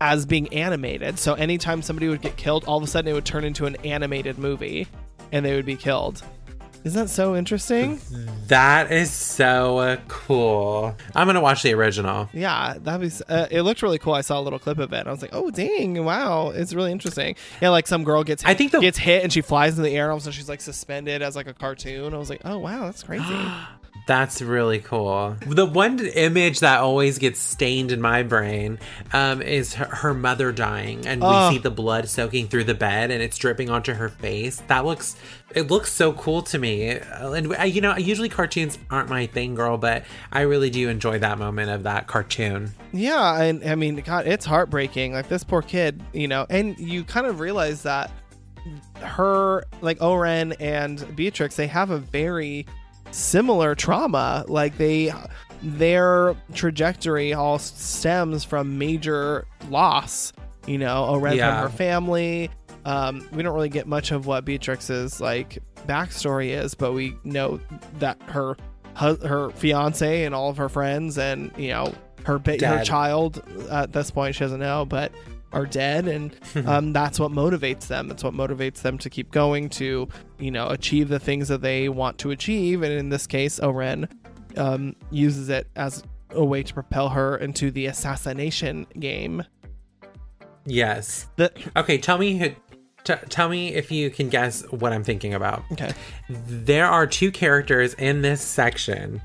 as 0.01 0.25
being 0.25 0.53
animated. 0.53 1.17
So 1.19 1.34
anytime 1.34 1.82
somebody 1.82 2.07
would 2.09 2.21
get 2.21 2.38
killed, 2.38 2.63
all 2.65 2.77
of 2.77 2.84
a 2.84 2.88
sudden 2.88 3.09
it 3.09 3.13
would 3.13 3.25
turn 3.25 3.43
into 3.43 3.65
an 3.65 3.75
animated 3.86 4.38
movie, 4.38 4.88
and 5.32 5.45
they 5.45 5.55
would 5.55 5.65
be 5.65 5.75
killed. 5.75 6.23
Isn't 6.84 7.01
that 7.03 7.09
so 7.09 7.36
interesting? 7.36 7.99
that 8.47 8.91
is 8.91 9.11
so 9.11 9.97
cool 10.07 10.95
i'm 11.13 11.27
gonna 11.27 11.39
watch 11.41 11.61
the 11.61 11.73
original 11.73 12.27
Yeah, 12.34 12.75
that 12.82 12.99
was. 12.99 13.21
Uh, 13.30 13.47
it 13.51 13.61
looked 13.61 13.82
really 13.84 13.99
cool. 13.99 14.13
I 14.13 14.21
saw 14.21 14.39
a 14.39 14.41
little 14.41 14.57
clip 14.59 14.80
of 14.80 14.91
it. 14.93 15.05
I 15.05 15.11
was 15.11 15.21
like, 15.21 15.32
"Oh, 15.34 15.51
dang! 15.51 16.03
Wow, 16.03 16.49
it's 16.49 16.73
really 16.73 16.91
interesting." 16.91 17.36
Yeah, 17.61 17.69
like 17.69 17.86
some 17.88 18.03
girl 18.03 18.23
gets. 18.23 18.43
I 18.45 18.53
think 18.53 18.71
the- 18.71 18.80
gets 18.80 18.97
hit 18.97 19.23
and 19.23 19.32
she 19.32 19.41
flies 19.41 19.77
in 19.77 19.84
the 19.84 19.91
air, 19.91 20.05
and 20.05 20.11
all 20.11 20.17
of 20.17 20.21
a 20.21 20.25
sudden 20.25 20.38
she's 20.38 20.49
like 20.49 20.61
suspended 20.61 21.21
as 21.21 21.36
like 21.36 21.47
a 21.47 21.53
cartoon. 21.53 22.13
I 22.13 22.17
was 22.17 22.30
like, 22.30 22.41
"Oh, 22.45 22.57
wow, 22.57 22.86
that's 22.86 23.03
crazy." 23.03 23.23
That's 24.08 24.41
really 24.41 24.80
cool. 24.80 25.36
The 25.45 25.66
one 25.68 26.00
image 26.00 26.62
that 26.62 26.80
always 26.80 27.20
gets 27.20 27.39
stained 27.39 27.91
in 27.91 28.02
my 28.02 28.24
brain 28.24 28.80
um, 29.14 29.41
is 29.41 29.76
her, 29.76 29.86
her 29.86 30.14
mother 30.16 30.52
dying, 30.52 31.06
and 31.06 31.22
Oh. 31.24 31.50
we 31.50 31.56
see 31.56 31.62
the 31.62 31.70
blood 31.70 32.10
soaking 32.10 32.47
through 32.47 32.64
the 32.64 32.74
bed, 32.74 33.12
and 33.12 33.22
it's 33.22 33.38
dripping 33.38 33.70
onto 33.70 33.93
her 33.93 34.10
face. 34.10 34.64
That 34.68 34.84
looks, 34.86 35.16
it 35.54 35.70
looks 35.70 35.91
so 35.91 36.14
cool 36.14 36.41
to 36.43 36.58
me. 36.58 36.97
Uh, 37.00 37.34
And 37.34 37.56
I, 37.56 37.66
you 37.66 37.82
know, 37.82 37.95
usually 37.97 38.30
cartoons 38.30 38.80
aren't 38.89 39.10
my 39.10 39.28
thing, 39.28 39.54
girl, 39.54 39.78
but 39.78 40.06
I 40.32 40.41
really 40.41 40.72
do 40.72 40.89
enjoy 40.89 41.20
that 41.20 41.38
moment 41.38 41.70
of 41.70 41.84
that 41.84 42.08
cartoon. 42.08 42.72
yeah, 42.91 43.39
and 43.41 43.64
I 43.64 43.76
mean, 43.76 43.97
God, 43.97 44.26
it's 44.26 44.45
heartbreaking. 44.45 45.14
Like 45.14 45.28
this 45.30 45.43
poor 45.43 45.62
kid, 45.62 46.02
you 46.14 46.28
know, 46.28 46.47
and 46.50 46.78
you 46.80 47.04
kind 47.04 47.28
of 47.28 47.39
realize 47.39 47.84
that 47.84 48.12
her, 49.02 49.64
like 49.82 50.02
Oren 50.02 50.54
and 50.54 51.16
Beatrix, 51.16 51.56
they 51.56 51.68
have 51.68 51.91
a 51.91 51.97
very 52.00 52.66
similar 53.12 53.76
trauma. 53.76 54.45
Like 54.47 54.78
they, 54.78 55.12
their 55.62 56.36
trajectory 56.53 57.34
all 57.34 57.60
stems 57.60 58.43
from 58.43 58.78
major 58.78 59.45
loss. 59.70 60.34
You 60.68 60.78
know, 60.78 61.05
Oren 61.05 61.38
Yeah. 61.38 61.62
from 61.62 61.72
her 61.72 61.78
family. 61.78 62.49
Um, 62.86 63.28
we 63.34 63.43
don't 63.43 63.53
really 63.53 63.70
get 63.70 63.88
much 63.88 64.12
of 64.12 64.26
what 64.26 64.45
Beatrix's 64.45 65.20
like 65.20 65.60
backstory 65.88 66.49
is, 66.49 66.76
but 66.76 66.93
we 66.93 67.16
know 67.24 67.60
that 67.99 68.22
her 68.28 68.55
her 68.95 69.49
fiance 69.51 70.26
and 70.26 70.36
all 70.36 70.49
of 70.49 70.57
her 70.57 70.68
friends 70.68 71.18
and 71.18 71.51
you 71.57 71.70
know 71.70 71.93
her 72.26 72.38
ba- 72.38 72.57
her 72.66 72.84
child 72.84 73.41
at 73.72 73.93
this 73.93 74.12
point 74.12 74.36
she 74.36 74.39
doesn't 74.43 74.60
know, 74.60 74.86
but 74.86 75.12
are 75.52 75.66
dead, 75.66 76.08
and 76.08 76.36
um, 76.68 76.93
that's 76.93 77.20
what 77.20 77.32
motivates 77.32 77.88
them. 77.88 78.08
That's 78.08 78.24
what 78.24 78.34
motivates 78.34 78.82
them 78.82 78.97
to 79.00 79.10
keep 79.10 79.32
going 79.32 79.70
to 79.70 80.08
you 80.39 80.52
know 80.52 80.70
achieve 80.70 81.10
the 81.10 81.20
things 81.20 81.47
that 81.47 81.62
they 81.62 81.89
want 81.89 82.18
to 82.20 82.32
achieve, 82.32 82.84
and 82.84 82.93
in 82.93 83.10
this 83.10 83.28
case, 83.28 83.60
Oren 83.60 84.08
um, 84.58 84.95
uses 85.12 85.50
it 85.50 85.68
as 85.76 86.04
a 86.32 86.43
way 86.43 86.64
to 86.64 86.74
propel 86.74 87.10
her 87.10 87.38
into 87.38 87.72
the 87.72 87.88
assassination 87.88 88.86
game. 89.00 89.43
Yes. 90.66 91.28
The, 91.38 91.52
Okay, 91.76 91.97
tell 91.97 92.18
me. 92.18 92.56
T- 93.06 93.14
tell 93.30 93.47
me 93.47 93.74
if 93.74 93.91
you 93.91 94.10
can 94.10 94.28
guess 94.28 94.62
what 94.72 94.91
I'm 94.91 95.06
thinking 95.06 95.34
about. 95.34 95.64
okay. 95.72 95.93
there 96.28 96.86
are 96.86 97.08
two 97.08 97.32
characters 97.32 97.93
in 97.93 98.22
this 98.22 98.41
section 98.41 99.22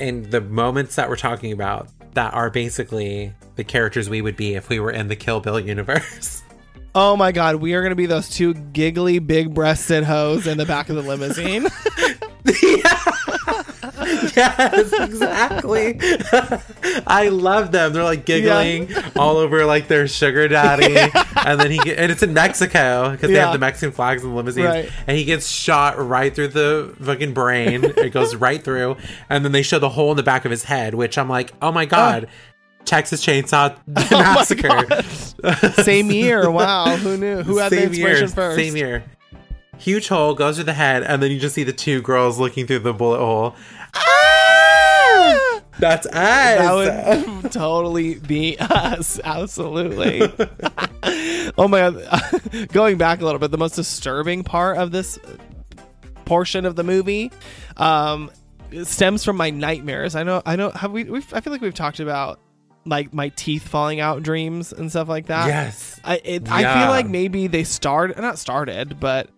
in 0.00 0.30
the 0.30 0.40
moments 0.40 0.96
that 0.96 1.08
we're 1.08 1.16
talking 1.16 1.52
about 1.52 1.88
that 2.18 2.34
are 2.34 2.50
basically 2.50 3.32
the 3.54 3.62
characters 3.62 4.10
we 4.10 4.20
would 4.20 4.36
be 4.36 4.56
if 4.56 4.68
we 4.68 4.80
were 4.80 4.90
in 4.90 5.06
the 5.06 5.14
Kill 5.14 5.38
Bill 5.38 5.60
universe. 5.60 6.42
Oh 6.94 7.16
my 7.16 7.32
god, 7.32 7.56
we 7.56 7.74
are 7.74 7.82
gonna 7.82 7.94
be 7.94 8.06
those 8.06 8.28
two 8.28 8.54
giggly, 8.54 9.18
big 9.20 9.54
breasted 9.54 10.02
hoes 10.02 10.48
in 10.48 10.58
the 10.58 10.64
back 10.64 10.88
of 10.88 10.96
the 10.96 11.02
limousine. 11.02 11.64
yes, 14.36 14.92
exactly. 14.92 15.98
I 17.06 17.28
love 17.30 17.72
them. 17.72 17.92
They're 17.92 18.04
like 18.04 18.24
giggling 18.24 18.88
all 19.16 19.36
over 19.36 19.64
like 19.64 19.88
their 19.88 20.06
sugar 20.08 20.48
daddy, 20.48 20.96
and 21.46 21.60
then 21.60 21.70
he 21.70 21.78
get, 21.78 21.98
and 21.98 22.10
it's 22.12 22.22
in 22.22 22.32
Mexico 22.34 23.10
because 23.12 23.30
they 23.30 23.36
have 23.38 23.52
the 23.52 23.58
Mexican 23.58 23.92
flags 23.92 24.22
the 24.22 24.28
limousines, 24.28 24.66
Right. 24.66 24.90
and 25.06 25.16
he 25.16 25.24
gets 25.24 25.48
shot 25.48 25.98
right 25.98 26.34
through 26.34 26.48
the 26.48 26.94
fucking 27.02 27.32
brain. 27.34 27.84
it 27.84 28.10
goes 28.12 28.34
right 28.36 28.62
through, 28.62 28.96
and 29.28 29.44
then 29.44 29.52
they 29.52 29.62
show 29.62 29.78
the 29.78 29.88
hole 29.90 30.10
in 30.10 30.16
the 30.16 30.22
back 30.22 30.44
of 30.44 30.50
his 30.50 30.64
head, 30.64 30.94
which 30.94 31.18
I'm 31.18 31.28
like, 31.28 31.52
oh 31.62 31.72
my 31.72 31.84
god. 31.86 32.28
Texas 32.84 33.22
Chainsaw 33.24 33.76
oh 33.96 34.08
Massacre. 34.10 35.82
Same 35.82 36.10
year. 36.10 36.50
Wow, 36.50 36.96
who 36.96 37.18
knew? 37.18 37.42
Who 37.42 37.58
had 37.58 37.70
the 37.70 37.76
Same 37.76 37.88
inspiration 37.88 38.20
year, 38.20 38.28
first? 38.28 38.56
Same 38.56 38.76
year. 38.76 39.04
Huge 39.78 40.08
hole 40.08 40.34
goes 40.34 40.56
through 40.56 40.64
the 40.64 40.74
head, 40.74 41.02
and 41.02 41.22
then 41.22 41.30
you 41.30 41.38
just 41.38 41.54
see 41.54 41.64
the 41.64 41.72
two 41.72 42.02
girls 42.02 42.38
looking 42.38 42.66
through 42.66 42.80
the 42.80 42.92
bullet 42.92 43.18
hole. 43.18 43.56
That's 45.78 46.06
us. 46.06 46.12
That 46.12 47.42
would 47.42 47.52
totally 47.52 48.16
be 48.16 48.56
us. 48.58 49.20
Absolutely. 49.22 50.22
oh 51.56 51.68
my 51.68 51.90
god. 51.90 52.68
Going 52.72 52.98
back 52.98 53.20
a 53.20 53.24
little 53.24 53.38
bit, 53.38 53.50
the 53.50 53.58
most 53.58 53.76
disturbing 53.76 54.42
part 54.42 54.76
of 54.78 54.90
this 54.90 55.18
portion 56.24 56.66
of 56.66 56.76
the 56.76 56.84
movie 56.84 57.32
um 57.78 58.30
stems 58.82 59.24
from 59.24 59.36
my 59.36 59.50
nightmares. 59.50 60.14
I 60.14 60.24
know 60.24 60.42
I 60.44 60.56
know 60.56 60.70
have 60.70 60.92
we 60.92 61.04
we've, 61.04 61.32
I 61.32 61.40
feel 61.40 61.52
like 61.52 61.62
we've 61.62 61.72
talked 61.72 62.00
about 62.00 62.40
like 62.84 63.14
my 63.14 63.28
teeth 63.30 63.66
falling 63.66 64.00
out 64.00 64.22
dreams 64.22 64.72
and 64.72 64.90
stuff 64.90 65.08
like 65.08 65.26
that. 65.26 65.46
yes. 65.46 66.00
I 66.04 66.16
it, 66.24 66.50
I 66.50 66.80
feel 66.80 66.90
like 66.90 67.06
maybe 67.06 67.46
they 67.46 67.64
started 67.64 68.18
not 68.18 68.38
started, 68.38 68.98
but 68.98 69.30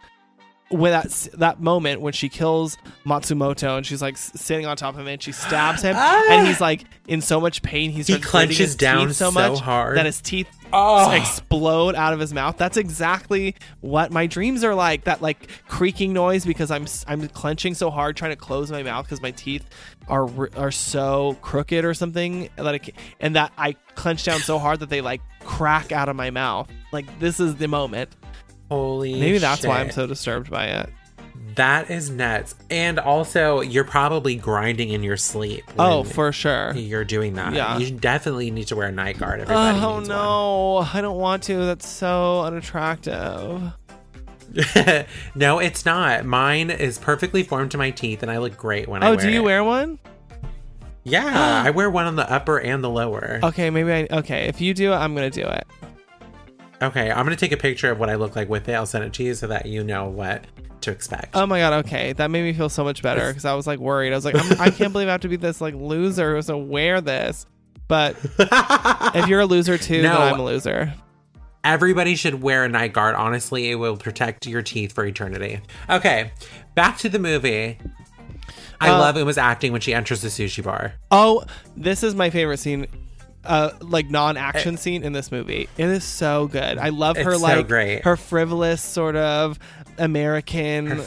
when 0.70 0.92
that 0.92 1.10
that 1.34 1.60
moment 1.60 2.00
when 2.00 2.12
she 2.12 2.28
kills 2.28 2.78
Matsumoto 3.04 3.76
and 3.76 3.84
she's 3.84 4.00
like 4.00 4.14
s- 4.14 4.30
sitting 4.36 4.66
on 4.66 4.76
top 4.76 4.94
of 4.94 5.00
him 5.00 5.08
and 5.08 5.20
she 5.22 5.32
stabs 5.32 5.82
him 5.82 5.96
and 6.30 6.46
he's 6.46 6.60
like 6.60 6.84
in 7.08 7.20
so 7.20 7.40
much 7.40 7.60
pain 7.62 7.90
he's 7.90 8.08
Ah! 8.08 8.14
He 8.14 8.20
clenches 8.22 8.76
down 8.76 9.12
so 9.12 9.30
hard. 9.56 9.96
that 9.96 10.06
his 10.06 10.20
teeth 10.20 10.46
Oh. 10.72 11.10
explode 11.10 11.96
out 11.96 12.12
of 12.12 12.20
his 12.20 12.32
mouth. 12.32 12.56
That's 12.56 12.76
exactly 12.76 13.56
what 13.80 14.12
my 14.12 14.28
dreams 14.28 14.62
are 14.62 14.72
like. 14.76 15.02
That 15.02 15.20
like 15.20 15.48
creaking 15.66 16.12
noise 16.12 16.46
because 16.46 16.70
I'm 16.70 16.86
I'm 17.08 17.26
clenching 17.26 17.74
so 17.74 17.90
hard 17.90 18.16
trying 18.16 18.30
to 18.30 18.36
close 18.36 18.70
my 18.70 18.84
mouth 18.84 19.04
because 19.04 19.20
my 19.20 19.32
teeth 19.32 19.68
are 20.06 20.28
are 20.56 20.70
so 20.70 21.36
crooked 21.42 21.84
or 21.84 21.92
something 21.92 22.50
that 22.54 22.68
I 22.72 22.80
and 23.18 23.34
that 23.34 23.52
I 23.58 23.72
clench 23.96 24.22
down 24.24 24.38
so 24.38 24.60
hard 24.60 24.78
that 24.78 24.90
they 24.90 25.00
like 25.00 25.20
crack 25.40 25.90
out 25.90 26.08
of 26.08 26.14
my 26.14 26.30
mouth. 26.30 26.70
Like 26.92 27.18
this 27.18 27.40
is 27.40 27.56
the 27.56 27.66
moment. 27.66 28.14
Holy 28.70 29.18
Maybe 29.18 29.38
that's 29.38 29.66
why 29.66 29.80
I'm 29.80 29.90
so 29.90 30.06
disturbed 30.06 30.48
by 30.50 30.66
it. 30.66 30.90
That 31.56 31.90
is 31.90 32.08
nuts. 32.08 32.54
And 32.70 33.00
also, 33.00 33.60
you're 33.60 33.84
probably 33.84 34.36
grinding 34.36 34.90
in 34.90 35.02
your 35.02 35.16
sleep. 35.16 35.64
Oh, 35.78 36.04
for 36.04 36.30
sure. 36.30 36.72
You're 36.74 37.04
doing 37.04 37.34
that. 37.34 37.52
Yeah. 37.52 37.78
You 37.78 37.90
definitely 37.90 38.52
need 38.52 38.68
to 38.68 38.76
wear 38.76 38.86
a 38.86 38.92
night 38.92 39.18
guard. 39.18 39.40
Everybody 39.40 39.78
Oh 39.78 40.00
no, 40.00 40.76
I 40.94 41.00
don't 41.00 41.18
want 41.18 41.42
to. 41.44 41.56
That's 41.56 41.88
so 41.88 42.42
unattractive. 42.42 43.72
no, 45.34 45.58
it's 45.58 45.84
not. 45.84 46.24
Mine 46.24 46.70
is 46.70 46.98
perfectly 46.98 47.42
formed 47.42 47.72
to 47.72 47.78
my 47.78 47.90
teeth, 47.90 48.22
and 48.22 48.30
I 48.30 48.38
look 48.38 48.56
great 48.56 48.88
when 48.88 49.02
I 49.02 49.06
oh, 49.06 49.10
wear 49.10 49.18
it. 49.18 49.22
Oh, 49.22 49.28
do 49.28 49.32
you 49.32 49.40
it. 49.40 49.44
wear 49.44 49.64
one? 49.64 49.98
Yeah, 51.04 51.62
I 51.66 51.70
wear 51.70 51.90
one 51.90 52.06
on 52.06 52.16
the 52.16 52.30
upper 52.30 52.58
and 52.58 52.82
the 52.82 52.90
lower. 52.90 53.40
Okay, 53.42 53.70
maybe 53.70 53.92
I. 53.92 54.18
Okay, 54.18 54.46
if 54.46 54.60
you 54.60 54.74
do 54.74 54.92
it, 54.92 54.96
I'm 54.96 55.14
gonna 55.14 55.30
do 55.30 55.42
it. 55.46 55.66
Okay, 56.82 57.10
I'm 57.10 57.24
gonna 57.26 57.36
take 57.36 57.52
a 57.52 57.56
picture 57.56 57.90
of 57.90 57.98
what 57.98 58.08
I 58.08 58.14
look 58.14 58.36
like 58.36 58.48
with 58.48 58.68
it. 58.68 58.72
I'll 58.72 58.86
send 58.86 59.04
it 59.04 59.12
to 59.14 59.22
you 59.22 59.34
so 59.34 59.46
that 59.48 59.66
you 59.66 59.84
know 59.84 60.06
what 60.08 60.44
to 60.80 60.90
expect. 60.90 61.36
Oh 61.36 61.44
my 61.46 61.58
god. 61.58 61.84
Okay, 61.84 62.14
that 62.14 62.30
made 62.30 62.42
me 62.42 62.52
feel 62.54 62.70
so 62.70 62.82
much 62.84 63.02
better 63.02 63.28
because 63.28 63.44
I 63.44 63.52
was 63.54 63.66
like 63.66 63.78
worried. 63.78 64.12
I 64.12 64.16
was 64.16 64.24
like, 64.24 64.34
I'm, 64.36 64.60
I 64.60 64.70
can't 64.70 64.92
believe 64.92 65.08
I 65.08 65.12
have 65.12 65.20
to 65.22 65.28
be 65.28 65.36
this 65.36 65.60
like 65.60 65.74
loser 65.74 66.34
who's 66.36 66.46
to 66.46 66.56
wear 66.56 67.00
this. 67.02 67.46
But 67.86 68.16
if 69.14 69.26
you're 69.28 69.40
a 69.40 69.46
loser 69.46 69.76
too, 69.76 70.02
No. 70.02 70.12
then 70.18 70.34
I'm 70.34 70.40
a 70.40 70.44
loser. 70.44 70.94
Everybody 71.64 72.14
should 72.14 72.40
wear 72.40 72.64
a 72.64 72.68
night 72.68 72.94
guard. 72.94 73.14
Honestly, 73.14 73.70
it 73.70 73.74
will 73.74 73.96
protect 73.98 74.46
your 74.46 74.62
teeth 74.62 74.92
for 74.92 75.04
eternity. 75.04 75.60
Okay, 75.90 76.32
back 76.74 76.96
to 76.98 77.10
the 77.10 77.18
movie. 77.18 77.76
I 78.80 78.88
Uh, 78.88 78.98
love 78.98 79.16
Uma's 79.18 79.36
acting 79.36 79.72
when 79.72 79.82
she 79.82 79.92
enters 79.92 80.22
the 80.22 80.28
sushi 80.28 80.64
bar. 80.64 80.94
Oh, 81.10 81.44
this 81.76 82.02
is 82.02 82.14
my 82.14 82.30
favorite 82.30 82.56
scene. 82.58 82.86
Uh, 83.44 83.70
like 83.80 84.10
non-action 84.10 84.76
scene 84.76 85.02
in 85.02 85.12
this 85.14 85.32
movie. 85.32 85.66
It 85.78 85.86
is 85.88 86.04
so 86.04 86.46
good. 86.48 86.76
I 86.76 86.90
love 86.90 87.16
her 87.16 87.34
so 87.36 87.40
like 87.40 87.68
great. 87.68 88.04
her 88.04 88.16
frivolous 88.16 88.82
sort 88.82 89.16
of 89.16 89.58
American 89.96 91.02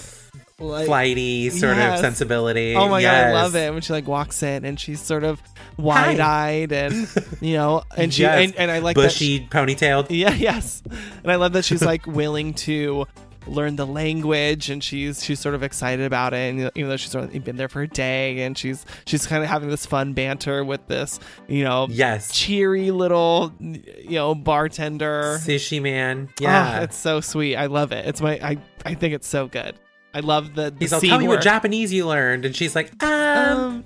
like 0.59 0.85
flighty 0.85 1.49
sort 1.49 1.77
Yes. 1.77 1.99
of 1.99 2.03
sensibility. 2.03 2.75
Oh 2.75 2.87
my 2.89 3.01
god, 3.01 3.13
I 3.13 3.33
love 3.33 3.55
it 3.55 3.71
when 3.73 3.81
she 3.81 3.93
like 3.93 4.07
walks 4.07 4.41
in 4.43 4.65
and 4.65 4.79
she's 4.79 5.01
sort 5.01 5.23
of 5.23 5.41
wide 5.77 6.19
eyed 6.19 6.71
and 6.71 7.07
you 7.41 7.53
know, 7.53 7.83
and 7.97 8.13
she 8.13 8.21
Yes. 8.23 8.45
and, 8.45 8.55
and 8.57 8.71
I 8.71 8.79
like 8.79 8.95
that 8.95 9.03
bushy 9.03 9.45
ponytailed. 9.47 10.07
Yeah, 10.09 10.33
yes. 10.33 10.81
And 11.23 11.31
I 11.31 11.35
love 11.35 11.53
that 11.53 11.65
she's 11.65 11.83
like 11.83 12.07
willing 12.07 12.53
to 12.55 13.05
learn 13.47 13.75
the 13.75 13.85
language 13.85 14.69
and 14.69 14.83
she's 14.83 15.23
she's 15.23 15.39
sort 15.39 15.55
of 15.55 15.63
excited 15.63 16.05
about 16.05 16.33
it 16.33 16.37
and 16.49 16.71
even 16.75 16.89
though 16.89 16.97
she's 16.97 17.13
only 17.15 17.39
been 17.39 17.55
there 17.57 17.69
for 17.69 17.81
a 17.81 17.87
day 17.87 18.41
and 18.41 18.57
she's 18.57 18.85
she's 19.05 19.27
kind 19.27 19.43
of 19.43 19.49
having 19.49 19.69
this 19.69 19.85
fun 19.85 20.13
banter 20.13 20.63
with 20.63 20.85
this, 20.87 21.19
you 21.47 21.63
know, 21.63 21.87
Yes, 21.89 22.31
cheery 22.33 22.91
little 22.91 23.53
you 23.59 23.81
know 24.11 24.35
bartender. 24.35 25.37
sushi 25.41 25.81
man. 25.81 26.29
Oh, 26.31 26.43
Yeah, 26.43 26.81
it's 26.81 26.97
so 26.97 27.21
sweet. 27.21 27.55
I 27.55 27.65
love 27.67 27.91
it. 27.91 28.05
It's 28.05 28.21
my 28.21 28.33
I 28.41 28.57
I 28.85 28.93
think 28.93 29.13
it's 29.13 29.27
so 29.27 29.47
good. 29.47 29.75
I 30.13 30.19
love 30.19 30.53
the, 30.55 30.69
the 30.69 30.75
he's 30.79 30.91
like, 30.91 31.01
"Tell 31.01 31.17
me 31.19 31.27
what 31.27 31.41
Japanese 31.41 31.91
you 31.91 32.05
learned," 32.07 32.45
and 32.45 32.55
she's 32.55 32.75
like, 32.75 32.91
"Um, 33.03 33.09
um 33.09 33.85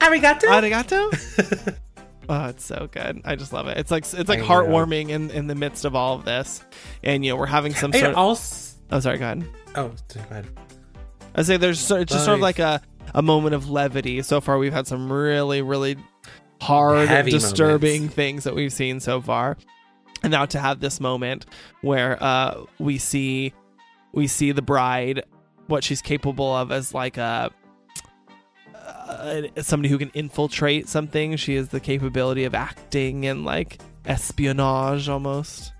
arigato." 0.00 0.42
arigato. 0.48 1.74
Oh, 2.28 2.46
it's 2.46 2.64
so 2.64 2.88
good. 2.90 3.20
I 3.24 3.34
just 3.36 3.52
love 3.52 3.66
it. 3.68 3.76
It's 3.78 3.90
like 3.90 4.04
it's 4.04 4.28
like 4.28 4.38
I 4.38 4.42
know. 4.42 4.48
heartwarming 4.48 5.08
in 5.10 5.30
in 5.30 5.46
the 5.48 5.54
midst 5.54 5.84
of 5.84 5.94
all 5.96 6.14
of 6.14 6.24
this, 6.24 6.64
and 7.02 7.24
you 7.24 7.32
know 7.32 7.36
we're 7.36 7.46
having 7.46 7.74
some 7.74 7.92
It 7.92 7.98
sort 8.00 8.12
of. 8.12 8.16
also. 8.18 8.76
Oh, 8.90 9.00
sorry. 9.00 9.18
Go 9.18 9.24
ahead. 9.24 9.44
Oh, 9.74 9.88
go 10.14 10.20
ahead. 10.30 10.46
I 11.34 11.42
say 11.42 11.56
there's 11.56 11.80
so, 11.80 11.96
it's 11.96 12.12
just 12.12 12.24
sort 12.24 12.36
of 12.36 12.40
like 12.42 12.58
a 12.58 12.80
a 13.14 13.22
moment 13.22 13.54
of 13.54 13.68
levity. 13.70 14.22
So 14.22 14.40
far, 14.40 14.58
we've 14.58 14.72
had 14.72 14.86
some 14.86 15.10
really 15.12 15.62
really 15.62 15.96
hard, 16.60 17.08
Heavy 17.08 17.30
disturbing 17.32 17.94
moments. 18.02 18.14
things 18.14 18.44
that 18.44 18.54
we've 18.54 18.72
seen 18.72 19.00
so 19.00 19.20
far, 19.20 19.56
and 20.22 20.30
now 20.30 20.46
to 20.46 20.58
have 20.60 20.78
this 20.80 21.00
moment 21.00 21.46
where 21.80 22.22
uh 22.22 22.62
we 22.78 22.98
see 22.98 23.52
we 24.12 24.26
see 24.26 24.52
the 24.52 24.62
bride 24.62 25.24
what 25.66 25.82
she's 25.82 26.02
capable 26.02 26.54
of 26.54 26.70
as 26.70 26.92
like 26.94 27.16
a 27.16 27.50
uh, 29.12 29.62
somebody 29.62 29.88
who 29.88 29.98
can 29.98 30.10
infiltrate 30.14 30.88
something. 30.88 31.36
She 31.36 31.54
has 31.56 31.68
the 31.68 31.80
capability 31.80 32.44
of 32.44 32.54
acting 32.54 33.26
and 33.26 33.44
like 33.44 33.78
espionage 34.06 35.08
almost. 35.08 35.72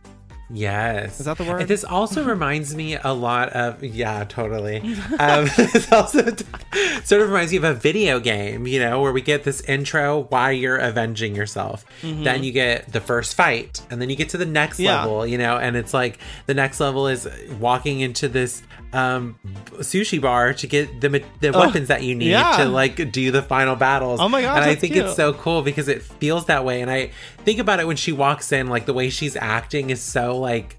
Yes. 0.55 1.19
Is 1.19 1.25
that 1.25 1.39
the 1.39 1.45
word? 1.45 1.67
This 1.67 1.83
also 1.83 2.23
reminds 2.29 2.75
me 2.75 2.97
a 3.03 3.13
lot 3.15 3.49
of 3.51 3.83
yeah, 3.83 4.25
totally. 4.25 4.81
Um, 5.19 5.45
this 5.57 5.91
also 5.91 6.25
sort 7.05 7.23
of 7.23 7.29
reminds 7.29 7.53
me 7.53 7.59
of 7.59 7.65
a 7.65 7.73
video 7.75 8.21
game, 8.21 8.67
you 8.67 8.79
know, 8.81 9.01
where 9.01 9.13
we 9.13 9.23
get 9.23 9.45
this 9.45 9.63
intro 9.63 10.27
why 10.29 10.51
you're 10.51 10.77
avenging 10.77 11.35
yourself. 11.35 11.85
Then 12.03 12.45
you 12.45 12.53
get 12.53 12.93
the 12.93 13.01
first 13.01 13.35
fight, 13.35 13.81
and 13.91 14.01
then 14.03 14.11
you 14.11 14.17
get 14.17 14.29
to 14.31 14.37
the 14.39 14.45
next 14.47 14.77
Mm-hmm. 14.77 14.83
Yeah. 14.85 15.01
level, 15.05 15.27
you 15.27 15.39
know, 15.39 15.57
and 15.59 15.75
it's 15.77 15.95
like 15.95 16.19
the 16.47 16.55
next 16.55 16.81
level 16.81 17.07
is 17.09 17.27
walking 17.59 18.01
into 18.01 18.29
this 18.29 18.63
um 18.95 19.37
sushi 19.79 20.21
bar 20.21 20.53
to 20.55 20.67
get 20.67 21.01
the 21.01 21.09
the 21.41 21.49
Oh, 21.55 21.61
weapons 21.61 21.89
that 21.89 22.03
you 22.03 22.15
need 22.15 22.31
yeah. 22.31 22.59
to 22.59 22.65
like 22.67 23.11
do 23.11 23.31
the 23.31 23.43
final 23.43 23.75
battles. 23.77 24.21
Oh 24.21 24.29
my 24.29 24.43
god! 24.43 24.57
And 24.63 24.71
I 24.71 24.75
think 24.75 24.93
cute. 24.93 25.07
it's 25.07 25.17
so 25.17 25.33
cool 25.33 25.63
because 25.63 25.89
it 25.89 26.03
feels 26.03 26.47
that 26.47 26.65
way 26.65 26.83
and 26.83 26.91
I 26.91 27.11
think 27.39 27.59
about 27.59 27.81
it 27.81 27.87
when 27.87 27.97
she 27.97 28.13
walks 28.13 28.53
in 28.53 28.67
like 28.69 28.87
the 28.87 28.93
way 28.95 29.09
she's 29.11 29.35
acting 29.37 29.91
is 29.91 30.01
so 30.03 30.39
like 30.39 30.77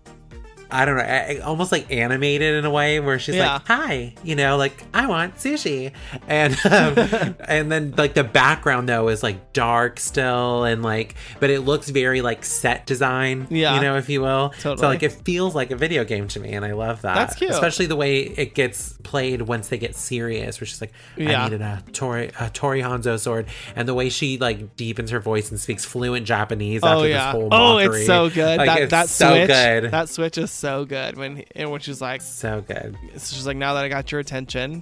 I 0.73 0.85
don't 0.85 0.97
know, 0.97 1.45
almost 1.45 1.71
like 1.71 1.91
animated 1.91 2.55
in 2.55 2.65
a 2.65 2.71
way 2.71 2.99
where 2.99 3.19
she's 3.19 3.35
Yeah. 3.35 3.53
like, 3.53 3.67
"Hi," 3.67 4.15
you 4.23 4.35
know, 4.35 4.57
like 4.57 4.83
I 4.93 5.05
want 5.07 5.35
sushi, 5.35 5.91
and 6.27 6.53
um, 6.65 7.35
and 7.47 7.71
then 7.71 7.93
like 7.97 8.15
the 8.15 8.23
background 8.23 8.89
though 8.89 9.07
is 9.09 9.21
like 9.21 9.53
dark 9.53 9.99
still, 9.99 10.63
and 10.63 10.81
like, 10.81 11.15
but 11.39 11.49
it 11.51 11.61
looks 11.61 11.89
very 11.89 12.21
like 12.21 12.43
set 12.43 12.85
design, 12.87 13.47
Yeah. 13.51 13.75
you 13.75 13.81
know, 13.81 13.97
if 13.97 14.09
you 14.09 14.21
will. 14.21 14.51
So 14.57 14.73
like 14.73 15.03
it 15.03 15.11
feels 15.23 15.53
like 15.53 15.69
a 15.71 15.75
video 15.75 16.03
game 16.03 16.27
to 16.29 16.39
me, 16.39 16.53
and 16.53 16.65
I 16.65 16.71
love 16.73 17.03
that. 17.03 17.15
That's 17.15 17.35
cute. 17.35 17.51
especially 17.51 17.85
the 17.85 17.95
way 17.95 18.21
it 18.21 18.55
gets 18.55 18.93
played 19.03 19.43
once 19.43 19.67
they 19.67 19.77
get 19.77 19.95
serious, 19.95 20.59
where 20.59 20.65
she's 20.65 20.81
like, 20.81 20.93
Yeah. 21.15 21.41
"I 21.41 21.43
needed 21.45 21.61
a 21.61 21.83
Tori 21.93 22.31
a 22.39 22.49
Tori 22.49 22.81
Hanzo 22.81 23.19
sword," 23.19 23.45
and 23.75 23.87
the 23.87 23.93
way 23.93 24.09
she 24.09 24.37
like 24.39 24.75
deepens 24.75 25.11
her 25.11 25.19
voice 25.19 25.51
and 25.51 25.59
speaks 25.59 25.85
fluent 25.85 26.25
Japanese 26.25 26.81
Oh 26.83 26.87
after 26.87 27.07
yeah. 27.09 27.25
this 27.25 27.31
whole 27.31 27.49
mockery. 27.49 27.85
Oh, 27.85 27.95
it's 27.99 28.05
so 28.07 28.29
good. 28.29 28.57
Like, 28.57 28.79
that 28.79 28.89
that 28.89 29.09
so 29.09 29.29
switch. 29.29 29.47
good. 29.47 29.91
That 29.91 30.09
switch 30.09 30.37
is 30.37 30.49
so 30.63 30.85
good 30.85 31.17
when 31.17 31.35
he, 31.35 31.45
and 31.55 31.69
when 31.69 31.81
she's 31.81 31.99
like, 31.99 32.21
so 32.21 32.61
good. 32.61 32.97
it's 33.13 33.33
just 33.33 33.45
like 33.45 33.57
now 33.57 33.73
that 33.73 33.83
I 33.83 33.89
got 33.89 34.13
your 34.13 34.21
attention, 34.21 34.81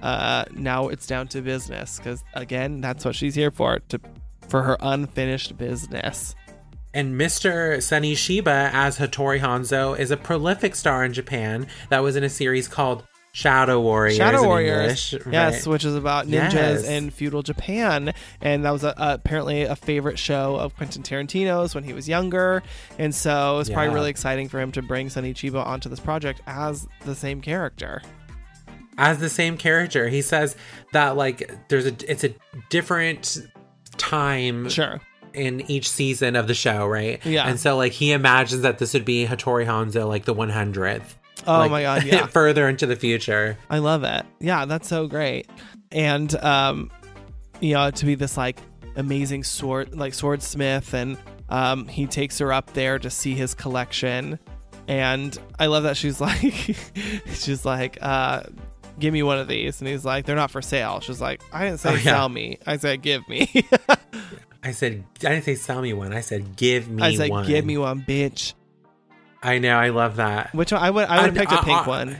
uh, 0.00 0.44
now 0.52 0.88
it's 0.88 1.08
down 1.08 1.26
to 1.28 1.42
business 1.42 1.98
because 1.98 2.22
again, 2.34 2.80
that's 2.80 3.04
what 3.04 3.16
she's 3.16 3.34
here 3.34 3.50
for 3.50 3.80
to 3.88 4.00
for 4.48 4.62
her 4.62 4.76
unfinished 4.78 5.58
business. 5.58 6.36
And 6.94 7.20
Mr. 7.20 7.82
Sonny 7.82 8.14
Chiba 8.14 8.70
as 8.72 8.96
Hattori 8.96 9.40
Hanzo 9.40 9.98
is 9.98 10.12
a 10.12 10.16
prolific 10.16 10.76
star 10.76 11.04
in 11.04 11.12
Japan 11.12 11.66
that 11.90 11.98
was 11.98 12.14
in 12.14 12.22
a 12.22 12.30
series 12.30 12.68
called 12.68 13.02
Shadow 13.32 13.80
Warriors. 13.80 14.16
Shadow 14.16 14.42
Warriors, 14.44 15.12
English, 15.12 15.32
yes, 15.32 15.66
which 15.66 15.84
is 15.84 15.94
about 15.94 16.26
ninjas 16.26 16.52
Yes. 16.52 16.84
in 16.88 17.10
feudal 17.10 17.42
Japan, 17.42 18.12
and 18.40 18.64
that 18.64 18.70
was 18.72 18.82
a, 18.84 18.94
apparently 18.96 19.62
a 19.62 19.76
favorite 19.76 20.18
show 20.18 20.56
of 20.56 20.74
Quentin 20.76 21.02
Tarantino's 21.02 21.74
when 21.74 21.84
he 21.84 21.92
was 21.92 22.08
younger, 22.08 22.62
and 22.98 23.14
so 23.14 23.58
it's 23.60 23.70
probably 23.70 23.94
really 23.94 24.10
exciting 24.10 24.48
for 24.48 24.58
him 24.60 24.72
to 24.72 24.82
bring 24.82 25.08
Sonny 25.10 25.34
Chiba 25.34 25.64
onto 25.64 25.88
this 25.88 26.00
project 26.00 26.40
as 26.46 26.88
the 27.04 27.14
same 27.14 27.40
character. 27.40 28.02
as 29.00 29.18
the 29.20 29.28
same 29.30 29.56
character. 29.56 30.08
He 30.08 30.22
says 30.22 30.56
that 30.92 31.16
like 31.16 31.48
there's 31.68 31.86
a 31.86 31.94
it's 32.10 32.24
a 32.24 32.34
different 32.70 33.38
time 33.96 34.68
Sure. 34.68 35.00
in 35.34 35.60
each 35.70 35.88
season 35.88 36.34
of 36.34 36.48
the 36.48 36.54
show, 36.54 36.86
right? 36.86 37.24
Yeah. 37.24 37.46
And 37.48 37.60
so 37.60 37.76
like 37.76 37.92
he 37.92 38.10
imagines 38.10 38.62
that 38.62 38.78
this 38.78 38.94
would 38.94 39.04
be 39.04 39.24
Hattori 39.26 39.66
Hanzo 39.66 40.08
like 40.08 40.24
the 40.24 40.34
100th. 40.34 41.14
Oh 41.46 41.58
like, 41.58 41.70
my 41.70 41.82
god, 41.82 42.04
yeah. 42.06 42.26
further 42.26 42.68
into 42.68 42.86
the 42.86 42.96
future. 42.96 43.56
I 43.70 43.78
love 43.78 44.04
it. 44.04 44.24
Yeah, 44.40 44.64
that's 44.64 44.88
so 44.88 45.06
great. 45.06 45.48
And 45.92 46.34
um 46.36 46.90
you 47.60 47.74
know, 47.74 47.90
to 47.90 48.06
be 48.06 48.14
this 48.14 48.36
like 48.36 48.60
amazing 48.96 49.44
sword 49.44 49.94
like 49.94 50.14
swordsmith 50.14 50.92
and 50.94 51.16
um 51.48 51.86
he 51.88 52.06
takes 52.06 52.38
her 52.38 52.52
up 52.52 52.72
there 52.74 52.98
to 52.98 53.08
see 53.10 53.34
his 53.34 53.54
collection. 53.54 54.38
And 54.88 55.38
I 55.58 55.66
love 55.66 55.82
that 55.84 55.96
she's 55.96 56.20
like 56.20 56.76
she's 57.32 57.64
like 57.64 57.98
uh 58.02 58.42
give 58.98 59.12
me 59.14 59.22
one 59.22 59.38
of 59.38 59.46
these 59.48 59.80
and 59.80 59.88
he's 59.88 60.04
like 60.04 60.26
they're 60.26 60.36
not 60.36 60.50
for 60.50 60.60
sale. 60.62 61.00
She's 61.00 61.20
like 61.20 61.40
I 61.52 61.64
didn't 61.66 61.78
say 61.80 61.90
Oh, 61.90 61.94
yeah. 61.94 62.02
sell 62.02 62.28
me. 62.28 62.58
I 62.66 62.76
said 62.78 63.02
give 63.02 63.26
me. 63.28 63.48
I 64.62 64.72
said 64.72 65.04
I 65.24 65.28
didn't 65.30 65.44
say 65.44 65.54
sell 65.54 65.80
me 65.80 65.92
one. 65.92 66.12
I 66.12 66.20
said 66.20 66.56
give 66.56 66.88
me 66.88 67.02
I 67.02 67.14
said 67.14 67.30
one. 67.30 67.46
give 67.46 67.64
me 67.64 67.78
one, 67.78 68.02
bitch. 68.02 68.54
I 69.42 69.58
know, 69.58 69.76
I 69.76 69.90
love 69.90 70.16
that. 70.16 70.54
Which 70.54 70.72
one, 70.72 70.82
I 70.82 70.90
would 70.90 71.06
I 71.06 71.22
would 71.22 71.26
have 71.26 71.36
I- 71.36 71.40
picked 71.40 71.52
a 71.52 71.60
I- 71.60 71.64
pink 71.64 71.86
I- 71.86 71.88
one 71.88 72.16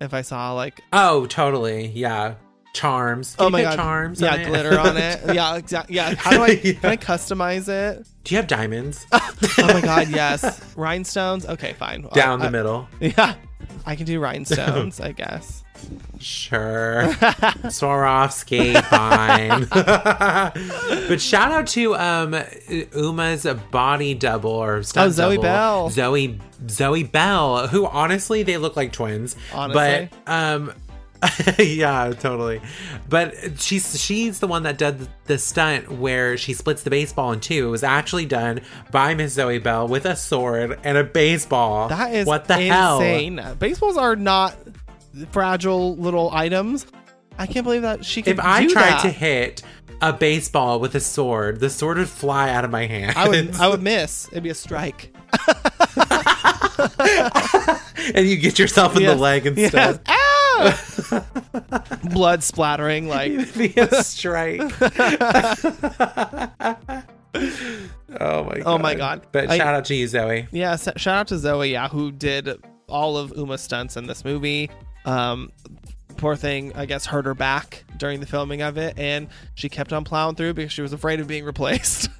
if 0.00 0.12
I 0.14 0.22
saw 0.22 0.52
like 0.54 0.80
Oh, 0.92 1.26
totally. 1.26 1.86
Yeah. 1.88 2.34
Charms. 2.74 3.36
Can 3.36 3.46
oh 3.46 3.50
my 3.50 3.60
god 3.62 3.76
charms. 3.76 4.18
yeah 4.22 4.44
glitter 4.48 4.78
on 4.80 4.96
it 4.96 5.20
yeah 5.34 5.56
exactly 5.56 5.94
yeah 5.96 6.14
how 6.14 6.30
do 6.30 6.42
I 6.42 6.58
Yeah. 6.64 6.72
can 6.80 6.90
I 6.90 6.96
customize 6.96 7.68
it 7.68 8.06
Do 8.24 8.34
you 8.34 8.38
have 8.38 8.46
diamonds 8.46 9.04
oh 9.12 9.34
my 9.58 9.82
god 9.82 10.08
yes 10.08 10.58
rhinestones 10.74 11.44
okay 11.46 11.74
fine 11.74 12.00
down 12.14 12.40
I- 12.40 12.46
the 12.46 12.50
middle? 12.50 12.88
yeah 12.98 13.34
I 13.84 13.94
can 13.94 14.06
do 14.06 14.18
rhinestones 14.20 15.00
I 15.02 15.12
guess 15.12 15.61
Sure. 16.20 17.04
Swarovski, 17.68 18.80
fine. 18.84 19.66
but 21.08 21.20
shout 21.20 21.50
out 21.50 21.66
to 21.68 21.94
um 21.96 22.36
Uma's 22.94 23.46
body 23.70 24.14
double 24.14 24.50
or 24.50 24.82
stunt 24.82 25.08
Oh, 25.08 25.10
Zoe 25.10 25.34
double, 25.36 25.42
Bell. 25.42 25.90
Zoe 25.90 26.38
Zoe 26.68 27.02
Bell, 27.04 27.66
who 27.66 27.86
honestly 27.86 28.42
they 28.42 28.56
look 28.58 28.76
like 28.76 28.92
twins. 28.92 29.36
Honestly. 29.52 30.08
But 30.24 30.32
um 30.32 30.72
yeah, 31.58 32.12
totally. 32.18 32.60
But 33.08 33.60
she's 33.60 34.00
she's 34.00 34.40
the 34.40 34.48
one 34.48 34.64
that 34.64 34.76
did 34.76 35.06
the 35.26 35.38
stunt 35.38 35.90
where 35.90 36.36
she 36.36 36.52
splits 36.52 36.82
the 36.82 36.90
baseball 36.90 37.30
in 37.32 37.38
two. 37.38 37.68
It 37.68 37.70
was 37.70 37.84
actually 37.84 38.26
done 38.26 38.60
by 38.90 39.14
Miss 39.14 39.32
Zoe 39.34 39.58
Bell 39.58 39.86
with 39.86 40.04
a 40.04 40.16
sword 40.16 40.80
and 40.82 40.98
a 40.98 41.04
baseball. 41.04 41.88
that 41.88 42.12
is 42.12 42.26
what 42.26 42.46
the 42.46 42.56
hell? 42.56 43.00
insane 43.00 43.40
baseballs 43.60 43.96
are 43.96 44.16
not 44.16 44.56
fragile 45.30 45.96
little 45.96 46.30
items 46.32 46.86
I 47.38 47.46
can't 47.46 47.64
believe 47.64 47.82
that 47.82 48.04
she 48.04 48.22
could 48.22 48.38
If 48.38 48.44
I 48.44 48.66
tried 48.66 48.82
that. 48.90 49.02
to 49.02 49.10
hit 49.10 49.62
a 50.02 50.12
baseball 50.12 50.80
with 50.80 50.94
a 50.94 51.00
sword, 51.00 51.60
the 51.60 51.70
sword 51.70 51.96
would 51.96 52.08
fly 52.08 52.50
out 52.50 52.64
of 52.64 52.70
my 52.70 52.86
hand. 52.86 53.16
I 53.16 53.28
would 53.28 53.54
I 53.56 53.68
would 53.68 53.82
miss 53.92 54.28
it'd 54.32 54.42
be 54.42 54.50
a 54.50 54.54
strike 54.54 55.14
and 58.14 58.26
you 58.28 58.36
get 58.36 58.58
yourself 58.58 58.96
in 58.96 59.02
Yes. 59.02 59.14
the 59.14 59.20
leg 59.20 59.44
Yes. 59.44 59.56
instead. 59.58 60.00
Ah! 60.06 60.18
Ow! 61.12 61.24
blood 62.12 62.42
splattering 62.42 63.08
like 63.08 63.32
It'd 63.32 63.54
be 63.56 63.72
a 63.80 64.02
strike. 64.04 64.60
Oh, 67.34 68.14
oh 68.20 68.44
my 68.44 68.54
god. 68.58 68.62
Oh 68.66 68.78
my 68.78 68.94
God. 68.94 69.26
But 69.32 69.50
I- 69.50 69.56
shout 69.56 69.74
out 69.74 69.84
to 69.86 69.94
you, 69.94 70.06
Zoe. 70.06 70.46
Yeah, 70.52 70.76
shout 70.76 71.06
out 71.06 71.28
to 71.28 71.38
Zoe, 71.38 71.72
yeah, 71.72 71.88
who 71.88 72.12
did 72.12 72.50
all 72.88 73.16
of 73.16 73.32
Uma's 73.36 73.62
stunts 73.62 73.96
in 73.96 74.06
this 74.06 74.24
movie. 74.24 74.70
Um, 75.04 75.50
poor 76.16 76.36
thing, 76.36 76.72
I 76.74 76.86
guess, 76.86 77.06
hurt 77.06 77.24
her 77.26 77.34
back 77.34 77.84
during 77.96 78.20
the 78.20 78.26
filming 78.26 78.62
of 78.62 78.76
it, 78.78 78.98
and 78.98 79.28
she 79.54 79.68
kept 79.68 79.92
on 79.92 80.04
plowing 80.04 80.34
through 80.36 80.54
because 80.54 80.72
she 80.72 80.82
was 80.82 80.92
afraid 80.92 81.20
of 81.20 81.26
being 81.26 81.44
replaced. 81.44 82.08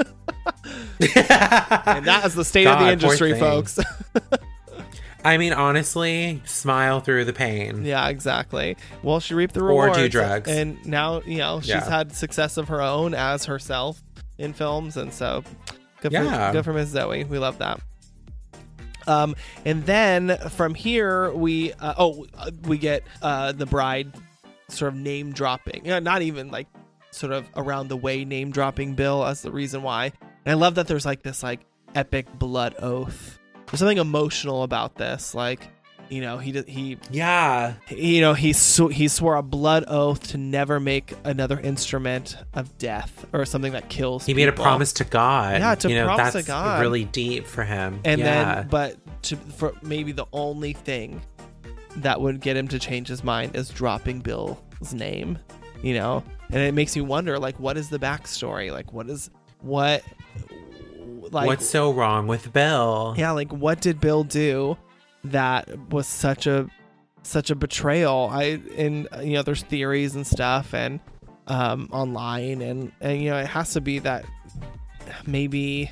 and 1.01 2.07
that 2.07 2.23
is 2.25 2.35
the 2.35 2.45
state 2.45 2.67
of 2.67 2.79
the 2.79 2.91
industry, 2.93 3.39
folks. 3.39 3.79
I 5.25 5.37
mean, 5.37 5.53
honestly, 5.53 6.43
smile 6.45 6.99
through 7.01 7.27
the 7.27 7.33
pain. 7.33 7.85
Yeah, 7.85 8.09
exactly. 8.09 8.77
Well, 9.05 9.21
she 9.21 9.35
reaped 9.35 9.55
the 9.55 9.63
Or 9.63 9.91
do 9.91 10.09
drugs. 10.09 10.51
And 10.51 10.85
now, 10.85 11.23
you 11.23 11.39
know, 11.39 11.61
she's 11.61 11.69
Yeah. 11.69 11.89
had 11.89 12.13
success 12.13 12.57
of 12.57 12.67
her 12.69 12.81
own 12.81 13.15
as 13.15 13.45
herself 13.45 14.03
in 14.39 14.53
films. 14.53 14.97
And 14.97 15.13
so 15.13 15.45
good, 16.01 16.11
Yeah. 16.13 16.49
for, 16.49 16.53
good 16.55 16.65
for 16.65 16.73
Miss 16.73 16.89
Zoe. 16.89 17.23
We 17.23 17.39
love 17.39 17.59
that. 17.59 17.81
Um, 19.07 19.37
and 19.65 19.85
then 19.87 20.37
from 20.51 20.75
here, 20.75 21.33
we, 21.33 21.73
uh, 21.75 21.95
oh, 21.99 22.27
uh, 22.35 22.51
we 22.65 22.79
get 22.79 23.03
uh, 23.21 23.53
the 23.53 23.67
bride 23.67 24.13
sort 24.69 24.93
of 24.93 24.99
name 24.99 25.33
dropping. 25.33 25.85
Yeah, 25.85 25.99
not 25.99 26.23
even 26.23 26.51
like 26.51 26.67
sort 27.11 27.33
of 27.33 27.49
around 27.57 27.89
the 27.89 27.97
way 27.97 28.25
name 28.25 28.51
dropping 28.51 28.95
Bill 28.95 29.25
as 29.25 29.43
the 29.43 29.53
reason 29.53 29.83
why. 29.83 30.13
And 30.45 30.53
I 30.53 30.55
love 30.55 30.77
that 30.77 30.89
there's 30.89 31.07
like 31.07 31.23
this 31.23 31.43
like 31.43 31.61
epic 31.95 32.27
blood 32.39 32.75
oath. 32.79 33.39
There's 33.67 33.79
something 33.79 33.99
emotional 33.99 34.63
about 34.63 34.97
this. 34.97 35.35
Like, 35.35 35.69
you 36.13 36.21
know, 36.21 36.37
he 36.37 36.53
he 36.69 36.99
Yeah. 37.11 37.75
you 37.89 38.21
know 38.21 38.35
he 38.35 38.53
sw- 38.53 38.93
he 38.93 39.09
swore 39.09 39.37
a 39.37 39.43
blood 39.43 39.85
oath 39.89 40.29
to 40.29 40.37
never 40.39 40.79
make 40.79 41.15
another 41.25 41.59
instrument 41.59 42.37
of 42.53 42.77
death 42.77 43.25
or 43.33 43.47
something 43.47 43.73
that 43.73 43.89
kills. 43.89 44.27
He 44.27 44.35
made 44.35 44.49
a 44.49 44.53
promise 44.53 44.93
to 44.95 45.05
God. 45.05 45.59
Yeah, 45.61 45.75
to 45.77 45.89
you 45.89 45.95
know, 45.95 46.05
promise 46.05 46.35
to 46.35 46.43
God. 46.43 46.83
really 46.83 47.05
deep 47.07 47.47
for 47.47 47.65
him. 47.65 48.01
and 48.05 48.21
yeah. 48.21 48.55
then 48.57 48.69
but 48.69 48.97
to 49.23 49.37
for 49.37 49.73
maybe 49.83 50.13
the 50.13 50.27
only 50.35 50.75
thing 50.75 51.23
that 51.97 52.21
would 52.21 52.41
get 52.41 52.57
him 52.59 52.69
to 52.69 52.79
change 52.79 53.09
his 53.09 53.25
mind 53.25 53.57
is 53.57 53.71
dropping 53.71 54.21
Bill's 54.21 54.93
name. 54.93 55.39
You 55.83 55.95
know, 55.95 56.23
and 56.51 56.61
it 56.61 56.75
makes 56.75 56.95
you 56.95 57.05
wonder 57.05 57.39
like 57.39 57.59
what 57.59 57.79
is 57.79 57.89
the 57.89 57.99
backstory? 57.99 58.71
Like 58.71 58.93
what 58.93 59.09
is 59.09 59.31
what 59.63 60.03
like 61.31 61.47
What's 61.47 61.69
so 61.69 61.91
wrong 61.91 62.27
with 62.27 62.53
Bill? 62.53 63.15
yeah 63.17 63.31
like 63.31 63.51
what 63.53 63.81
did 63.81 64.01
bill 64.01 64.25
do 64.25 64.77
that 65.25 65.91
was 65.91 66.07
such 66.07 66.47
a 66.47 66.69
such 67.23 67.51
a 67.51 67.55
betrayal. 67.55 68.29
I 68.33 68.61
and 68.77 69.09
you 69.23 69.35
know 69.35 69.43
there's 69.43 69.63
theories 69.63 70.15
and 70.15 70.27
stuff 70.27 70.75
and 70.75 71.01
um 71.49 71.89
online 71.93 72.63
and 72.63 72.93
and 73.01 73.21
you 73.21 73.31
know 73.31 73.39
it 73.39 73.47
has 73.47 73.73
to 73.73 73.81
be 73.81 73.99
that 73.99 74.25
maybe 75.27 75.91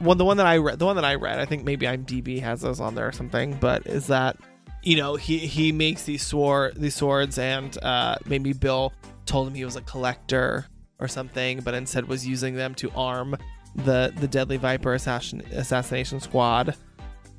well 0.00 0.14
the 0.14 0.24
one 0.24 0.38
that 0.38 0.46
i 0.46 0.56
read 0.56 0.78
the 0.78 0.86
one 0.86 0.96
that 0.96 1.04
i 1.04 1.14
read 1.14 1.38
i 1.38 1.44
think 1.44 1.64
maybe 1.64 1.84
imdb 1.84 2.40
has 2.40 2.62
those 2.62 2.80
on 2.80 2.94
there 2.94 3.06
or 3.06 3.12
something 3.12 3.54
but 3.60 3.86
is 3.86 4.06
that 4.06 4.36
you 4.82 4.96
know 4.96 5.16
he 5.16 5.38
he 5.38 5.70
makes 5.70 6.04
these 6.04 6.22
sword 6.22 6.74
these 6.76 6.94
swords 6.94 7.38
and 7.38 7.76
uh 7.82 8.16
maybe 8.24 8.54
bill 8.54 8.92
told 9.26 9.48
him 9.48 9.54
he 9.54 9.64
was 9.64 9.76
a 9.76 9.82
collector 9.82 10.66
or 10.98 11.08
something 11.08 11.60
but 11.60 11.74
instead 11.74 12.08
was 12.08 12.26
using 12.26 12.54
them 12.54 12.74
to 12.74 12.90
arm 12.92 13.36
the 13.74 14.10
the 14.16 14.26
deadly 14.26 14.56
viper 14.56 14.94
assassin, 14.94 15.42
assassination 15.52 16.20
squad 16.20 16.74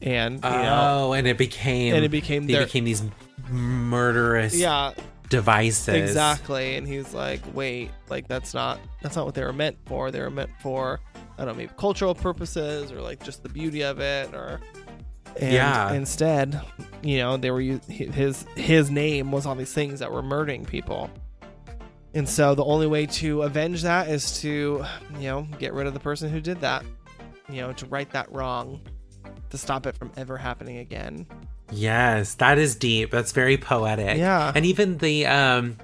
and 0.02 0.36
you 0.36 0.42
know 0.50 1.08
Oh, 1.10 1.14
and 1.14 1.28
it 1.28 1.38
became 1.38 1.94
And 1.96 2.04
it 2.06 2.10
became 2.10 2.46
they 2.48 2.54
their- 2.54 2.66
became 2.66 2.86
these 2.86 3.04
murderous 3.50 4.56
yeah. 4.56 4.94
devices. 5.30 5.88
exactly. 5.96 6.76
And 6.76 6.88
he's 6.88 7.14
like 7.14 7.42
wait 7.54 7.92
like 8.10 8.28
that's 8.28 8.54
not 8.54 8.80
that's 9.02 9.16
not 9.16 9.26
what 9.26 9.36
they 9.36 9.44
were 9.44 9.54
meant 9.54 9.78
for. 9.86 10.12
They 10.12 10.22
were 10.22 10.30
meant 10.32 10.52
for 10.62 11.00
i 11.40 11.46
don't 11.46 11.50
know 11.50 11.54
maybe 11.54 11.72
cultural 11.78 12.16
purposes 12.16 12.92
or 12.92 13.00
like 13.00 13.24
just 13.24 13.44
the 13.44 13.50
beauty 13.50 13.84
of 13.84 14.00
it 14.00 14.34
or 14.34 14.60
and 15.40 15.54
Yeah. 15.54 15.94
instead 15.94 16.60
you 17.04 17.20
know 17.20 17.38
they 17.38 17.52
were 17.52 17.62
his 17.62 18.44
his 18.56 18.90
name 18.90 19.32
was 19.32 19.46
on 19.46 19.58
these 19.58 19.72
things 19.74 20.00
that 20.00 20.12
were 20.12 20.24
murdering 20.24 20.66
people. 20.66 21.10
And 22.16 22.28
so 22.28 22.56
the 22.56 22.64
only 22.66 22.88
way 22.88 23.06
to 23.06 23.44
avenge 23.44 23.84
that 23.84 24.08
is 24.08 24.42
to 24.42 24.84
you 25.20 25.28
know 25.28 25.48
get 25.60 25.74
rid 25.74 25.86
of 25.86 25.94
the 25.94 26.00
person 26.00 26.30
who 26.32 26.42
did 26.42 26.62
that 26.62 26.84
you 27.50 27.62
know 27.62 27.72
to 27.74 27.86
right 27.86 28.10
that 28.12 28.32
wrong 28.32 28.82
to 29.50 29.58
stop 29.58 29.86
it 29.86 29.96
from 29.98 30.12
ever 30.18 30.38
happening 30.38 30.78
again 30.78 31.26
Yes, 31.72 32.36
that 32.36 32.58
is 32.58 32.76
deep. 32.76 33.12
That's 33.12 33.32
very 33.32 33.58
poetic. 33.58 34.18
Yeah. 34.18 34.52
And 34.56 34.66
even 34.66 34.98
the 34.98 35.26
um 35.26 35.78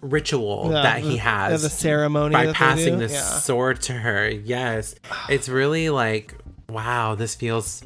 ritual 0.00 0.70
Yeah, 0.72 0.82
that 0.82 1.02
the- 1.02 1.10
he 1.10 1.16
has 1.18 1.62
yeah, 1.62 1.68
the 1.68 1.70
ceremony 1.70 2.32
by 2.34 2.52
passing 2.52 2.98
the 2.98 3.06
Yeah. 3.08 3.20
sword 3.38 3.80
to 3.82 3.92
her. 3.92 4.28
Yes. 4.28 4.94
It's 5.28 5.48
really 5.48 5.90
like 5.90 6.34
wow, 6.68 7.14
this 7.14 7.34
feels 7.34 7.82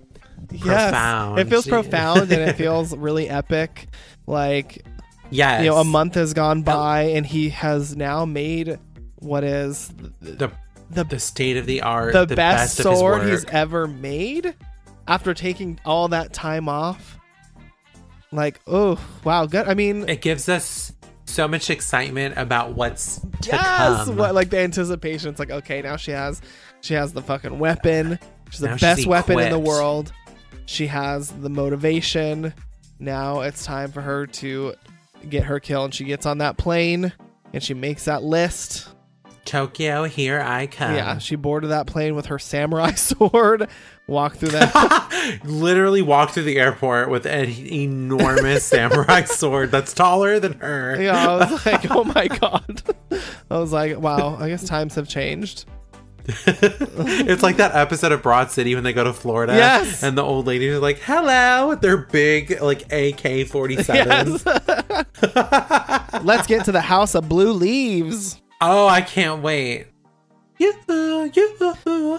Yes, 0.51 0.63
profound. 0.91 1.39
It 1.41 1.49
feels 1.49 1.67
profound 1.67 2.31
and 2.33 2.43
it 2.51 2.57
feels 2.57 2.97
really 2.97 3.29
epic. 3.29 3.89
Like 4.27 4.85
yes. 5.31 5.63
you 5.63 5.71
know, 5.71 5.77
a 5.77 5.85
month 5.85 6.15
has 6.15 6.33
gone 6.33 6.63
by 6.63 7.03
and 7.03 7.27
he 7.27 7.51
has 7.51 7.97
now 7.97 8.25
made 8.25 8.79
what 9.17 9.45
is 9.45 9.93
the 10.21 10.51
the 10.89 11.05
the 11.05 11.19
state 11.19 11.57
of 11.57 11.67
the 11.67 11.83
art, 11.83 12.13
the, 12.13 12.25
the, 12.25 12.37
best, 12.37 12.79
his 12.79 12.85
sword 12.85 13.29
he's 13.29 13.45
ever 13.47 13.89
made 13.89 14.55
after 15.09 15.35
taking 15.35 15.79
all 15.85 16.09
that 16.09 16.33
time 16.33 16.69
off. 16.69 17.19
Like, 18.33 18.61
oh 18.67 18.99
wow, 19.25 19.47
good. 19.47 19.69
I 19.69 19.75
mean, 19.75 20.09
It 20.09 20.21
gives 20.21 20.49
us 20.49 20.93
so 21.27 21.49
much 21.49 21.71
excitement 21.71 22.35
about 22.37 22.75
what's 22.75 23.21
to 23.21 23.51
yes, 23.53 24.05
come. 24.07 24.17
what 24.17 24.35
like 24.35 24.51
the 24.51 24.59
anticipation. 24.59 25.31
It's 25.31 25.39
like, 25.39 25.51
okay, 25.51 25.83
now 25.83 25.97
she 25.97 26.11
has 26.11 26.41
she 26.81 26.95
has 26.95 27.13
the 27.13 27.23
fucking 27.23 27.59
weapon. 27.59 28.19
She's 28.51 28.61
the 28.61 28.67
Now 28.69 28.73
she's 28.75 28.81
best 28.81 29.07
weapon 29.07 29.39
in 29.39 29.51
the 29.51 29.59
world. 29.59 30.13
She 30.67 30.87
has 30.89 31.31
the 31.31 31.49
motivation. 31.49 32.53
Now 32.99 33.41
it's 33.43 33.65
time 33.65 33.93
for 33.93 34.01
her 34.01 34.27
to 34.27 34.75
get 35.29 35.45
her 35.45 35.61
kill, 35.61 35.85
and 35.85 35.95
she 35.95 36.05
gets 36.05 36.27
on 36.27 36.39
that 36.39 36.57
plane 36.57 37.13
and 37.53 37.63
she 37.63 37.75
makes 37.75 38.05
that 38.07 38.23
list. 38.23 38.89
Tokyo, 39.45 40.05
here 40.05 40.41
I 40.41 40.67
come. 40.67 40.95
yeah, 40.95 41.19
she 41.19 41.37
boarded 41.37 41.71
that 41.71 41.87
plane 41.87 42.17
with 42.17 42.27
her 42.27 42.39
samurai 42.39 42.91
sword. 42.95 43.69
Walked 44.09 44.37
through 44.37 44.51
that. 44.51 45.41
Literally 45.45 46.01
walk 46.01 46.31
through 46.31 46.45
the 46.45 46.59
airport 46.61 47.11
with 47.11 47.27
an 47.27 47.49
enormous 47.49 48.65
samurai 48.73 49.25
sword 49.25 49.73
that's 49.73 49.93
taller 49.93 50.39
than 50.39 50.53
her. 50.61 51.01
yeah, 51.03 51.29
I 51.29 51.37
was 51.39 51.67
like, 51.67 51.91
oh 51.91 52.05
my 52.05 52.29
god. 52.29 52.83
I 53.51 53.59
was 53.59 53.73
like, 53.73 53.99
wow. 53.99 54.37
I 54.37 54.49
guess 54.49 54.65
times 54.67 54.95
have 54.95 55.09
changed. 55.09 55.65
it's 56.29 57.43
like 57.43 57.57
that 57.57 57.75
episode 57.75 58.13
of 58.13 58.23
Broad 58.23 58.51
City 58.53 58.75
when 58.77 58.85
they 58.85 58.93
go 58.93 59.03
to 59.05 59.13
Florida. 59.13 59.55
Yes. 59.55 60.03
And 60.05 60.17
the 60.17 60.23
old 60.23 60.47
ladies 60.47 60.75
are 60.75 60.81
like, 60.81 60.99
hello, 61.01 61.69
with 61.69 61.81
their 61.81 61.97
big, 61.97 62.61
like, 62.61 62.93
AK 62.93 63.47
47. 63.49 64.07
Yes. 64.07 64.45
Let's 66.23 66.47
get 66.47 66.65
to 66.65 66.73
the 66.73 66.81
House 66.81 67.15
of 67.15 67.29
Blue 67.29 67.53
Leaves. 67.53 68.41
Oh, 68.61 68.87
I 68.89 69.03
can't 69.03 69.43
wait. 69.43 69.87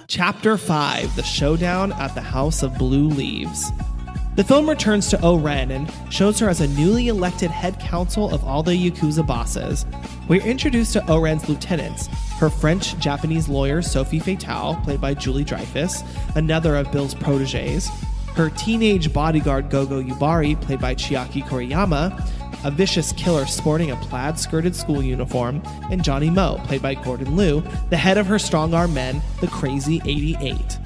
Chapter 0.08 0.58
5 0.58 1.16
The 1.16 1.24
Showdown 1.24 1.92
at 1.94 2.14
the 2.14 2.22
House 2.22 2.62
of 2.62 2.78
Blue 2.78 3.08
Leaves. 3.08 3.72
The 4.36 4.44
film 4.44 4.70
returns 4.70 5.10
to 5.10 5.22
O-Ren 5.24 5.72
and 5.72 5.92
shows 6.12 6.38
her 6.38 6.48
as 6.48 6.62
a 6.62 6.68
newly 6.68 7.08
elected 7.08 7.50
head 7.50 7.80
counsel 7.80 8.32
of 8.32 8.44
all 8.44 8.62
the 8.62 8.74
Yakuza 8.74 9.26
bosses. 9.26 9.88
We're 10.28 10.46
introduced 10.46 10.94
to 10.94 11.12
O-Ren's 11.12 11.50
lieutenants, 11.50 12.08
her 12.38 12.52
French 12.52 12.96
Japanese 13.00 13.50
lawyer 13.50 13.82
Sophie 13.82 14.20
Fatale, 14.20 14.76
played 14.84 15.02
by 15.02 15.16
Julie 15.16 15.44
Dreyfus, 15.44 16.04
another 16.36 16.76
of 16.76 16.92
Bill's 16.92 17.16
proteges, 17.16 17.90
her 18.36 18.52
teenage 18.52 19.12
bodyguard 19.12 19.72
Gogo 19.72 20.00
Yubari, 20.04 20.60
played 20.62 20.80
by 20.80 20.94
Chiaki 20.94 21.44
Kuriyama, 21.44 22.37
a 22.68 22.72
vicious 22.72 23.14
killer 23.14 23.46
sporting 23.46 23.92
a 23.92 23.96
plaid 23.96 24.38
skirted 24.38 24.76
school 24.76 25.02
uniform, 25.02 25.64
and 25.90 26.04
Johnny 26.04 26.30
Mo, 26.30 26.60
played 26.66 26.82
by 26.82 26.96
Gordon 26.96 27.38
Liu, 27.38 27.64
the 27.90 27.96
head 27.96 28.18
of 28.18 28.28
her 28.28 28.38
strong 28.38 28.74
arm 28.74 28.94
men, 28.94 29.22
the 29.40 29.48
Crazy 29.48 30.02
88. 30.04 30.78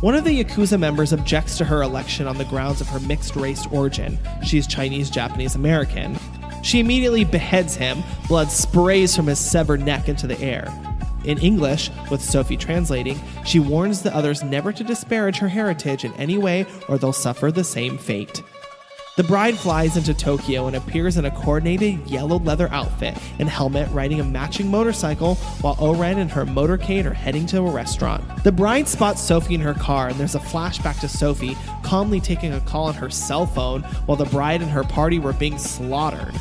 One 0.00 0.14
of 0.14 0.24
the 0.24 0.42
Yakuza 0.42 0.80
members 0.80 1.12
objects 1.12 1.58
to 1.58 1.64
her 1.66 1.82
election 1.82 2.26
on 2.26 2.38
the 2.38 2.46
grounds 2.46 2.80
of 2.80 2.88
her 2.88 3.00
mixed 3.00 3.36
race 3.36 3.66
origin. 3.70 4.18
She's 4.42 4.66
Chinese 4.66 5.10
Japanese 5.10 5.54
American. 5.54 6.18
She 6.62 6.80
immediately 6.80 7.24
beheads 7.24 7.76
him, 7.76 8.02
blood 8.26 8.50
sprays 8.50 9.14
from 9.14 9.26
his 9.26 9.38
severed 9.38 9.84
neck 9.84 10.08
into 10.08 10.26
the 10.26 10.40
air. 10.40 10.72
In 11.24 11.36
English, 11.38 11.90
with 12.10 12.22
Sophie 12.22 12.56
translating, 12.56 13.20
she 13.44 13.58
warns 13.58 14.00
the 14.00 14.14
others 14.16 14.42
never 14.42 14.72
to 14.72 14.82
disparage 14.84 15.36
her 15.36 15.48
heritage 15.48 16.04
in 16.06 16.14
any 16.14 16.38
way 16.38 16.64
or 16.88 16.96
they'll 16.96 17.12
suffer 17.12 17.52
the 17.52 17.64
same 17.64 17.98
fate. 17.98 18.42
The 19.16 19.22
bride 19.22 19.56
flies 19.56 19.96
into 19.96 20.12
Tokyo 20.12 20.66
and 20.66 20.74
appears 20.74 21.16
in 21.16 21.24
a 21.24 21.30
coordinated 21.30 22.10
yellow 22.10 22.40
leather 22.40 22.68
outfit 22.72 23.16
and 23.38 23.48
helmet 23.48 23.88
riding 23.92 24.18
a 24.18 24.24
matching 24.24 24.68
motorcycle 24.68 25.36
while 25.60 25.76
Oren 25.78 26.18
and 26.18 26.32
her 26.32 26.44
motorcade 26.44 27.04
are 27.04 27.14
heading 27.14 27.46
to 27.46 27.58
a 27.58 27.70
restaurant. 27.70 28.24
The 28.42 28.50
bride 28.50 28.88
spots 28.88 29.22
Sophie 29.22 29.54
in 29.54 29.60
her 29.60 29.74
car 29.74 30.08
and 30.08 30.16
there's 30.16 30.34
a 30.34 30.40
flashback 30.40 30.98
to 30.98 31.08
Sophie 31.08 31.56
calmly 31.84 32.18
taking 32.18 32.54
a 32.54 32.60
call 32.62 32.86
on 32.86 32.94
her 32.94 33.08
cell 33.08 33.46
phone 33.46 33.82
while 34.06 34.16
the 34.16 34.24
bride 34.24 34.62
and 34.62 34.70
her 34.72 34.82
party 34.82 35.20
were 35.20 35.32
being 35.32 35.58
slaughtered. 35.58 36.34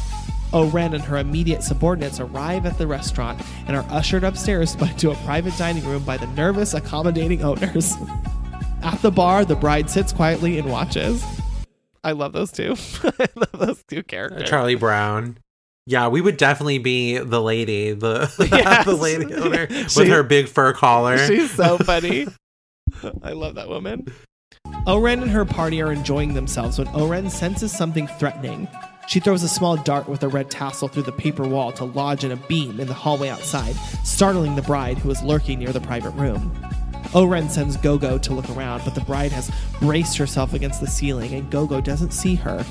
Oren 0.52 0.96
and 0.96 1.04
her 1.04 1.18
immediate 1.18 1.62
subordinates 1.62 2.20
arrive 2.20 2.66
at 2.66 2.80
the 2.80 2.88
restaurant 2.88 3.40
and 3.68 3.78
are 3.78 3.86
ushered 3.92 4.24
upstairs 4.24 4.76
to 4.98 5.12
a 5.12 5.16
private 5.18 5.56
dining 5.60 5.86
room 5.86 6.04
by 6.04 6.18
the 6.18 6.28
nervous, 6.28 6.74
accommodating 6.74 7.44
owners. 7.44 7.94
At 8.84 9.02
the 9.02 9.12
bar, 9.12 9.46
the 9.46 9.56
bride 9.56 9.90
sits 9.90 10.12
quietly 10.12 10.60
and 10.60 10.70
watches. 10.70 11.24
I 12.04 12.12
love 12.12 12.34
those 12.34 12.52
two. 12.52 12.76
I 13.04 13.28
love 13.36 13.52
those 13.54 13.84
two 13.88 14.00
uh, 14.00 14.04
characters. 14.04 14.50
Charlie 14.50 14.76
Brown. 14.76 15.38
Yeah, 15.86 16.08
we 16.08 16.22
would 16.22 16.38
definitely 16.38 16.78
be 16.78 17.18
the 17.18 17.42
lady, 17.42 17.92
the 17.92 18.34
Yes. 18.52 18.86
the 18.86 18.96
lady 18.96 19.34
owner 19.34 19.68
She- 19.90 20.00
with 20.02 20.10
her 20.10 20.24
big 20.24 20.48
fur 20.48 20.74
collar. 20.74 21.18
She's 21.18 21.52
so 21.52 21.78
funny. 21.78 22.28
I 23.22 23.32
love 23.32 23.56
that 23.56 23.68
woman. 23.70 24.08
Oren 24.88 25.22
and 25.22 25.32
her 25.32 25.46
party 25.46 25.82
are 25.82 25.92
enjoying 25.92 26.34
themselves 26.36 26.78
when 26.80 26.88
Oren 26.90 27.30
senses 27.30 27.72
something 27.72 28.08
threatening. 28.08 28.68
She 29.08 29.20
throws 29.20 29.44
a 29.44 29.50
small 29.50 29.76
dart 29.76 30.08
with 30.08 30.24
a 30.24 30.30
red 30.30 30.50
tassel 30.50 30.88
through 30.88 31.04
the 31.04 31.12
paper 31.12 31.44
wall 31.46 31.74
to 31.74 31.84
lodge 31.84 32.24
in 32.24 32.32
a 32.32 32.38
beam 32.38 32.80
in 32.80 32.88
the 32.88 32.94
hallway 32.94 33.28
outside, 33.28 33.76
startling 34.06 34.56
the 34.56 34.62
bride 34.62 34.98
who 34.98 35.10
is 35.12 35.22
lurking 35.22 35.60
near 35.60 35.74
the 35.74 35.82
private 35.82 36.12
room. 36.12 36.54
Oren 37.16 37.50
sends 37.50 37.78
Gogo 37.78 38.18
to 38.18 38.34
look 38.34 38.50
around, 38.50 38.84
but 38.84 38.96
the 38.96 39.02
bride 39.02 39.32
has 39.32 39.52
braced 39.80 40.18
herself 40.18 40.54
against 40.54 40.82
the 40.82 40.88
ceiling 40.88 41.34
and 41.34 41.50
Gogo 41.50 41.80
doesn't 41.80 42.12
see 42.12 42.36
her. 42.36 42.66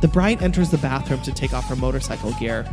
The 0.00 0.08
bride 0.08 0.42
enters 0.42 0.70
the 0.70 0.78
bathroom 0.78 1.22
to 1.22 1.32
take 1.32 1.54
off 1.54 1.68
her 1.68 1.76
motorcycle 1.76 2.32
gear. 2.32 2.68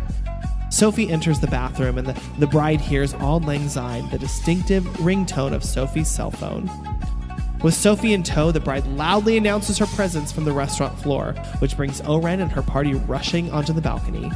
Sophie 0.70 1.10
enters 1.10 1.40
the 1.40 1.48
bathroom 1.48 1.98
and 1.98 2.08
the, 2.08 2.22
the 2.38 2.48
bride 2.48 2.82
hears 2.82 3.14
Auld 3.16 3.46
Lang 3.46 3.70
Syne, 3.70 4.10
the 4.10 4.20
distinctive 4.20 4.84
ringtone 5.00 5.54
of 5.54 5.64
Sophie's 5.64 6.10
cell 6.10 6.32
phone. 6.32 6.70
With 7.64 7.74
Sophie 7.74 8.14
in 8.14 8.22
tow, 8.22 8.52
the 8.52 8.60
bride 8.60 8.86
loudly 8.86 9.38
announces 9.38 9.78
her 9.78 9.88
presence 9.88 10.32
from 10.32 10.44
the 10.44 10.52
restaurant 10.52 11.00
floor, 11.00 11.34
which 11.60 11.78
brings 11.78 12.02
Oren 12.02 12.42
and 12.42 12.52
her 12.52 12.62
party 12.62 12.94
rushing 12.94 13.50
onto 13.52 13.74
the 13.74 13.82
balcony. 13.82 14.30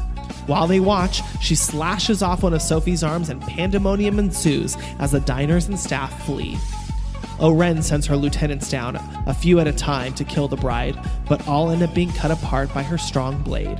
While 0.45 0.67
they 0.67 0.79
watch, 0.79 1.21
she 1.41 1.55
slashes 1.55 2.21
off 2.21 2.43
one 2.43 2.53
of 2.53 2.61
Sophie's 2.61 3.03
arms 3.03 3.29
and 3.29 3.41
pandemonium 3.41 4.19
ensues 4.19 4.77
as 4.99 5.11
the 5.11 5.19
diners 5.19 5.67
and 5.67 5.79
staff 5.79 6.25
flee. 6.25 6.57
Oren 7.39 7.81
sends 7.81 8.05
her 8.07 8.17
lieutenants 8.17 8.69
down, 8.69 8.97
a 9.25 9.33
few 9.33 9.59
at 9.59 9.67
a 9.67 9.71
time, 9.71 10.13
to 10.15 10.25
kill 10.25 10.47
the 10.47 10.57
bride, 10.57 10.97
but 11.27 11.47
all 11.47 11.69
end 11.69 11.83
up 11.83 11.93
being 11.93 12.11
cut 12.11 12.31
apart 12.31 12.73
by 12.73 12.83
her 12.83 12.97
strong 12.97 13.41
blade. 13.41 13.79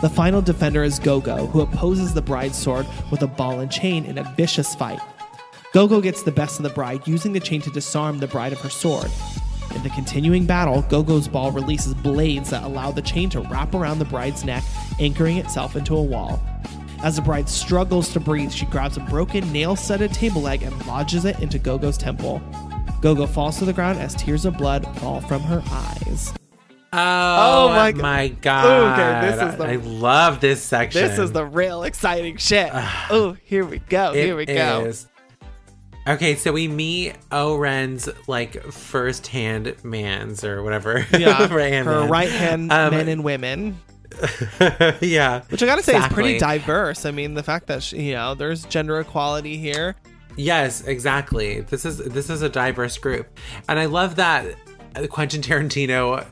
The 0.00 0.10
final 0.10 0.42
defender 0.42 0.84
is 0.84 0.98
Gogo, 0.98 1.46
who 1.46 1.62
opposes 1.62 2.14
the 2.14 2.22
bride's 2.22 2.58
sword 2.58 2.86
with 3.10 3.22
a 3.22 3.26
ball 3.26 3.60
and 3.60 3.72
chain 3.72 4.04
in 4.04 4.18
a 4.18 4.34
vicious 4.36 4.74
fight. 4.74 5.00
Gogo 5.72 6.00
gets 6.00 6.22
the 6.22 6.32
best 6.32 6.58
of 6.58 6.62
the 6.62 6.70
bride, 6.70 7.08
using 7.08 7.32
the 7.32 7.40
chain 7.40 7.60
to 7.62 7.70
disarm 7.70 8.18
the 8.18 8.26
bride 8.26 8.52
of 8.52 8.60
her 8.60 8.70
sword. 8.70 9.10
In 9.74 9.82
the 9.82 9.90
continuing 9.90 10.46
battle, 10.46 10.82
Gogo's 10.82 11.28
ball 11.28 11.50
releases 11.52 11.94
blades 11.94 12.50
that 12.50 12.62
allow 12.62 12.90
the 12.90 13.02
chain 13.02 13.28
to 13.30 13.40
wrap 13.40 13.74
around 13.74 13.98
the 13.98 14.04
bride's 14.06 14.44
neck, 14.44 14.64
anchoring 14.98 15.36
itself 15.38 15.76
into 15.76 15.94
a 15.96 16.02
wall. 16.02 16.40
As 17.02 17.16
the 17.16 17.22
bride 17.22 17.48
struggles 17.48 18.10
to 18.14 18.20
breathe, 18.20 18.50
she 18.50 18.64
grabs 18.66 18.96
a 18.96 19.00
broken 19.00 19.52
nail 19.52 19.76
studded 19.76 20.14
table 20.14 20.40
leg 20.42 20.62
and 20.62 20.86
lodges 20.86 21.24
it 21.26 21.38
into 21.40 21.58
Gogo's 21.58 21.98
temple. 21.98 22.40
Gogo 23.02 23.26
falls 23.26 23.58
to 23.58 23.64
the 23.66 23.72
ground 23.72 23.98
as 23.98 24.14
tears 24.14 24.46
of 24.46 24.56
blood 24.56 24.86
fall 24.98 25.20
from 25.20 25.42
her 25.42 25.62
eyes. 25.70 26.32
Oh, 26.92 27.66
oh 27.66 27.68
my 27.68 27.92
my, 27.92 28.28
God. 28.28 28.40
god! 28.40 28.98
Okay, 28.98 29.30
this 29.36 29.52
is 29.52 29.58
the- 29.58 29.66
I 29.66 29.76
love 29.76 30.40
this 30.40 30.62
section. 30.62 31.02
This 31.06 31.18
is 31.18 31.32
the 31.32 31.44
real 31.44 31.82
exciting 31.82 32.38
shit. 32.38 32.70
oh, 33.10 33.36
here 33.44 33.66
we 33.66 33.80
go. 33.80 34.12
It 34.12 34.24
Here 34.24 34.36
we 34.36 34.46
go. 34.46 34.84
is. 34.86 35.06
Okay, 36.06 36.36
so 36.36 36.52
we 36.52 36.68
meet 36.68 37.16
Oren's 37.32 38.08
like 38.28 38.62
first 38.72 39.26
hand 39.26 39.74
mans 39.82 40.44
or 40.44 40.62
whatever. 40.62 41.04
Yeah, 41.12 41.46
right-hand 41.52 41.86
her 41.86 42.06
right 42.06 42.30
hand 42.30 42.70
Um, 42.72 42.92
men 42.92 43.08
and 43.08 43.24
women, 43.24 43.80
yeah. 45.00 45.42
which 45.48 45.62
I 45.62 45.66
gotta 45.66 45.82
say 45.82 45.96
is 45.96 46.06
pretty 46.08 46.38
diverse. 46.38 47.04
I 47.04 47.10
mean, 47.10 47.34
the 47.34 47.42
fact 47.42 47.66
that 47.66 47.82
she, 47.82 48.02
you 48.02 48.14
know 48.14 48.34
there's 48.34 48.64
gender 48.66 49.00
equality 49.00 49.56
here. 49.56 49.96
Yes, 50.36 50.82
exactly. 50.82 51.60
This 51.62 51.84
is 51.84 51.98
this 51.98 52.30
is 52.30 52.42
a 52.42 52.48
diverse 52.48 52.98
group, 52.98 53.38
and 53.68 53.78
I 53.78 53.86
love 53.86 54.16
that 54.16 54.54
Quentin 55.10 55.42
Tarantino 55.42 56.24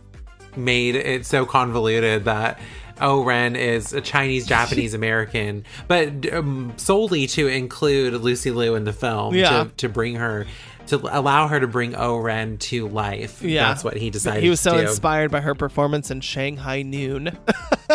made 0.57 0.95
it 0.95 1.27
so 1.27 1.45
convoluted 1.45 2.27
that 2.27 2.61
Oren 3.01 3.57
is 3.57 3.93
a 3.93 4.01
Chinese 4.01 4.47
Japanese 4.47 4.95
American, 5.01 5.65
but 5.89 6.33
um, 6.33 6.73
solely 6.77 7.27
to 7.29 7.47
include 7.49 8.15
Lucy 8.15 8.51
Liu 8.51 8.75
in 8.75 8.85
the 8.85 8.93
film 8.93 9.35
Yeah. 9.35 9.65
to, 9.65 9.71
to 9.79 9.89
bring 9.89 10.17
her 10.17 10.47
to 10.87 10.97
allow 11.19 11.49
her 11.49 11.59
to 11.59 11.67
bring 11.67 11.97
Oren 11.97 12.59
to 12.59 12.87
life. 12.89 13.41
Yeah, 13.43 13.69
that's 13.69 13.83
what 13.83 13.97
he 13.97 14.11
decided. 14.11 14.43
He 14.43 14.51
was 14.51 14.61
so 14.61 14.77
inspired 14.79 15.31
by 15.31 15.41
her 15.41 15.55
performance 15.55 16.11
in 16.11 16.21
Shanghai 16.21 16.83
Noon. 16.83 17.37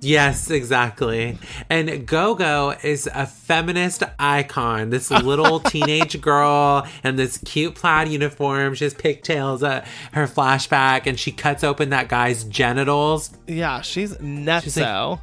Yes, 0.00 0.50
exactly. 0.50 1.38
And 1.68 2.06
Gogo 2.06 2.70
is 2.82 3.08
a 3.12 3.26
feminist 3.26 4.02
icon. 4.18 4.90
This 4.90 5.10
little 5.10 5.60
teenage 5.60 6.20
girl 6.20 6.86
in 7.04 7.16
this 7.16 7.38
cute 7.38 7.74
plaid 7.74 8.08
uniform. 8.08 8.74
She 8.74 8.84
has 8.84 8.94
pigtails 8.94 9.62
at 9.62 9.86
her 10.12 10.26
flashback, 10.26 11.06
and 11.06 11.18
she 11.18 11.32
cuts 11.32 11.64
open 11.64 11.90
that 11.90 12.08
guy's 12.08 12.44
genitals. 12.44 13.36
yeah, 13.46 13.80
she's 13.80 14.14
nutso. 14.14 15.10
like, 15.10 15.20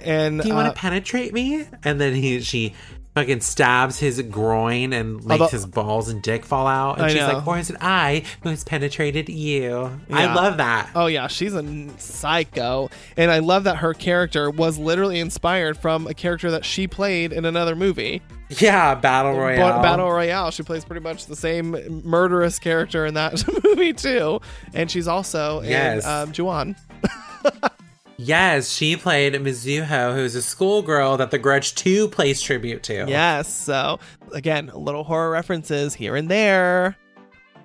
and 0.00 0.40
Do 0.42 0.48
you 0.48 0.54
uh, 0.54 0.56
want 0.58 0.74
to 0.74 0.78
penetrate 0.80 1.32
me? 1.32 1.66
And 1.82 2.00
then 2.00 2.14
he 2.14 2.40
she 2.40 2.74
fucking 3.14 3.40
stabs 3.40 3.98
his 3.98 4.20
groin 4.22 4.92
and 4.92 5.16
makes 5.24 5.30
Although- 5.30 5.46
his 5.48 5.66
balls 5.66 6.08
and 6.08 6.20
dick 6.22 6.44
fall 6.44 6.66
out. 6.66 6.96
And 6.96 7.06
I 7.06 7.08
she's 7.10 7.18
know. 7.20 7.32
like, 7.34 7.46
"Or 7.46 7.58
is 7.58 7.70
it 7.70 7.76
I 7.80 8.22
who 8.42 8.48
has 8.48 8.64
penetrated 8.64 9.28
you?" 9.28 10.00
I 10.10 10.32
love 10.34 10.56
that. 10.56 10.90
Oh 10.94 11.06
yeah, 11.06 11.26
she's 11.28 11.54
a 11.54 11.88
psycho, 11.98 12.90
and 13.16 13.30
I 13.30 13.38
love 13.38 13.64
that 13.64 13.76
her 13.76 13.94
character 13.94 14.50
was 14.50 14.78
literally 14.78 15.20
inspired 15.20 15.78
from 15.78 16.06
a 16.06 16.14
character 16.14 16.50
that 16.50 16.64
she 16.64 16.86
played 16.86 17.32
in 17.32 17.44
another 17.44 17.76
movie, 17.76 18.20
Yeah, 18.48 18.94
battle 18.94 19.32
royale. 19.34 19.76
Ba- 19.78 19.82
Battle 19.82 20.10
Royale. 20.10 20.50
She 20.50 20.62
plays 20.62 20.84
pretty 20.84 21.02
much 21.02 21.26
the 21.26 21.36
same 21.36 22.02
murderous 22.04 22.58
character 22.58 23.06
in 23.06 23.14
that 23.14 23.42
movie 23.64 23.92
too, 23.92 24.40
and 24.74 24.90
she's 24.90 25.06
also 25.08 25.62
Yes. 25.62 26.04
in 26.04 26.10
um, 26.10 26.32
Ju-on. 26.32 26.76
Yes, 28.16 28.70
she 28.72 28.96
played 28.96 29.34
Mizuho, 29.34 30.14
who's 30.14 30.34
a 30.36 30.42
schoolgirl 30.42 31.16
that 31.16 31.30
The 31.32 31.38
Grudge 31.38 31.74
2 31.74 32.08
plays 32.08 32.40
tribute 32.40 32.82
to. 32.84 33.06
Yes, 33.08 33.52
so 33.52 33.98
again, 34.32 34.70
little 34.72 35.02
horror 35.02 35.30
references 35.30 35.94
here 35.94 36.14
and 36.14 36.28
there. 36.30 36.96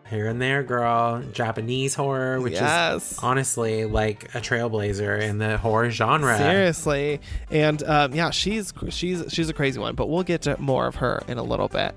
Here 0.09 0.25
and 0.25 0.41
there, 0.41 0.63
girl. 0.63 1.21
Japanese 1.33 1.93
horror, 1.93 2.41
which 2.41 2.53
Yes. 2.53 3.11
is 3.11 3.19
honestly 3.19 3.85
like 3.85 4.33
a 4.33 4.39
trailblazer 4.41 5.21
in 5.21 5.37
the 5.37 5.59
horror 5.59 5.91
genre. 5.91 6.35
Seriously, 6.35 7.21
and 7.51 7.83
um, 7.83 8.15
yeah, 8.15 8.31
she's 8.31 8.73
she's 8.89 9.23
she's 9.31 9.49
a 9.49 9.53
crazy 9.53 9.79
one, 9.79 9.93
but 9.93 10.09
we'll 10.09 10.23
get 10.23 10.41
to 10.43 10.59
more 10.59 10.87
of 10.87 10.95
her 10.95 11.21
in 11.27 11.37
a 11.37 11.43
little 11.43 11.67
bit. 11.67 11.93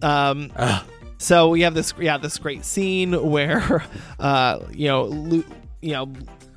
Um, 0.00 0.50
Ugh. 0.56 0.86
so 1.18 1.50
we 1.50 1.60
have 1.60 1.74
this 1.74 1.92
yeah 2.00 2.16
this 2.16 2.38
great 2.38 2.64
scene 2.64 3.12
where 3.30 3.84
uh, 4.18 4.60
you 4.72 4.88
know 4.88 5.04
Lu- 5.04 5.44
you 5.82 5.92
know 5.92 6.10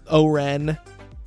Oren 0.10 0.78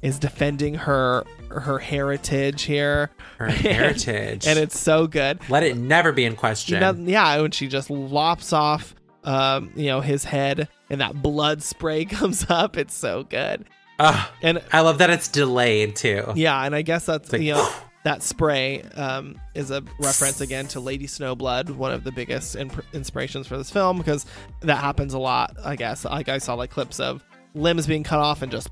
is 0.07 0.19
defending 0.19 0.75
her 0.75 1.25
her 1.51 1.79
heritage 1.79 2.63
here, 2.63 3.11
Her 3.39 3.49
heritage. 3.49 4.47
and 4.47 4.59
it's 4.59 4.79
so 4.79 5.07
good. 5.07 5.39
Let 5.49 5.63
it 5.63 5.77
never 5.77 6.13
be 6.13 6.25
in 6.25 6.37
question. 6.37 6.75
You 6.75 6.81
know, 6.81 6.93
yeah, 6.93 7.41
when 7.41 7.51
she 7.51 7.67
just 7.69 7.91
lops 7.91 8.53
off, 8.53 8.95
um, 9.25 9.73
you 9.75 9.87
know, 9.87 10.01
his 10.01 10.25
head, 10.25 10.69
and 10.91 11.01
that 11.01 11.21
blood 11.23 11.63
spray 11.63 12.05
comes 12.19 12.47
up. 12.49 12.77
It's 12.77 12.95
so 12.95 13.25
good. 13.25 13.65
Ugh. 13.99 14.29
And 14.43 14.63
I 14.73 14.81
love 14.81 14.99
that 14.99 15.11
it's 15.11 15.29
delayed 15.29 15.97
too. 15.97 16.33
yeah, 16.37 16.63
and 16.65 16.75
I 16.75 16.83
guess 16.83 17.07
that's 17.07 17.33
like, 17.33 17.41
you 17.43 17.55
know 17.55 17.69
that 18.05 18.23
spray 18.23 18.83
um, 18.95 19.35
is 19.57 19.73
a 19.73 19.83
reference 19.99 20.41
again 20.41 20.69
to 20.69 20.79
Lady 20.79 21.09
Snowblood, 21.09 21.71
one 21.71 21.91
of 21.93 22.05
the 22.05 22.13
biggest 22.13 22.55
imp- 22.55 22.85
inspirations 22.93 23.49
for 23.49 23.57
this 23.59 23.69
film 23.69 23.99
because 23.99 24.27
that 24.61 24.77
happens 24.79 25.13
a 25.15 25.19
lot. 25.19 25.57
I 25.65 25.75
guess 25.75 26.05
like 26.05 26.29
I 26.29 26.39
saw 26.39 26.55
like 26.55 26.71
clips 26.71 27.01
of 27.01 27.25
limbs 27.55 27.87
being 27.89 28.05
cut 28.05 28.21
off 28.21 28.43
and 28.43 28.53
just 28.53 28.69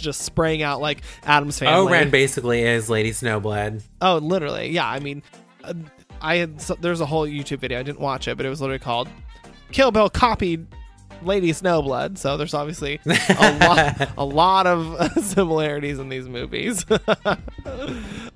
just 0.00 0.22
spraying 0.22 0.62
out 0.62 0.80
like 0.80 1.02
Addams 1.24 1.58
family. 1.58 1.92
Oren 1.92 2.10
basically 2.10 2.62
is 2.62 2.88
Lady 2.88 3.10
Snowblood. 3.10 3.82
Oh, 4.00 4.16
literally. 4.18 4.70
Yeah. 4.70 4.88
I 4.88 4.98
mean, 5.00 5.22
uh, 5.64 5.74
I 6.20 6.36
had 6.36 6.60
so, 6.60 6.74
there's 6.80 7.00
a 7.00 7.06
whole 7.06 7.26
YouTube 7.26 7.58
video. 7.60 7.78
I 7.78 7.82
didn't 7.82 8.00
watch 8.00 8.28
it, 8.28 8.36
but 8.36 8.44
it 8.46 8.48
was 8.48 8.60
literally 8.60 8.78
called 8.80 9.08
"Kill 9.72 9.90
Bill 9.90 10.10
copied 10.10 10.66
Lady 11.22 11.52
Snowblood." 11.52 12.18
So 12.18 12.36
there's 12.36 12.54
obviously 12.54 13.00
a 13.06 13.58
lot, 13.60 14.10
a 14.18 14.24
lot 14.24 14.66
of 14.66 15.12
similarities 15.24 15.98
in 15.98 16.08
these 16.08 16.28
movies. 16.28 16.84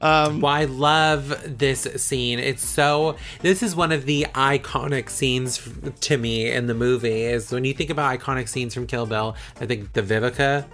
um, 0.01 0.41
Well, 0.41 0.47
I 0.53 0.65
love 0.67 1.59
this 1.59 1.83
scene. 1.97 2.39
It's 2.39 2.65
so. 2.65 3.17
This 3.41 3.63
is 3.63 3.75
one 3.75 3.93
of 3.93 4.07
the 4.07 4.27
iconic 4.35 5.09
scenes 5.11 5.59
f- 5.59 5.99
to 6.01 6.17
me 6.19 6.51
in 6.51 6.67
the 6.67 6.75
movie. 6.75 7.23
Is 7.23 7.51
when 7.51 7.65
you 7.65 7.75
think 7.75 7.91
about 7.91 8.19
iconic 8.19 8.49
scenes 8.49 8.75
from 8.75 8.87
Kill 8.87 9.07
Bill, 9.07 9.37
I 9.61 9.67
think 9.67 9.93
the 9.93 10.03
Vivica 10.03 10.65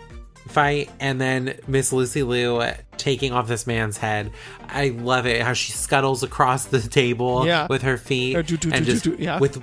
fight 0.49 0.91
and 1.01 1.21
then 1.21 1.59
Miss 1.67 1.93
Lucy 1.93 2.23
Liu 2.23 2.63
taking 2.97 3.33
off 3.33 3.47
this 3.49 3.67
man's 3.67 3.97
head. 3.99 4.33
I 4.69 4.89
love 4.89 5.27
it 5.27 5.43
how 5.43 5.53
she 5.53 5.73
scuttles 5.73 6.23
across 6.23 6.65
the 6.67 6.81
table 6.81 7.47
Yeah. 7.47 7.67
with 7.71 7.83
her 7.83 7.97
feet 7.99 8.37
Or 8.37 8.43
do, 8.43 8.57
do, 8.57 8.71
and 8.73 8.85
do, 8.85 8.93
just 8.93 9.07
yeah. 9.21 9.39
with. 9.39 9.63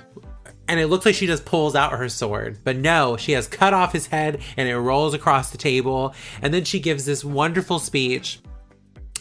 And 0.68 0.80
it 0.80 0.86
looks 0.88 1.06
like 1.06 1.14
she 1.14 1.26
just 1.28 1.44
pulls 1.44 1.76
out 1.76 1.92
her 1.92 2.08
sword. 2.08 2.58
But 2.64 2.76
no, 2.76 3.16
she 3.16 3.32
has 3.32 3.46
cut 3.46 3.72
off 3.72 3.92
his 3.92 4.08
head 4.08 4.40
and 4.56 4.68
it 4.68 4.76
rolls 4.76 5.14
across 5.14 5.50
the 5.50 5.58
table. 5.58 6.12
And 6.42 6.52
then 6.52 6.64
she 6.64 6.80
gives 6.80 7.04
this 7.04 7.24
wonderful 7.24 7.78
speech 7.78 8.40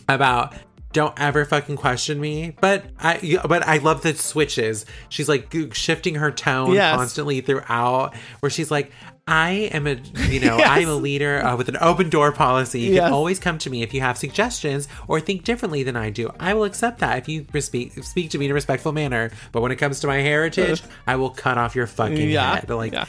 about 0.09 0.53
don't 0.93 1.19
ever 1.19 1.43
fucking 1.43 1.75
question 1.75 2.21
me 2.21 2.55
but 2.61 2.85
i 2.99 3.37
but 3.49 3.67
i 3.67 3.79
love 3.79 4.01
the 4.01 4.13
switches 4.15 4.85
she's 5.09 5.27
like 5.27 5.53
shifting 5.73 6.15
her 6.15 6.31
tone 6.31 6.71
Yes. 6.73 6.95
constantly 6.95 7.41
throughout 7.41 8.15
where 8.39 8.49
she's 8.49 8.71
like 8.71 8.91
I 9.27 9.69
am 9.73 9.87
a, 9.87 9.95
you 10.29 10.39
know, 10.39 10.57
I'm 10.63 10.87
a 10.87 10.93
leader 10.95 11.43
uh, 11.43 11.57
with 11.57 11.67
an 11.67 11.77
open 11.81 12.09
door 12.09 12.31
policy. 12.31 12.81
You 12.81 12.93
Yes. 12.93 13.05
can 13.05 13.13
always 13.13 13.39
come 13.39 13.57
to 13.59 13.69
me 13.71 13.81
if 13.81 13.91
you 13.93 14.01
have 14.01 14.17
suggestions 14.19 14.87
or 15.07 15.19
think 15.19 15.43
differently 15.43 15.81
than 15.81 15.95
I 15.95 16.11
do. 16.11 16.31
I 16.39 16.53
will 16.53 16.63
accept 16.65 16.99
that 16.99 17.17
if 17.17 17.27
you 17.27 17.45
speak 17.59 17.93
speak 18.03 18.29
to 18.31 18.37
me 18.37 18.45
in 18.45 18.51
a 18.51 18.53
respectful 18.53 18.91
manner. 18.91 19.31
But 19.51 19.61
when 19.61 19.71
it 19.71 19.77
comes 19.77 19.99
to 20.01 20.07
my 20.07 20.17
heritage, 20.17 20.83
I 21.07 21.15
will 21.15 21.31
cut 21.31 21.57
off 21.57 21.75
your 21.75 21.87
fucking 21.87 22.29
Yeah, 22.29 22.55
head. 22.57 22.69
Like, 22.69 22.93
yeah. 22.93 23.05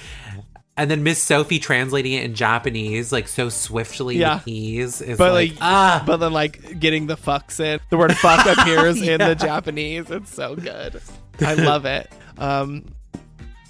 and 0.78 0.90
then 0.90 1.02
Miss 1.02 1.20
Sophie 1.22 1.58
translating 1.58 2.12
it 2.14 2.24
in 2.24 2.34
Japanese 2.34 3.12
like 3.12 3.28
so 3.28 3.50
swiftly 3.50 4.16
Yeah. 4.16 4.40
is 4.46 5.02
But 5.02 5.32
like, 5.32 5.50
like, 5.50 5.58
ah. 5.60 6.02
but 6.06 6.16
then 6.16 6.32
like 6.32 6.80
getting 6.80 7.08
the 7.08 7.16
fucks 7.18 7.60
in. 7.60 7.78
The 7.90 7.98
word 7.98 8.16
fuck 8.16 8.46
appears 8.46 9.02
in 9.06 9.18
the 9.18 9.34
Japanese. 9.34 10.10
It's 10.10 10.32
so 10.34 10.56
good. 10.56 11.02
I 11.40 11.52
love 11.54 11.84
it. 11.84 12.10
Um, 12.38 12.86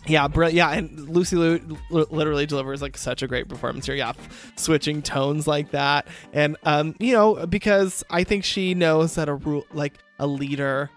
yeah, 0.07 0.29
br- 0.29 0.47
yeah, 0.47 0.73
and 0.73 1.09
Lucy 1.09 1.37
Liu 1.37 1.79
literally 1.91 2.47
delivers 2.47 2.83
like 2.83 2.97
such 2.97 3.23
a 3.23 3.27
great 3.27 3.49
performance 3.49 3.87
here. 3.87 3.95
Yeah, 3.95 4.11
f- 4.11 4.53
switching 4.57 5.03
tones 5.03 5.47
like 5.47 5.71
that, 5.73 6.07
and 6.33 6.57
um, 6.65 6.95
you 6.99 7.13
know, 7.13 7.47
because 7.47 8.05
I 8.11 8.25
think 8.25 8.45
she 8.45 8.75
knows 8.75 9.15
that 9.17 9.29
a 9.29 9.35
rule 9.35 9.67
like 9.73 9.95
a 10.19 10.27
leader 10.27 10.91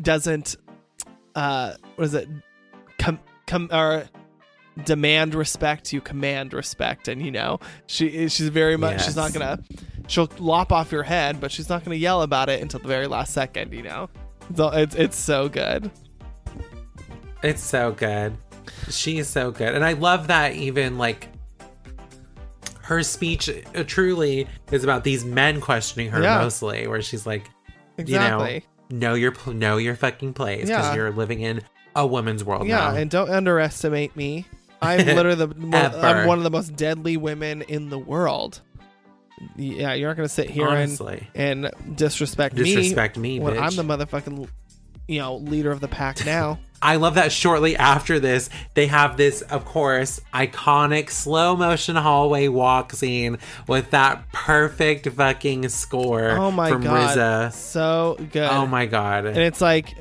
doesn't, 0.00 0.56
uh, 1.34 1.74
what 1.96 2.04
is 2.04 2.14
it, 2.14 2.28
com 2.98 3.18
com 3.46 3.68
or 3.72 4.04
demand 4.84 5.34
respect 5.34 5.92
you 5.92 6.00
command 6.00 6.52
respect. 6.52 7.08
And 7.08 7.24
you 7.24 7.30
know 7.30 7.60
she 7.86 8.28
she's 8.28 8.48
very 8.48 8.76
much 8.76 9.04
she's 9.04 9.16
not 9.16 9.32
gonna 9.32 9.60
she'll 10.08 10.28
lop 10.38 10.72
off 10.72 10.90
your 10.90 11.04
head 11.04 11.40
but 11.40 11.52
she's 11.52 11.68
not 11.68 11.84
gonna 11.84 11.96
yell 11.96 12.22
about 12.22 12.48
it 12.48 12.60
until 12.60 12.80
the 12.80 12.88
very 12.88 13.06
last 13.06 13.32
second 13.32 13.72
you 13.72 13.82
know? 13.82 14.10
So 14.56 14.68
it's 14.70 14.94
it's 14.96 15.16
so 15.16 15.48
good 15.48 15.90
It's 17.44 17.62
so 17.62 17.92
good. 17.92 18.36
She 18.90 19.18
is 19.18 19.28
so 19.28 19.50
good. 19.50 19.74
And 19.74 19.84
I 19.84 19.92
love 19.92 20.28
that 20.28 20.54
even 20.54 20.98
like 20.98 21.28
her 22.82 23.02
speech 23.02 23.48
uh, 23.48 23.84
truly 23.86 24.46
is 24.70 24.84
about 24.84 25.04
these 25.04 25.24
men 25.24 25.60
questioning 25.60 26.10
her 26.10 26.22
Yeah. 26.22 26.38
mostly 26.38 26.86
where 26.86 27.00
she's 27.02 27.26
like, 27.26 27.50
exactly 27.96 28.64
you 28.90 28.96
know, 28.98 29.08
know 29.10 29.14
your 29.14 29.32
pl- 29.32 29.52
know 29.54 29.76
your 29.76 29.94
fucking 29.94 30.32
place 30.34 30.66
because 30.68 30.86
Yeah. 30.86 30.94
you're 30.94 31.10
living 31.10 31.40
in 31.40 31.62
a 31.96 32.04
woman's 32.06 32.42
world 32.42 32.66
yeah 32.66 32.90
now. 32.90 32.96
and 32.96 33.08
don't 33.08 33.30
underestimate 33.30 34.16
me 34.16 34.44
i'm 34.82 34.98
literally 35.06 35.36
the 35.46 35.54
mo- 35.54 35.78
i'm 35.78 36.26
one 36.26 36.38
of 36.38 36.44
the 36.44 36.50
most 36.50 36.74
deadly 36.74 37.16
women 37.16 37.62
in 37.62 37.88
the 37.88 37.98
world 37.98 38.60
yeah 39.54 39.92
you're 39.94 40.08
not 40.08 40.16
gonna 40.16 40.28
sit 40.28 40.50
here 40.50 40.66
and 40.66 40.76
Honestly. 40.76 41.28
and 41.36 41.70
disrespect, 41.94 42.56
me. 42.56 42.64
Disrespect 42.64 43.16
me, 43.16 43.38
when 43.38 43.54
bitch. 43.54 43.60
i'm 43.60 43.76
the 43.76 43.84
motherfucking 43.84 44.48
you 45.06 45.20
know 45.20 45.36
leader 45.36 45.70
of 45.70 45.78
the 45.80 45.86
pack 45.86 46.26
now 46.26 46.58
I 46.84 46.96
love 46.96 47.14
that 47.14 47.32
shortly 47.32 47.76
after 47.76 48.20
this, 48.20 48.50
they 48.74 48.86
have 48.88 49.16
this, 49.16 49.40
of 49.42 49.64
course, 49.64 50.20
iconic 50.34 51.08
slow 51.10 51.56
motion 51.56 51.96
hallway 51.96 52.46
walk 52.48 52.92
scene 52.92 53.38
with 53.66 53.90
that 53.92 54.30
perfect 54.32 55.08
fucking 55.08 55.68
score 55.70 56.32
oh 56.32 56.50
my 56.50 56.68
from 56.68 56.82
god 56.82 57.16
RZA. 57.16 57.52
so 57.54 58.16
good 58.32 58.48
Oh 58.50 58.66
my 58.66 58.84
god. 58.86 59.24
and 59.24 59.38
it's 59.38 59.60
like 59.62 59.96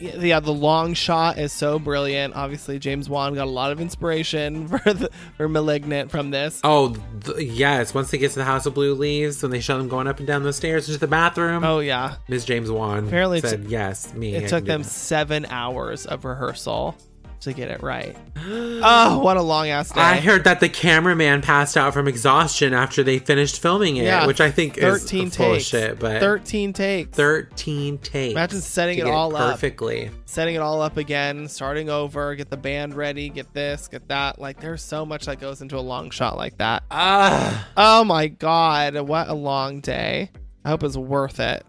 yeah 0.00 0.40
the 0.40 0.52
long 0.52 0.94
shot 0.94 1.38
is 1.38 1.52
so 1.52 1.78
brilliant 1.78 2.34
obviously 2.34 2.78
james 2.78 3.08
wan 3.08 3.34
got 3.34 3.46
a 3.46 3.50
lot 3.50 3.72
of 3.72 3.80
inspiration 3.80 4.68
for 4.78 4.92
the 4.92 5.10
for 5.36 5.48
malignant 5.48 6.10
from 6.10 6.30
this 6.30 6.60
Oh 6.64 6.94
th- 7.24 7.38
yes! 7.50 7.94
Once 7.94 8.10
they 8.10 8.18
get 8.18 8.30
to 8.32 8.38
the 8.38 8.44
House 8.44 8.66
of 8.66 8.74
Blue 8.74 8.94
Leaves, 8.94 9.42
when 9.42 9.50
they 9.50 9.60
show 9.60 9.78
them 9.78 9.88
going 9.88 10.06
up 10.06 10.18
and 10.18 10.26
down 10.26 10.42
the 10.42 10.52
stairs 10.52 10.88
into 10.88 11.00
the 11.00 11.06
bathroom, 11.06 11.64
oh 11.64 11.78
yeah 11.80 12.16
Ms. 12.28 12.44
James 12.44 12.70
Wan 12.70 13.06
Apparently 13.06 13.40
said, 13.40 13.62
took- 13.62 13.70
"Yes, 13.70 14.12
me." 14.14 14.34
It 14.34 14.48
took 14.48 14.64
them 14.64 14.82
that." 14.82 14.88
seven 14.88 15.46
hours 15.46 16.06
of 16.06 16.24
rehearsal 16.24 16.96
to 17.40 17.52
get 17.52 17.70
it 17.70 17.82
right 17.82 18.16
oh 18.36 19.20
what 19.20 19.36
a 19.36 19.42
long 19.42 19.68
ass 19.68 19.90
day 19.90 20.00
I 20.00 20.16
heard 20.20 20.44
that 20.44 20.60
the 20.60 20.68
cameraman 20.68 21.40
passed 21.42 21.76
out 21.76 21.92
from 21.94 22.08
exhaustion 22.08 22.74
after 22.74 23.02
they 23.02 23.18
finished 23.18 23.60
filming 23.60 23.96
it, 23.96 24.04
Yeah, 24.04 24.26
which 24.26 24.40
I 24.40 24.50
think 24.50 24.76
13 24.76 25.26
is 25.28 25.36
full 25.36 25.46
of 25.46 25.52
takes 25.54 25.64
shit. 25.66 25.98
But 25.98 26.20
13 26.20 26.72
takes 26.72 27.16
thirteen 27.16 27.98
takes. 27.98 28.32
Imagine 28.32 28.60
setting 28.60 28.96
to 28.96 29.02
it 29.02 29.04
get 29.06 29.12
all 29.14 29.34
up. 29.36 29.52
perfectly. 29.52 30.10
setting 30.24 30.54
it 30.54 30.58
all 30.58 30.80
up 30.80 30.96
again 30.96 31.48
starting 31.48 31.88
over 31.90 32.34
get 32.34 32.50
the 32.50 32.56
band 32.56 32.94
ready 32.94 33.28
get 33.28 33.52
this 33.54 33.88
get 33.88 34.06
that 34.08 34.38
like 34.40 34.60
there's 34.60 34.82
so 34.82 35.04
much 35.06 35.26
that 35.26 35.38
goes 35.40 35.62
into 35.62 35.76
a 35.76 35.80
long 35.80 36.10
shot 36.10 36.36
like 36.36 36.56
that 36.58 36.82
Ah, 36.90 37.68
oh 37.76 38.04
my 38.04 38.28
god 38.28 38.98
what 39.00 39.28
a 39.28 39.34
long 39.34 39.80
day 39.80 40.30
i 40.64 40.68
hope 40.70 40.82
it's 40.82 40.96
worth 40.96 41.40
it 41.40 41.64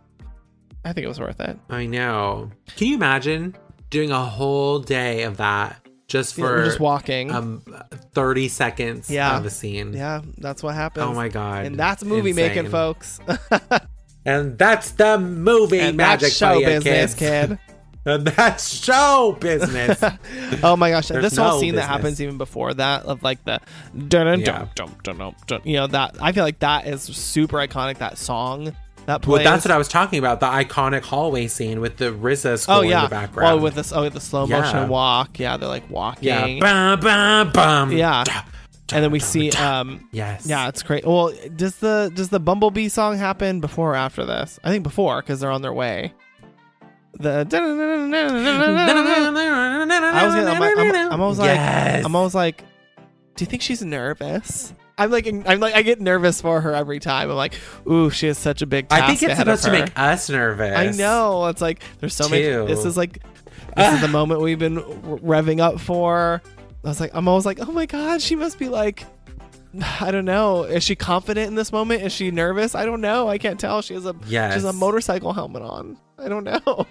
i 0.84 0.94
think 0.94 1.06
it 1.06 1.08
was 1.08 1.20
worth 1.20 1.40
it 1.40 1.58
I 1.70 1.86
know. 1.86 2.52
Can 2.76 2.88
you 2.88 2.96
imagine 2.96 3.56
doing 3.90 4.12
a 4.12 4.24
whole 4.24 4.80
day 4.80 5.24
of 5.24 5.38
that 5.38 5.78
just 6.08 6.36
for 6.36 6.42
we're 6.42 6.66
just 6.66 6.80
walking 6.80 7.32
um 7.32 7.62
thirty 8.14 8.48
seconds 8.48 9.10
Yeah. 9.10 9.38
of 9.38 9.46
a 9.46 9.50
scene? 9.50 9.94
yeah 9.94 10.22
that's 10.38 10.64
what 10.64 10.76
happens 10.76 11.06
Oh 11.06 11.14
my 11.14 11.28
god! 11.30 11.66
and 11.66 11.78
that's 11.78 12.04
movie 12.04 12.34
making 12.34 12.70
folks 12.70 13.20
And 14.26 14.58
that's 14.58 14.92
the 14.92 15.18
movie 15.18 15.80
and 15.80 15.96
magic 15.98 16.32
show 16.34 16.60
business 16.60 17.16
kids. 17.16 17.50
kid 17.50 17.60
And 18.06 18.26
that's 18.26 18.68
show 18.68 19.36
business. 19.40 20.02
oh 20.64 20.76
my 20.78 20.90
gosh 20.90 21.10
There's 21.10 21.24
this 21.24 21.38
whole 21.38 21.52
no 21.56 21.60
scene 21.60 21.76
that 21.76 21.84
happens 21.88 22.22
even 22.22 22.38
before 22.38 22.74
that 22.74 23.04
of 23.06 23.22
like 23.24 23.44
the 23.46 23.60
dun 24.08 24.42
dun 24.42 24.70
dun 24.76 24.96
dun 25.04 25.18
dun 25.18 25.36
dun 25.48 25.62
you 25.64 25.76
know 25.78 25.88
that 25.88 26.16
i 26.22 26.32
feel 26.32 26.44
like 26.44 26.60
that 26.60 26.88
is 26.88 27.02
super 27.04 27.58
iconic 27.58 27.98
that 28.00 28.18
song 28.18 28.74
that 29.10 29.22
plays 29.22 29.44
well, 29.44 29.54
that's 29.54 29.66
what 29.66 29.72
I 29.72 29.78
was 29.78 29.88
talking 29.88 30.20
about. 30.20 30.40
The 30.40 30.48
iconic 30.48 31.04
hallway 31.04 31.48
scene 31.48 31.82
with 31.82 31.98
the 31.98 32.12
RZA 32.12 32.60
score 32.60 32.76
oh 32.76 32.82
yeah 32.82 33.00
in 33.00 33.04
the 33.06 33.10
background. 33.10 33.60
oh 33.60 33.64
with 33.64 33.76
this 33.76 33.92
oh 33.92 34.08
the 34.10 34.22
slow 34.22 34.46
Yeah. 34.48 34.62
motion 34.62 34.90
walk 34.90 35.40
yeah 35.40 35.58
they're 35.58 35.68
like 35.68 35.90
walking 35.90 36.28
yeah, 36.28 36.60
bum, 36.60 37.00
bum, 37.00 37.52
bum. 37.52 37.92
Yeah. 37.92 38.24
And 38.92 39.04
then 39.04 39.12
we 39.12 39.20
see 39.20 39.52
um 39.52 40.08
yes, 40.12 40.48
yeah 40.48 40.68
it's 40.68 40.82
great 40.82 41.06
well 41.06 41.32
does 41.56 41.76
the 41.78 42.12
does 42.14 42.30
the 42.30 42.40
bumblebee 42.40 42.90
song 42.90 43.18
happen 43.18 43.60
before 43.60 43.92
or 43.92 43.96
after 43.96 44.26
this 44.26 44.60
i 44.64 44.72
think 44.72 44.84
before 44.84 45.22
because 45.22 45.40
they're 45.40 45.52
on 45.52 45.62
their 45.62 45.74
way 45.74 46.14
the 47.14 47.32
I 47.32 47.44
was 50.26 50.36
gonna, 50.36 50.52
I'm, 50.52 50.62
I'm, 50.62 51.12
I'm 51.14 51.22
always 51.22 51.40
like 51.40 51.60
I'm 52.06 52.16
always 52.16 52.36
like, 52.36 52.64
do 53.36 53.44
you 53.44 53.46
think 53.46 53.62
she's 53.62 53.84
nervous? 53.84 54.74
I'm 55.00 55.12
like 55.12 55.28
I'm 55.28 55.60
like 55.60 55.74
I 55.74 55.82
get 55.82 56.02
nervous 56.02 56.42
for 56.42 56.62
her 56.62 56.74
every 56.74 57.00
time. 57.00 57.32
I'm 57.32 57.38
like, 57.38 57.56
ooh, 57.90 58.10
she 58.10 58.28
has 58.28 58.38
such 58.38 58.62
a 58.62 58.66
big 58.66 58.88
I 58.92 59.08
think 59.08 59.24
it's 59.24 59.40
supposed 59.40 59.64
to 59.64 59.72
make 59.72 59.98
us 59.98 60.30
nervous. 60.30 60.78
I 60.78 60.92
know. 60.92 61.48
It's 61.48 61.62
like 61.62 61.82
there's 62.00 62.14
so 62.14 62.28
many. 62.28 62.44
This 62.44 62.84
is 62.86 62.98
like 62.98 63.24
this 63.76 63.94
is 63.94 64.02
the 64.02 64.08
moment 64.20 64.42
we've 64.42 64.60
been 64.60 64.78
revving 64.78 65.60
up 65.62 65.80
for. 65.80 66.42
I 66.84 66.88
was 66.88 67.00
like, 67.00 67.12
I'm 67.14 67.28
always 67.28 67.46
like, 67.46 67.60
oh 67.60 67.72
my 67.72 67.86
god, 67.86 68.22
she 68.22 68.36
must 68.36 68.60
be 68.60 68.70
like, 68.70 69.06
I 70.02 70.12
don't 70.12 70.26
know. 70.26 70.64
Is 70.64 70.84
she 70.84 70.96
confident 70.96 71.48
in 71.48 71.56
this 71.56 71.72
moment? 71.72 72.02
Is 72.04 72.12
she 72.14 72.32
nervous? 72.32 72.76
I 72.76 72.86
don't 72.86 73.02
know. 73.02 73.28
I 73.28 73.38
can't 73.38 73.60
tell. 73.60 73.82
She 73.82 73.94
has 73.94 74.06
a 74.06 74.16
she 74.28 74.36
has 74.36 74.64
a 74.64 74.74
motorcycle 74.74 75.34
helmet 75.34 75.62
on. 75.62 75.98
I 76.22 76.28
don't 76.28 76.44
know. 76.44 76.86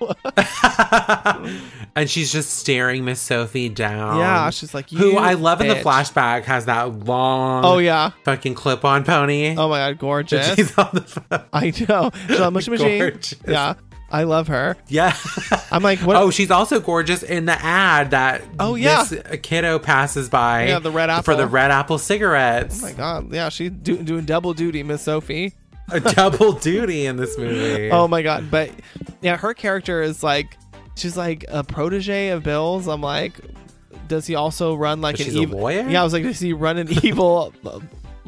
and 1.96 2.09
she's 2.09 2.32
just 2.32 2.50
staring 2.50 3.05
Miss 3.05 3.20
Sophie 3.20 3.68
down. 3.68 4.16
yeah, 4.18 4.48
she's 4.50 4.72
like, 4.72 4.88
who 4.90 5.16
I 5.18 5.34
love 5.34 5.60
in 5.60 5.68
the 5.68 5.74
flashback 5.74 6.44
has 6.44 6.64
that 6.66 7.05
long, 7.05 7.62
Oh 7.64 7.76
yeah. 7.78 8.12
fucking 8.24 8.55
clip-on 8.55 9.05
pony. 9.05 9.55
Oh 9.56 9.68
my 9.68 9.78
god, 9.78 9.98
gorgeous. 9.98 10.55
she's 10.55 10.76
on 10.78 10.88
the 10.94 11.02
phone. 11.02 11.44
I 11.52 11.72
know. 11.88 12.10
She's 12.26 12.40
on 12.40 12.52
Mushy 12.55 12.70
Machine. 12.72 12.98
Gorgeous. 12.98 13.34
Yeah. 13.46 13.74
I 14.10 14.22
love 14.24 14.48
her. 14.48 14.76
Yeah. 14.89 15.14
I'm 15.70 15.82
like, 15.82 15.98
what? 16.01 16.16
Oh, 16.16 16.30
she's 16.30 16.51
also 16.51 16.80
gorgeous 16.80 17.22
in 17.22 17.44
the 17.44 17.52
ad 17.52 18.12
that 18.12 18.43
Oh, 18.59 18.74
yeah. 18.74 19.05
this 19.05 19.40
kiddo 19.43 19.78
passes 19.78 20.28
by. 20.30 20.68
Yeah, 20.68 20.78
the 20.78 20.90
red 20.90 21.10
apple. 21.10 21.22
for 21.24 21.36
the 21.36 21.47
red 21.47 21.70
apple 21.70 21.98
cigarettes. 21.98 22.82
Oh 22.82 22.86
my 22.86 22.93
god. 22.93 23.32
Yeah, 23.35 23.51
she's 23.51 23.70
do- 23.70 24.02
doing 24.02 24.24
double 24.24 24.55
duty, 24.55 24.82
Miss 24.82 25.02
Sophie. 25.02 25.52
A 25.90 26.01
double 26.01 26.52
duty 26.52 27.06
in 27.06 27.16
this 27.16 27.36
movie. 27.39 27.90
Oh 27.93 28.09
my 28.09 28.22
god. 28.22 28.51
But 28.51 28.70
yeah, 29.20 29.36
her 29.36 29.52
character 29.55 30.01
is 30.02 30.22
like, 30.22 30.56
she's 30.97 31.16
like 31.16 31.44
a 31.48 31.62
protege 31.64 32.28
of 32.28 32.43
Bill's. 32.43 32.89
I'm 32.89 33.01
like, 33.02 33.35
does 34.06 34.26
he 34.26 34.35
also 34.35 34.74
run 34.74 35.01
like 35.02 35.14
But 35.16 35.20
an 35.20 35.26
she's 35.26 35.36
a 35.36 35.40
evil? 35.40 35.60
lawyer? 35.60 35.86
Yeah, 35.89 36.01
I 36.01 36.05
was 36.05 36.12
like, 36.14 36.22
does 36.22 36.40
he 36.40 36.52
run 36.55 36.78
an 36.78 36.89
evil 37.05 37.52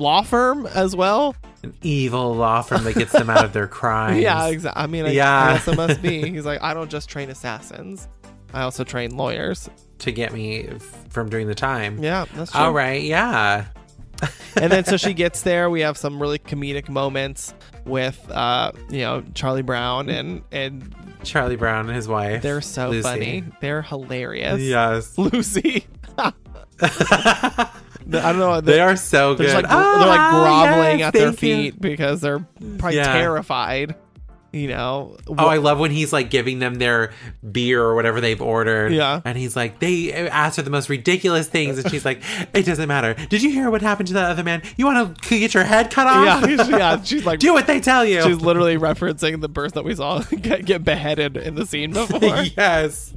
law 0.01 0.22
firm 0.22 0.66
as 0.66 0.97
well? 0.97 1.36
An 1.62 1.74
evil 1.82 2.35
law 2.35 2.62
firm 2.62 2.85
that 2.85 2.94
gets 2.94 3.12
them 3.12 3.28
out 3.31 3.44
of 3.44 3.52
their 3.52 3.68
crimes. 3.81 4.20
Yeah, 4.20 4.47
exactly. 4.48 4.82
I 4.82 4.86
mean, 4.86 5.05
I, 5.06 5.10
Yeah. 5.12 5.44
I 5.44 5.52
guess 5.55 5.68
it 5.68 5.77
must 5.77 6.01
be. 6.02 6.28
He's 6.32 6.44
like, 6.47 6.62
I 6.62 6.72
don't 6.74 6.90
just 6.90 7.09
train 7.09 7.28
assassins. 7.31 8.09
I 8.52 8.62
also 8.62 8.82
train 8.82 9.16
lawyers. 9.16 9.68
To 9.98 10.10
get 10.10 10.32
me 10.32 10.66
f- 10.66 11.05
from 11.10 11.28
doing 11.28 11.47
the 11.47 11.55
time. 11.55 12.02
Yeah, 12.02 12.24
that's 12.35 12.51
true. 12.52 12.60
All 12.60 12.72
right. 12.72 13.02
Yeah. 13.02 13.66
and 14.56 14.72
then 14.72 14.85
so 14.85 14.97
she 14.97 15.12
gets 15.14 15.43
there. 15.43 15.68
We 15.70 15.82
have 15.82 15.97
some 15.98 16.20
really 16.20 16.39
comedic 16.39 16.89
moments 16.89 17.55
with, 17.85 18.18
uh, 18.31 18.72
you 18.89 19.01
know, 19.01 19.22
Charlie 19.35 19.62
Brown 19.62 20.09
and 20.09 20.43
and 20.51 20.94
Charlie 21.22 21.56
Brown 21.56 21.86
and 21.86 21.94
his 21.94 22.09
wife. 22.09 22.40
they're 22.43 22.60
so 22.62 22.89
Lucy. 22.90 23.02
funny. 23.02 23.44
They're 23.60 23.82
hilarious. 23.82 24.60
Yes. 24.62 25.16
Lucy. 25.18 25.86
I 28.19 28.32
don't 28.32 28.39
know. 28.39 28.61
they 28.61 28.81
are 28.81 28.97
so 28.97 29.35
They're 29.35 29.47
good. 29.47 29.53
just 29.53 29.62
like 29.62 29.70
they're 29.70 30.07
like 30.09 30.20
Ah, 30.20 30.66
groveling 30.66 30.99
yes, 31.01 31.09
at 31.09 31.15
their 31.15 31.27
thank 31.32 31.43
you. 31.43 31.57
feet 31.73 31.81
because 31.81 32.20
they're 32.20 32.41
probably 32.78 32.97
Yeah. 32.97 33.12
terrified. 33.12 33.95
you 34.53 34.66
know. 34.66 35.16
Oh, 35.28 35.47
I 35.47 35.59
love 35.59 35.78
when 35.78 35.93
he's 35.93 36.12
like 36.12 36.28
giving 36.28 36.59
them 36.59 36.74
their 36.74 37.12
beer 37.53 37.81
or 37.85 37.95
whatever 37.95 38.20
they've 38.20 38.43
ordered. 38.43 38.93
Yeah. 38.93 39.20
And 39.24 39.39
he's 39.39 39.55
like, 39.55 39.78
they 39.78 40.12
asked 40.12 40.57
her 40.57 40.62
the 40.65 40.70
most 40.70 40.89
ridiculous 40.89 41.47
things. 41.47 41.78
And 41.78 41.89
she's 41.89 42.05
like, 42.05 42.20
it 42.53 42.66
doesn't 42.66 42.89
matter. 42.89 43.15
Did 43.28 43.45
you 43.45 43.51
hear 43.53 43.70
what 43.70 43.81
happened 43.81 44.09
to 44.09 44.15
that 44.15 44.28
other 44.28 44.43
man? 44.43 44.62
You 44.77 44.87
want 44.87 45.16
to 45.23 45.39
get 45.39 45.55
your 45.55 45.62
head 45.62 45.93
cut 45.93 46.09
off? 46.09 46.49
yeah, 46.51 46.66
yeah. 46.69 47.01
She's 47.05 47.24
like, 47.24 47.39
Do 47.39 47.53
what 47.53 47.69
they 47.69 47.78
tell 47.78 48.05
you. 48.05 48.23
she's 48.23 48.41
literally 48.41 48.77
referencing 48.77 49.41
the 49.41 49.49
person 49.49 49.77
that 49.77 49.85
we 49.85 49.95
saw 49.95 50.19
get, 50.43 50.65
get 50.65 50.82
beheaded 50.85 51.37
in 51.37 51.55
the 51.55 51.65
scene 51.65 51.93
before. 51.93 52.19
yes. 52.57 53.15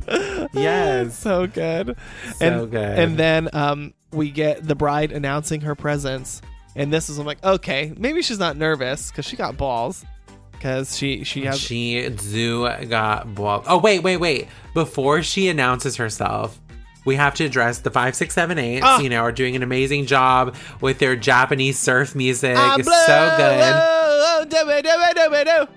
Yes. 0.53 1.17
so 1.17 1.47
good. 1.47 1.97
So 2.35 2.45
and, 2.45 2.69
good. 2.69 2.99
And 2.99 3.17
then 3.17 3.49
um, 3.53 3.93
we 4.13 4.31
get 4.31 4.65
the 4.65 4.75
bride 4.75 5.11
announcing 5.11 5.61
her 5.61 5.75
presence, 5.75 6.41
and 6.75 6.91
this 6.93 7.09
is 7.09 7.17
I'm 7.17 7.25
like, 7.25 7.43
okay, 7.43 7.93
maybe 7.97 8.21
she's 8.21 8.39
not 8.39 8.57
nervous 8.57 9.09
because 9.11 9.25
she 9.25 9.35
got 9.35 9.57
balls, 9.57 10.05
because 10.51 10.95
she 10.97 11.23
she 11.23 11.45
has 11.45 11.59
She 11.59 12.09
do 12.09 12.69
got 12.85 13.33
ball. 13.35 13.63
Oh 13.67 13.77
wait, 13.79 13.99
wait, 13.99 14.17
wait! 14.17 14.47
Before 14.73 15.21
she 15.23 15.49
announces 15.49 15.97
herself, 15.97 16.59
we 17.05 17.15
have 17.15 17.35
to 17.35 17.45
address 17.45 17.79
the 17.79 17.91
five, 17.91 18.15
six, 18.15 18.33
seven, 18.33 18.57
eight. 18.57 18.81
Ah. 18.83 18.99
You 18.99 19.09
know, 19.09 19.21
are 19.21 19.31
doing 19.31 19.55
an 19.55 19.63
amazing 19.63 20.05
job 20.05 20.55
with 20.81 20.99
their 20.99 21.15
Japanese 21.15 21.77
surf 21.77 22.15
music. 22.15 22.55
Ah, 22.57 22.75
it's 22.77 22.87
blah, 22.87 23.05
so 23.05 23.33
good. 23.37 23.73
oh, 23.75 24.39
oh, 24.41 24.45
do 24.45 24.57
do 24.65 24.81
do 24.81 25.13
do 25.15 25.33
it. 25.33 25.69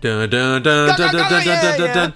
Dun, 0.00 0.28
dun, 0.28 0.62
dun, 0.62 0.96
dun, 0.96 0.96
dun, 0.96 1.28
dun, 1.28 1.44
dun, 1.44 1.78
dun, 1.78 2.12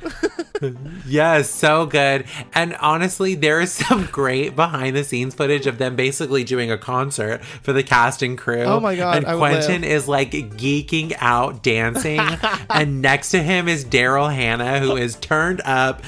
Yes, 1.06 1.50
so 1.50 1.86
good. 1.86 2.26
And 2.54 2.76
honestly, 2.76 3.34
there 3.34 3.60
is 3.60 3.72
some 3.72 4.06
great 4.06 4.54
behind 4.56 4.96
the 4.96 5.04
scenes 5.04 5.34
footage 5.34 5.66
of 5.66 5.78
them 5.78 5.96
basically 5.96 6.44
doing 6.44 6.70
a 6.70 6.78
concert 6.78 7.44
for 7.44 7.72
the 7.72 7.82
cast 7.82 8.22
and 8.22 8.36
crew. 8.36 8.62
Oh 8.62 8.80
my 8.80 8.96
God, 8.96 9.18
And 9.18 9.26
I 9.26 9.36
Quentin 9.36 9.84
is 9.84 10.06
like 10.08 10.32
geeking 10.32 11.16
out 11.18 11.62
dancing. 11.62 12.20
and 12.70 13.00
next 13.00 13.30
to 13.30 13.42
him 13.42 13.68
is 13.68 13.84
Daryl 13.84 14.32
Hannah, 14.32 14.80
who 14.80 14.96
is 14.96 15.16
turned 15.16 15.60
up, 15.64 16.02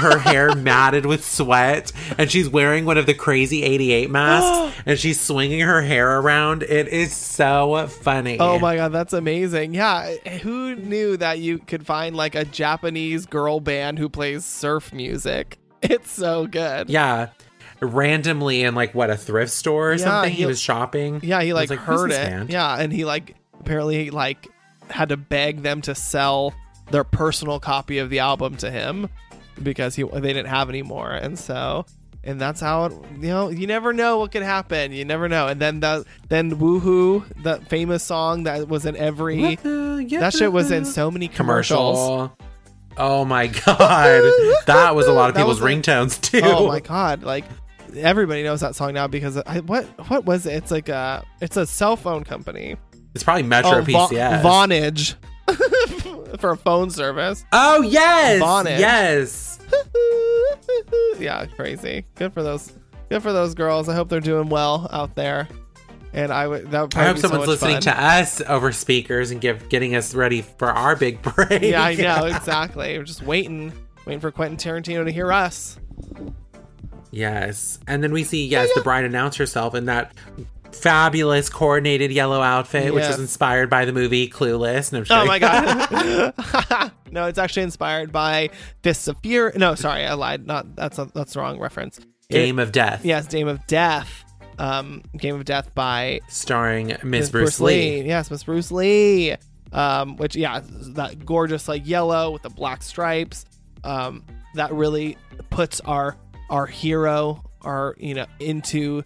her 0.00 0.18
hair 0.18 0.54
matted 0.56 1.06
with 1.06 1.24
sweat. 1.24 1.92
And 2.18 2.30
she's 2.30 2.48
wearing 2.48 2.84
one 2.84 2.98
of 2.98 3.06
the 3.06 3.14
crazy 3.14 3.62
88 3.62 4.10
masks 4.10 4.80
and 4.86 4.98
she's 4.98 5.20
swinging 5.20 5.60
her 5.60 5.82
hair 5.82 6.18
around. 6.20 6.62
It 6.62 6.88
is 6.88 7.14
so 7.14 7.86
funny. 7.86 8.38
Oh 8.40 8.58
my 8.58 8.76
god, 8.76 8.92
that's 8.92 9.12
amazing. 9.12 9.74
Yeah, 9.74 10.10
who 10.42 10.74
knew 10.74 11.16
that 11.18 11.38
you 11.38 11.58
could 11.58 11.86
find 11.86 12.16
like 12.16 12.34
a 12.34 12.44
Japanese 12.44 13.26
girl 13.26 13.60
band 13.60 13.98
who 13.98 14.08
plays 14.08 14.44
surf 14.44 14.92
music? 14.92 15.58
It's 15.80 16.10
so 16.10 16.46
good. 16.48 16.90
Yeah. 16.90 17.28
Randomly 17.80 18.62
in 18.64 18.74
like 18.74 18.94
what 18.96 19.10
a 19.10 19.16
thrift 19.16 19.52
store 19.52 19.90
or 19.90 19.92
Yeah, 19.92 19.96
something. 20.04 20.32
He, 20.32 20.38
he- 20.38 20.46
was 20.46 20.60
shopping. 20.60 21.20
Yeah, 21.22 21.40
he 21.42 21.52
was 21.52 21.70
like, 21.70 21.78
heard 21.78 22.10
it. 22.10 22.14
band?" 22.26 22.50
Yeah, 22.50 22.74
and 22.76 22.92
he 22.92 23.04
like 23.04 23.36
apparently 23.60 24.10
like 24.10 24.48
had 24.90 25.10
to 25.10 25.16
beg 25.16 25.62
them 25.62 25.80
to 25.82 25.94
sell 25.94 26.52
their 26.90 27.04
personal 27.04 27.60
copy 27.60 27.98
of 27.98 28.10
the 28.10 28.18
album 28.18 28.56
to 28.56 28.70
him 28.70 29.08
because 29.62 29.94
he 29.94 30.02
they 30.02 30.20
didn't 30.32 30.46
have 30.46 30.68
any 30.68 30.82
more, 30.82 31.10
and 31.10 31.38
so 31.38 31.84
and 32.24 32.40
that's 32.40 32.60
how 32.60 32.86
it. 32.86 32.92
You 33.20 33.28
know, 33.28 33.48
you 33.48 33.66
never 33.66 33.92
know 33.92 34.18
what 34.18 34.32
could 34.32 34.42
happen. 34.42 34.92
You 34.92 35.04
never 35.04 35.28
know. 35.28 35.48
And 35.48 35.60
then 35.60 35.80
the 35.80 36.04
then 36.28 36.50
woohoo, 36.58 37.24
the 37.42 37.60
famous 37.68 38.02
song 38.02 38.44
that 38.44 38.68
was 38.68 38.86
in 38.86 38.96
every 38.96 39.56
that 39.56 40.34
shit 40.36 40.52
was 40.52 40.70
in 40.70 40.84
so 40.84 41.10
many 41.10 41.28
commercials. 41.28 41.98
commercial. 41.98 42.38
Oh 42.96 43.24
my 43.24 43.46
god, 43.46 44.22
that 44.66 44.94
was 44.94 45.06
a 45.06 45.12
lot 45.12 45.28
of 45.30 45.34
That 45.34 45.42
people's 45.42 45.60
was 45.60 45.70
a- 45.70 45.74
ringtones 45.74 46.18
oh 46.18 46.40
too. 46.40 46.46
Oh 46.46 46.66
my 46.66 46.80
god! 46.80 47.22
Like 47.22 47.44
everybody 47.96 48.42
knows 48.42 48.60
that 48.60 48.74
song 48.74 48.92
now 48.94 49.06
because 49.06 49.36
I, 49.38 49.60
what 49.60 49.84
what 50.08 50.24
was 50.24 50.46
it? 50.46 50.54
It's 50.54 50.70
like 50.70 50.88
a 50.88 51.24
it's 51.40 51.56
a 51.56 51.66
cell 51.66 51.96
phone 51.96 52.24
company. 52.24 52.76
It's 53.14 53.24
probably 53.24 53.44
Metro 53.44 53.78
oh, 53.78 53.82
Va- 53.82 53.92
PCS. 53.92 54.42
Vonage 54.42 55.14
for 56.38 56.50
a 56.50 56.56
phone 56.56 56.90
service. 56.90 57.44
oh 57.52 57.82
yes, 57.82 58.40
Vonage. 58.42 58.78
yes. 58.78 59.58
yeah, 61.18 61.46
crazy. 61.46 62.04
Good 62.14 62.32
for 62.32 62.42
those. 62.42 62.72
Good 63.08 63.22
for 63.22 63.32
those 63.32 63.54
girls. 63.54 63.88
I 63.88 63.94
hope 63.94 64.08
they're 64.08 64.20
doing 64.20 64.48
well 64.48 64.88
out 64.92 65.14
there. 65.14 65.48
And 66.12 66.32
I 66.32 66.46
would. 66.46 66.70
That 66.70 66.82
would 66.82 66.96
I 66.96 67.06
hope 67.06 67.16
so 67.16 67.22
someone's 67.22 67.40
much 67.40 67.48
listening 67.48 67.74
fun. 67.76 67.82
to 67.82 68.02
us 68.02 68.40
over 68.42 68.72
speakers 68.72 69.30
and 69.30 69.40
give 69.40 69.68
getting 69.68 69.94
us 69.94 70.14
ready 70.14 70.42
for 70.42 70.68
our 70.70 70.96
big 70.96 71.20
break. 71.36 71.62
Yeah, 71.62 71.82
I 71.82 71.94
know 71.94 72.24
exactly. 72.26 72.96
We're 72.96 73.04
just 73.04 73.22
waiting, 73.22 73.72
waiting 74.06 74.20
for 74.20 74.30
Quentin 74.30 74.56
Tarantino 74.56 75.04
to 75.04 75.10
hear 75.12 75.32
us. 75.32 75.78
Yes. 77.10 77.78
And 77.86 78.02
then 78.02 78.12
we 78.12 78.24
see, 78.24 78.46
yes, 78.46 78.68
the 78.74 78.82
bride 78.82 79.04
announce 79.04 79.36
herself 79.36 79.74
in 79.74 79.86
that 79.86 80.12
fabulous 80.72 81.48
coordinated 81.48 82.12
yellow 82.12 82.40
outfit, 82.40 82.94
which 82.94 83.02
Yes. 83.02 83.12
was 83.12 83.20
inspired 83.20 83.70
by 83.70 83.84
the 83.84 83.92
movie 83.92 84.28
Clueless. 84.28 84.92
And 84.92 85.06
Oh 85.10 85.24
my 85.24 85.38
god. 85.38 86.92
no, 87.10 87.26
it's 87.26 87.38
actually 87.38 87.62
inspired 87.64 88.12
by 88.12 88.50
Fists 88.82 89.08
of 89.08 89.16
Fury. 89.22 89.52
No, 89.56 89.74
sorry, 89.74 90.04
I 90.04 90.14
lied. 90.14 90.46
Not 90.46 90.76
that's 90.76 90.98
a, 90.98 91.06
that's 91.14 91.34
the 91.34 91.40
wrong 91.40 91.58
reference. 91.58 92.00
Game 92.30 92.58
of 92.58 92.72
Death. 92.72 93.04
Yes, 93.04 93.26
Game 93.26 93.48
of 93.48 93.66
Death. 93.66 94.24
Um, 94.58 95.02
Game 95.16 95.36
of 95.36 95.44
Death 95.44 95.74
by 95.74 96.20
Starring 96.28 96.88
Miss 96.88 97.04
Miss 97.04 97.30
Bruce, 97.30 97.60
Lee. 97.60 98.02
Yes, 98.02 98.30
Miss 98.30 98.44
Bruce 98.44 98.70
Lee. 98.70 99.36
Um, 99.72 100.16
which 100.16 100.34
yeah, 100.34 100.60
that 100.64 101.24
gorgeous 101.24 101.68
like 101.68 101.86
yellow 101.86 102.30
with 102.30 102.42
the 102.42 102.50
black 102.50 102.82
stripes. 102.82 103.46
Um, 103.84 104.24
that 104.54 104.72
really 104.72 105.16
puts 105.50 105.80
our 105.80 106.16
our 106.50 106.66
hero, 106.66 107.44
our 107.62 107.94
you 107.98 108.14
know, 108.14 108.26
into 108.40 109.04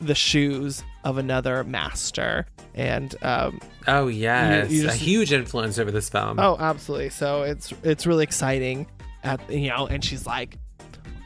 the 0.00 0.14
shoes 0.14 0.82
of 1.04 1.18
another 1.18 1.64
master. 1.64 2.46
And 2.74 3.14
um, 3.22 3.60
Oh 3.86 4.06
yes, 4.08 4.70
You- 4.70 4.82
you 4.82 4.88
a 4.88 4.92
huge 4.92 5.32
influence 5.32 5.78
over 5.78 5.90
this 5.90 6.08
film. 6.08 6.38
Oh, 6.38 6.56
absolutely. 6.58 7.10
So 7.10 7.42
it's 7.42 7.72
it's 7.82 8.06
really 8.06 8.24
exciting 8.24 8.86
at 9.24 9.40
you 9.50 9.68
know, 9.70 9.86
and 9.86 10.04
she's 10.04 10.26
like, 10.26 10.56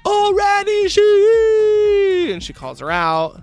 already 0.05 0.89
she 0.89 2.31
and 2.33 2.43
she 2.43 2.53
calls 2.53 2.81
her 2.81 2.91
out. 2.91 3.43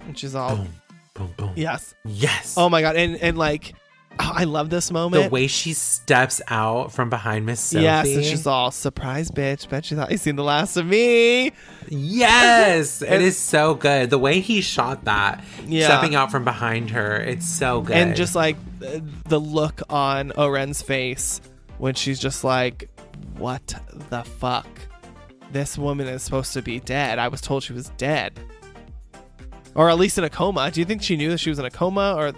And 0.00 0.18
she's 0.18 0.34
all 0.34 0.56
boom, 0.56 0.68
boom, 1.14 1.34
boom. 1.36 1.52
Yes. 1.56 1.94
Yes. 2.04 2.54
Oh 2.56 2.68
my 2.68 2.80
god. 2.80 2.96
And 2.96 3.16
and 3.16 3.36
like 3.36 3.74
oh, 4.20 4.32
I 4.34 4.44
love 4.44 4.70
this 4.70 4.90
moment. 4.90 5.24
the 5.24 5.30
way 5.30 5.46
she 5.46 5.72
steps 5.72 6.40
out 6.48 6.92
from 6.92 7.10
behind 7.10 7.46
Miss 7.46 7.60
Sophie. 7.60 7.84
Yes, 7.84 8.06
and 8.08 8.24
she's 8.24 8.46
all 8.46 8.70
surprise 8.70 9.30
bitch. 9.30 9.68
Bet 9.68 9.90
you 9.90 9.96
thought 9.96 10.10
you 10.10 10.16
seen 10.18 10.36
the 10.36 10.44
last 10.44 10.76
of 10.76 10.86
me. 10.86 11.52
yes, 11.88 13.02
it 13.02 13.20
is 13.22 13.36
so 13.36 13.74
good. 13.74 14.10
The 14.10 14.18
way 14.18 14.40
he 14.40 14.60
shot 14.60 15.04
that, 15.04 15.42
Yeah. 15.66 15.86
stepping 15.86 16.14
out 16.14 16.30
from 16.30 16.44
behind 16.44 16.90
her, 16.90 17.16
it's 17.16 17.46
so 17.48 17.80
good. 17.80 17.96
And 17.96 18.16
just 18.16 18.34
like 18.34 18.56
the 18.80 19.40
look 19.40 19.82
on 19.90 20.32
Oren's 20.32 20.82
face 20.82 21.40
when 21.78 21.94
she's 21.94 22.18
just 22.18 22.44
like, 22.44 22.88
What 23.36 23.74
the 24.10 24.22
fuck? 24.24 24.66
This 25.50 25.78
woman 25.78 26.06
is 26.08 26.22
supposed 26.22 26.52
to 26.52 26.62
be 26.62 26.78
dead. 26.80 27.18
I 27.18 27.28
was 27.28 27.40
told 27.40 27.62
she 27.62 27.72
was 27.72 27.88
dead. 27.96 28.38
Or 29.74 29.88
at 29.88 29.96
least 29.96 30.18
in 30.18 30.24
a 30.24 30.30
coma. 30.30 30.70
Do 30.70 30.80
you 30.80 30.84
think 30.84 31.02
she 31.02 31.16
knew 31.16 31.30
that 31.30 31.38
she 31.38 31.50
was 31.50 31.58
in 31.58 31.64
a 31.64 31.70
coma? 31.70 32.14
Or 32.16 32.32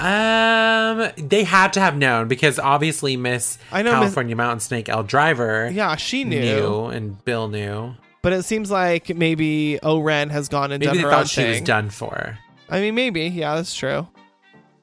um, 0.00 1.10
they 1.16 1.44
had 1.44 1.72
to 1.74 1.80
have 1.80 1.96
known 1.96 2.26
because 2.28 2.58
obviously 2.58 3.16
Miss 3.16 3.58
I 3.70 3.82
know 3.82 3.90
Miss- 3.92 4.00
California 4.00 4.34
Mountain 4.36 4.60
Snake 4.60 4.88
Elle 4.88 5.02
Driver 5.04 5.70
yeah, 5.72 5.96
she 5.96 6.24
knew. 6.24 6.40
knew 6.40 6.84
and 6.86 7.22
Bill 7.24 7.48
knew. 7.48 7.94
But 8.22 8.32
it 8.34 8.42
seems 8.44 8.70
like 8.70 9.14
maybe 9.16 9.78
Oren 9.82 10.28
has 10.30 10.48
gone 10.48 10.72
and 10.72 10.80
Maybe 10.80 10.86
done 10.86 10.96
they 10.96 11.02
her 11.02 11.10
thought 11.10 11.20
own 11.20 11.26
she 11.26 11.44
was 11.48 11.60
done 11.62 11.88
for. 11.90 12.38
I 12.68 12.80
mean, 12.80 12.94
maybe. 12.94 13.22
Yeah, 13.22 13.54
that's 13.56 13.74
true. 13.74 14.06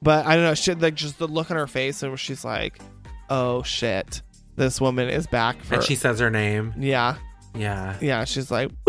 But 0.02 0.26
I 0.26 0.34
don't 0.34 0.44
know. 0.44 0.54
She 0.54 0.74
like 0.74 0.94
just 0.94 1.18
the 1.18 1.26
look 1.28 1.50
on 1.50 1.56
her 1.56 1.66
face, 1.68 2.02
and 2.02 2.18
she's 2.18 2.44
like, 2.44 2.78
"Oh 3.30 3.62
shit, 3.62 4.22
this 4.56 4.80
woman 4.80 5.08
is 5.08 5.26
back." 5.26 5.62
For 5.64 5.74
And 5.76 5.82
she 5.84 5.94
says 5.94 6.18
her 6.20 6.30
name. 6.30 6.74
yeah, 6.78 7.16
Yeah. 7.54 7.96
yeah. 8.00 8.24
She's 8.24 8.50
like, 8.50 8.70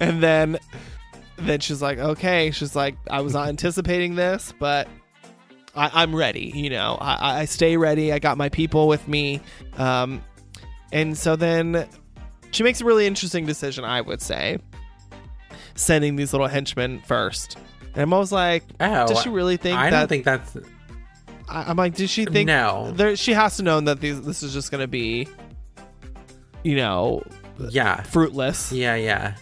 and 0.00 0.22
then, 0.22 0.58
then 1.36 1.60
she's 1.60 1.80
like, 1.82 1.98
"Okay." 1.98 2.50
She's 2.50 2.74
like, 2.76 2.96
"I 3.10 3.20
was 3.20 3.34
not 3.34 3.48
anticipating 3.48 4.14
this, 4.14 4.52
but." 4.58 4.88
I, 5.74 6.02
I'm 6.02 6.14
ready, 6.14 6.52
you 6.54 6.68
know. 6.68 6.98
I, 7.00 7.40
I 7.40 7.44
stay 7.46 7.78
ready. 7.78 8.12
I 8.12 8.18
got 8.18 8.36
my 8.36 8.50
people 8.50 8.88
with 8.88 9.08
me, 9.08 9.40
um, 9.78 10.22
and 10.92 11.16
so 11.16 11.34
then 11.34 11.88
she 12.50 12.62
makes 12.62 12.82
a 12.82 12.84
really 12.84 13.06
interesting 13.06 13.46
decision. 13.46 13.82
I 13.82 14.02
would 14.02 14.20
say, 14.20 14.58
sending 15.74 16.16
these 16.16 16.34
little 16.34 16.46
henchmen 16.46 17.00
first. 17.06 17.56
And 17.94 18.02
I'm 18.02 18.12
always 18.12 18.32
like, 18.32 18.64
Oh, 18.80 19.06
does 19.06 19.22
she 19.22 19.30
really 19.30 19.56
think 19.56 19.78
I 19.78 19.88
that? 19.88 19.98
don't 20.00 20.08
think 20.08 20.24
that's 20.26 20.56
I, 21.48 21.62
I'm 21.70 21.76
like, 21.78 21.94
did 21.94 22.10
she 22.10 22.26
think? 22.26 22.46
no. 22.48 22.92
There, 22.94 23.16
she 23.16 23.32
has 23.32 23.56
to 23.56 23.62
know 23.62 23.80
that 23.80 24.00
these, 24.00 24.20
this 24.20 24.42
is 24.42 24.52
just 24.52 24.70
going 24.70 24.82
to 24.82 24.88
be, 24.88 25.26
you 26.64 26.76
know, 26.76 27.22
Yeah. 27.70 28.02
fruitless. 28.02 28.72
Yeah, 28.72 28.94
yeah. 28.96 29.36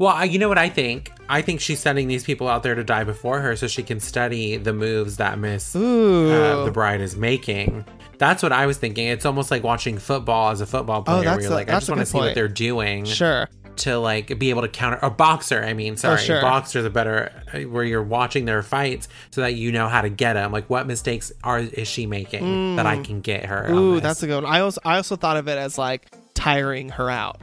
Well, 0.00 0.14
I, 0.14 0.24
you 0.24 0.38
know 0.38 0.48
what 0.48 0.56
I 0.56 0.70
think? 0.70 1.12
I 1.28 1.42
think 1.42 1.60
she's 1.60 1.78
sending 1.78 2.08
these 2.08 2.24
people 2.24 2.48
out 2.48 2.62
there 2.62 2.74
to 2.74 2.82
die 2.82 3.04
before 3.04 3.38
her 3.40 3.54
so 3.54 3.66
she 3.66 3.82
can 3.82 4.00
study 4.00 4.56
the 4.56 4.72
moves 4.72 5.18
that 5.18 5.38
Miss 5.38 5.76
uh, 5.76 6.62
the 6.64 6.70
bride 6.72 7.02
is 7.02 7.16
making. 7.16 7.84
That's 8.16 8.42
what 8.42 8.50
I 8.50 8.64
was 8.64 8.78
thinking. 8.78 9.08
It's 9.08 9.26
almost 9.26 9.50
like 9.50 9.62
watching 9.62 9.98
football 9.98 10.52
as 10.52 10.62
a 10.62 10.66
football 10.66 11.02
player, 11.02 11.18
where 11.20 11.28
Oh, 11.28 11.30
that's 11.32 11.42
you're 11.42 11.52
a- 11.52 11.54
like, 11.54 11.68
I 11.68 11.72
just 11.74 11.90
want 11.90 12.00
to 12.00 12.06
see 12.06 12.16
what 12.16 12.34
they're 12.34 12.48
doing. 12.48 13.04
sure. 13.04 13.46
to 13.76 13.98
like 13.98 14.38
be 14.38 14.48
able 14.48 14.62
to 14.62 14.68
counter 14.68 14.98
a 15.02 15.10
boxer. 15.10 15.62
I 15.62 15.74
mean, 15.74 15.98
sorry, 15.98 16.14
Oh, 16.14 16.16
sure. 16.16 16.40
boxer's 16.40 16.86
are 16.86 16.90
better 16.90 17.30
where 17.68 17.84
you're 17.84 18.02
watching 18.02 18.46
their 18.46 18.62
fights 18.62 19.06
so 19.30 19.42
that 19.42 19.54
you 19.54 19.70
know 19.70 19.86
how 19.88 20.00
to 20.00 20.08
get 20.08 20.32
them. 20.32 20.50
Like, 20.50 20.68
what 20.70 20.86
mistakes 20.86 21.30
are 21.44 21.58
is 21.60 21.88
she 21.88 22.06
making 22.06 22.76
that 22.76 22.86
I 22.86 23.02
can 23.02 23.20
get 23.20 23.44
her? 23.44 23.66
Mm. 23.68 23.74
Ooh, 23.78 24.00
that's 24.00 24.22
a 24.22 24.26
good 24.26 24.44
one. 24.44 24.52
I 24.52 24.60
also 24.60 24.80
I 24.82 24.96
also 24.96 25.16
thought 25.16 25.36
of 25.36 25.46
it 25.46 25.58
as 25.58 25.76
like 25.76 26.10
tiring 26.34 26.88
her 26.88 27.10
out. 27.10 27.40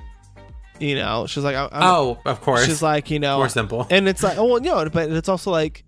You 0.80 0.96
know, 0.96 1.26
she's 1.28 1.44
like, 1.44 1.56
I'm, 1.56 1.70
oh, 1.74 2.20
of 2.26 2.42
course. 2.42 2.66
she's 2.66 2.82
like, 2.82 3.10
you 3.10 3.20
know, 3.20 3.38
more 3.38 3.50
simple. 3.50 3.88
and 3.90 4.08
it's 4.08 4.22
like, 4.24 4.38
oh 4.38 4.46
well, 4.46 4.62
no, 4.62 4.88
but 4.90 5.10
it's 5.12 5.30
also 5.30 5.50
like, 5.52 5.84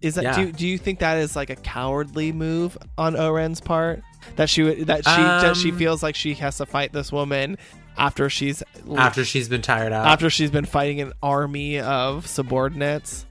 is 0.00 0.14
that 0.14 0.24
Yeah. 0.24 0.36
do 0.36 0.52
do 0.52 0.66
you 0.66 0.78
think 0.78 1.00
that 1.00 1.18
is 1.18 1.36
like 1.36 1.50
a 1.50 1.56
cowardly 1.56 2.32
move 2.32 2.78
on 2.96 3.16
Oren's 3.16 3.60
part 3.60 4.02
that 4.36 4.48
she 4.48 4.62
would 4.62 4.86
that 4.86 5.04
she 5.04 5.10
that 5.10 5.56
she 5.56 5.70
Um, 5.72 5.78
feels 5.78 6.02
like 6.02 6.14
she 6.14 6.32
has 6.34 6.56
to 6.56 6.64
fight 6.66 6.92
this 6.92 7.12
woman 7.12 7.58
after 7.98 8.30
she's 8.30 8.62
after 8.96 9.24
she's 9.26 9.48
been 9.48 9.60
tired 9.62 9.92
out. 9.92 10.06
after 10.06 10.30
she's 10.30 10.50
been 10.50 10.64
fighting 10.64 11.00
an 11.02 11.12
army 11.22 11.78
of 11.80 12.26
subordinates. 12.26 13.26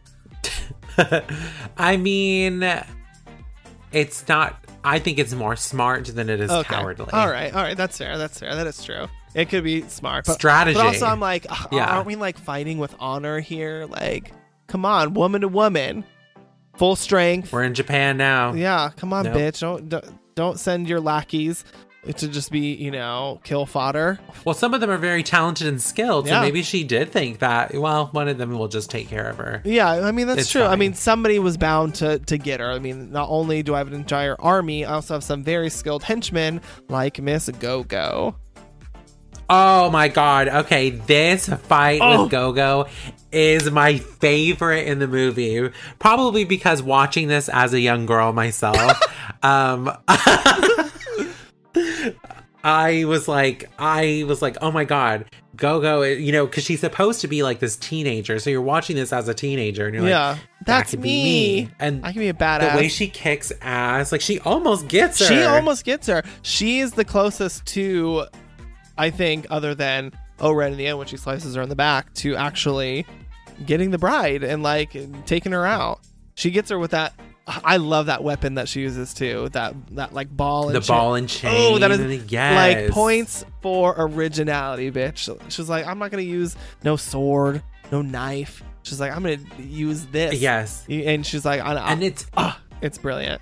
I 1.78 1.98
mean, 1.98 2.64
it's 3.92 4.28
not. 4.28 4.64
I 4.84 5.00
think 5.00 5.20
it's 5.20 5.34
more 5.34 5.56
smart 5.56 6.06
than 6.06 6.30
it 6.30 6.40
is 6.40 6.50
Okay, 6.52 6.74
cowardly. 6.76 7.08
all 7.12 7.30
right, 7.30 7.54
all 7.54 7.62
right, 7.64 7.76
that's 7.76 7.98
fair, 7.98 8.18
that's 8.18 8.40
fair, 8.40 8.56
that 8.56 8.66
is 8.68 8.82
true. 8.84 9.08
It 9.36 9.50
could 9.50 9.64
be 9.64 9.84
smart, 9.90 10.26
but, 10.26 10.34
Strategy. 10.34 10.76
But 10.78 10.86
also, 10.88 11.06
I'm 11.06 11.20
like, 11.20 11.46
ugh, 11.50 11.68
Yeah. 11.72 11.86
aren't 11.86 12.08
we 12.08 12.16
like 12.16 12.38
fighting 12.38 12.78
with 12.80 12.96
honor 13.00 13.40
here? 13.40 13.86
Like, 13.90 14.32
come 14.68 14.86
on, 14.86 15.14
woman 15.14 15.42
to 15.42 15.48
woman, 15.48 16.04
full 16.78 16.96
strength. 16.96 17.52
We're 17.54 17.64
in 17.64 17.74
Japan 17.76 18.18
now. 18.18 18.54
Yeah, 18.54 18.90
come 18.96 19.14
on, 19.14 19.26
Nope. 19.26 19.36
bitch. 19.36 19.60
Don't, 19.60 19.90
don't 19.90 20.06
don't 20.36 20.58
send 20.60 20.88
your 20.88 21.02
lackeys 21.02 21.66
to 22.16 22.30
just 22.30 22.50
be, 22.50 22.74
you 22.76 22.92
know, 22.92 23.42
kill 23.44 23.66
fodder. 23.66 24.18
Well, 24.46 24.56
some 24.56 24.74
of 24.74 24.80
them 24.80 24.90
are 24.90 24.98
very 24.98 25.22
talented 25.22 25.68
and 25.68 25.82
skilled, 25.82 26.28
so 26.28 26.34
Yeah. 26.34 26.40
maybe 26.42 26.64
she 26.64 26.86
did 26.86 27.12
think 27.12 27.40
that. 27.40 27.74
Well, 27.76 28.08
one 28.14 28.30
of 28.30 28.38
them 28.38 28.58
will 28.58 28.70
just 28.70 28.90
take 28.90 29.10
care 29.10 29.28
of 29.30 29.36
her. 29.38 29.62
Yeah, 29.66 29.90
I 30.08 30.12
mean 30.14 30.28
that's 30.28 30.42
It's 30.42 30.52
true. 30.52 30.64
I 30.64 30.78
mean 30.78 30.94
somebody 30.94 31.40
was 31.40 31.58
bound 31.58 31.96
to 31.96 32.18
to 32.20 32.38
get 32.38 32.62
her. 32.62 32.72
I 32.72 32.80
mean, 32.80 33.12
not 33.12 33.28
only 33.30 33.62
do 33.64 33.76
I 33.76 33.80
have 33.80 33.90
an 33.90 33.94
entire 33.94 34.38
army, 34.40 34.86
I 34.86 34.94
also 34.94 35.16
have 35.16 35.24
some 35.26 35.44
very 35.44 35.70
skilled 35.70 36.04
henchmen 36.04 36.62
like 36.88 37.22
Miss 37.22 37.50
Go 37.60 37.84
Go. 37.84 38.36
Oh 39.50 39.90
my 39.90 40.08
god. 40.10 40.48
Okay, 40.48 40.92
this 40.92 41.48
fight 41.50 42.00
Oh. 42.04 42.24
with 42.24 42.32
Gogo 42.32 42.86
is 43.32 43.70
my 43.72 43.98
favorite 43.98 44.88
in 44.88 45.00
the 45.00 45.08
movie. 45.08 45.70
Probably 46.00 46.44
because 46.46 46.82
watching 46.84 47.28
this 47.28 47.50
as 47.50 47.74
a 47.74 47.80
young 47.80 48.06
girl 48.06 48.32
myself, 48.34 49.00
um 49.44 49.92
I 52.64 53.06
was 53.06 53.28
like 53.28 53.70
I 53.80 54.26
was 54.28 54.42
like, 54.42 54.58
"Oh 54.62 54.70
my 54.72 54.84
god, 54.84 55.26
Gogo, 55.56 56.02
you 56.04 56.32
know, 56.34 56.46
cuz 56.46 56.66
she's 56.66 56.82
supposed 56.82 57.22
to 57.22 57.28
be 57.30 57.42
like 57.42 57.60
this 57.60 57.78
teenager. 57.78 58.38
So 58.40 58.50
you're 58.50 58.62
watching 58.62 58.98
this 58.98 59.14
as 59.14 59.28
a 59.30 59.34
teenager 59.34 59.86
and 59.86 59.94
you're 59.96 60.04
like, 60.04 60.10
yeah, 60.10 60.34
that 60.34 60.66
that's 60.66 60.92
could 60.92 61.00
me. 61.00 61.10
be 61.10 61.64
me. 61.66 61.72
And 61.80 62.06
I 62.06 62.12
can 62.12 62.20
be 62.20 62.28
a 62.28 62.34
badass. 62.34 62.74
the 62.74 62.78
way 62.78 62.88
she 62.90 63.08
kicks 63.08 63.54
ass, 63.62 64.12
like 64.12 64.20
she 64.22 64.40
almost 64.42 64.90
gets 64.90 65.20
her. 65.20 65.26
She 65.26 65.42
almost 65.44 65.86
gets 65.86 66.08
her. 66.08 66.22
She 66.42 66.80
is 66.80 66.92
the 66.92 67.06
closest 67.06 67.66
to, 67.68 68.26
I 69.00 69.10
think, 69.10 69.48
other 69.50 69.74
than 69.74 70.12
Oren 70.40 70.74
in 70.74 70.78
the 70.78 70.88
end 70.88 70.98
when 70.98 71.08
she 71.08 71.18
slices 71.18 71.56
her 71.56 71.62
in 71.62 71.70
the 71.70 71.76
back, 71.76 72.14
to 72.16 72.36
actually 72.36 73.06
getting 73.66 73.92
the 73.92 73.98
bride 73.98 74.44
and 74.44 74.62
like 74.62 74.96
taking 75.26 75.54
her 75.54 75.66
out. 75.66 76.02
She 76.36 76.52
gets 76.52 76.70
her 76.70 76.78
with 76.78 76.92
that. 76.92 77.14
I 77.48 77.78
love 77.78 78.06
that 78.06 78.24
weapon 78.24 78.56
that 78.56 78.70
she 78.70 78.82
uses 78.82 79.14
too. 79.14 79.50
That 79.50 79.74
that 79.96 80.14
like 80.14 80.30
ball 80.30 80.68
and 80.68 80.76
the 80.76 80.82
chain. 80.82 80.96
ball 80.96 81.16
and 81.16 81.28
chain. 81.28 81.52
Oh, 81.52 81.80
that 81.80 81.90
is 81.92 82.32
yes. 82.32 82.56
like 82.56 82.92
points 82.92 83.44
for 83.62 83.96
originality, 83.98 84.92
bitch. 84.92 85.18
She's 85.50 85.68
like, 85.68 85.88
I'm 85.88 85.98
not 85.98 86.12
gonna 86.12 86.22
use 86.22 86.56
no 86.84 86.96
sword, 86.96 87.64
no 87.92 88.02
knife. 88.04 88.64
She's 88.84 89.00
like, 89.00 89.12
I'm 89.12 89.24
gonna 89.24 89.40
use 89.58 90.06
this. 90.08 90.40
Yes. 90.40 90.86
And 90.88 91.26
she's 91.26 91.44
like, 91.44 91.62
And 91.64 92.04
it's 92.04 92.28
ah, 92.38 92.62
it's 92.82 92.98
brilliant. 92.98 93.42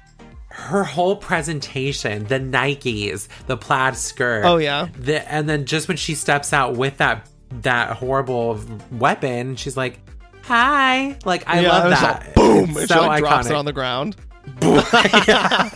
Her 0.57 0.83
whole 0.83 1.15
presentation, 1.15 2.25
the 2.25 2.39
Nikes, 2.39 3.27
the 3.45 3.55
plaid 3.55 3.95
skirt. 3.95 4.43
Oh 4.43 4.57
yeah. 4.57 4.87
The, 4.97 5.31
and 5.31 5.47
then 5.47 5.65
just 5.65 5.87
when 5.87 5.97
she 5.97 6.15
steps 6.15 6.51
out 6.51 6.75
with 6.75 6.97
that 6.97 7.29
that 7.61 7.95
horrible 7.95 8.59
weapon, 8.91 9.55
she's 9.55 9.77
like, 9.77 9.99
"Hi!" 10.43 11.15
Like 11.25 11.47
I 11.47 11.61
yeah, 11.61 11.69
love 11.69 11.89
that. 11.91 12.25
like, 12.25 12.33
boom! 12.33 12.69
It's 12.71 12.79
and 12.79 12.89
so 12.89 13.01
she 13.01 13.07
like, 13.07 13.19
drops 13.19 13.47
iconic. 13.47 13.51
it 13.51 13.55
on 13.55 13.65
the 13.65 13.73
ground. 13.73 14.15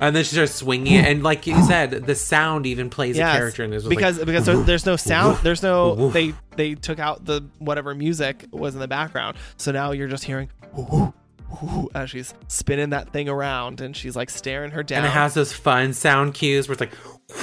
and 0.00 0.16
then 0.16 0.24
she 0.24 0.34
starts 0.34 0.54
swinging 0.54 0.94
it, 0.94 1.06
and 1.06 1.22
like 1.22 1.46
you 1.46 1.62
said, 1.64 1.90
the 1.90 2.14
sound 2.14 2.64
even 2.64 2.88
plays 2.88 3.18
Yes, 3.18 3.34
a 3.34 3.38
character 3.38 3.62
in 3.62 3.70
this. 3.70 3.84
Because 3.84 4.16
like, 4.16 4.26
because 4.26 4.46
there- 4.46 4.56
there's 4.56 4.86
no 4.86 4.96
sound. 4.96 5.36
There's 5.42 5.62
no 5.62 6.08
they 6.10 6.32
they 6.56 6.76
took 6.76 6.98
out 6.98 7.26
the 7.26 7.44
whatever 7.58 7.94
music 7.94 8.46
was 8.50 8.72
in 8.74 8.80
the 8.80 8.88
background. 8.88 9.36
So 9.58 9.70
now 9.70 9.92
you're 9.92 10.08
just 10.08 10.24
hearing 10.24 10.48
whoo, 10.72 11.12
whoo, 11.60 11.90
as 11.94 12.10
she's 12.10 12.34
spinning 12.48 12.90
that 12.90 13.12
thing 13.12 13.28
around, 13.28 13.80
and 13.80 13.96
she's 13.96 14.16
like 14.16 14.30
staring 14.30 14.70
her 14.72 14.82
down. 14.82 14.98
and 14.98 15.06
it 15.06 15.10
has 15.10 15.34
those 15.34 15.52
fun 15.52 15.92
sound 15.92 16.34
cues 16.34 16.68
where 16.68 16.72
it's 16.74 16.80
like, 16.80 16.92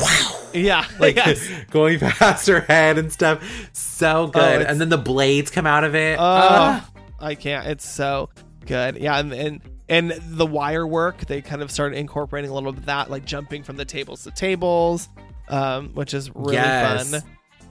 wow. 0.01 0.49
yeah, 0.53 0.85
like 0.99 1.15
yes. 1.15 1.47
going 1.71 1.99
past 1.99 2.47
her 2.47 2.61
head 2.61 2.97
and 2.97 3.11
stuff. 3.11 3.43
So 3.73 4.27
good. 4.27 4.61
Oh, 4.61 4.65
and 4.65 4.79
then 4.81 4.89
the 4.89 4.97
blades 4.97 5.51
come 5.51 5.65
out 5.67 5.83
of 5.83 5.95
it. 5.95 6.17
Oh, 6.19 6.21
Ah. 6.21 6.89
I 7.19 7.35
can't. 7.35 7.67
It's 7.67 7.85
so 7.87 8.29
good. 8.65 8.97
Yeah, 8.97 9.19
and, 9.19 9.33
and 9.33 9.61
and 9.89 10.11
the 10.11 10.45
wire 10.45 10.85
work 10.87 11.25
they 11.25 11.41
kind 11.41 11.61
of 11.61 11.69
started 11.71 11.97
incorporating 11.97 12.49
a 12.49 12.53
little 12.53 12.71
bit 12.71 12.79
of 12.79 12.85
that, 12.85 13.09
like 13.09 13.25
jumping 13.25 13.63
from 13.63 13.75
the 13.75 13.85
tables 13.85 14.23
to 14.23 14.31
tables, 14.31 15.09
um, 15.49 15.89
which 15.95 16.13
is 16.13 16.33
really 16.35 16.53
Yes. 16.55 17.11
fun. 17.11 17.23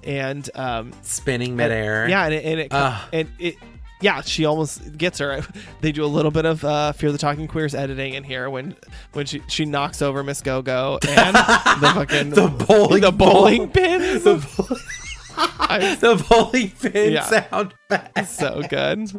And 0.05 0.49
um, 0.55 0.93
spinning 1.03 1.57
midair. 1.57 2.09
yeah, 2.09 2.25
and 2.25 2.35
it, 2.35 2.45
and 2.45 2.61
it, 2.61 2.73
and 2.73 3.29
it 3.39 3.57
yeah, 4.01 4.21
she 4.21 4.45
almost 4.45 4.97
gets 4.97 5.19
her. 5.19 5.43
They 5.81 5.93
do 5.93 6.05
a 6.05 6.07
little 6.07 6.31
bit 6.31 6.45
of 6.45 6.65
uh, 6.65 6.93
Fear 6.93 7.13
the 7.13 7.19
Talking 7.19 7.47
Queers 7.49 7.75
editing 7.75 8.15
in 8.15 8.25
here 8.25 8.51
when 8.51 8.77
when 9.13 9.27
she 9.27 9.43
she 9.49 9.65
knocks 9.65 10.03
over 10.03 10.23
Miss 10.25 10.41
Go 10.43 10.61
Go 10.63 10.99
and 11.09 11.35
the 11.81 11.93
fucking 11.95 12.31
The 12.31 12.49
bowling 12.49 13.01
the 13.03 13.13
bowling 13.13 13.67
ball. 13.67 13.73
pins. 13.75 14.25
The, 14.25 14.35
bo- 14.57 14.77
I- 15.61 15.95
the 15.95 16.25
bowling 16.29 16.71
pin 16.81 17.13
Yeah. 17.13 17.23
sound. 17.25 17.75
so 18.27 18.63
good. 18.69 19.11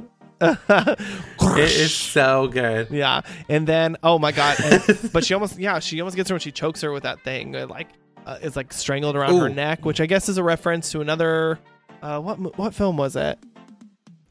It 0.42 1.72
is 1.72 1.94
so 1.94 2.48
good. 2.48 2.90
Yeah, 2.92 3.22
and 3.50 3.68
then 3.68 3.98
oh 4.04 4.20
my 4.20 4.32
god, 4.32 4.58
and- 4.64 5.10
but 5.14 5.24
she 5.26 5.34
almost 5.34 5.58
yeah 5.60 5.80
she 5.80 6.00
almost 6.02 6.16
gets 6.16 6.30
her 6.30 6.34
when 6.36 6.40
she 6.42 6.52
chokes 6.52 6.82
her 6.82 6.92
with 6.92 7.04
that 7.04 7.24
thing 7.24 7.56
uh, 7.56 7.68
like 7.68 7.88
uh, 8.26 8.38
it's 8.42 8.56
like 8.56 8.72
strangled 8.74 9.16
around 9.16 9.38
her 9.40 9.50
neck, 9.50 9.86
which 9.86 10.00
I 10.02 10.06
guess 10.06 10.30
is 10.30 10.38
a 10.38 10.44
reference 10.44 10.92
to 10.92 11.02
another 11.02 11.60
uh, 12.02 12.20
what 12.20 12.58
what 12.58 12.74
film 12.74 12.98
was 12.98 13.16
it? 13.16 13.40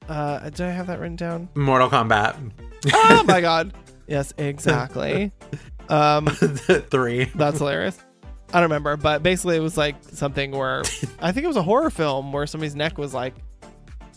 Uh, 0.09 0.51
did 0.51 0.63
I 0.63 0.71
have 0.71 0.87
that 0.87 1.01
written 1.01 1.17
down? 1.17 1.49
Mortal 1.55 1.91
Kombat 1.91 2.37
oh 2.93 3.25
my 3.25 3.41
god, 3.41 3.73
yes, 4.07 4.33
exactly. 4.39 5.33
Um, 5.89 6.27
three. 6.91 7.25
that's 7.35 7.59
hilarious. 7.59 7.99
I 8.51 8.61
don't 8.61 8.65
remember, 8.65 8.97
but 8.97 9.23
basically 9.23 9.57
it 9.57 9.61
was 9.61 9.77
like 9.77 9.97
something 10.03 10.53
where 10.53 10.83
I 11.21 11.33
think 11.33 11.45
it 11.45 11.49
was 11.49 11.57
a 11.57 11.63
horror 11.63 11.91
film 11.91 12.33
where 12.33 12.47
somebody's 12.47 12.77
neck 12.77 12.99
was 12.99 13.15
like. 13.15 13.35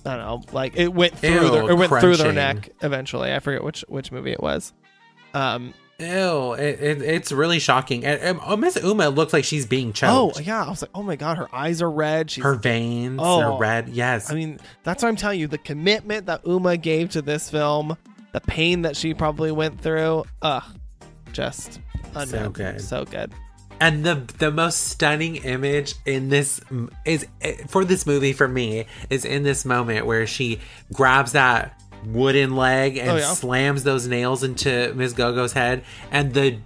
I 0.04 0.16
don't 0.16 0.26
know, 0.26 0.42
like 0.52 0.76
it 0.78 0.92
went 0.92 1.16
through 1.16 1.30
Ew, 1.30 1.52
their, 1.52 1.70
it 1.70 1.76
went 1.76 1.92
through 2.02 2.16
their 2.16 2.34
neck 2.34 2.70
eventually. 2.82 3.32
I 3.32 3.38
forget 3.38 3.64
which 3.64 3.86
which 3.88 4.12
movie 4.12 4.32
it 4.32 4.42
was. 4.42 4.74
Um, 5.36 5.76
Ew, 6.02 6.54
it, 6.54 6.80
it, 6.82 7.02
it's 7.02 7.32
really 7.32 7.60
shocking. 7.60 8.04
And, 8.06 8.20
and, 8.22 8.40
oh, 8.46 8.58
Miss 8.58 8.76
Uma 8.76 9.10
looks 9.10 9.34
like 9.34 9.44
she's 9.46 9.66
being 9.66 9.94
choked. 9.94 10.38
Oh 10.38 10.40
yeah, 10.42 10.66
I 10.66 10.70
was 10.70 10.82
like, 10.82 10.92
oh 10.96 11.04
my 11.04 11.16
god, 11.16 11.38
her 11.38 11.54
eyes 11.56 11.82
are 11.82 11.92
red. 11.92 12.32
She's, 12.32 12.44
Her 12.44 12.56
veins 12.56 13.20
Oh. 13.24 13.42
are 13.42 13.58
red. 13.60 13.90
Yes. 13.90 14.32
I 14.32 14.36
mean, 14.36 14.60
that's 14.84 15.04
what 15.04 15.10
I'm 15.10 15.16
telling 15.16 15.40
you. 15.40 15.48
The 15.48 15.58
commitment 15.60 16.26
that 16.26 16.46
Uma 16.46 16.78
gave 16.78 17.12
to 17.12 17.22
this 17.22 17.50
film, 17.50 17.96
the 18.34 18.42
pain 18.42 18.82
that 18.82 18.96
she 18.98 19.14
probably 19.14 19.52
went 19.52 19.80
through, 19.80 20.24
ugh, 20.42 20.64
just 21.34 21.80
unreal. 22.16 22.50
good. 22.50 22.82
so 22.82 23.06
good. 23.06 23.32
And 23.80 24.04
the 24.04 24.16
the 24.38 24.52
most 24.52 24.90
stunning 24.90 25.38
image 25.38 25.96
in 26.06 26.30
this 26.30 26.62
is 27.04 27.26
eh, 27.42 27.56
for 27.68 27.84
this 27.84 28.06
movie 28.06 28.32
for 28.34 28.48
me 28.48 28.86
is 29.10 29.26
in 29.26 29.42
this 29.42 29.66
moment 29.66 30.06
where 30.06 30.28
she 30.28 30.60
grabs 30.94 31.32
that 31.32 31.81
wooden 32.06 32.56
leg 32.56 32.98
and 32.98 33.10
Oh, 33.10 33.16
yeah. 33.18 33.34
slams 33.34 33.84
those 33.84 34.08
nails 34.08 34.44
into 34.44 34.94
Ms. 34.96 35.14
Gogo's 35.14 35.54
head 35.54 35.84
and 36.12 36.34
the 36.34 36.58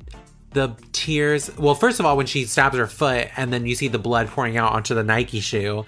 the 0.51 0.73
tears 0.93 1.51
well 1.57 1.75
first 1.75 1.99
of 1.99 2.05
all 2.05 2.15
when 2.15 2.25
she 2.25 2.45
stabs 2.45 2.77
her 2.77 2.87
foot 2.87 3.27
and 3.35 3.51
then 3.51 3.65
you 3.65 3.75
see 3.75 3.89
the 3.89 3.99
blood 3.99 4.27
pouring 4.29 4.55
out 4.57 4.71
onto 4.71 4.95
the 4.95 5.03
Nike 5.03 5.41
shoe 5.41 5.85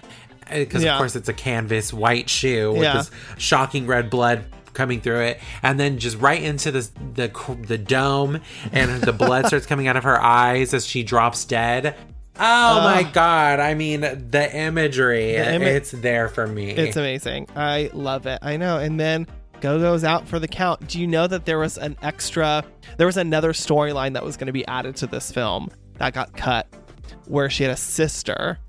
eh, 0.47 0.59
because 0.65 0.83
Yeah. 0.83 0.93
of 0.95 0.97
course 0.97 1.15
it's 1.15 1.29
a 1.29 1.33
canvas 1.33 1.93
white 1.93 2.29
shoe 2.29 2.73
with 2.73 2.81
Yeah. 2.83 2.97
this 2.97 3.11
shocking 3.37 3.87
red 3.87 4.09
blood 4.09 4.43
coming 4.73 4.99
through 4.99 5.21
it 5.21 5.39
and 5.63 5.79
then 5.79 5.97
just 5.99 6.17
right 6.19 6.43
into 6.43 6.71
the 6.71 6.89
the 7.15 7.55
the 7.65 7.77
dome 7.77 8.41
and 8.73 9.01
the 9.01 9.13
blood 9.13 9.45
starts 9.47 9.65
coming 9.65 9.87
out 9.87 9.95
of 9.95 10.03
her 10.03 10.21
eyes 10.21 10.73
as 10.73 10.85
she 10.85 11.01
drops 11.01 11.45
dead 11.45 11.95
oh 12.39 12.79
uh. 12.79 12.83
my 12.83 13.03
god 13.13 13.59
i 13.61 13.73
mean 13.73 14.01
the 14.01 14.51
imagery 14.55 15.31
The 15.31 15.55
ima- 15.55 15.65
it's 15.65 15.91
there 15.91 16.27
for 16.29 16.45
me 16.45 16.71
It's 16.71 16.97
amazing. 16.97 17.47
I 17.55 17.89
love 17.93 18.27
it. 18.27 18.37
I 18.43 18.57
know. 18.57 18.77
And 18.77 18.99
then 18.99 19.25
Go-Go's 19.61 20.03
out 20.03 20.27
for 20.27 20.39
the 20.39 20.47
count. 20.47 20.87
Do 20.87 20.99
you 20.99 21.07
know 21.07 21.27
that 21.27 21.45
there 21.45 21.59
was 21.59 21.77
an 21.77 21.97
extra 22.01 22.63
there 22.97 23.07
was 23.07 23.17
another 23.17 23.53
storyline 23.53 24.13
that 24.13 24.23
was 24.23 24.37
going 24.37 24.47
to 24.47 24.53
be 24.53 24.65
added 24.67 24.95
to 24.97 25.07
this 25.07 25.31
film 25.31 25.69
that 25.97 26.13
got 26.13 26.35
cut 26.35 26.67
where 27.25 27.49
she 27.49 27.63
had 27.63 27.71
a 27.71 27.77
sister 27.77 28.59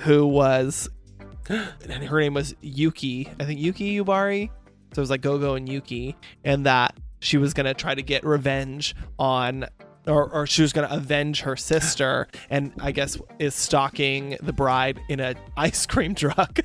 who 0.00 0.26
was 0.26 0.88
and 1.48 2.04
her 2.04 2.20
name 2.20 2.34
was 2.34 2.54
Yuki. 2.60 3.28
I 3.38 3.44
think 3.44 3.60
Yuki 3.60 3.98
Yubari. 3.98 4.48
So 4.92 5.00
it 5.00 5.02
was 5.02 5.10
like 5.10 5.22
Gogo 5.22 5.54
and 5.54 5.68
Yuki, 5.68 6.16
and 6.44 6.66
that 6.66 6.94
she 7.20 7.38
was 7.38 7.54
gonna 7.54 7.74
try 7.74 7.94
to 7.94 8.02
get 8.02 8.24
revenge 8.24 8.94
on. 9.18 9.66
Or, 10.04 10.28
or 10.32 10.48
she 10.48 10.62
was 10.62 10.72
going 10.72 10.88
to 10.88 10.96
avenge 10.96 11.42
her 11.42 11.54
sister, 11.54 12.26
and 12.50 12.72
I 12.80 12.90
guess 12.90 13.16
is 13.38 13.54
stalking 13.54 14.36
the 14.42 14.52
bride 14.52 14.98
in 15.08 15.20
an 15.20 15.36
ice 15.56 15.86
cream 15.86 16.16
truck 16.16 16.58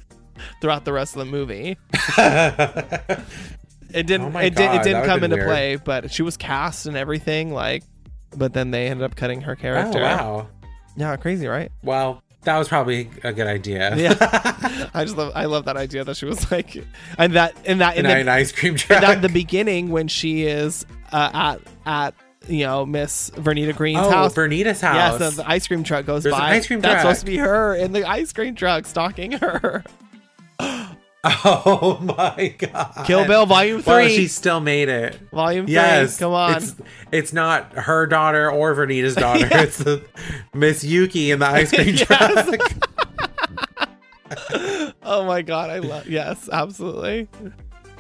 throughout 0.62 0.86
the 0.86 0.94
rest 0.94 1.16
of 1.16 1.20
the 1.20 1.32
movie. 1.32 1.78
It 3.94 4.06
didn't. 4.06 4.36
Oh 4.36 4.40
it, 4.40 4.56
did, 4.56 4.74
it 4.74 4.84
didn't 4.84 5.06
come 5.06 5.24
into 5.24 5.38
weird. 5.38 5.48
play, 5.48 5.76
but 5.78 6.12
she 6.12 6.22
was 6.22 6.38
cast 6.38 6.86
and 6.86 6.98
everything. 6.98 7.54
Like, 7.54 7.84
but 8.36 8.54
then 8.54 8.72
they 8.72 8.88
ended 8.88 9.04
up 9.06 9.16
cutting 9.16 9.42
her 9.42 9.54
oh 9.54 9.56
character. 9.56 10.02
wow. 10.02 10.48
Yeah, 10.96 11.16
crazy, 11.16 11.48
right? 11.48 11.72
Well, 11.84 12.22
that 12.44 12.58
was 12.58 12.68
probably 12.68 13.10
a 13.24 13.32
good 13.32 13.48
idea. 13.48 13.96
Yeah, 13.98 14.16
I 14.94 15.04
just 15.06 15.18
love. 15.18 15.32
I 15.36 15.46
love 15.46 15.66
that 15.66 15.78
idea 15.78 16.04
that 16.04 16.18
she 16.18 16.26
was 16.26 16.52
like, 16.52 16.84
and 17.18 17.34
that 17.34 17.56
in 17.66 17.78
that 17.80 17.98
in 17.98 18.04
the, 18.04 18.16
an 18.16 18.30
ice 18.30 18.52
cream 18.52 18.76
truck. 18.76 19.02
that 19.02 19.22
the 19.22 19.30
beginning 19.30 19.90
when 19.90 20.08
she 20.08 20.44
is 20.44 20.86
uh, 21.12 21.30
at 21.34 21.62
at 21.86 22.14
you 22.48 22.66
know 22.66 22.86
Miss 22.86 23.30
Vernita 23.32 23.76
Green's 23.76 24.00
oh, 24.00 24.10
house. 24.10 24.34
Vernita's 24.34 24.82
Yes, 24.82 24.82
house. 24.82 25.18
the, 25.20 25.30
the 25.44 25.50
ice 25.50 25.68
cream 25.68 25.84
truck 25.84 26.06
goes 26.06 26.24
There's 26.24 26.36
by. 26.36 26.52
ice 26.52 26.68
cream 26.68 26.82
That's 26.82 27.02
truck. 27.02 27.16
supposed 27.16 27.20
to 27.22 27.26
be 27.26 27.38
her 27.38 27.76
in 27.76 27.94
the 27.94 28.08
ice 28.08 28.34
cream 28.34 28.56
truck 28.56 28.86
stalking 28.86 29.34
her. 29.34 29.84
oh 31.45 31.99
my 32.02 32.56
god. 32.58 33.04
Kill 33.06 33.26
Bill 33.26 33.45
Volume 33.45 33.82
Well, 33.86 34.04
Three. 34.06 34.16
she 34.16 34.28
still 34.28 34.60
made 34.60 34.88
it. 34.90 35.20
Volume 35.32 35.66
Yes. 35.68 36.18
Three. 36.18 36.26
Come 36.26 36.34
on. 36.34 36.56
It's, 36.58 36.76
it's 37.12 37.34
not 37.34 37.74
her 37.74 38.08
daughter 38.08 38.49
or 38.52 38.74
Vernita's 38.74 39.16
daughter. 39.26 39.48
It's 39.52 39.78
the 39.80 40.04
Miss 40.54 40.84
Yuki 40.84 41.32
in 41.32 41.40
the 41.40 41.48
ice 41.48 41.72
cream 41.72 41.95
truck. 41.98 42.48
oh 45.04 45.26
my 45.26 45.41
god, 45.41 45.70
I 45.70 45.80
love. 45.80 46.08
Yes, 46.08 46.49
absolutely. 46.52 47.28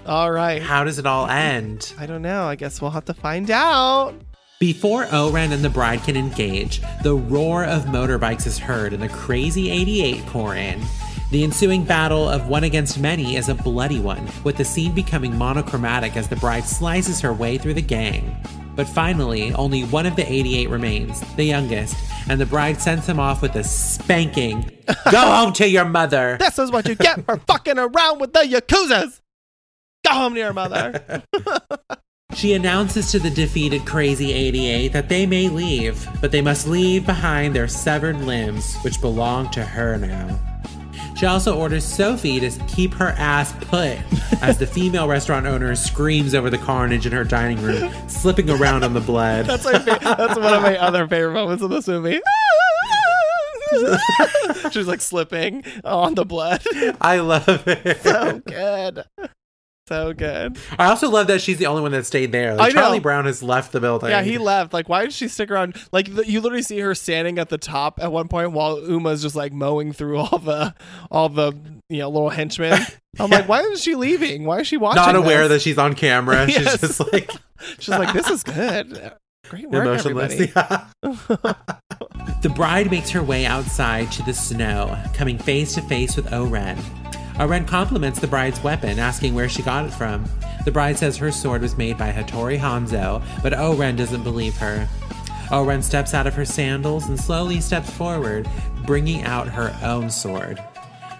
All 0.05 0.31
right. 0.31 0.61
How 0.61 0.83
does 0.83 0.99
it 0.99 1.05
all 1.05 1.27
end? 1.27 1.93
I 1.99 2.05
don't 2.05 2.21
know. 2.21 2.45
I 2.45 2.55
guess 2.55 2.81
we'll 2.81 2.91
have 2.91 3.05
to 3.05 3.13
find 3.13 3.51
out. 3.51 4.13
Before 4.59 5.03
Oren 5.13 5.51
and 5.51 5.63
the 5.63 5.69
bride 5.69 6.01
can 6.03 6.15
engage, 6.17 6.81
the 7.03 7.13
roar 7.15 7.63
of 7.63 7.83
motorbikes 7.85 8.47
is 8.47 8.57
heard 8.57 8.91
and 8.93 9.03
the 9.03 9.09
crazy 9.09 9.69
88 9.69 10.25
pour 10.27 10.55
in. 10.55 10.81
The 11.29 11.43
ensuing 11.43 11.83
battle 11.83 12.29
of 12.29 12.47
one 12.47 12.63
against 12.63 12.99
many 12.99 13.35
is 13.35 13.49
a 13.49 13.53
bloody 13.53 13.99
one, 13.99 14.29
with 14.45 14.55
the 14.55 14.63
scene 14.63 14.93
becoming 14.93 15.37
monochromatic 15.37 16.15
as 16.15 16.29
the 16.29 16.37
bride 16.37 16.63
slices 16.63 17.19
her 17.19 17.33
way 17.33 17.57
through 17.57 17.73
the 17.73 17.81
gang. 17.81 18.37
But 18.77 18.87
finally, 18.87 19.51
only 19.53 19.83
one 19.83 20.05
of 20.05 20.15
the 20.15 20.31
88 20.31 20.69
remains, 20.69 21.19
the 21.35 21.43
youngest, 21.43 21.97
and 22.29 22.39
the 22.39 22.45
bride 22.45 22.79
sends 22.79 23.07
him 23.07 23.19
off 23.19 23.41
with 23.41 23.55
a 23.55 23.63
spanking. 23.65 24.71
Go 25.11 25.19
home 25.19 25.51
to 25.53 25.67
your 25.67 25.83
mother! 25.83 26.37
This 26.39 26.59
is 26.59 26.71
what 26.71 26.87
you 26.87 26.95
get 26.95 27.25
for 27.25 27.35
fucking 27.37 27.77
around 27.77 28.19
with 28.19 28.31
the 28.31 28.41
Yakuzas. 28.41 29.19
Go 30.05 30.13
home 30.13 30.33
to 30.33 30.39
your 30.39 30.53
mother. 30.53 31.23
She 32.33 32.53
announces 32.53 33.09
to 33.13 33.19
the 33.19 33.31
defeated 33.31 33.85
Crazy 33.87 34.31
88 34.31 34.89
that 34.89 35.09
they 35.09 35.25
may 35.25 35.49
leave, 35.49 36.07
but 36.21 36.31
they 36.31 36.41
must 36.41 36.67
leave 36.67 37.03
behind 37.03 37.55
their 37.55 37.67
severed 37.67 38.21
limbs, 38.21 38.77
which 38.83 39.01
belong 39.01 39.49
to 39.51 39.63
her 39.63 39.97
now. 39.97 40.39
She 41.17 41.25
also 41.25 41.57
orders 41.57 41.83
Sophie 41.83 42.39
to 42.39 42.51
keep 42.67 42.93
her 42.93 43.09
ass 43.17 43.51
put 43.61 43.97
as 44.43 44.59
the 44.59 44.67
female 44.67 45.07
restaurant 45.09 45.47
owner 45.47 45.75
screams 45.75 46.35
over 46.35 46.49
the 46.51 46.59
carnage 46.59 47.07
in 47.07 47.11
her 47.11 47.23
dining 47.23 47.59
room, 47.61 47.91
slipping 48.07 48.49
around 48.51 48.83
on 48.83 48.93
the 48.93 48.99
blood. 49.01 49.47
That's 49.47 49.65
my 49.65 49.79
fa- 49.79 49.97
that's 50.01 50.35
one 50.37 50.53
of 50.53 50.61
my 50.61 50.77
other 50.77 51.07
favorite 51.07 51.33
moments 51.33 51.63
of 51.63 51.71
this 51.71 51.87
movie. 51.87 52.19
She's 54.71 54.87
like 54.87 55.01
slipping 55.01 55.63
on 55.83 56.13
the 56.15 56.23
blood. 56.25 56.61
I 57.01 57.19
love 57.19 57.67
it. 57.67 58.01
so 58.03 58.39
good. 58.45 59.03
So 59.87 60.13
good. 60.13 60.57
I 60.77 60.87
also 60.87 61.09
love 61.09 61.27
that 61.27 61.41
she's 61.41 61.57
the 61.57 61.67
only 61.67 61.81
one 61.81 61.91
that 61.93 62.05
stayed 62.05 62.33
there. 62.33 62.55
Like. 62.55 62.73
Charlie 62.73 62.99
Brown 62.99 63.25
has 63.25 63.41
left 63.41 63.71
the 63.71 63.79
building. 63.79 64.09
Yeah, 64.09 64.21
he 64.21 64.37
left. 64.37 64.73
Like, 64.73 64.89
why 64.89 65.03
did 65.03 65.13
she 65.13 65.29
stick 65.29 65.49
around? 65.49 65.77
Like, 65.93 66.13
the, 66.13 66.29
you 66.29 66.41
literally 66.41 66.61
see 66.61 66.79
her 66.79 66.93
standing 66.93 67.39
at 67.39 67.47
the 67.47 67.57
top 67.57 67.99
at 68.01 68.11
one 68.11 68.27
point 68.27 68.51
while 68.51 68.79
Uma's 68.85 69.21
just 69.21 69.35
like 69.35 69.53
mowing 69.53 69.93
through 69.93 70.17
all 70.17 70.39
the, 70.39 70.75
all 71.09 71.29
the, 71.29 71.53
you 71.89 71.99
know, 71.99 72.09
little 72.09 72.29
henchmen. 72.29 72.81
I'm 73.19 73.29
like, 73.29 73.47
why 73.47 73.61
is 73.61 73.81
she 73.81 73.95
leaving? 73.95 74.43
Why 74.43 74.59
is 74.59 74.67
she 74.67 74.77
watching? 74.77 75.01
not 75.01 75.15
aware 75.15 75.47
this? 75.47 75.63
that 75.63 75.69
she's 75.69 75.77
on 75.77 75.95
camera. 75.95 76.47
Yes. 76.57 76.71
She's 76.71 76.81
just 76.81 77.13
like 77.13 77.31
she's 77.79 77.89
like, 77.89 78.13
this 78.13 78.29
is 78.29 78.43
good. 78.43 79.13
Great 79.49 79.69
work, 79.69 79.85
emotionless. 79.85 80.33
everybody. 80.33 80.51
Yeah. 80.55 81.53
the 82.41 82.49
bride 82.53 82.91
makes 82.91 83.09
her 83.11 83.23
way 83.23 83.45
outside 83.45 84.11
to 84.13 84.23
the 84.23 84.33
snow, 84.33 85.01
coming 85.13 85.37
face 85.37 85.75
to 85.75 85.81
face 85.83 86.15
with 86.15 86.31
Oren. 86.33 86.77
Oren 87.39 87.65
compliments 87.65 88.19
the 88.19 88.27
bride's 88.27 88.63
weapon, 88.63 88.97
asking 88.97 89.35
where 89.35 89.47
she 89.47 89.61
got 89.61 89.85
it 89.85 89.93
from. 89.93 90.25
The 90.65 90.71
bride 90.71 90.97
says 90.97 91.17
her 91.17 91.31
sword 91.31 91.61
was 91.61 91.77
made 91.77 91.97
by 91.97 92.11
Hattori 92.11 92.57
Hanzo, 92.57 93.21
but 93.43 93.57
Oren 93.57 93.95
doesn't 93.95 94.23
believe 94.23 94.57
her. 94.57 94.87
Oren 95.51 95.83
steps 95.83 96.13
out 96.13 96.25
of 96.27 96.33
her 96.33 96.45
sandals 96.45 97.07
and 97.07 97.19
slowly 97.19 97.61
steps 97.61 97.91
forward, 97.91 98.49
bringing 98.85 99.23
out 99.23 99.47
her 99.47 99.77
own 99.83 100.09
sword. 100.09 100.61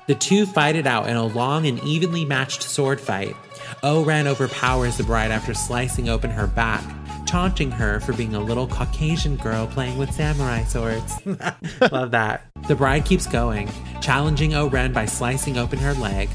The 0.08 0.16
two 0.16 0.46
fight 0.46 0.76
it 0.76 0.88
out 0.88 1.08
in 1.08 1.16
a 1.16 1.26
long 1.26 1.68
and 1.68 1.82
evenly 1.84 2.26
matched 2.26 2.64
sword 2.64 3.00
fight. 3.00 3.36
Oren 3.84 4.26
overpowers 4.26 4.98
the 4.98 5.04
bride 5.04 5.32
after 5.32 5.54
slicing 5.54 6.10
open 6.10 6.32
her 6.32 6.48
back, 6.48 6.84
taunting 7.28 7.70
her 7.72 8.00
for 8.00 8.14
being 8.14 8.34
a 8.34 8.40
little 8.40 8.68
Caucasian 8.68 9.36
girl 9.36 9.68
playing 9.68 9.98
with 9.98 10.12
samurai 10.12 10.64
swords. 10.64 11.14
Love 11.92 12.12
that. 12.12 12.46
The 12.68 12.76
bride 12.76 13.06
keeps 13.06 13.28
going, 13.28 13.70
challenging 14.02 14.56
Oren 14.56 14.94
by 14.94 15.06
slicing 15.06 15.58
open 15.58 15.80
her 15.80 15.94
leg. 15.96 16.30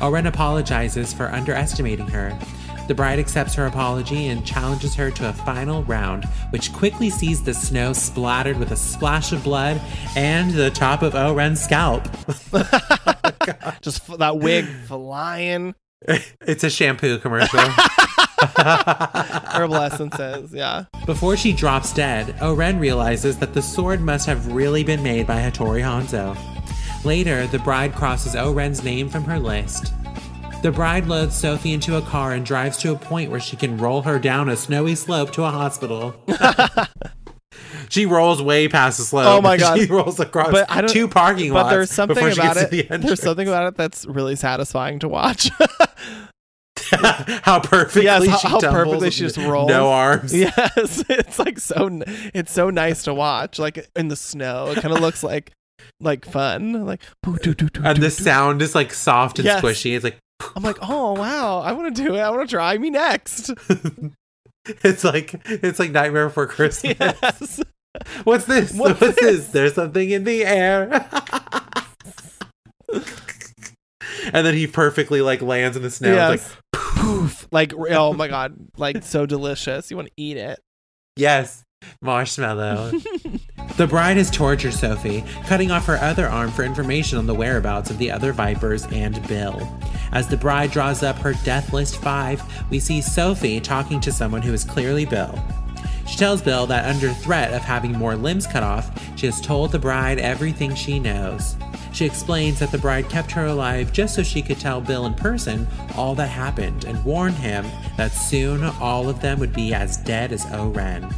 Oren 0.00 0.26
apologizes 0.26 1.12
for 1.12 1.26
underestimating 1.26 2.08
her. 2.08 2.38
The 2.88 2.94
bride 2.94 3.18
accepts 3.18 3.54
her 3.54 3.66
apology 3.66 4.28
and 4.28 4.46
challenges 4.46 4.94
her 4.94 5.10
to 5.10 5.28
a 5.28 5.32
final 5.32 5.82
round, 5.84 6.24
which 6.50 6.72
quickly 6.72 7.10
sees 7.10 7.42
the 7.42 7.52
snow 7.52 7.92
splattered 7.92 8.58
with 8.58 8.70
a 8.70 8.76
splash 8.76 9.32
of 9.32 9.42
blood 9.42 9.80
and 10.14 10.52
the 10.52 10.70
top 10.70 11.02
of 11.02 11.14
Oren's 11.14 11.60
scalp. 11.60 12.06
Oh 12.58 13.72
Just 13.80 14.08
f- 14.08 14.18
that 14.18 14.38
wig 14.38 14.64
flying. 14.86 15.74
It's 16.40 16.64
a 16.64 16.70
shampoo 16.70 17.18
commercial. 17.18 17.60
Herbal 18.40 19.76
essences. 19.76 20.52
Yeah. 20.52 20.84
Before 21.06 21.36
she 21.36 21.52
drops 21.52 21.92
dead, 21.92 22.34
Oren 22.42 22.78
realizes 22.78 23.38
that 23.38 23.54
the 23.54 23.62
sword 23.62 24.00
must 24.00 24.26
have 24.26 24.52
really 24.52 24.84
been 24.84 25.02
made 25.02 25.26
by 25.26 25.36
Hattori 25.40 25.82
Hanzo. 25.82 26.36
Later, 27.04 27.46
the 27.46 27.58
bride 27.60 27.94
crosses 27.94 28.34
Oren's 28.34 28.82
name 28.82 29.08
from 29.08 29.24
her 29.24 29.38
list. 29.38 29.92
The 30.62 30.72
bride 30.72 31.06
loads 31.06 31.36
Sophie 31.36 31.72
into 31.74 31.96
a 31.96 32.02
car 32.02 32.32
and 32.32 32.44
drives 32.44 32.76
to 32.78 32.92
a 32.92 32.96
point 32.98 33.30
where 33.30 33.40
she 33.40 33.56
can 33.56 33.76
roll 33.78 34.02
her 34.02 34.18
down 34.18 34.48
a 34.48 34.56
snowy 34.56 34.94
slope 34.94 35.30
to 35.32 35.44
a 35.44 35.50
hospital. 35.50 36.14
she 37.88 38.06
rolls 38.06 38.42
way 38.42 38.66
past 38.66 38.98
the 38.98 39.04
slope. 39.04 39.26
Oh 39.26 39.40
my 39.40 39.56
God. 39.58 39.78
She 39.78 39.86
rolls 39.86 40.18
across 40.18 40.50
But 40.50 40.70
I 40.70 40.80
don't. 40.80 40.90
two 40.90 41.06
parking 41.08 41.52
but 41.52 41.64
lots. 41.64 41.70
there's 41.70 41.90
something 41.90 42.14
before 42.16 42.30
she 42.32 42.40
about 42.40 42.54
gets 42.56 42.72
it. 42.72 42.82
to 42.88 42.88
the 42.98 43.06
There's 43.06 43.22
something 43.22 43.46
about 43.46 43.68
it 43.68 43.76
that's 43.76 44.06
really 44.06 44.34
satisfying 44.34 44.98
to 45.00 45.08
watch. 45.08 45.50
how 47.42 47.60
perfectly 47.60 48.04
Yes, 48.04 48.26
how- 48.26 48.36
she 48.38 48.48
how 48.48 48.60
perfectly 48.60 49.10
she 49.10 49.20
just 49.22 49.36
rolls. 49.36 49.68
No 49.68 49.88
arms. 49.90 50.34
yes, 50.34 51.04
it's 51.08 51.38
like 51.38 51.58
so. 51.58 52.00
It's 52.34 52.52
so 52.52 52.70
nice 52.70 53.02
to 53.04 53.14
watch. 53.14 53.58
Like 53.58 53.88
in 53.96 54.08
the 54.08 54.16
snow, 54.16 54.68
it 54.70 54.80
kind 54.82 54.94
of 54.94 55.00
looks 55.00 55.22
like 55.22 55.52
like 56.00 56.24
fun. 56.24 56.84
Like 56.86 57.00
boo, 57.22 57.36
doo, 57.38 57.54
doo, 57.54 57.68
doo, 57.68 57.82
And 57.84 58.02
the 58.02 58.10
sound 58.10 58.62
is 58.62 58.74
like 58.74 58.92
soft 58.92 59.38
and 59.38 59.46
Yes. 59.46 59.62
squishy. 59.62 59.94
It's 59.94 60.04
like 60.04 60.18
I'm 60.54 60.62
like, 60.62 60.78
oh 60.82 61.14
wow, 61.14 61.60
I 61.60 61.72
want 61.72 61.94
to 61.94 62.02
do 62.02 62.14
it. 62.14 62.20
I 62.20 62.30
want 62.30 62.48
to 62.48 62.54
try 62.56 62.76
me 62.78 62.90
next. 62.90 63.50
it's 64.66 65.02
like 65.04 65.34
it's 65.46 65.78
like 65.78 65.90
Nightmare 65.92 66.26
Before 66.28 66.46
Christmas. 66.46 66.96
yes. 67.00 67.60
What's 68.24 68.44
this? 68.44 68.74
What's 68.74 69.00
What's, 69.00 69.16
this? 69.16 69.36
this? 69.44 69.46
There's 69.48 69.74
something 69.74 70.10
in 70.10 70.24
the 70.24 70.44
air. 70.44 71.08
and 74.32 74.46
then 74.46 74.54
he 74.54 74.66
perfectly 74.66 75.20
like 75.22 75.40
lands 75.42 75.76
in 75.76 75.82
the 75.82 75.90
snow. 75.90 76.12
Yes. 76.12 76.28
like 76.30 76.58
Poof. 77.06 77.48
Like 77.52 77.72
oh 77.74 78.12
my 78.12 78.28
god, 78.28 78.56
like 78.76 79.02
so 79.02 79.26
delicious. 79.26 79.90
You 79.90 79.96
want 79.96 80.08
to 80.08 80.14
eat 80.16 80.36
it. 80.36 80.58
yes, 81.16 81.64
marshmallow. 82.00 82.90
the 83.76 83.86
bride 83.86 84.16
has 84.16 84.30
tortured 84.30 84.72
Sophie, 84.72 85.24
cutting 85.46 85.70
off 85.70 85.86
her 85.86 85.98
other 85.98 86.26
arm 86.26 86.50
for 86.50 86.64
information 86.64 87.18
on 87.18 87.26
the 87.26 87.34
whereabouts 87.34 87.90
of 87.90 87.98
the 87.98 88.10
other 88.10 88.32
Vipers 88.32 88.86
and 88.86 89.26
Bill. 89.28 89.60
As 90.12 90.28
the 90.28 90.36
bride 90.36 90.70
draws 90.70 91.02
up 91.02 91.16
her 91.18 91.34
death 91.44 91.72
list 91.72 91.96
five, 92.02 92.42
we 92.70 92.80
see 92.80 93.00
Sophie 93.00 93.60
talking 93.60 94.00
to 94.00 94.12
someone 94.12 94.42
who 94.42 94.52
is 94.52 94.64
clearly 94.64 95.04
Bill. 95.04 95.38
She 96.08 96.16
tells 96.16 96.40
Bill 96.42 96.66
that 96.66 96.86
under 96.86 97.12
threat 97.12 97.52
of 97.52 97.62
having 97.62 97.92
more 97.92 98.14
limbs 98.16 98.46
cut 98.46 98.62
off, 98.62 98.90
she 99.18 99.26
has 99.26 99.40
told 99.40 99.72
the 99.72 99.78
bride 99.78 100.18
everything 100.18 100.74
she 100.74 100.98
knows. 101.00 101.56
She 101.96 102.04
explains 102.04 102.58
that 102.58 102.70
the 102.72 102.76
bride 102.76 103.08
kept 103.08 103.32
her 103.32 103.46
alive 103.46 103.90
just 103.90 104.14
so 104.14 104.22
she 104.22 104.42
could 104.42 104.60
tell 104.60 104.82
Bill 104.82 105.06
in 105.06 105.14
person 105.14 105.66
all 105.94 106.14
that 106.16 106.26
happened 106.26 106.84
and 106.84 107.02
warned 107.06 107.36
him 107.36 107.64
that 107.96 108.12
soon 108.12 108.64
all 108.64 109.08
of 109.08 109.22
them 109.22 109.40
would 109.40 109.54
be 109.54 109.72
as 109.72 109.96
dead 109.96 110.30
as 110.30 110.44
Oren. 110.52 111.08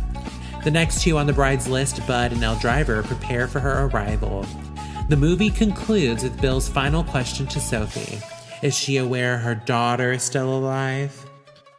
The 0.62 0.70
next 0.70 1.02
two 1.02 1.18
on 1.18 1.26
the 1.26 1.32
bride's 1.32 1.66
list, 1.66 2.06
Bud 2.06 2.30
and 2.30 2.44
Elle 2.44 2.60
Driver, 2.60 3.02
prepare 3.02 3.48
for 3.48 3.58
her 3.58 3.86
arrival. 3.86 4.46
The 5.08 5.16
movie 5.16 5.50
concludes 5.50 6.22
with 6.22 6.40
Bill's 6.40 6.68
final 6.68 7.02
question 7.02 7.48
to 7.48 7.60
Sophie 7.60 8.20
Is 8.62 8.78
she 8.78 8.98
aware 8.98 9.36
her 9.36 9.56
daughter 9.56 10.12
is 10.12 10.22
still 10.22 10.58
alive? 10.58 11.28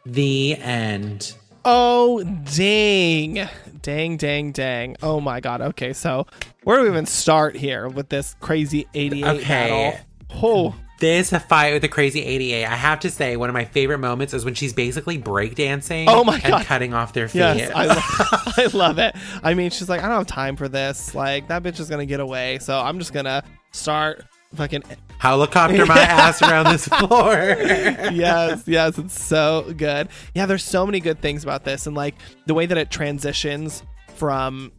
The 0.04 0.56
end. 0.56 1.32
Oh, 1.64 2.22
dang. 2.54 3.48
Dang, 3.82 4.16
dang, 4.18 4.52
dang. 4.52 4.96
Oh 5.02 5.20
my 5.20 5.40
god. 5.40 5.60
Okay, 5.60 5.92
so 5.92 6.26
where 6.64 6.76
do 6.76 6.82
we 6.84 6.88
even 6.90 7.06
start 7.06 7.56
here 7.56 7.88
with 7.88 8.08
this 8.10 8.36
crazy 8.40 8.86
88 8.94 9.24
Okay. 9.40 9.48
battle? 9.48 10.00
Oh, 10.42 10.74
This 11.00 11.30
fight 11.30 11.72
with 11.72 11.80
the 11.82 11.88
crazy 11.88 12.22
88, 12.22 12.66
I 12.66 12.76
have 12.76 13.00
to 13.00 13.10
say, 13.10 13.36
one 13.38 13.48
of 13.48 13.54
my 13.54 13.64
favorite 13.64 13.98
moments 13.98 14.34
is 14.34 14.44
when 14.44 14.52
she's 14.54 14.74
basically 14.74 15.18
breakdancing 15.18 16.04
Oh 16.08 16.22
my 16.24 16.38
God. 16.40 16.52
and 16.52 16.64
cutting 16.66 16.92
off 16.94 17.14
their 17.14 17.26
feet. 17.26 17.38
yes. 17.38 17.72
I, 17.74 17.86
lo- 17.86 17.94
I 18.58 18.76
love 18.76 18.98
it. 18.98 19.16
I 19.42 19.54
mean, 19.54 19.70
she's 19.70 19.88
like, 19.88 20.02
I 20.02 20.08
don't 20.08 20.18
have 20.18 20.26
time 20.26 20.56
for 20.56 20.68
this. 20.68 21.14
Like, 21.14 21.48
that 21.48 21.62
bitch 21.62 21.80
is 21.80 21.88
going 21.88 22.00
to 22.00 22.06
get 22.06 22.20
away. 22.20 22.58
So 22.60 22.78
I'm 22.78 22.98
just 22.98 23.14
going 23.14 23.24
to 23.24 23.42
start 23.72 24.24
fucking. 24.54 24.82
Helicopter 25.18 25.84
my 25.86 25.98
ass 25.98 26.40
around 26.42 26.72
this 26.72 26.88
floor. 26.88 27.34
yes, 27.34 28.62
yes. 28.66 28.98
It's 28.98 29.20
so 29.20 29.72
good. 29.76 30.08
Yeah, 30.34 30.46
there's 30.46 30.64
so 30.64 30.86
many 30.86 31.00
good 31.00 31.20
things 31.20 31.42
about 31.42 31.64
this. 31.64 31.86
And 31.86 31.94
like 31.94 32.14
the 32.46 32.54
way 32.54 32.66
that 32.66 32.78
it 32.78 32.90
transitions 32.90 33.82
from 34.14 34.72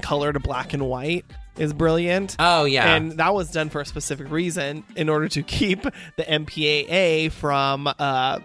color 0.00 0.32
to 0.32 0.40
black 0.40 0.72
and 0.72 0.86
white 0.86 1.24
is 1.58 1.72
brilliant. 1.72 2.36
oh, 2.38 2.64
yeah. 2.64 2.94
And 2.94 3.12
that 3.12 3.34
was 3.34 3.50
done 3.50 3.68
for 3.68 3.80
a 3.80 3.86
specific 3.86 4.30
reason 4.30 4.82
in 4.96 5.08
order 5.08 5.28
to 5.28 5.42
keep 5.42 5.82
the 5.82 6.22
MPAA 6.22 7.30
from, 7.32 7.86
uh, 7.98 8.38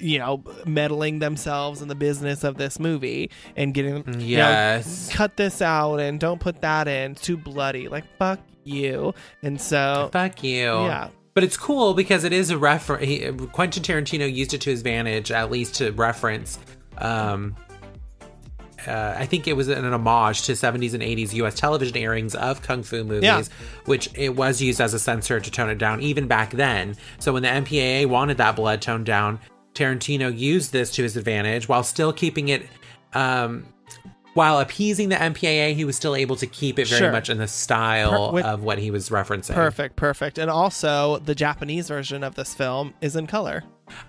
you 0.00 0.18
know, 0.18 0.42
meddling 0.66 1.20
themselves 1.20 1.82
in 1.82 1.88
the 1.88 1.94
business 1.94 2.42
of 2.42 2.56
this 2.56 2.80
movie 2.80 3.30
and 3.56 3.74
getting, 3.74 3.96
you 4.20 4.38
know, 4.38 4.48
yes. 4.48 5.08
cut 5.12 5.36
this 5.36 5.62
out 5.62 5.98
and 5.98 6.18
don't 6.18 6.40
put 6.40 6.60
that 6.62 6.88
in. 6.88 7.12
It's 7.12 7.22
too 7.22 7.36
bloody. 7.36 7.88
Like, 7.88 8.04
fuck 8.16 8.40
you. 8.68 9.14
And 9.42 9.60
so, 9.60 10.10
Fuck 10.12 10.42
you. 10.44 10.64
yeah. 10.66 11.08
But 11.34 11.44
it's 11.44 11.56
cool 11.56 11.94
because 11.94 12.24
it 12.24 12.32
is 12.32 12.50
a 12.50 12.58
reference. 12.58 13.06
Quentin 13.52 13.82
Tarantino 13.82 14.32
used 14.32 14.54
it 14.54 14.60
to 14.62 14.70
his 14.70 14.80
advantage, 14.80 15.30
at 15.30 15.50
least 15.50 15.76
to 15.76 15.92
reference. 15.92 16.58
Um, 16.96 17.54
uh, 18.86 19.14
I 19.16 19.26
think 19.26 19.46
it 19.48 19.54
was 19.54 19.68
an 19.68 19.84
homage 19.92 20.42
to 20.42 20.52
70s 20.52 20.94
and 20.94 21.02
80s 21.02 21.32
U.S. 21.34 21.54
television 21.54 21.96
airings 21.96 22.34
of 22.34 22.62
kung 22.62 22.82
fu 22.82 23.04
movies, 23.04 23.22
Yeah. 23.24 23.42
which 23.86 24.08
it 24.14 24.36
was 24.36 24.62
used 24.62 24.80
as 24.80 24.94
a 24.94 24.98
censor 24.98 25.40
to 25.40 25.50
tone 25.50 25.68
it 25.70 25.78
down 25.78 26.00
even 26.00 26.26
back 26.26 26.52
then. 26.52 26.96
So 27.18 27.32
when 27.32 27.42
the 27.42 27.48
MPAA 27.48 28.06
wanted 28.06 28.36
that 28.38 28.56
blood 28.56 28.80
toned 28.80 29.06
down, 29.06 29.40
Tarantino 29.74 30.36
used 30.36 30.72
this 30.72 30.90
to 30.92 31.02
his 31.02 31.16
advantage 31.16 31.68
while 31.68 31.82
still 31.82 32.12
keeping 32.12 32.48
it. 32.48 32.66
Um, 33.14 33.66
while 34.38 34.60
appeasing 34.60 35.08
the 35.08 35.16
MPAA, 35.16 35.74
he 35.74 35.84
was 35.84 35.96
still 35.96 36.14
able 36.14 36.36
to 36.36 36.46
keep 36.46 36.78
it 36.78 36.86
very 36.86 37.00
Sure. 37.00 37.10
much 37.10 37.28
in 37.28 37.38
the 37.38 37.48
style 37.48 38.28
Per- 38.28 38.34
with- 38.34 38.44
of 38.44 38.62
what 38.62 38.78
he 38.78 38.92
was 38.92 39.08
referencing. 39.08 39.52
Perfect, 39.54 39.96
perfect. 39.96 40.38
And 40.38 40.48
also, 40.48 41.18
the 41.18 41.34
Japanese 41.34 41.88
version 41.88 42.22
of 42.22 42.36
this 42.36 42.54
film 42.54 42.94
is 43.00 43.16
in 43.16 43.26
color. 43.26 43.64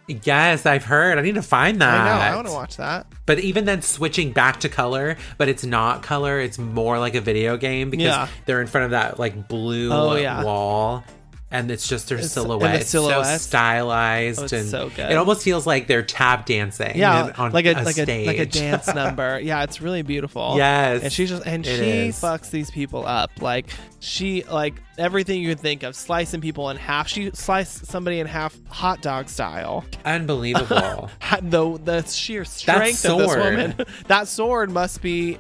Yes, 0.08 0.68
I've 0.68 0.84
heard. 0.86 1.18
I 1.18 1.22
need 1.22 1.34
to 1.36 1.42
find 1.42 1.82
that. 1.82 1.94
I 2.00 2.06
know. 2.30 2.34
I 2.34 2.36
want 2.36 2.48
to 2.48 2.54
watch 2.54 2.78
that. 2.78 3.08
But 3.26 3.40
even 3.40 3.66
then, 3.66 3.82
switching 3.82 4.32
back 4.32 4.60
to 4.60 4.70
color, 4.70 5.18
but 5.40 5.48
it's 5.50 5.66
not 5.66 6.04
color. 6.04 6.40
It's 6.40 6.60
more 6.60 7.00
like 7.00 7.16
a 7.16 7.22
video 7.22 7.58
game 7.58 7.90
because 7.90 8.06
Yeah. 8.06 8.28
they're 8.46 8.62
in 8.62 8.68
front 8.68 8.86
of 8.86 8.92
that 8.92 9.18
like 9.20 9.48
blue 9.48 9.92
Oh, 9.92 10.16
yeah. 10.16 10.44
wall, 10.44 11.04
and 11.52 11.72
it's 11.72 11.88
just 11.88 12.10
their 12.10 12.18
It's- 12.20 12.36
and 12.38 12.46
the 12.46 12.50
silhouette. 12.50 12.76
It's 12.82 12.90
so 12.90 13.24
stylized 13.38 14.40
Oh, 14.40 14.44
it's 14.44 14.54
and 14.54 14.70
so 14.70 14.90
good. 14.90 15.12
It 15.12 15.16
almost 15.18 15.44
feels 15.44 15.66
like 15.66 15.88
they're 15.88 16.04
tap 16.04 16.46
dancing. 16.46 16.98
Yeah, 16.98 17.32
on 17.38 17.52
like 17.52 17.66
a, 17.66 17.72
a 17.74 17.84
like 17.84 17.98
a 17.98 18.26
like 18.28 18.38
a 18.40 18.46
dance 18.46 18.88
number. 18.94 19.40
Yeah, 19.40 19.64
it's 19.64 19.82
really 19.82 20.02
beautiful. 20.02 20.54
Yes, 20.58 21.04
and 21.04 21.12
she 21.14 21.26
just 21.26 21.46
and 21.46 21.66
she 21.66 21.72
is. 22.08 22.20
fucks 22.22 22.50
these 22.52 22.70
people 22.72 23.06
up. 23.06 23.32
Like 23.42 23.68
she 24.00 24.44
like 24.44 24.76
everything 24.98 25.42
you 25.42 25.50
could 25.50 25.60
think 25.60 25.84
of, 25.84 25.96
slicing 25.96 26.42
people 26.42 26.70
in 26.70 26.78
half. 26.78 27.08
She 27.08 27.32
sliced 27.32 27.86
somebody 27.88 28.20
in 28.20 28.28
half, 28.28 28.56
hot 28.68 29.02
dog 29.02 29.30
style. 29.30 29.86
Unbelievable. 30.06 31.10
The 31.42 31.80
the 31.84 32.02
sheer 32.04 32.44
strength 32.46 33.06
of 33.06 33.18
this 33.20 33.36
woman. 33.36 33.76
That 34.08 34.28
sword 34.28 34.72
must 34.72 35.02
be 35.02 35.38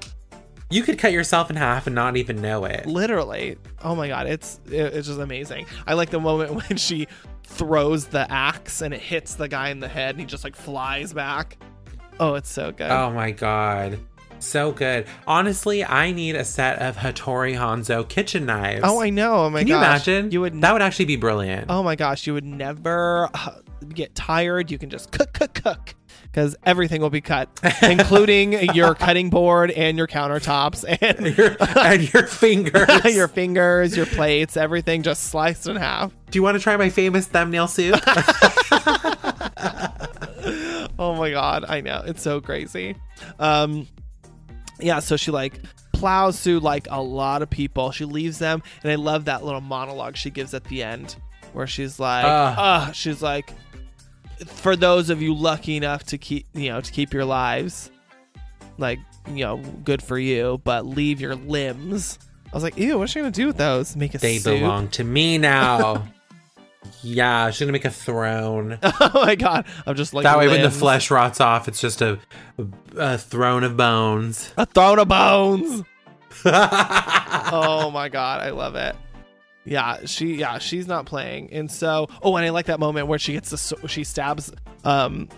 you 0.69 0.83
could 0.83 0.97
cut 0.99 1.11
yourself 1.11 1.49
in 1.49 1.55
half 1.55 1.87
and 1.87 1.95
not 1.95 2.17
even 2.17 2.41
know 2.41 2.65
it. 2.65 2.85
literally. 2.85 3.57
Oh 3.83 3.95
my 3.95 4.07
god, 4.07 4.27
it's 4.27 4.59
it- 4.67 4.93
it's 4.93 5.07
just 5.07 5.19
amazing. 5.19 5.65
I 5.87 5.93
like 5.93 6.09
the 6.09 6.19
moment 6.19 6.53
when 6.69 6.77
she 6.77 7.07
throws 7.43 8.05
the 8.05 8.31
axe 8.31 8.81
and 8.81 8.93
it 8.93 9.01
hits 9.01 9.35
the 9.35 9.47
guy 9.47 9.69
in 9.69 9.79
the 9.79 9.87
head 9.87 10.11
and 10.11 10.19
he 10.19 10.25
just 10.25 10.43
like 10.43 10.55
flies 10.55 11.13
back. 11.13 11.57
Oh, 12.19 12.35
it's 12.35 12.49
so 12.51 12.71
good. 12.71 12.91
Oh 12.91 13.11
my 13.11 13.31
god. 13.31 13.99
So 14.41 14.71
good. 14.71 15.05
Honestly, 15.27 15.83
I 15.83 16.11
need 16.13 16.35
a 16.35 16.45
set 16.45 16.79
of 16.79 16.95
Hattori 16.95 17.55
Hanzo 17.57 18.07
kitchen 18.07 18.45
knives. 18.45 18.81
Oh, 18.85 19.01
I 19.01 19.09
know. 19.09 19.45
Oh 19.45 19.49
my 19.49 19.59
god. 19.59 19.59
Can 19.59 19.67
you 19.67 19.73
gosh. 19.73 20.07
imagine? 20.07 20.31
You 20.31 20.41
would 20.41 20.61
That 20.61 20.71
would 20.73 20.81
actually 20.81 21.05
be 21.05 21.17
brilliant. 21.17 21.65
Oh 21.69 21.83
my 21.83 21.95
gosh, 21.95 22.25
you 22.27 22.33
would 22.33 22.45
never 22.45 23.29
uh, 23.33 23.55
get 23.93 24.15
tired. 24.15 24.71
You 24.71 24.77
can 24.77 24.89
just 24.89 25.11
cook, 25.11 25.33
cook, 25.33 25.53
cook. 25.55 25.93
Because 26.39 26.55
everything 26.63 27.01
will 27.01 27.09
be 27.09 27.19
cut, 27.19 27.49
including 27.83 28.53
your 28.73 28.95
cutting 28.95 29.29
board 29.29 29.71
and 29.71 29.97
your 29.97 30.07
countertops 30.07 30.85
and 31.01 31.37
your, 31.37 31.57
and 31.77 32.13
your 32.13 32.27
fingers. 32.27 33.13
your 33.13 33.27
fingers, 33.27 33.97
your 33.97 34.05
plates, 34.05 34.55
everything 34.55 35.03
just 35.03 35.25
sliced 35.25 35.67
in 35.67 35.75
half. 35.75 36.13
Do 36.31 36.39
you 36.39 36.43
want 36.43 36.55
to 36.55 36.63
try 36.63 36.77
my 36.77 36.87
famous 36.87 37.27
thumbnail 37.27 37.67
soup? 37.67 37.99
Oh 40.97 41.15
my 41.17 41.29
god, 41.31 41.65
I 41.67 41.81
know. 41.81 42.03
It's 42.05 42.21
so 42.21 42.39
crazy. 42.39 42.95
Um 43.37 43.85
yeah, 44.79 44.99
so 44.99 45.17
she 45.17 45.31
like 45.31 45.59
plows 45.91 46.41
through 46.41 46.59
like 46.61 46.87
a 46.89 47.01
lot 47.01 47.41
of 47.41 47.49
people. 47.49 47.91
She 47.91 48.05
leaves 48.05 48.39
them 48.39 48.63
and 48.81 48.91
I 48.93 48.95
love 48.95 49.25
that 49.25 49.43
little 49.43 49.59
monologue 49.59 50.15
she 50.15 50.29
gives 50.29 50.53
at 50.53 50.63
the 50.63 50.83
end 50.83 51.17
where 51.51 51.67
she's 51.67 51.99
like 51.99 52.23
Ah. 52.25 52.55
ah 52.57 52.91
she's 52.93 53.21
like 53.21 53.53
for 54.47 54.75
those 54.75 55.09
of 55.09 55.21
you 55.21 55.33
lucky 55.33 55.77
enough 55.77 56.03
to 56.05 56.17
keep 56.17 56.47
you 56.53 56.69
know 56.69 56.81
to 56.81 56.91
keep 56.91 57.13
your 57.13 57.25
lives 57.25 57.91
like 58.77 58.99
you 59.27 59.43
know 59.43 59.57
good 59.83 60.01
for 60.01 60.17
you 60.17 60.61
but 60.63 60.85
leave 60.85 61.19
your 61.19 61.35
limbs 61.35 62.19
i 62.51 62.55
was 62.55 62.63
like 62.63 62.77
ew 62.77 62.97
what's 62.97 63.11
she 63.11 63.19
gonna 63.19 63.31
do 63.31 63.47
with 63.47 63.57
those 63.57 63.95
make 63.95 64.15
a 64.15 64.17
they 64.17 64.37
soup? 64.37 64.59
belong 64.59 64.87
to 64.89 65.03
me 65.03 65.37
now. 65.37 66.07
yeah, 67.03 67.49
she's 67.49 67.59
gonna 67.59 67.71
make 67.71 67.85
a 67.85 67.89
throne. 67.91 68.79
oh 68.83 69.11
my 69.13 69.35
god 69.35 69.65
i'm 69.85 69.95
just 69.95 70.13
like 70.13 70.23
that 70.23 70.37
way, 70.37 70.47
when 70.47 70.61
the 70.61 70.71
flesh 70.71 71.11
rots 71.11 71.41
off, 71.41 71.67
it's 71.67 71.81
just 71.81 72.01
a, 72.01 72.17
a 72.95 73.17
throne 73.17 73.63
of 73.63 73.75
bones. 73.75 74.53
a 74.57 74.65
throne 74.65 74.99
of 74.99 75.07
bones 75.07 75.83
oh 76.45 77.89
my 77.93 78.07
god, 78.07 78.41
I 78.41 78.51
love 78.51 78.75
it. 78.75 78.95
Yeah, 79.69 80.05
she 80.05 80.35
yeah, 80.35 80.57
she's 80.57 80.87
not 80.87 81.05
playing. 81.05 81.53
And 81.53 81.69
so, 81.69 82.07
oh, 82.23 82.35
and 82.35 82.45
I 82.45 82.49
like 82.49 82.65
that 82.65 82.79
moment 82.79 83.07
where 83.07 83.19
she 83.19 83.33
gets 83.33 83.51
the 83.51 83.87
she 83.87 84.03
stabs 84.03 84.51
um 84.83 85.29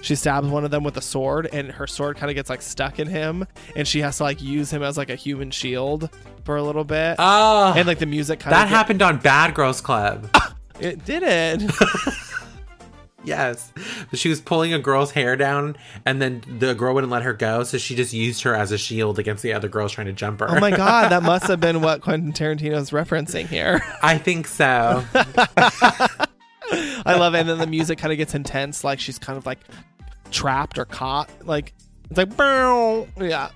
she 0.00 0.14
stabs 0.14 0.48
one 0.48 0.64
of 0.64 0.70
them 0.70 0.84
with 0.84 0.96
a 0.96 1.02
sword 1.02 1.48
and 1.52 1.70
her 1.70 1.86
sword 1.86 2.16
kind 2.16 2.30
of 2.30 2.34
gets 2.34 2.50
like 2.50 2.60
stuck 2.62 2.98
in 2.98 3.08
him 3.08 3.46
and 3.74 3.88
she 3.88 4.00
has 4.00 4.18
to 4.18 4.22
like 4.22 4.42
use 4.42 4.70
him 4.70 4.82
as 4.82 4.98
like 4.98 5.08
a 5.08 5.14
human 5.14 5.50
shield 5.50 6.10
for 6.44 6.56
a 6.56 6.62
little 6.62 6.84
bit. 6.84 7.16
Oh, 7.18 7.72
and 7.76 7.86
like 7.86 7.98
the 7.98 8.06
music 8.06 8.40
kind 8.40 8.54
that 8.54 8.64
of 8.64 8.68
happened 8.70 9.02
on 9.02 9.18
Bad 9.18 9.54
Girls 9.54 9.80
Club. 9.80 10.28
it 10.80 11.04
did 11.04 11.22
yes, 13.26 13.72
she 14.12 14.28
was 14.28 14.40
pulling 14.40 14.74
a 14.74 14.78
girl's 14.78 15.10
hair 15.10 15.36
down, 15.36 15.76
and 16.04 16.20
then 16.20 16.42
the 16.58 16.74
girl 16.74 16.94
wouldn't 16.94 17.12
let 17.12 17.22
her 17.22 17.32
go, 17.32 17.64
so 17.64 17.78
she 17.78 17.94
just 17.94 18.12
used 18.12 18.42
her 18.42 18.54
as 18.54 18.72
a 18.72 18.78
shield 18.78 19.18
against 19.18 19.42
the 19.42 19.52
other 19.52 19.68
girls 19.68 19.92
trying 19.92 20.06
to 20.06 20.12
jump 20.12 20.40
her. 20.40 20.50
oh 20.50 20.60
my 20.60 20.70
god, 20.70 21.10
that 21.10 21.22
must 21.24 21.46
have 21.46 21.60
been 21.60 21.80
what 21.80 22.00
Quentin 22.00 22.32
Tarantino's 22.32 22.90
referencing 22.90 23.46
here. 23.46 23.82
I 24.02 24.18
think 24.18 24.46
so. 24.46 25.04
I 27.06 27.16
love 27.16 27.34
it. 27.34 27.40
And 27.40 27.48
then 27.48 27.58
the 27.58 27.66
music 27.66 27.98
kind 27.98 28.12
of 28.12 28.18
gets 28.18 28.34
intense, 28.34 28.84
like 28.84 29.00
she's 29.00 29.18
kind 29.18 29.36
of 29.36 29.46
like 29.46 29.58
trapped 30.30 30.78
or 30.78 30.84
caught. 30.84 31.30
Like 31.44 31.72
it's 32.10 32.18
like 32.18 32.36
boom, 32.36 33.08
yeah. 33.18 33.50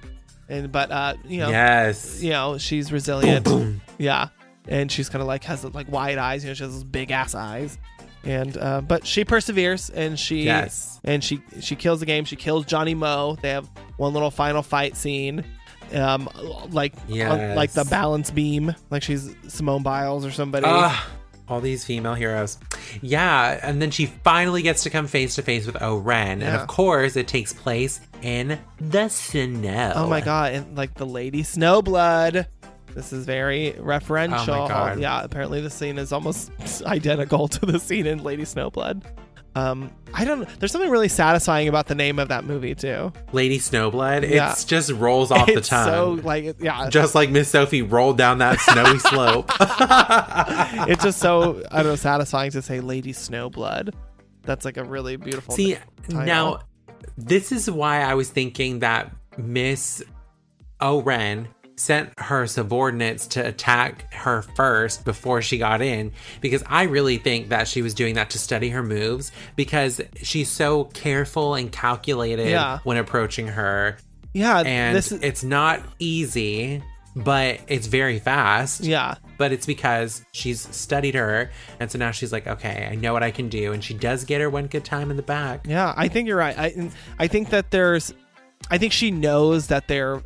And 0.49 0.73
but 0.73 0.91
uh, 0.91 1.15
you 1.27 1.41
know, 1.41 1.51
yes. 1.51 2.23
you 2.23 2.31
know, 2.31 2.59
she's 2.59 2.91
resilient. 2.91 3.45
Boom. 3.45 3.83
Yeah, 3.99 4.29
and 4.67 4.91
she's 4.91 5.09
kind 5.09 5.21
of 5.21 5.29
like 5.29 5.45
has 5.45 5.65
like 5.65 5.91
wide 5.91 6.19
eyes. 6.19 6.45
You 6.45 6.51
know, 6.51 6.55
she 6.55 6.65
has 6.65 6.73
those 6.73 6.85
big 6.85 7.11
ass 7.11 7.35
eyes. 7.35 7.79
And 8.25 8.57
uh, 8.59 8.81
but 8.81 9.07
she 9.07 9.25
perseveres, 9.25 9.91
and 9.91 10.19
she 10.19 10.43
Yes. 10.43 11.01
and 11.05 11.23
she 11.23 11.41
she 11.61 11.77
kills 11.77 12.01
the 12.01 12.07
game. 12.07 12.25
She 12.25 12.37
kills 12.37 12.67
Johnny 12.67 12.95
Mo. 12.95 13.37
They 13.41 13.51
have 13.51 13.69
one 13.97 14.13
little 14.13 14.31
final 14.31 14.63
fight 14.63 14.97
scene. 14.97 15.45
Um, 15.95 16.29
like 16.71 16.93
on- 17.09 17.55
like 17.55 17.71
the 17.73 17.85
balance 17.85 18.31
beam, 18.31 18.75
like 18.91 19.03
she's 19.03 19.35
Simone 19.47 19.83
Biles 19.83 20.27
or 20.27 20.31
somebody. 20.31 20.67
Ah, 20.69 21.09
all 21.49 21.61
these 21.63 21.85
female 21.85 22.13
heroes. 22.15 22.59
Yeah, 23.01 23.59
and 23.63 23.81
then 23.81 23.91
she 23.91 24.07
finally 24.07 24.61
gets 24.61 24.83
to 24.83 24.91
come 24.91 25.07
face 25.07 25.37
to 25.37 25.43
face 25.43 25.65
with 25.65 25.81
O-Ren. 25.81 26.43
And 26.43 26.55
of 26.57 26.67
course, 26.67 27.17
it 27.17 27.27
takes 27.29 27.55
place 27.55 28.01
in 28.21 28.59
the 28.81 29.09
snow. 29.09 29.93
Oh 29.95 30.09
my 30.09 30.21
god! 30.21 30.53
And 30.55 30.77
like 30.77 30.93
the 30.95 31.07
Lady 31.07 31.43
Snowblood. 31.43 32.47
This 32.95 33.13
is 33.13 33.27
very 33.27 33.75
referential. 33.79 34.69
Oh. 34.71 34.99
Yeah, 34.99 35.23
apparently 35.23 35.61
the 35.61 35.71
scene 35.71 35.99
is 35.99 36.13
almost 36.13 36.51
identical 36.87 37.49
to 37.49 37.67
the 37.67 37.79
scene 37.79 38.07
in 38.07 38.23
Lady 38.23 38.45
Snowblood. 38.45 39.05
Um, 39.55 39.91
I 40.15 40.25
don't. 40.25 40.49
There's 40.61 40.71
something 40.71 40.91
really 40.91 41.09
satisfying 41.09 41.69
about 41.69 41.87
the 41.87 41.95
name 41.95 42.19
of 42.19 42.29
that 42.29 42.45
movie 42.45 42.75
too. 42.75 43.13
Lady 43.33 43.59
Snowblood. 43.59 44.29
Yeah. 44.29 44.53
It's 44.53 44.65
just 44.65 44.91
rolls 44.93 45.31
off 45.31 45.47
the 45.47 45.61
tongue. 45.61 46.19
so 46.19 46.27
like 46.27 46.57
yeah, 46.61 46.89
just 46.91 47.15
like 47.15 47.31
Miss 47.31 47.49
Sophie 47.49 47.83
rolled 47.83 48.19
down 48.19 48.39
that 48.39 48.61
snowy 48.61 48.99
slope. 48.99 49.51
it's 50.89 51.03
just 51.03 51.19
so 51.19 51.63
I 51.73 51.79
don't 51.79 51.93
know 51.93 51.97
satisfying 51.97 52.53
to 52.53 52.63
say 52.63 52.81
Lady 52.81 53.13
Snowblood. 53.13 53.95
That's 54.43 54.65
like 54.65 54.77
a 54.77 54.85
really 54.85 55.17
beautiful. 55.17 55.55
See, 55.55 55.77
title. 56.09 56.23
now 56.23 56.61
this 57.17 57.51
is 57.51 57.69
why 57.71 58.03
I 58.03 58.15
was 58.15 58.31
thinking 58.31 58.79
that 58.81 59.13
Miss 59.37 60.03
Oren 60.81 61.49
sent 61.79 62.11
her 62.19 62.47
subordinates 62.47 63.27
to 63.29 63.47
attack 63.47 64.13
her 64.13 64.43
first 64.43 65.05
before 65.05 65.41
she 65.43 65.59
got 65.59 65.81
in 65.81 66.13
because 66.41 66.63
I 66.67 66.83
really 66.85 67.19
think 67.19 67.49
that 67.51 67.69
she 67.69 67.83
was 67.83 67.95
doing 67.95 68.15
that 68.17 68.31
to 68.31 68.39
study 68.39 68.69
her 68.71 68.83
moves 68.83 69.31
because 69.57 70.01
she's 70.23 70.51
so 70.51 70.85
careful 70.85 71.55
and 71.55 71.71
calculated 71.71 72.49
Yeah. 72.49 72.79
when 72.85 72.97
approaching 72.97 73.47
her 73.49 73.97
yeah, 74.35 74.61
and 74.61 74.95
this 74.97 75.11
is 75.13 75.23
it's 75.23 75.43
not 75.45 75.81
easy 75.99 76.83
but 77.17 77.59
it's 77.67 77.87
very 77.89 78.19
fast 78.21 78.85
yeah. 78.85 79.15
but 79.39 79.51
it's 79.51 79.67
because 79.67 80.25
she's 80.33 80.61
studied 80.75 81.15
her 81.15 81.51
and 81.81 81.91
so 81.91 81.99
now 81.99 82.11
she's 82.13 82.33
like 82.33 82.47
okay 82.47 82.87
i 82.91 82.95
know 82.95 83.13
what 83.13 83.23
i 83.23 83.31
can 83.31 83.49
do 83.49 83.73
and 83.73 83.83
she 83.83 83.95
does 83.95 84.25
get 84.25 84.41
her 84.41 84.49
one 84.51 84.67
good 84.67 84.85
time 84.85 85.11
in 85.11 85.17
the 85.17 85.23
back 85.23 85.67
Yeah, 85.67 85.93
I 85.97 86.09
think 86.09 86.29
you're 86.29 86.37
right. 86.37 86.57
I 86.59 86.91
I 87.19 87.27
think 87.27 87.51
that 87.51 87.71
there's 87.71 88.13
I 88.71 88.79
think 88.79 88.93
she 88.93 89.11
knows 89.11 89.69
that 89.69 89.89
they're 89.89 90.23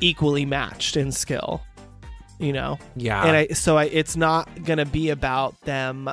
equally 0.00 0.44
matched 0.44 0.96
in 0.96 1.12
skill. 1.12 1.62
You 2.38 2.52
know. 2.52 2.78
yeah 2.96 3.24
And 3.24 3.36
I 3.36 3.46
so 3.48 3.76
I, 3.76 3.84
it's 3.84 4.16
not 4.16 4.64
going 4.64 4.78
to 4.78 4.86
be 4.86 5.10
about 5.10 5.60
them 5.62 6.08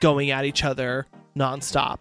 going 0.00 0.30
at 0.30 0.44
each 0.44 0.64
other 0.64 1.06
nonstop. 1.36 1.98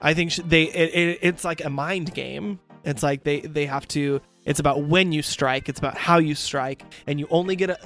I 0.00 0.14
think 0.14 0.32
sh- 0.32 0.40
they 0.44 0.64
it, 0.64 0.94
it, 0.94 1.18
it's 1.22 1.44
like 1.44 1.64
a 1.64 1.70
mind 1.70 2.14
game. 2.14 2.58
It's 2.84 3.02
like 3.02 3.24
they 3.24 3.40
they 3.40 3.66
have 3.66 3.86
to 3.88 4.20
it's 4.44 4.60
about 4.60 4.84
when 4.84 5.12
you 5.12 5.22
strike, 5.22 5.68
it's 5.68 5.78
about 5.78 5.96
how 5.96 6.18
you 6.18 6.34
strike 6.34 6.84
and 7.06 7.18
you 7.18 7.26
only 7.30 7.56
get 7.56 7.70
a 7.70 7.78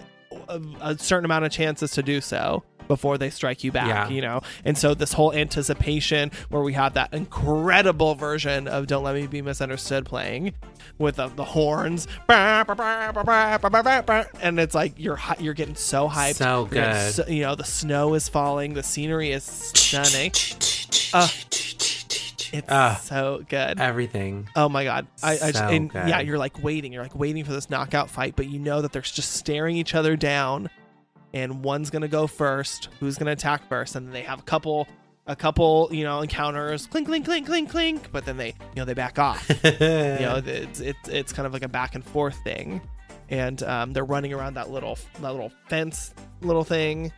a, 0.49 0.61
a 0.81 0.99
certain 0.99 1.25
amount 1.25 1.45
of 1.45 1.53
chances 1.53 1.91
to 1.93 2.03
do 2.03 2.21
so 2.21 2.63
before 2.89 3.19
they 3.19 3.31
strike 3.31 3.63
you 3.63 3.71
back, 3.73 3.87
Yeah. 3.87 4.09
you 4.09 4.21
know. 4.21 4.41
And 4.65 4.77
so 4.77 4.95
this 4.95 5.13
whole 5.13 5.33
anticipation 5.33 6.33
where 6.49 6.63
we 6.63 6.73
have 6.73 6.95
that 6.95 7.15
incredible 7.15 8.15
version 8.17 8.67
of 8.67 8.87
Don't 8.89 9.05
Let 9.05 9.15
Me 9.15 9.27
Be 9.27 9.43
Misunderstood 9.43 10.07
playing 10.07 10.55
with 10.99 11.17
the, 11.17 11.29
the 11.29 11.45
horns 11.45 12.09
and 12.29 12.69
it's 14.61 14.75
like 14.75 14.95
you're 14.97 15.19
you're 15.39 15.55
getting 15.55 15.77
so 15.77 16.09
hyped. 16.09 16.37
So 16.37 16.65
good. 16.67 17.13
so- 17.13 17.27
you 17.29 17.43
know, 17.43 17.55
the 17.55 17.65
snow 17.65 18.15
is 18.15 18.29
falling, 18.29 18.75
the 18.75 18.83
scenery 18.83 19.31
is 19.31 19.45
stunning. 19.45 20.33
Uh, 21.13 21.29
It's 22.51 22.67
Ah. 22.71 22.99
so 23.05 23.45
good. 23.47 23.79
everything 23.79 24.49
Oh 24.57 24.71
my 24.71 24.83
god! 24.85 25.07
I, 25.23 25.33
I 25.35 25.53
just, 25.53 25.57
and 25.65 25.91
good. 25.91 26.09
yeah, 26.09 26.21
you're 26.21 26.39
like 26.39 26.63
waiting. 26.63 26.95
You're 26.95 27.03
like 27.03 27.15
waiting 27.15 27.45
for 27.45 27.53
this 27.53 27.69
knockout 27.69 28.09
fight, 28.09 28.37
but 28.37 28.47
you 28.49 28.59
know 28.59 28.81
that 28.81 28.91
they're 28.93 29.03
just 29.03 29.33
staring 29.33 29.77
each 29.77 29.95
other 29.95 30.17
down, 30.17 30.71
and 31.35 31.63
one's 31.63 31.91
gonna 31.91 32.09
go 32.09 32.27
first. 32.27 32.89
Who's 33.01 33.17
gonna 33.17 33.33
attack 33.33 33.69
first? 33.69 33.97
And 33.97 34.07
then 34.07 34.13
they 34.13 34.23
have 34.23 34.41
a 34.41 34.43
couple, 34.43 34.87
a 35.27 35.37
couple, 35.37 35.89
you 35.93 36.05
know, 36.05 36.21
encounters. 36.21 36.87
Clink, 36.87 37.07
clink, 37.07 37.25
clink, 37.25 37.47
clink, 37.47 37.71
clink. 37.71 38.11
But 38.13 38.25
then 38.25 38.37
they, 38.37 38.49
you 38.49 38.77
know, 38.77 38.85
they 38.85 38.95
back 38.95 39.19
off. 39.19 39.49
you 39.65 39.71
know, 39.79 40.43
it's 40.45 40.81
it's 40.81 41.09
it's 41.09 41.33
kind 41.33 41.47
of 41.47 41.53
like 41.53 41.63
a 41.63 41.69
back 41.69 41.95
and 41.95 42.05
forth 42.05 42.37
thing, 42.45 42.81
and 43.29 43.63
um, 43.63 43.93
they're 43.93 44.05
running 44.05 44.33
around 44.33 44.55
that 44.55 44.71
little 44.71 44.99
that 45.21 45.33
little 45.33 45.53
fence 45.69 46.15
little 46.41 46.65
thing. 46.65 47.13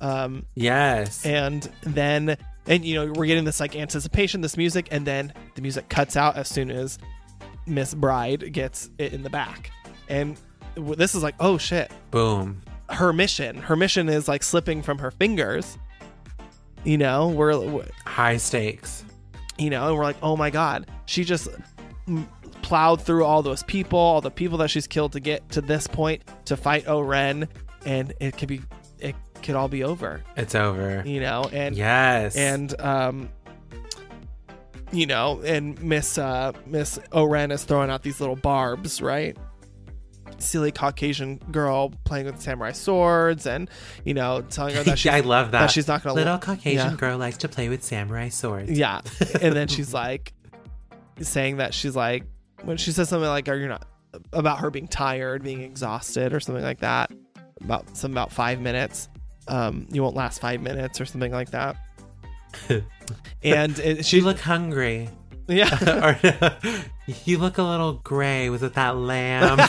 Um, 0.00 0.44
yes 0.54 1.24
and 1.24 1.62
then 1.80 2.36
and 2.66 2.84
you 2.84 2.96
know 2.96 3.12
we're 3.12 3.24
getting 3.24 3.44
this 3.44 3.60
like 3.60 3.74
anticipation 3.74 4.42
this 4.42 4.58
music 4.58 4.88
and 4.90 5.06
then 5.06 5.32
the 5.54 5.62
music 5.62 5.88
cuts 5.88 6.18
out 6.18 6.36
as 6.36 6.48
soon 6.48 6.70
as 6.70 6.98
miss 7.66 7.94
bride 7.94 8.52
gets 8.52 8.90
it 8.98 9.14
in 9.14 9.22
the 9.22 9.30
back 9.30 9.70
and 10.10 10.38
this 10.76 11.14
is 11.14 11.22
like 11.22 11.34
oh 11.40 11.56
shit 11.56 11.90
boom 12.10 12.60
her 12.90 13.12
mission. 13.12 13.56
Her 13.56 13.76
mission 13.76 14.08
is 14.08 14.28
like 14.28 14.42
slipping 14.42 14.82
from 14.82 14.98
her 14.98 15.10
fingers. 15.10 15.78
You 16.84 16.98
know 16.98 17.28
we're 17.28 17.58
we're- 17.58 17.88
high 18.04 18.36
stakes. 18.36 19.04
you 19.58 19.70
know 19.70 19.88
and 19.88 19.96
we're 19.96 20.04
like 20.04 20.16
oh 20.22 20.36
my 20.36 20.50
god. 20.50 20.86
She 21.06 21.24
just 21.24 21.48
m- 22.06 22.28
plowed 22.62 23.00
through 23.02 23.24
all 23.24 23.42
those 23.42 23.62
people 23.64 23.98
all 23.98 24.20
the 24.20 24.30
people 24.30 24.58
that 24.58 24.70
she's 24.70 24.86
killed 24.86 25.12
to 25.12 25.20
get 25.20 25.48
to 25.50 25.60
this 25.60 25.86
point 25.86 26.22
to 26.46 26.56
fight 26.56 26.88
oren 26.88 27.48
and 27.84 28.12
it 28.20 28.36
could 28.36 28.48
be 28.48 28.60
it 28.98 29.14
could 29.42 29.54
all 29.56 29.68
be 29.68 29.82
over. 29.84 30.22
It's 30.36 30.54
over. 30.54 31.02
You 31.04 31.20
know 31.20 31.48
and 31.52 31.76
yes. 31.76 32.36
and 32.36 32.78
um 32.80 33.28
you 34.92 35.06
know 35.06 35.40
and 35.44 35.80
miss 35.82 36.18
uh 36.18 36.52
miss 36.66 36.98
oren 37.12 37.50
is 37.50 37.64
throwing 37.64 37.90
out 37.90 38.02
these 38.02 38.20
little 38.20 38.36
barbs 38.36 39.02
right 39.02 39.36
silly 40.38 40.70
caucasian 40.70 41.38
girl 41.50 41.90
playing 42.04 42.26
with 42.26 42.40
samurai 42.40 42.72
swords 42.72 43.46
and 43.46 43.70
you 44.04 44.14
know 44.14 44.42
telling 44.50 44.74
her 44.74 44.82
that 44.84 44.98
she's, 44.98 45.12
i 45.12 45.20
love 45.20 45.52
that, 45.52 45.60
that 45.60 45.70
she's 45.70 45.88
not 45.88 46.02
gonna 46.02 46.14
little 46.14 46.34
lo- 46.34 46.38
caucasian 46.38 46.90
yeah. 46.90 46.96
girl 46.96 47.18
likes 47.18 47.38
to 47.38 47.48
play 47.48 47.68
with 47.68 47.82
samurai 47.82 48.28
swords. 48.28 48.70
Yeah. 48.70 49.00
And 49.40 49.54
then 49.54 49.68
she's 49.68 49.92
like 50.04 50.32
saying 51.20 51.58
that 51.58 51.74
she's 51.74 51.96
like 51.96 52.24
when 52.64 52.76
she 52.76 52.92
says 52.92 53.08
something 53.08 53.28
like 53.28 53.48
are 53.48 53.56
you 53.56 53.68
not 53.68 53.86
about 54.32 54.60
her 54.60 54.70
being 54.70 54.88
tired 54.88 55.42
being 55.42 55.62
exhausted 55.62 56.32
or 56.32 56.40
something 56.40 56.64
like 56.64 56.80
that 56.80 57.10
about 57.62 57.96
some 57.96 58.12
about 58.12 58.32
five 58.32 58.60
minutes 58.60 59.08
um 59.48 59.86
you 59.90 60.02
won't 60.02 60.16
last 60.16 60.40
five 60.40 60.60
minutes 60.60 61.00
or 61.00 61.04
something 61.04 61.32
like 61.32 61.50
that. 61.50 61.76
And 63.42 63.78
it, 63.78 64.04
she 64.04 64.16
you 64.16 64.24
look 64.24 64.40
hungry. 64.40 65.08
Yeah. 65.46 65.68
Or 66.04 66.74
you 67.24 67.38
look 67.38 67.58
a 67.58 67.62
little 67.62 67.94
gray 67.94 68.50
was 68.50 68.62
it 68.62 68.74
that 68.74 68.96
lamb. 68.96 69.58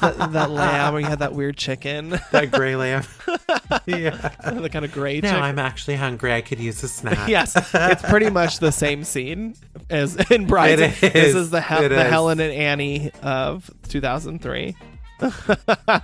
That, 0.00 0.32
that 0.32 0.50
lamb 0.50 0.94
or 0.94 1.00
you 1.00 1.06
had 1.06 1.18
that 1.20 1.32
weird 1.32 1.56
chicken. 1.56 2.10
That 2.32 2.50
gray 2.50 2.76
lamb. 2.76 3.04
Yeah. 3.86 4.10
The 4.44 4.68
kind 4.70 4.84
of 4.84 4.92
gray 4.92 5.20
now 5.20 5.30
chicken. 5.30 5.42
I'm 5.44 5.58
actually 5.58 5.96
hungry. 5.96 6.32
I 6.32 6.40
could 6.40 6.58
use 6.58 6.82
a 6.82 6.88
snack. 6.88 7.28
Yes 7.28 7.54
it's 7.74 8.02
pretty 8.02 8.30
much 8.30 8.58
the 8.58 8.72
same 8.72 9.04
scene 9.04 9.54
as 9.90 10.16
in 10.30 10.46
Brides. 10.46 10.80
It 10.80 11.00
this 11.00 11.14
is. 11.14 11.34
is 11.36 11.50
the, 11.50 11.58
It 11.58 11.88
the 11.90 12.04
is. 12.04 12.10
helen 12.10 12.40
and 12.40 12.52
annie 12.52 13.10
of 13.22 13.70
2003 13.88 14.76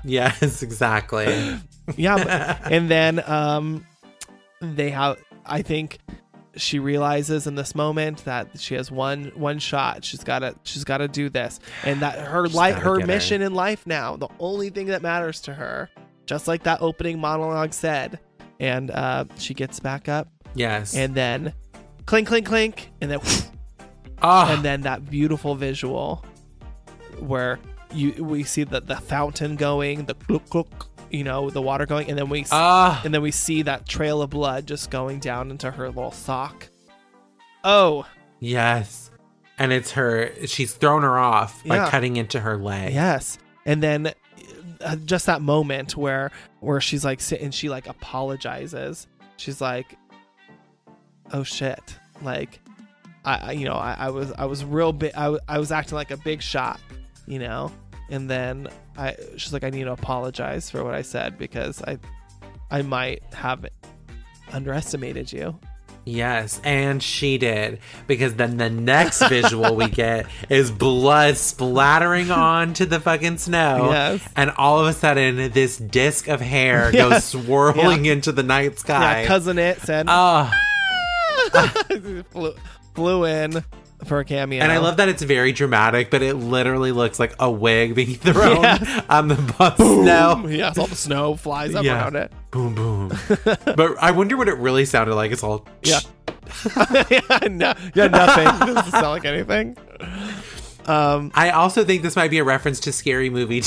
yes 0.05 0.63
exactly. 0.63 1.59
Yeah 1.97 2.17
but- 2.63 2.73
and 2.73 2.89
then 2.91 3.23
um 3.29 3.87
they 4.61 4.91
have 4.91 5.19
i 5.45 5.63
think 5.63 5.99
she 6.57 6.79
realizes 6.79 7.47
in 7.47 7.55
this 7.55 7.75
moment 7.75 8.25
that 8.25 8.61
she 8.61 8.75
has 8.75 8.91
one 8.91 9.33
one 9.35 9.59
shot. 9.59 10.05
She's 10.05 10.23
got 10.25 10.41
to 10.41 10.55
she's 10.65 10.85
got 10.85 10.99
to 10.99 11.09
do 11.09 11.29
this. 11.29 11.61
And 11.85 12.01
that 12.01 12.19
her 12.19 12.49
life 12.49 12.77
her 12.77 12.97
get 12.99 13.03
her. 13.03 13.07
mission 13.07 13.43
in 13.43 13.55
life 13.55 13.87
now 13.87 14.17
the 14.17 14.29
only 14.39 14.71
thing 14.71 14.87
that 14.87 15.03
matters 15.03 15.41
to 15.43 15.55
her 15.55 15.89
just 16.27 16.49
like 16.49 16.63
that 16.65 16.81
opening 16.83 17.19
monologue 17.19 17.73
said 17.73 18.21
and 18.61 18.91
uh 18.91 19.25
she 19.39 19.55
gets 19.55 19.81
back 19.81 20.09
up. 20.09 20.29
Yes. 20.55 20.95
And 20.95 21.15
then 21.15 21.55
clink 22.07 22.29
clink 22.29 22.47
clink 22.47 22.91
and 23.01 23.11
then 23.11 23.21
oh 24.23 24.47
and 24.53 24.63
then 24.63 24.83
that 24.83 25.09
beautiful 25.09 25.55
visual 25.55 26.25
where 27.19 27.59
you 27.93 28.25
we 28.25 28.43
see 28.43 28.65
the 28.65 28.81
the 28.81 28.97
fountain 28.97 29.57
going 29.57 30.05
the 30.07 30.15
gluk 30.15 30.47
gluk 30.49 30.87
you 31.13 31.25
know 31.25 31.51
the 31.51 31.63
water 31.63 31.87
going 31.87 32.09
and 32.09 32.19
then 32.19 32.29
we 32.29 32.45
ah. 32.51 33.01
and 33.05 33.13
then 33.13 33.23
we 33.23 33.31
see 33.31 33.63
that 33.63 33.87
trail 33.87 34.23
of 34.23 34.31
blood 34.31 34.67
just 34.67 34.91
going 34.91 35.19
down 35.21 35.51
into 35.51 35.71
her 35.71 35.89
little 35.89 36.13
sock. 36.13 36.69
Oh. 37.65 38.07
Yes. 38.41 39.11
And 39.59 39.73
it's 39.73 39.93
her 39.93 40.33
she's 40.47 40.75
thrown 40.75 41.03
her 41.03 41.19
off 41.19 41.65
by 41.65 41.77
Yeah. 41.77 41.91
cutting 41.91 42.17
into 42.17 42.41
her 42.41 42.57
leg. 42.57 42.93
Yes. 42.95 43.39
And 43.65 43.83
then 43.83 44.13
uh, 44.81 44.97
just 44.97 45.27
that 45.27 45.43
moment 45.43 45.97
where 45.97 46.33
where 46.61 46.81
she's 46.81 47.05
like 47.05 47.21
sit 47.21 47.41
and 47.41 47.55
she 47.55 47.69
like 47.69 47.87
apologizes. 47.87 49.07
She's 49.37 49.61
like 49.61 49.97
oh 51.33 51.45
shit. 51.45 51.99
Like 52.23 52.61
i, 53.25 53.37
I 53.37 53.53
you 53.53 53.65
know 53.67 53.75
I, 53.75 53.97
I 53.99 54.11
was 54.11 54.33
i 54.33 54.47
was 54.47 54.65
real 54.65 54.93
big 54.93 55.13
i 55.15 55.59
was 55.59 55.71
acting 55.71 55.95
like 55.95 56.11
a 56.11 56.17
big 56.17 56.43
shot 56.43 56.81
you 57.27 57.39
know 57.39 57.71
and 58.13 58.31
then 58.31 58.69
i 58.97 59.17
she's 59.37 59.53
like 59.53 59.65
i 59.65 59.71
need 59.71 59.85
to 59.85 59.93
apologize 59.93 60.71
for 60.71 60.85
what 60.85 60.95
i 60.95 61.03
said 61.03 61.37
because 61.39 61.83
i 61.83 61.99
i 62.71 62.81
might 62.83 63.23
have 63.35 63.67
underestimated 64.53 65.33
you 65.33 65.59
Yes, 66.05 66.61
and 66.65 67.01
she 67.01 67.39
did 67.39 67.79
because 68.09 68.35
then 68.35 68.57
the 68.57 68.69
next 68.69 69.23
visual 69.29 69.77
we 69.77 69.89
get 69.89 70.27
is 70.49 70.69
blood 70.73 71.37
splattering 71.37 72.29
onto 72.33 72.87
the 72.87 72.99
fucking 72.99 73.39
snow. 73.39 73.89
Yes. 73.93 74.29
And 74.35 74.51
all 74.59 74.81
of 74.81 74.89
a 74.89 74.95
sudden 74.95 75.53
this 75.53 75.77
disc 75.77 76.27
of 76.27 76.41
hair 76.41 76.91
Yeah. 76.93 77.09
goes 77.11 77.23
swirling 77.23 78.07
into 78.07 78.33
the 78.33 78.43
night 78.43 78.81
sky. 78.81 79.21
yeah 79.23 79.27
Cousin 79.29 79.59
Itt 79.61 79.79
said 79.83 80.07
Oh, 80.09 80.51
flew, 82.33 82.55
flew 82.97 83.25
in 83.25 83.63
for 84.05 84.19
a 84.21 84.25
cameo 84.25 84.63
and 84.63 84.73
I 84.73 84.79
love 84.79 84.97
that 84.99 85.09
it's 85.09 85.23
very 85.23 85.53
dramatic, 85.53 86.11
but 86.11 86.23
it 86.23 86.35
literally 86.35 86.93
looks 86.93 87.19
like 87.19 87.35
a 87.39 87.51
wig 87.51 87.95
being 87.95 88.15
thrown 88.17 88.63
Yes. 88.63 89.05
on 89.09 89.29
the 89.29 89.37
bus 89.59 89.77
snow. 89.77 90.47
yes 90.49 90.77
all 90.79 90.87
the 90.87 90.97
snow 90.97 91.37
flies 91.37 91.75
up 91.75 91.85
Yeah. 91.85 92.03
around 92.03 92.17
it 92.17 92.33
Boom, 92.51 92.75
boom. 92.75 93.13
but 93.65 93.97
I 94.01 94.11
wonder 94.11 94.37
what 94.37 94.49
it 94.49 94.57
really 94.59 94.85
sounded 94.85 95.15
like. 95.15 95.31
It's 95.33 95.43
all 95.43 95.67
Yeah. 95.83 96.01
yeah, 97.11 97.21
no, 97.51 97.73
yeah, 97.95 98.09
nothing. 98.09 98.45
Doesn't 98.75 98.91
sound 98.91 99.05
like 99.07 99.25
anything. 99.25 99.77
Um, 100.87 101.31
I 101.35 101.51
also 101.51 101.85
think 101.85 102.03
this 102.03 102.17
might 102.17 102.31
be 102.31 102.39
a 102.39 102.45
reference 102.45 102.81
to 102.81 102.93
Scary 102.93 103.31
Movie. 103.31 103.63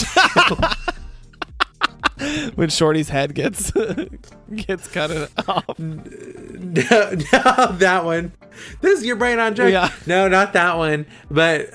when 2.55 2.69
Shorty's 2.69 3.09
head 3.09 3.35
gets 3.35 3.71
gets 4.55 4.87
cut 4.87 5.29
off. 5.47 5.77
no, 5.79 6.03
no, 6.03 7.11
that 7.73 8.01
one. 8.03 8.31
This 8.81 8.99
is 8.99 9.05
your 9.05 9.17
brain 9.17 9.37
on 9.39 9.53
joke. 9.55 9.71
Yeah. 9.71 9.91
No, 10.07 10.27
not 10.29 10.53
that 10.53 10.77
one. 10.77 11.05
But 11.29 11.69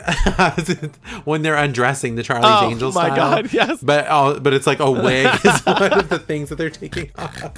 when 1.25 1.43
they're 1.43 1.57
undressing 1.57 2.15
the 2.15 2.23
Charlie's 2.23 2.47
Oh, 2.51 2.71
Angels. 2.71 2.95
my 2.95 3.07
style. 3.09 3.17
God, 3.17 3.53
yes. 3.53 3.83
But 3.83 4.07
oh, 4.09 4.41
but 4.41 4.55
it's 4.55 4.67
like 4.67 4.81
a 4.81 4.91
wig 4.91 5.27
is 5.45 5.61
one 5.63 5.93
of 5.93 6.09
the 6.09 6.19
things 6.19 6.49
that 6.49 6.57
they're 6.57 6.71
taking 6.71 7.11
off. 7.17 7.53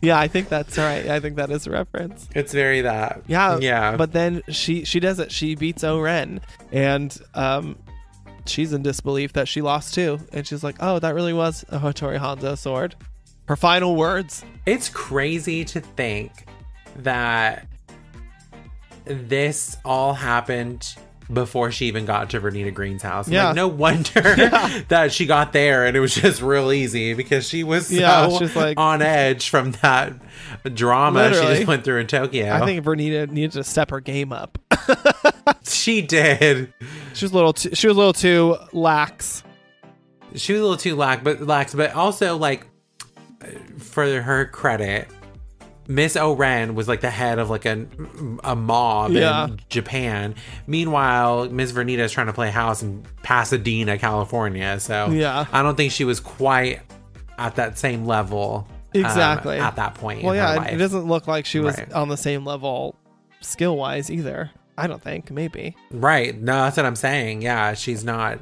Yeah, 0.00 0.18
I 0.18 0.26
think 0.28 0.48
that's 0.48 0.78
right. 0.78 1.06
I 1.08 1.20
think 1.20 1.36
that 1.36 1.50
is 1.50 1.66
a 1.66 1.70
reference. 1.70 2.28
It's 2.34 2.52
very 2.52 2.80
that. 2.80 3.22
Yeah, 3.26 3.58
Yeah. 3.58 3.96
But 3.96 4.12
then 4.12 4.42
she 4.48 4.84
she 4.84 4.98
does 4.98 5.18
it. 5.18 5.30
She 5.30 5.54
beats 5.54 5.84
Oren, 5.84 6.40
and 6.72 7.16
um, 7.34 7.76
she's 8.46 8.72
in 8.72 8.82
disbelief 8.82 9.32
that 9.34 9.48
she 9.48 9.62
lost 9.62 9.94
too. 9.94 10.18
And 10.32 10.46
she's 10.46 10.62
like, 10.64 10.76
"Oh, 10.80 10.98
that 10.98 11.14
really 11.14 11.32
was 11.32 11.64
a 11.68 11.78
Hattori 11.78 12.18
Hanzo 12.18 12.56
sword." 12.56 12.94
Her 13.48 13.56
final 13.56 13.96
words. 13.96 14.44
It's 14.66 14.88
crazy 14.88 15.64
to 15.66 15.80
think 15.80 16.32
that 16.96 17.66
this 19.04 19.76
all 19.84 20.14
happened 20.14 20.94
before 21.32 21.70
she 21.70 21.86
even 21.86 22.04
got 22.04 22.30
to 22.30 22.40
Vernita 22.40 22.72
Green's 22.74 23.02
house. 23.02 23.28
Yeah. 23.28 23.46
Like, 23.48 23.56
no 23.56 23.68
wonder 23.84 24.22
that 24.88 25.12
she 25.12 25.26
got 25.26 25.52
there 25.52 25.86
and 25.86 25.96
it 25.96 26.00
was 26.00 26.14
just 26.14 26.42
real 26.42 26.72
easy 26.72 27.14
because 27.14 27.48
she 27.48 27.64
was 27.64 27.86
so 27.88 27.94
Yeah, 27.94 28.38
she's 28.38 28.54
like- 28.54 28.78
on 28.78 29.02
edge 29.02 29.48
from 29.48 29.72
that 29.82 30.12
drama 30.74 31.32
she 31.32 31.40
just 31.40 31.66
went 31.66 31.84
through 31.84 32.00
in 32.00 32.06
Tokyo. 32.06 32.52
I 32.52 32.64
think 32.66 32.84
Vernita 32.84 33.30
needed 33.30 33.52
to 33.52 33.64
step 33.64 33.90
her 33.90 34.00
game 34.00 34.32
up. 34.32 34.58
she 35.64 36.02
did. 36.02 36.72
she 37.14 37.24
was 37.24 37.32
a 37.32 37.34
little. 37.34 37.52
Too, 37.52 37.74
she 37.74 37.86
was 37.86 37.96
a 37.96 37.98
little 37.98 38.12
too 38.12 38.56
lax. 38.72 39.42
She 40.34 40.52
was 40.52 40.60
a 40.60 40.64
little 40.64 40.76
too 40.78 40.96
lax, 40.96 41.22
but 41.22 41.40
lax, 41.42 41.74
but 41.74 41.94
also 41.94 42.36
like 42.36 42.66
for 43.78 44.22
her 44.22 44.46
credit, 44.46 45.08
Miss 45.88 46.16
Oren 46.16 46.74
was 46.74 46.88
like 46.88 47.00
the 47.00 47.10
head 47.10 47.38
of 47.38 47.50
like 47.50 47.66
a 47.66 47.86
a 48.44 48.56
mob 48.56 49.10
Yeah. 49.12 49.46
in 49.46 49.60
Japan. 49.68 50.34
Meanwhile, 50.66 51.50
Miss 51.50 51.72
Vernita 51.72 51.98
is 51.98 52.12
trying 52.12 52.28
to 52.28 52.32
play 52.32 52.50
house 52.50 52.82
in 52.82 53.04
Pasadena, 53.22 53.98
California. 53.98 54.78
So 54.80 55.10
Yeah. 55.10 55.46
I 55.52 55.62
don't 55.62 55.76
think 55.76 55.92
she 55.92 56.04
was 56.04 56.20
quite 56.20 56.80
at 57.38 57.56
that 57.56 57.78
same 57.78 58.06
level. 58.06 58.66
um, 58.94 59.00
Exactly. 59.00 59.58
at 59.58 59.76
that 59.76 59.94
point. 59.94 60.22
Well, 60.22 60.34
yeah, 60.34 60.64
it 60.64 60.76
doesn't 60.76 61.06
look 61.08 61.26
like 61.26 61.46
she 61.46 61.58
was 61.60 61.76
Right. 61.78 61.90
on 61.94 62.08
the 62.08 62.16
same 62.16 62.44
level 62.44 62.94
skill 63.40 63.76
wise 63.76 64.10
either. 64.10 64.50
I 64.78 64.86
don't 64.86 65.02
think. 65.02 65.30
Maybe. 65.30 65.76
Right. 65.90 66.38
No, 66.40 66.52
that's 66.64 66.76
what 66.76 66.86
I'm 66.86 66.96
saying. 66.96 67.42
Yeah, 67.42 67.74
she's 67.74 68.04
not. 68.04 68.38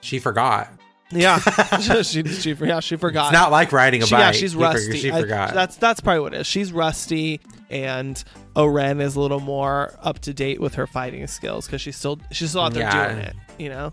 She 0.00 0.18
forgot. 0.18 0.68
Yeah. 1.10 1.38
she, 2.02 2.24
she, 2.24 2.52
yeah, 2.54 2.80
she 2.80 2.96
forgot. 2.96 3.26
It's 3.26 3.32
not 3.32 3.50
like 3.50 3.72
riding 3.72 4.02
a 4.02 4.06
She- 4.06 4.14
bike. 4.14 4.20
yeah, 4.20 4.32
she's 4.32 4.52
She 4.52 4.58
rusty. 4.58 4.96
She 4.98 5.10
I- 5.12 5.20
forgot. 5.20 5.54
that's 5.54 5.76
that's 5.76 6.00
probably 6.00 6.20
what 6.20 6.34
it 6.34 6.40
is. 6.42 6.46
She's 6.46 6.72
rusty, 6.72 7.40
and 7.70 8.22
Oren 8.56 9.00
is 9.00 9.16
a 9.16 9.20
little 9.20 9.40
more 9.40 9.94
up 10.02 10.18
to 10.20 10.34
date 10.34 10.60
with 10.60 10.74
her 10.74 10.86
fighting 10.86 11.26
skills 11.26 11.66
because 11.66 11.80
she's 11.80 11.96
still 11.96 12.18
she's 12.32 12.50
still 12.50 12.62
out 12.62 12.74
there 12.74 12.82
Yeah. 12.82 13.08
doing 13.08 13.24
it. 13.24 13.34
You 13.58 13.68
know. 13.70 13.92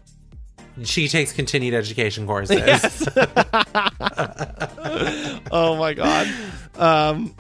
she 0.84 1.08
takes 1.08 1.32
continued 1.34 1.74
education 1.74 2.26
courses. 2.26 2.58
Yes. 2.58 3.08
oh 5.52 5.76
my 5.78 5.94
god. 5.94 6.28
Um. 6.78 7.36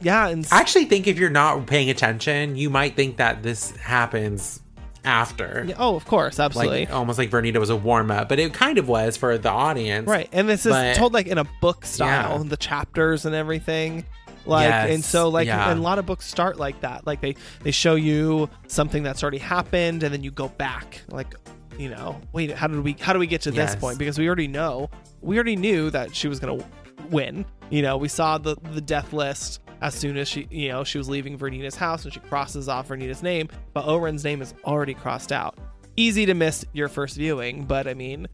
Yeah, 0.00 0.28
and 0.28 0.46
I 0.52 0.60
actually 0.60 0.84
think 0.86 1.06
if 1.06 1.18
you're 1.18 1.30
not 1.30 1.66
paying 1.66 1.88
attention, 1.90 2.56
you 2.56 2.68
might 2.70 2.94
think 2.96 3.16
that 3.18 3.42
this 3.42 3.70
happens 3.76 4.60
after. 5.04 5.64
yeah, 5.68 5.74
oh, 5.78 5.96
of 5.96 6.04
course, 6.06 6.40
absolutely. 6.40 6.80
Like 6.86 6.92
almost 6.94 7.18
like 7.18 7.30
Vernita 7.30 7.58
was 7.58 7.70
a 7.70 7.76
warm 7.76 8.10
up, 8.10 8.28
but 8.28 8.38
it 8.38 8.52
kind 8.54 8.78
of 8.78 8.88
was 8.88 9.16
for 9.16 9.36
the 9.38 9.50
audience. 9.50 10.06
Right, 10.06 10.28
and 10.32 10.48
this 10.48 10.64
is 10.66 10.72
But- 10.72 10.96
told 10.96 11.12
like 11.12 11.26
in 11.26 11.38
a 11.38 11.44
book 11.60 11.84
style, 11.84 12.38
Yeah. 12.42 12.48
the 12.48 12.56
chapters 12.56 13.24
and 13.26 13.34
everything. 13.34 14.04
Like, 14.46 14.68
Yes, 14.68 14.90
and 14.90 15.04
so 15.04 15.28
like, 15.30 15.46
yeah. 15.46 15.70
and 15.70 15.78
a 15.78 15.82
lot 15.82 15.98
of 15.98 16.04
books 16.04 16.26
start 16.26 16.58
like 16.58 16.80
that. 16.82 17.06
Like 17.06 17.20
they 17.22 17.34
they 17.62 17.70
show 17.70 17.94
you 17.94 18.50
something 18.66 19.02
that's 19.02 19.22
already 19.22 19.38
happened, 19.38 20.02
and 20.02 20.12
then 20.12 20.22
you 20.22 20.30
go 20.30 20.48
back. 20.48 21.00
Like, 21.08 21.34
you 21.78 21.88
know, 21.88 22.20
wait, 22.32 22.50
how 22.50 22.66
did 22.66 22.80
we 22.84 22.94
how 23.00 23.14
do 23.14 23.18
we 23.18 23.26
get 23.26 23.40
to 23.42 23.50
this 23.50 23.74
point? 23.74 23.98
Because 23.98 24.18
we 24.18 24.26
already 24.26 24.48
know, 24.48 24.90
we 25.22 25.36
already 25.36 25.56
knew 25.56 25.88
that 25.90 26.14
she 26.14 26.28
was 26.28 26.40
gonna 26.40 26.62
win. 27.10 27.46
You 27.70 27.80
know, 27.80 27.96
we 27.96 28.08
saw 28.08 28.36
the 28.36 28.56
the 28.74 28.82
death 28.82 29.14
list 29.14 29.60
as 29.84 29.94
soon 29.94 30.16
as 30.16 30.26
she, 30.26 30.48
you 30.50 30.68
know, 30.70 30.82
she 30.82 30.98
was 30.98 31.08
leaving 31.08 31.36
Vernita's 31.38 31.76
house, 31.76 32.04
and 32.04 32.12
she 32.12 32.18
crosses 32.20 32.68
off 32.68 32.88
Vernita's 32.88 33.22
name, 33.22 33.48
but 33.74 33.86
Oren's 33.86 34.24
name 34.24 34.40
is 34.42 34.54
already 34.64 34.94
crossed 34.94 35.30
out. 35.30 35.56
Easy 35.96 36.26
to 36.26 36.34
miss 36.34 36.64
your 36.72 36.88
first 36.88 37.16
viewing, 37.16 37.66
but 37.66 37.86
I 37.86 37.92
mean, 37.94 38.26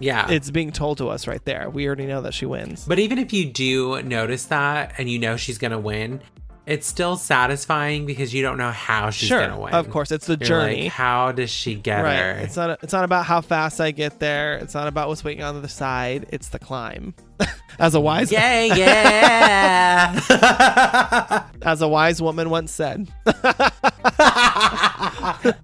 Yeah. 0.00 0.30
it's 0.30 0.50
being 0.50 0.72
told 0.72 0.98
to 0.98 1.08
us 1.10 1.26
right 1.26 1.44
there. 1.44 1.68
We 1.70 1.86
already 1.86 2.06
know 2.06 2.22
that 2.22 2.32
she 2.34 2.46
wins. 2.46 2.84
but 2.88 2.98
even 2.98 3.18
if 3.18 3.32
you 3.32 3.44
do 3.44 4.02
notice 4.02 4.46
that 4.46 4.94
and 4.98 5.10
you 5.10 5.18
know 5.18 5.36
she's 5.36 5.58
gonna 5.58 5.78
win, 5.78 6.20
it's 6.68 6.86
still 6.86 7.16
satisfying 7.16 8.04
because 8.04 8.34
you 8.34 8.42
don't 8.42 8.58
know 8.58 8.70
how 8.70 9.08
she's 9.08 9.30
sure, 9.30 9.40
gonna 9.40 9.58
win. 9.58 9.72
of 9.72 9.88
course, 9.88 10.12
it's 10.12 10.26
the 10.26 10.36
You're 10.38 10.48
journey. 10.48 10.82
Like, 10.82 10.92
how 10.92 11.32
does 11.32 11.48
she 11.48 11.74
get 11.74 12.02
right. 12.02 12.18
her? 12.18 12.30
It's 12.32 12.56
not. 12.56 12.78
It's 12.82 12.92
not 12.92 13.04
about 13.04 13.24
how 13.24 13.40
fast 13.40 13.80
I 13.80 13.90
get 13.90 14.18
there. 14.18 14.58
It's 14.58 14.74
not 14.74 14.86
about 14.86 15.08
what's 15.08 15.24
waiting 15.24 15.42
on 15.42 15.54
the 15.54 15.60
other 15.60 15.68
side. 15.68 16.26
It's 16.30 16.48
the 16.48 16.58
climb. 16.58 17.14
as 17.78 17.94
a 17.94 18.00
wise, 18.00 18.30
yeah, 18.30 18.62
yeah. 18.74 20.20
as 21.62 21.80
a 21.80 21.88
wise 21.88 22.20
woman 22.20 22.50
once 22.50 22.70
said. 22.70 23.08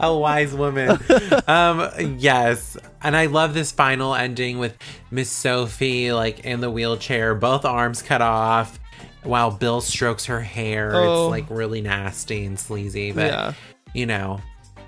a 0.01 0.17
wise 0.17 0.55
woman. 0.55 0.99
um, 1.47 2.17
yes, 2.19 2.79
and 3.03 3.15
I 3.17 3.27
love 3.27 3.53
this 3.53 3.73
final 3.73 4.15
ending 4.15 4.59
with 4.59 4.77
Miss 5.11 5.31
Sophie 5.31 6.13
like 6.13 6.47
in 6.47 6.61
the 6.61 6.71
wheelchair, 6.71 7.35
both 7.35 7.65
arms 7.65 8.01
cut 8.01 8.23
off, 8.23 8.79
while 9.25 9.51
Bill 9.51 9.81
strokes 9.81 10.27
her 10.27 10.41
hair. 10.41 10.93
Oh. 10.95 11.25
It's 11.27 11.31
like 11.31 11.51
really 11.51 11.81
nasty 11.81 12.45
and 12.45 12.59
sleazy, 12.59 13.13
but 13.13 13.27
Yeah. 13.27 13.53
you 13.93 14.07
know. 14.07 14.41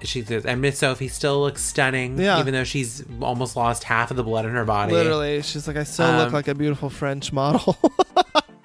She's 0.02 0.30
and 0.30 0.60
Miss 0.60 0.78
Sophie 0.78 1.08
still 1.08 1.40
looks 1.40 1.62
stunning, 1.64 2.18
Yeah. 2.18 2.38
even 2.38 2.52
though 2.52 2.64
she's 2.64 3.02
almost 3.22 3.56
lost 3.56 3.82
half 3.82 4.10
of 4.10 4.18
the 4.18 4.22
blood 4.22 4.44
in 4.44 4.52
her 4.52 4.64
body. 4.66 4.92
Literally, 4.92 5.40
she's 5.40 5.66
like, 5.66 5.76
I 5.78 5.84
still 5.84 6.06
look 6.12 6.26
Um, 6.28 6.32
like 6.34 6.48
a 6.48 6.54
beautiful 6.54 6.90
French 6.90 7.32
model. 7.32 7.78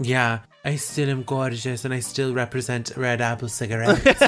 Yeah, 0.00 0.40
I 0.64 0.76
still 0.76 1.10
am 1.10 1.22
gorgeous, 1.22 1.84
and 1.84 1.92
I 1.92 2.00
still 2.00 2.32
represent 2.34 2.92
Red 2.96 3.20
Apple 3.20 3.48
cigarettes. 3.48 4.02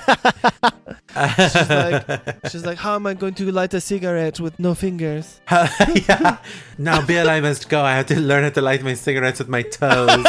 she's 1.36 1.70
like, 1.70 2.06
she's 2.50 2.64
like, 2.64 2.78
how 2.78 2.94
am 2.94 3.06
I 3.06 3.14
going 3.14 3.34
to 3.34 3.50
light 3.52 3.74
a 3.74 3.80
cigarette 3.80 4.40
with 4.40 4.58
no 4.58 4.74
fingers? 4.74 5.40
yeah. 5.50 6.38
Now, 6.78 7.04
Bill, 7.04 7.28
I 7.28 7.40
must 7.40 7.68
go. 7.68 7.82
I 7.82 7.96
have 7.96 8.06
to 8.06 8.20
learn 8.20 8.44
how 8.44 8.50
to 8.50 8.60
light 8.60 8.82
my 8.82 8.94
cigarettes 8.94 9.38
with 9.38 9.48
my 9.48 9.62
toes. 9.62 10.24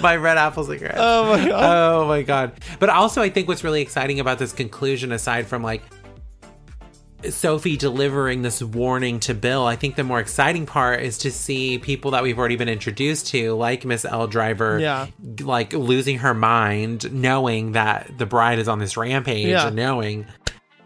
my 0.00 0.16
red 0.16 0.38
apple 0.38 0.64
cigarettes. 0.64 0.98
Oh 0.98 1.36
my 1.36 1.48
god. 1.48 1.64
Oh 1.64 2.06
my 2.08 2.22
god. 2.22 2.52
But 2.78 2.90
also 2.90 3.22
I 3.22 3.30
think 3.30 3.48
what's 3.48 3.64
really 3.64 3.82
exciting 3.82 4.20
about 4.20 4.38
this 4.38 4.52
conclusion 4.52 5.12
aside 5.12 5.46
from 5.46 5.62
like 5.62 5.82
Sophie 7.30 7.76
delivering 7.76 8.42
this 8.42 8.62
warning 8.62 9.20
to 9.20 9.34
Bill, 9.34 9.66
I 9.66 9.76
think 9.76 9.96
the 9.96 10.04
more 10.04 10.20
exciting 10.20 10.66
part 10.66 11.02
is 11.02 11.18
to 11.18 11.30
see 11.30 11.78
people 11.78 12.12
that 12.12 12.22
we've 12.22 12.38
already 12.38 12.56
been 12.56 12.68
introduced 12.68 13.28
to, 13.28 13.52
like 13.54 13.84
Miss 13.84 14.04
Elle 14.04 14.26
Driver, 14.26 14.78
Yeah. 14.78 15.06
like 15.40 15.72
losing 15.72 16.18
her 16.18 16.34
mind, 16.34 17.12
knowing 17.12 17.72
that 17.72 18.10
the 18.18 18.26
bride 18.26 18.58
is 18.58 18.68
on 18.68 18.78
this 18.78 18.96
rampage 18.96 19.46
Yeah. 19.48 19.66
and 19.68 19.76
knowing 19.76 20.26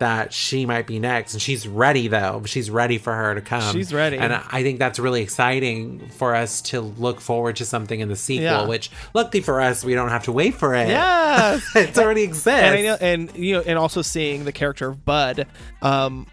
that 0.00 0.32
she 0.32 0.66
might 0.66 0.86
be 0.86 0.98
next. 0.98 1.34
And 1.34 1.40
she's 1.40 1.68
ready 1.68 2.08
though. 2.08 2.42
She's 2.46 2.70
ready 2.70 2.98
for 2.98 3.14
her 3.14 3.34
to 3.34 3.40
come. 3.40 3.72
She's 3.72 3.94
ready. 3.94 4.18
And 4.18 4.32
I 4.32 4.62
think 4.62 4.78
that's 4.78 4.98
really 4.98 5.22
exciting 5.22 6.08
for 6.18 6.34
us 6.34 6.60
to 6.62 6.80
look 6.80 7.20
forward 7.20 7.56
to 7.56 7.64
something 7.64 8.00
in 8.00 8.08
the 8.08 8.16
sequel, 8.16 8.44
Yeah. 8.44 8.66
which 8.66 8.90
luckily 9.14 9.42
for 9.42 9.60
us, 9.60 9.84
we 9.84 9.94
don't 9.94 10.08
have 10.08 10.24
to 10.24 10.32
wait 10.32 10.54
for 10.54 10.74
it. 10.74 10.88
Yeah. 10.88 11.60
it's 11.76 11.98
already 11.98 12.22
exists. 12.22 12.48
and 12.48 12.74
I 12.74 12.82
know, 12.82 12.96
and 13.00 13.36
you 13.36 13.54
know, 13.56 13.62
and 13.64 13.78
also 13.78 14.02
seeing 14.02 14.44
the 14.44 14.52
character 14.52 14.88
of 14.88 15.04
Bud, 15.04 15.46
um, 15.82 16.26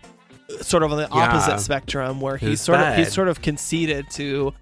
sort 0.62 0.84
of 0.84 0.92
on 0.94 0.98
the 0.98 1.10
opposite 1.10 1.60
spectrum, 1.60 2.22
where 2.22 2.38
he's 2.38 2.50
Who's 2.50 2.62
sort 2.62 2.80
of 2.80 2.96
he's 2.96 3.12
sort 3.14 3.28
of 3.28 3.42
conceded 3.42 4.10
to 4.12 4.54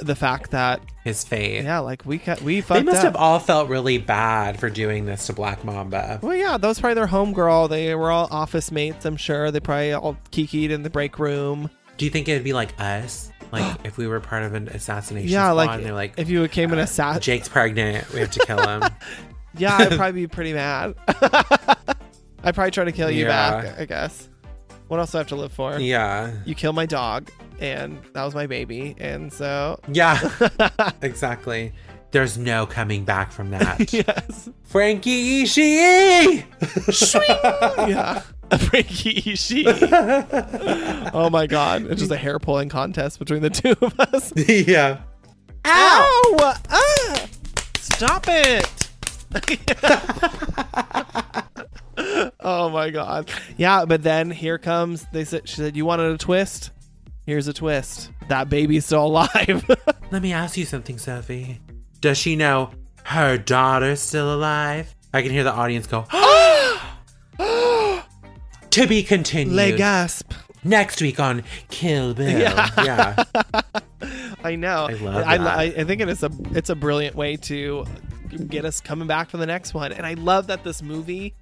the 0.00 0.14
fact 0.14 0.50
that 0.50 0.80
His 1.04 1.24
fate. 1.24 1.64
yeah, 1.64 1.78
like 1.80 2.04
we 2.04 2.18
ca- 2.18 2.36
we 2.42 2.60
fucked 2.60 2.80
They 2.80 2.84
must 2.84 2.98
up. 2.98 3.04
have 3.04 3.16
all 3.16 3.38
felt 3.38 3.68
really 3.68 3.98
bad 3.98 4.58
for 4.60 4.68
doing 4.70 5.06
this 5.06 5.26
to 5.26 5.32
Black 5.32 5.64
Mamba. 5.64 6.18
well, 6.22 6.34
yeah, 6.36 6.56
that 6.58 6.66
was 6.66 6.78
probably 6.80 6.94
their 6.94 7.06
homegirl. 7.06 7.68
They 7.68 7.94
were 7.94 8.10
all 8.10 8.28
office 8.30 8.70
mates, 8.70 9.04
I'm 9.04 9.16
sure. 9.16 9.50
They 9.50 9.60
probably 9.60 9.92
all 9.92 10.16
kikied 10.32 10.70
in 10.70 10.82
the 10.82 10.90
break 10.90 11.18
room. 11.18 11.70
Do 11.96 12.04
you 12.04 12.10
think 12.10 12.28
it'd 12.28 12.44
be 12.44 12.52
like 12.52 12.78
us? 12.80 13.30
Like 13.52 13.78
if 13.84 13.96
we 13.96 14.06
were 14.06 14.20
part 14.20 14.42
of 14.42 14.54
an 14.54 14.68
assassination 14.68 15.28
yeah, 15.30 15.44
squad 15.50 15.52
like, 15.54 15.70
and 15.76 15.84
they're 15.86 15.92
like, 15.94 16.14
if 16.18 16.28
you 16.28 16.40
came 16.48 16.68
became 16.68 16.72
an 16.72 16.78
assassin, 16.80 17.16
uh, 17.18 17.20
Jake's 17.20 17.48
pregnant, 17.48 18.12
we 18.12 18.20
have 18.20 18.30
to 18.32 18.40
kill 18.46 18.66
him. 18.66 18.82
yeah, 19.56 19.76
I'd 19.78 19.92
probably 19.92 20.22
be 20.22 20.26
pretty 20.26 20.52
mad. 20.52 20.94
I'd 21.08 22.54
probably 22.54 22.70
try 22.70 22.84
to 22.84 22.92
kill 22.92 23.10
you 23.10 23.24
Yeah. 23.24 23.62
back. 23.62 23.78
I 23.80 23.84
guess. 23.86 24.28
What 24.88 25.00
else 25.00 25.12
do 25.12 25.18
I 25.18 25.20
have 25.20 25.28
to 25.28 25.36
live 25.36 25.52
for? 25.52 25.78
yeah. 25.80 26.32
You 26.44 26.54
kill 26.54 26.72
my 26.72 26.86
dog. 26.86 27.30
And 27.60 28.00
that 28.12 28.24
was 28.24 28.34
my 28.34 28.46
baby. 28.46 28.94
And 28.98 29.32
so, 29.32 29.78
Yeah, 29.92 30.18
exactly. 31.02 31.72
There's 32.12 32.38
no 32.38 32.66
coming 32.66 33.04
back 33.04 33.32
from 33.32 33.50
that. 33.56 33.92
yes, 33.92 34.48
Frankie 34.62 35.44
Ishii! 35.44 36.44
yeah, 37.88 38.20
Frankie 38.58 39.22
Ishii. 39.22 41.10
oh 41.12 41.28
my 41.30 41.46
god, 41.46 41.82
it's 41.86 42.00
just 42.00 42.12
a 42.12 42.16
hair 42.16 42.38
pulling 42.38 42.68
contest 42.68 43.18
between 43.18 43.42
the 43.42 43.50
two 43.50 43.74
of 43.82 43.98
us. 44.00 44.32
yeah. 44.48 44.98
Ow! 45.66 46.54
Ah! 46.70 47.26
Stop 47.76 48.24
it! 48.28 48.88
oh 52.40 52.70
my 52.70 52.90
god. 52.90 53.30
Yeah, 53.56 53.84
but 53.84 54.02
then 54.02 54.30
here 54.30 54.58
comes 54.58 55.06
they 55.12 55.24
said 55.24 55.48
she 55.48 55.56
said 55.56 55.76
you 55.76 55.84
wanted 55.84 56.12
a 56.12 56.18
twist? 56.18 56.70
Here's 57.26 57.48
a 57.48 57.52
twist. 57.52 58.10
That 58.28 58.48
baby's 58.48 58.86
still 58.86 59.06
alive. 59.06 59.68
Let 60.12 60.22
me 60.22 60.32
ask 60.32 60.56
you 60.56 60.64
something, 60.64 60.96
Sophie. 60.96 61.60
Does 62.00 62.18
she 62.18 62.36
know 62.36 62.70
her 63.04 63.36
daughter's 63.36 64.00
still 64.00 64.32
alive? 64.32 64.94
I 65.12 65.22
can 65.22 65.32
hear 65.32 65.42
the 65.42 65.52
audience 65.52 65.88
go, 65.88 66.04
to 68.70 68.86
be 68.86 69.02
continued. 69.02 69.56
Le 69.56 69.76
gasp. 69.76 70.32
Next 70.62 71.00
week 71.00 71.18
on 71.18 71.42
Kill 71.68 72.14
Bill. 72.14 72.28
Yeah. 72.84 73.24
I 74.44 74.54
know. 74.54 74.86
I 74.88 74.92
love 74.92 75.24
I, 75.26 75.38
that. 75.38 75.58
I, 75.58 75.62
I 75.64 75.84
think 75.84 76.00
it 76.00 76.08
is 76.08 76.22
a 76.22 76.30
it's 76.52 76.70
a 76.70 76.76
brilliant 76.76 77.16
way 77.16 77.36
to 77.36 77.84
get 78.48 78.64
us 78.64 78.80
coming 78.80 79.08
back 79.08 79.30
for 79.30 79.38
the 79.38 79.46
next 79.46 79.74
one. 79.74 79.92
And 79.92 80.06
I 80.06 80.14
love 80.14 80.46
that 80.46 80.62
this 80.62 80.82
movie 80.82 81.34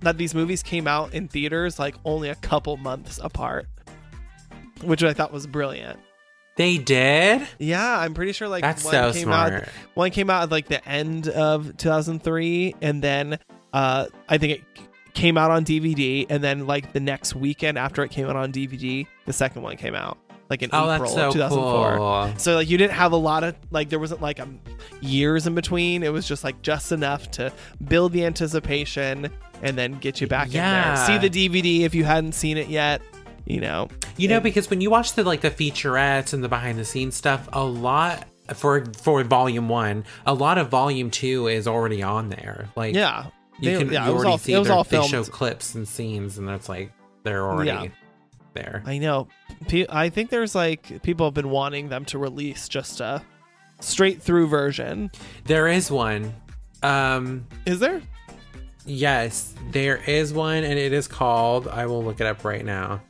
that 0.00 0.18
these 0.18 0.34
movies 0.34 0.62
came 0.62 0.88
out 0.88 1.14
in 1.14 1.28
theaters 1.28 1.78
like 1.78 1.94
only 2.04 2.28
a 2.28 2.34
couple 2.36 2.76
months 2.76 3.20
apart. 3.22 3.68
Which 4.82 5.02
I 5.02 5.12
thought 5.12 5.32
was 5.32 5.46
brilliant. 5.46 5.98
They 6.56 6.78
did? 6.78 7.46
Yeah, 7.58 7.98
I'm 7.98 8.14
pretty 8.14 8.32
sure 8.32 8.48
like 8.48 8.62
That's 8.62 8.82
one 8.84 8.92
so 8.92 9.12
came 9.12 9.28
out 9.30 9.64
one 9.94 10.10
came 10.10 10.30
out 10.30 10.44
at 10.44 10.50
like 10.50 10.68
the 10.68 10.86
end 10.88 11.28
of 11.28 11.76
2003 11.76 12.76
and 12.80 13.02
then 13.02 13.38
uh 13.74 14.06
I 14.28 14.38
think 14.38 14.52
it 14.54 14.62
came 15.12 15.36
out 15.36 15.50
on 15.50 15.64
DVD 15.66 16.24
and 16.30 16.42
then 16.42 16.66
like 16.66 16.92
the 16.94 17.00
next 17.00 17.34
weekend 17.34 17.76
after 17.78 18.02
it 18.04 18.10
came 18.10 18.26
out 18.26 18.36
on 18.36 18.52
DVD, 18.52 19.06
the 19.26 19.32
second 19.34 19.62
one 19.62 19.76
came 19.76 19.94
out 19.94 20.16
like 20.48 20.62
in 20.62 20.70
Oh, 20.72 20.90
April 20.90 21.10
so 21.10 21.26
of 21.28 21.32
2004. 21.34 21.96
cool. 21.98 22.32
So 22.38 22.54
like 22.54 22.70
you 22.70 22.78
didn't 22.78 22.92
have 22.94 23.12
a 23.12 23.16
lot 23.16 23.44
of 23.44 23.54
like 23.70 23.90
there 23.90 23.98
wasn't 23.98 24.22
like 24.22 24.38
a, 24.38 24.48
years 25.02 25.46
in 25.46 25.54
between. 25.54 26.02
It 26.02 26.12
was 26.12 26.26
just 26.26 26.42
like 26.42 26.62
just 26.62 26.90
enough 26.92 27.30
to 27.32 27.52
build 27.86 28.12
the 28.12 28.24
anticipation 28.24 29.28
and 29.62 29.76
then 29.76 29.92
get 29.98 30.20
you 30.22 30.26
back 30.26 30.52
Yeah. 30.52 30.90
in 30.90 31.18
there. 31.18 31.20
See 31.20 31.28
the 31.28 31.48
DVD 31.48 31.80
if 31.84 31.94
you 31.94 32.04
hadn't 32.04 32.32
seen 32.32 32.56
it 32.56 32.68
yet. 32.68 33.02
You 33.46 33.60
know, 33.60 33.88
You 34.16 34.28
know, 34.28 34.36
And- 34.36 34.42
because 34.44 34.68
when 34.68 34.80
you 34.80 34.90
watch 34.90 35.12
the 35.14 35.22
like 35.22 35.40
the 35.40 35.50
featurettes 35.50 36.32
and 36.32 36.42
the 36.42 36.48
behind 36.48 36.78
the 36.78 36.84
scenes 36.84 37.14
stuff, 37.14 37.48
a 37.52 37.62
lot 37.64 38.24
for 38.54 38.84
for 39.00 39.22
volume 39.24 39.68
one, 39.68 40.04
a 40.26 40.34
lot 40.34 40.58
of 40.58 40.68
volume 40.68 41.10
two 41.10 41.46
is 41.46 41.66
already 41.68 42.02
on 42.02 42.28
there. 42.28 42.68
Like 42.76 42.94
yeah, 42.94 43.26
you 43.60 43.70
They- 43.72 43.78
can 43.78 43.92
yeah, 43.92 44.06
you 44.06 44.12
already 44.14 44.30
all 44.30 44.38
see 44.38 44.52
it 44.52 44.58
was 44.58 44.68
all 44.70 44.82
they 44.84 45.00
show 45.06 45.22
clips 45.24 45.74
and 45.76 45.86
scenes 45.86 46.38
and 46.38 46.48
it's 46.50 46.68
like 46.68 46.90
they're 47.22 47.44
already 47.48 47.70
Yeah. 47.70 47.84
there. 48.54 48.82
I 48.84 48.98
know. 48.98 49.28
I 49.90 50.08
think 50.08 50.30
there's 50.30 50.54
like 50.56 51.02
people 51.02 51.26
have 51.26 51.34
been 51.34 51.50
wanting 51.50 51.88
them 51.88 52.04
to 52.06 52.18
release 52.18 52.68
just 52.68 53.00
a 53.00 53.22
straight 53.80 54.20
through 54.22 54.48
version. 54.48 55.10
There 55.44 55.68
is 55.68 55.88
one. 55.90 56.34
Um 56.82 57.46
Is 57.64 57.78
there? 57.80 58.02
yes, 58.84 59.54
there 59.70 59.96
is 60.06 60.32
one 60.32 60.64
and 60.64 60.78
it 60.78 60.92
is 60.92 61.06
called 61.08 61.68
I 61.68 61.86
will 61.86 62.02
look 62.02 62.20
it 62.20 62.26
up 62.26 62.44
right 62.44 62.64
now. 62.64 63.02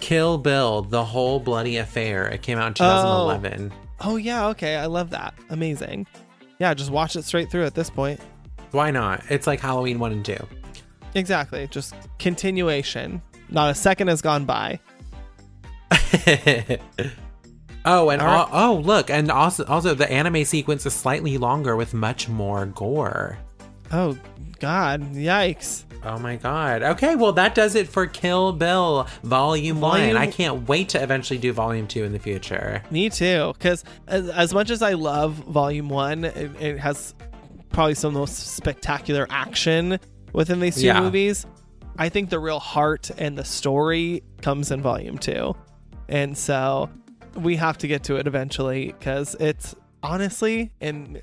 Kill 0.00 0.38
Bill, 0.38 0.82
the 0.82 1.04
whole 1.04 1.40
bloody 1.40 1.76
affair. 1.76 2.26
It 2.26 2.42
came 2.42 2.58
out 2.58 2.68
in 2.68 2.74
2011. 2.74 3.72
Oh 4.00 4.16
yeah, 4.16 4.46
okay. 4.48 4.76
I 4.76 4.86
love 4.86 5.10
that. 5.10 5.34
Amazing. 5.50 6.06
Yeah, 6.58 6.74
just 6.74 6.90
watch 6.90 7.16
it 7.16 7.24
straight 7.24 7.50
through 7.50 7.64
at 7.64 7.74
this 7.74 7.90
point. 7.90 8.20
Why 8.72 8.90
not? 8.90 9.22
It's 9.30 9.46
like 9.46 9.60
Halloween 9.60 9.98
1 9.98 10.12
and 10.12 10.24
2. 10.24 10.36
Exactly. 11.14 11.66
Just 11.68 11.94
continuation. 12.18 13.20
Not 13.48 13.70
a 13.70 13.74
second 13.74 14.08
has 14.08 14.22
gone 14.22 14.44
by. 14.44 14.78
oh, 17.84 18.10
and 18.10 18.22
right. 18.22 18.48
oh, 18.52 18.80
look, 18.84 19.10
and 19.10 19.30
also 19.30 19.64
also 19.64 19.94
the 19.94 20.10
anime 20.10 20.44
sequence 20.44 20.86
is 20.86 20.94
slightly 20.94 21.36
longer 21.36 21.74
with 21.76 21.94
much 21.94 22.28
more 22.28 22.66
gore. 22.66 23.38
Oh 23.92 24.16
God! 24.60 25.02
Yikes! 25.14 25.84
Oh 26.04 26.18
my 26.18 26.36
god. 26.36 26.82
Okay, 26.82 27.14
well 27.14 27.32
that 27.32 27.54
does 27.54 27.74
it 27.74 27.86
for 27.88 28.06
Kill 28.06 28.52
Bill 28.52 29.06
Volume 29.22 29.80
1. 29.80 30.00
Volume- 30.00 30.16
I 30.16 30.26
can't 30.26 30.66
wait 30.68 30.88
to 30.90 31.02
eventually 31.02 31.38
do 31.38 31.52
Volume 31.52 31.86
2 31.86 32.04
in 32.04 32.12
the 32.12 32.18
future. 32.18 32.82
Me 32.90 33.10
too. 33.10 33.52
Because 33.52 33.84
as, 34.06 34.28
as 34.30 34.54
much 34.54 34.70
as 34.70 34.80
I 34.82 34.94
love 34.94 35.34
Volume 35.34 35.88
One, 35.90 36.24
it, 36.24 36.50
it 36.60 36.78
has 36.78 37.14
probably 37.70 37.94
some 37.94 38.08
of 38.08 38.14
the 38.14 38.20
most 38.20 38.54
spectacular 38.56 39.26
action 39.30 39.98
within 40.32 40.60
these 40.60 40.76
two 40.76 40.86
Yeah. 40.86 41.00
movies. 41.00 41.46
I 41.98 42.08
think 42.08 42.30
the 42.30 42.38
real 42.38 42.60
heart 42.60 43.10
and 43.18 43.36
the 43.36 43.44
story 43.44 44.22
comes 44.40 44.70
in 44.70 44.80
Volume 44.80 45.18
Two, 45.18 45.54
and 46.08 46.36
so 46.38 46.88
we 47.36 47.56
have 47.56 47.76
to 47.78 47.86
get 47.86 48.04
to 48.04 48.16
it 48.16 48.26
eventually 48.26 48.86
because 48.86 49.36
it's 49.38 49.74
honestly 50.02 50.72
and. 50.80 51.20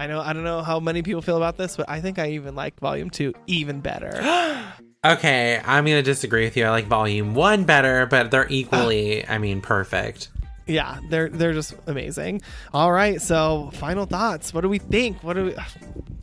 I 0.00 0.06
know 0.06 0.20
I 0.20 0.32
don't 0.32 0.44
know 0.44 0.62
how 0.62 0.80
many 0.80 1.02
people 1.02 1.20
feel 1.20 1.36
about 1.36 1.58
this, 1.58 1.76
but 1.76 1.88
I 1.88 2.00
think 2.00 2.18
I 2.18 2.30
even 2.30 2.54
like 2.54 2.80
Volume 2.80 3.10
Two 3.10 3.34
even 3.46 3.80
better. 3.80 4.10
Okay, 5.02 5.58
I'm 5.64 5.86
going 5.86 5.96
to 5.96 6.02
disagree 6.02 6.44
with 6.44 6.58
you. 6.58 6.66
I 6.66 6.68
like 6.68 6.84
Volume 6.86 7.34
1 7.34 7.64
better, 7.64 8.04
but 8.04 8.30
they're 8.30 8.46
equally, 8.50 9.26
I 9.26 9.38
mean, 9.38 9.62
perfect. 9.62 10.28
yeah, 10.66 10.98
they're 11.08 11.30
they're 11.30 11.54
just 11.54 11.72
amazing. 11.86 12.42
All 12.74 12.92
right, 12.92 13.18
so 13.18 13.70
final 13.72 14.04
thoughts. 14.04 14.52
What 14.52 14.60
do 14.60 14.68
we 14.68 14.76
think? 14.76 15.24
What 15.24 15.36
do 15.36 15.46
we? 15.46 15.54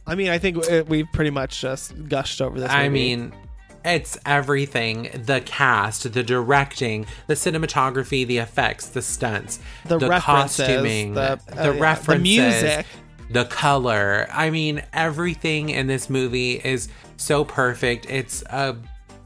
I 0.06 0.14
mean, 0.14 0.30
I 0.30 0.38
think 0.38 0.58
we- 0.58 0.82
we've 0.84 1.08
pretty 1.12 1.32
much 1.32 1.60
just 1.60 2.08
gushed 2.08 2.40
over 2.40 2.60
this. 2.60 2.70
I 2.70 2.88
mean, 2.90 3.34
it's 3.84 4.16
everything 4.28 5.10
the 5.26 5.42
cast, 5.42 6.14
the 6.14 6.22
directing, 6.22 7.08
the 7.26 7.34
cinematography, 7.34 8.28
the 8.28 8.38
effects, 8.38 8.90
the 8.90 9.02
stunts, 9.02 9.58
The 9.86 9.98
references, 9.98 10.24
costuming, 10.68 11.16
the- 11.16 11.40
the, 11.48 11.70
uh, 11.70 11.74
yeah, 11.74 11.96
the 11.96 12.20
music. 12.20 12.86
The 13.30 13.46
color. 13.46 14.28
I 14.32 14.50
mean, 14.50 14.84
everything 14.94 15.70
in 15.70 15.88
this 15.88 16.10
movie 16.10 16.54
is 16.54 16.90
so 17.18 17.44
perfect. 17.44 18.10
It's 18.10 18.42
a 18.44 18.78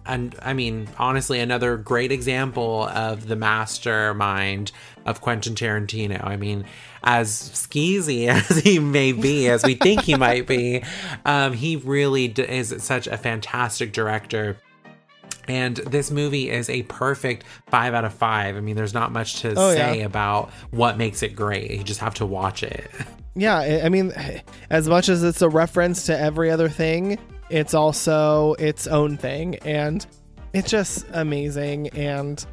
and 0.05 0.35
I 0.41 0.53
mean, 0.53 0.87
honestly, 0.97 1.39
another 1.39 1.77
great 1.77 2.11
example 2.11 2.87
of 2.87 3.27
the 3.27 3.35
mastermind 3.35 4.71
of 5.05 5.21
Quentin 5.21 5.53
Tarantino. 5.53 6.23
I 6.25 6.37
mean, 6.37 6.65
as 7.03 7.29
skeezy 7.29 8.27
as 8.51 8.59
he 8.59 8.79
may 8.79 9.11
be, 9.11 9.47
as 9.47 9.63
we 9.63 9.75
think 9.75 10.01
he 10.01 10.15
might 10.15 10.47
be, 10.47 10.83
um, 11.25 11.53
he 11.53 11.75
really 11.75 12.27
d- 12.27 12.43
is 12.43 12.75
such 12.79 13.07
a 13.07 13.17
fantastic 13.17 13.93
director. 13.93 14.57
And 15.47 15.75
this 15.77 16.11
movie 16.11 16.49
is 16.49 16.69
a 16.69 16.83
perfect 16.83 17.45
five 17.67 17.93
out 17.93 18.05
of 18.05 18.13
five. 18.13 18.55
I 18.55 18.61
mean, 18.61 18.75
there's 18.75 18.93
not 18.93 19.11
much 19.11 19.41
to 19.41 19.53
Oh, 19.57 19.73
say 19.73 19.99
yeah. 19.99 20.05
about 20.05 20.51
what 20.71 20.97
makes 20.97 21.23
it 21.23 21.35
great. 21.35 21.71
You 21.71 21.83
just 21.83 21.99
have 21.99 22.13
to 22.15 22.25
watch 22.25 22.63
it. 22.63 22.89
yeah, 23.35 23.81
I 23.83 23.89
mean, 23.89 24.13
as 24.69 24.87
much 24.87 25.09
as 25.09 25.23
it's 25.23 25.41
a 25.41 25.49
reference 25.49 26.05
to 26.07 26.17
every 26.19 26.51
other 26.51 26.69
thing, 26.69 27.17
it's 27.49 27.73
also 27.73 28.53
its 28.53 28.87
own 28.87 29.17
thing, 29.17 29.55
and 29.65 30.05
it's 30.53 30.69
just 30.69 31.05
amazing 31.11 31.89
and 31.89 32.45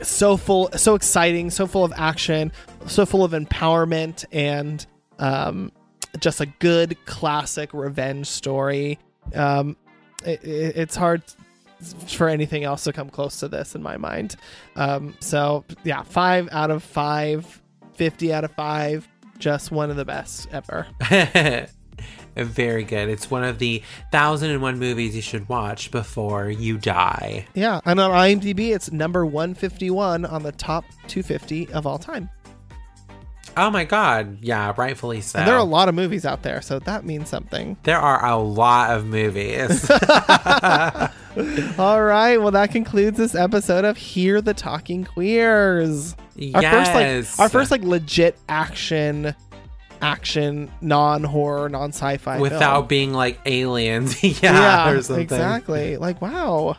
so 0.00 0.36
full, 0.36 0.68
so 0.76 0.94
exciting, 0.96 1.48
so 1.50 1.66
full 1.66 1.84
of 1.84 1.92
action, 1.96 2.50
so 2.86 3.06
full 3.06 3.22
of 3.24 3.32
empowerment, 3.32 4.24
and 4.32 4.84
um, 5.20 5.70
just 6.18 6.40
a 6.40 6.46
good 6.46 6.96
classic 7.06 7.72
revenge 7.72 8.26
story. 8.26 8.98
Um, 9.34 9.76
it, 10.24 10.42
it- 10.44 10.76
it's 10.76 10.96
hard 10.96 11.22
for 12.08 12.28
anything 12.28 12.64
else 12.64 12.84
to 12.84 12.92
come 12.92 13.10
close 13.10 13.40
to 13.40 13.48
this 13.48 13.74
in 13.74 13.82
my 13.82 13.96
mind. 13.96 14.36
Um, 14.76 15.14
so 15.20 15.64
yeah, 15.84 16.02
five 16.02 16.48
out 16.52 16.70
of 16.70 16.82
five, 16.82 17.62
50 17.94 18.32
out 18.32 18.44
of 18.44 18.52
five, 18.52 19.08
just 19.38 19.70
one 19.70 19.90
of 19.90 19.96
the 19.96 20.04
best 20.04 20.48
ever. 20.52 20.86
Very 22.36 22.84
good. 22.84 23.08
It's 23.08 23.30
one 23.30 23.44
of 23.44 23.58
the 23.58 23.82
thousand 24.10 24.50
and 24.50 24.62
one 24.62 24.78
movies 24.78 25.14
you 25.14 25.22
should 25.22 25.48
watch 25.48 25.90
before 25.90 26.48
you 26.48 26.78
die. 26.78 27.46
Yeah, 27.54 27.80
and 27.84 28.00
on 28.00 28.10
IMDb, 28.10 28.74
it's 28.74 28.90
number 28.90 29.26
151 29.26 30.24
on 30.24 30.42
the 30.42 30.52
top 30.52 30.84
250 31.08 31.72
of 31.72 31.86
all 31.86 31.98
time. 31.98 32.30
Oh 33.56 33.70
my 33.70 33.84
god. 33.84 34.38
Yeah, 34.40 34.72
rightfully 34.76 35.20
so. 35.20 35.38
And 35.38 35.48
there 35.48 35.54
are 35.54 35.58
a 35.60 35.64
lot 35.64 35.88
of 35.88 35.94
movies 35.94 36.24
out 36.24 36.42
there, 36.42 36.62
so 36.62 36.78
that 36.80 37.04
means 37.04 37.28
something. 37.28 37.76
There 37.82 37.98
are 37.98 38.24
a 38.24 38.36
lot 38.36 38.96
of 38.96 39.06
movies. 39.06 39.90
All 41.78 42.02
right, 42.02 42.36
well, 42.36 42.50
that 42.50 42.70
concludes 42.72 43.16
this 43.16 43.34
episode 43.34 43.84
of 43.84 43.96
Fear 43.96 44.40
the 44.42 44.54
Talking 44.54 45.04
Queers. 45.04 46.14
Our 46.54 46.62
first 46.62 46.92
yes. 46.92 47.38
like 47.38 47.44
our 47.44 47.48
first 47.48 47.70
like 47.70 47.82
legit 47.82 48.38
action, 48.48 49.34
action 50.00 50.70
non 50.80 51.24
horror 51.24 51.68
non 51.68 51.90
sci 51.90 52.16
fi 52.18 52.38
without 52.38 52.88
being 52.88 53.12
like 53.12 53.38
aliens. 53.44 54.22
yeah, 54.42 54.98
something. 55.00 55.22
exactly. 55.22 55.96
Like 55.96 56.22
wow. 56.22 56.76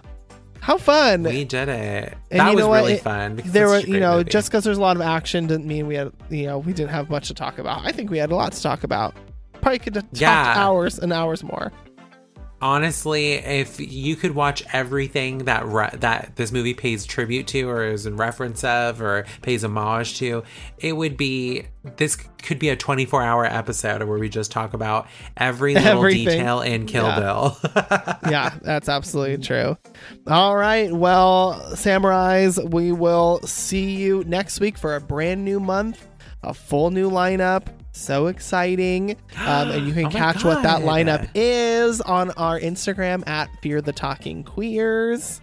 How 0.64 0.77
fun! 0.77 1.23
We 1.23 1.44
did 1.44 1.68
it. 1.68 2.18
And 2.31 2.40
that 2.40 2.49
you 2.52 2.56
was 2.56 2.64
know 2.64 2.69
what? 2.69 2.77
really 2.84 2.94
It- 2.94 3.02
fun. 3.03 3.35
because 3.35 3.52
there 3.52 3.68
were, 3.68 3.80
you 3.80 3.99
know, 3.99 4.18
movie. 4.19 4.30
just 4.30 4.49
because 4.49 4.64
there's 4.64 4.77
a 4.77 4.81
lot 4.81 4.95
of 4.95 5.02
action 5.02 5.45
didn't 5.45 5.68
mean 5.68 5.88
we 5.88 5.95
had, 5.95 6.11
you 6.30 6.45
know, 6.48 6.57
we 6.57 6.72
didn't 6.72 6.91
have 6.91 7.10
much 7.10 7.27
to 7.27 7.34
talk 7.34 7.60
about. 7.60 7.85
I 7.85 7.91
think 7.91 8.10
we 8.10 8.18
had 8.18 8.31
a 8.31 8.35
lot 8.35 8.53
to 8.53 8.61
talk 8.61 8.85
about. 8.85 9.14
Probably 9.61 9.80
could 9.80 9.95
have 9.95 10.06
talked 10.06 10.22
Yeah. 10.22 10.53
hours 10.57 10.98
and 10.99 11.11
hours 11.11 11.44
more. 11.44 11.72
Honestly, 12.64 13.34
if 13.34 13.80
you 13.80 14.15
could 14.15 14.34
watch 14.34 14.64
everything 14.73 15.40
that 15.40 15.65
re- 15.68 15.90
that 15.95 16.35
this 16.38 16.52
movie 16.52 16.73
pays 16.73 17.06
tribute 17.06 17.45
to, 17.48 17.69
or 17.69 17.85
is 17.85 18.06
in 18.06 18.15
reference 18.18 18.64
of, 18.64 19.02
or 19.02 19.26
pays 19.41 19.64
homage 19.64 20.18
to, 20.19 20.44
it 20.77 20.94
would 20.94 21.18
be 21.18 21.65
this 21.98 22.15
could 22.41 22.60
be 22.60 22.69
a 22.69 22.76
24 22.76 23.22
hour 23.22 23.45
episode 23.45 24.03
where 24.03 24.18
we 24.18 24.30
just 24.30 24.52
talk 24.52 24.73
about 24.73 25.07
every 25.38 25.73
little 25.76 25.98
Everything. 25.99 26.26
detail 26.26 26.61
in 26.61 26.85
Kill 26.85 27.03
Yeah. 27.06 27.19
Bill. 27.19 27.57
yeah, 28.31 28.53
that's 28.61 28.88
absolutely 28.90 29.44
true. 29.44 29.77
All 30.27 30.56
right. 30.56 30.91
Well, 30.91 31.61
samurais, 31.73 32.57
we 32.72 32.91
will 32.94 33.41
see 33.41 33.95
you 33.95 34.23
next 34.26 34.60
week 34.61 34.77
for 34.77 34.95
a 34.95 35.02
brand 35.02 35.44
new 35.44 35.60
month, 35.60 36.07
a 36.41 36.53
full 36.53 36.90
new 36.91 37.10
lineup. 37.10 37.68
So 37.94 38.28
exciting. 38.28 39.11
Um, 39.38 39.70
and 39.70 39.88
you 39.88 39.94
can 39.94 40.07
Oh 40.07 40.10
catch 40.10 40.44
what 40.44 40.64
that 40.64 40.82
lineup 40.82 41.30
is 41.34 42.02
on 42.02 42.32
our 42.32 42.60
Instagram 42.60 43.26
at 43.28 43.49
Fear 43.61 43.82
the 43.82 43.94
Talking 43.94 44.44
Queers. 44.44 45.40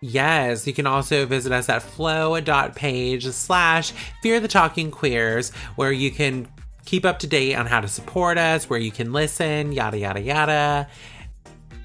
Yes, 0.00 0.66
you 0.66 0.72
can 0.72 0.86
also 0.86 1.26
visit 1.26 1.52
us 1.52 1.68
at 1.68 1.80
flow.page 1.80 3.24
slash 3.28 3.92
fear 4.20 4.40
the 4.40 4.48
talking 4.48 4.90
queers, 4.90 5.50
where 5.76 5.92
you 5.92 6.10
can 6.10 6.48
keep 6.84 7.04
up 7.04 7.20
to 7.20 7.28
date 7.28 7.54
on 7.54 7.66
how 7.66 7.80
to 7.80 7.86
support 7.86 8.36
us, 8.36 8.68
where 8.68 8.80
you 8.80 8.90
can 8.90 9.12
listen, 9.12 9.70
yada, 9.70 9.96
yada, 9.96 10.20
yada. 10.20 10.88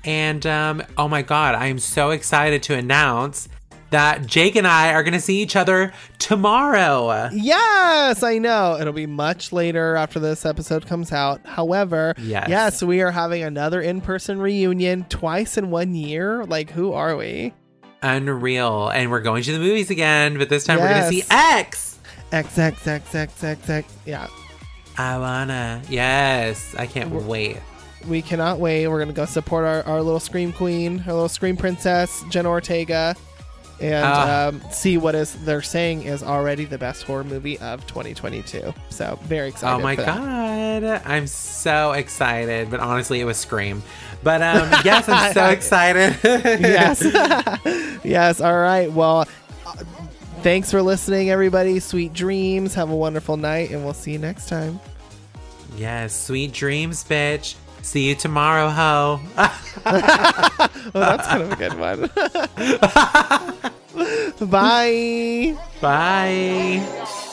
And 0.04 0.44
um, 0.48 0.82
oh 0.98 1.08
my 1.08 1.22
God, 1.22 1.54
I 1.54 1.68
am 1.68 1.78
so 1.78 2.10
excited 2.10 2.64
to 2.64 2.74
announce 2.74 3.50
that 3.92 4.26
Jake 4.26 4.56
and 4.56 4.68
I 4.68 4.94
are 4.94 5.04
going 5.04 5.14
to 5.14 5.22
see 5.22 5.42
each 5.42 5.56
other 5.56 5.94
tomorrow. 6.20 7.30
Yes, 7.32 8.22
I 8.24 8.38
know. 8.38 8.78
It'll 8.80 8.94
be 8.94 9.06
much 9.06 9.52
later 9.52 9.96
after 9.96 10.20
this 10.20 10.46
episode 10.46 10.86
comes 10.88 11.12
out. 11.12 11.42
However, 11.46 12.14
Yes. 12.18 12.48
yes, 12.50 12.84
we 12.84 13.02
are 13.02 13.12
having 13.12 13.44
another 13.44 13.82
in 13.82 14.02
person 14.02 14.40
reunion 14.40 15.06
twice 15.10 15.58
in 15.58 15.72
one 15.72 15.96
year. 15.96 16.44
Like, 16.46 16.70
who 16.72 16.94
are 16.94 17.16
we? 17.16 17.54
Unreal. 18.04 18.90
And 18.90 19.10
we're 19.10 19.22
going 19.22 19.44
to 19.44 19.52
the 19.52 19.60
movies 19.60 19.90
again, 19.90 20.38
but 20.38 20.50
this 20.50 20.66
time 20.66 20.80
we're 20.80 20.90
going 20.90 21.02
to 21.04 21.10
see 21.10 21.24
X. 21.32 22.00
X, 22.32 22.58
X, 22.58 22.86
X, 22.88 23.16
X, 23.16 23.44
X, 23.44 23.70
X. 23.70 23.94
Yeah. 24.06 24.28
I 24.98 25.18
wanna. 25.18 25.82
Yes, 25.90 26.76
I 26.78 26.88
can't 26.88 27.12
wait. 27.12 27.58
We 28.08 28.22
cannot 28.22 28.60
wait. 28.60 28.88
We're 28.88 28.98
going 28.98 29.08
to 29.10 29.14
go 29.14 29.26
support 29.26 29.66
our, 29.66 29.84
our 29.84 30.02
little 30.02 30.20
Scream 30.20 30.54
Queen, 30.54 31.04
our 31.08 31.14
little 31.14 31.30
Scream 31.30 31.58
Princess, 31.58 32.24
Jenna 32.30 32.50
Ortega, 32.50 33.16
and 33.80 34.06
Ah. 34.06 34.48
um, 34.48 34.62
see 34.72 34.98
what 34.98 35.14
is 35.16 35.34
they're 35.46 35.62
saying 35.62 36.04
is 36.04 36.24
already 36.24 36.66
the 36.66 36.78
best 36.78 37.04
horror 37.04 37.24
movie 37.24 37.58
of 37.60 37.86
2022. 37.88 38.74
So, 38.90 39.20
very 39.24 39.50
excited. 39.50 39.76
Oh 39.76 39.80
my 39.84 39.96
god, 39.96 41.02
I'm 41.06 41.28
so 41.28 41.92
excited. 41.92 42.70
But 42.72 42.80
honestly, 42.80 43.20
it 43.20 43.26
was 43.26 43.38
Scream. 43.38 43.84
But 44.24 44.42
um, 44.42 44.70
yes, 44.84 45.08
I'm 45.08 45.34
so 45.34 45.46
excited. 45.50 46.18
yes. 46.24 47.04
yes. 48.04 48.42
All 48.42 48.58
right. 48.58 48.92
Well, 48.92 49.28
uh, 49.66 49.74
thanks 50.42 50.72
for 50.72 50.82
listening, 50.82 51.30
everybody. 51.30 51.80
Sweet 51.80 52.14
dreams. 52.14 52.74
Have 52.74 52.90
a 52.90 52.96
wonderful 52.96 53.38
night, 53.38 53.70
and 53.72 53.84
we'll 53.84 53.94
see 53.94 54.14
you 54.14 54.20
next 54.20 54.50
time. 54.50 54.80
yes, 55.78 56.14
sweet 56.16 56.52
dreams, 56.54 57.04
bitch. 57.04 57.56
See 57.82 58.08
you 58.08 58.16
tomorrow, 58.16 58.70
ho. 58.70 59.20
Oh, 60.96 61.00
that's 61.02 61.28
kind 61.28 61.44
of 61.44 61.52
a 61.52 61.56
good 61.56 61.78
one. 61.78 62.10
Bye. 64.50 65.58
Bye. 65.82 67.24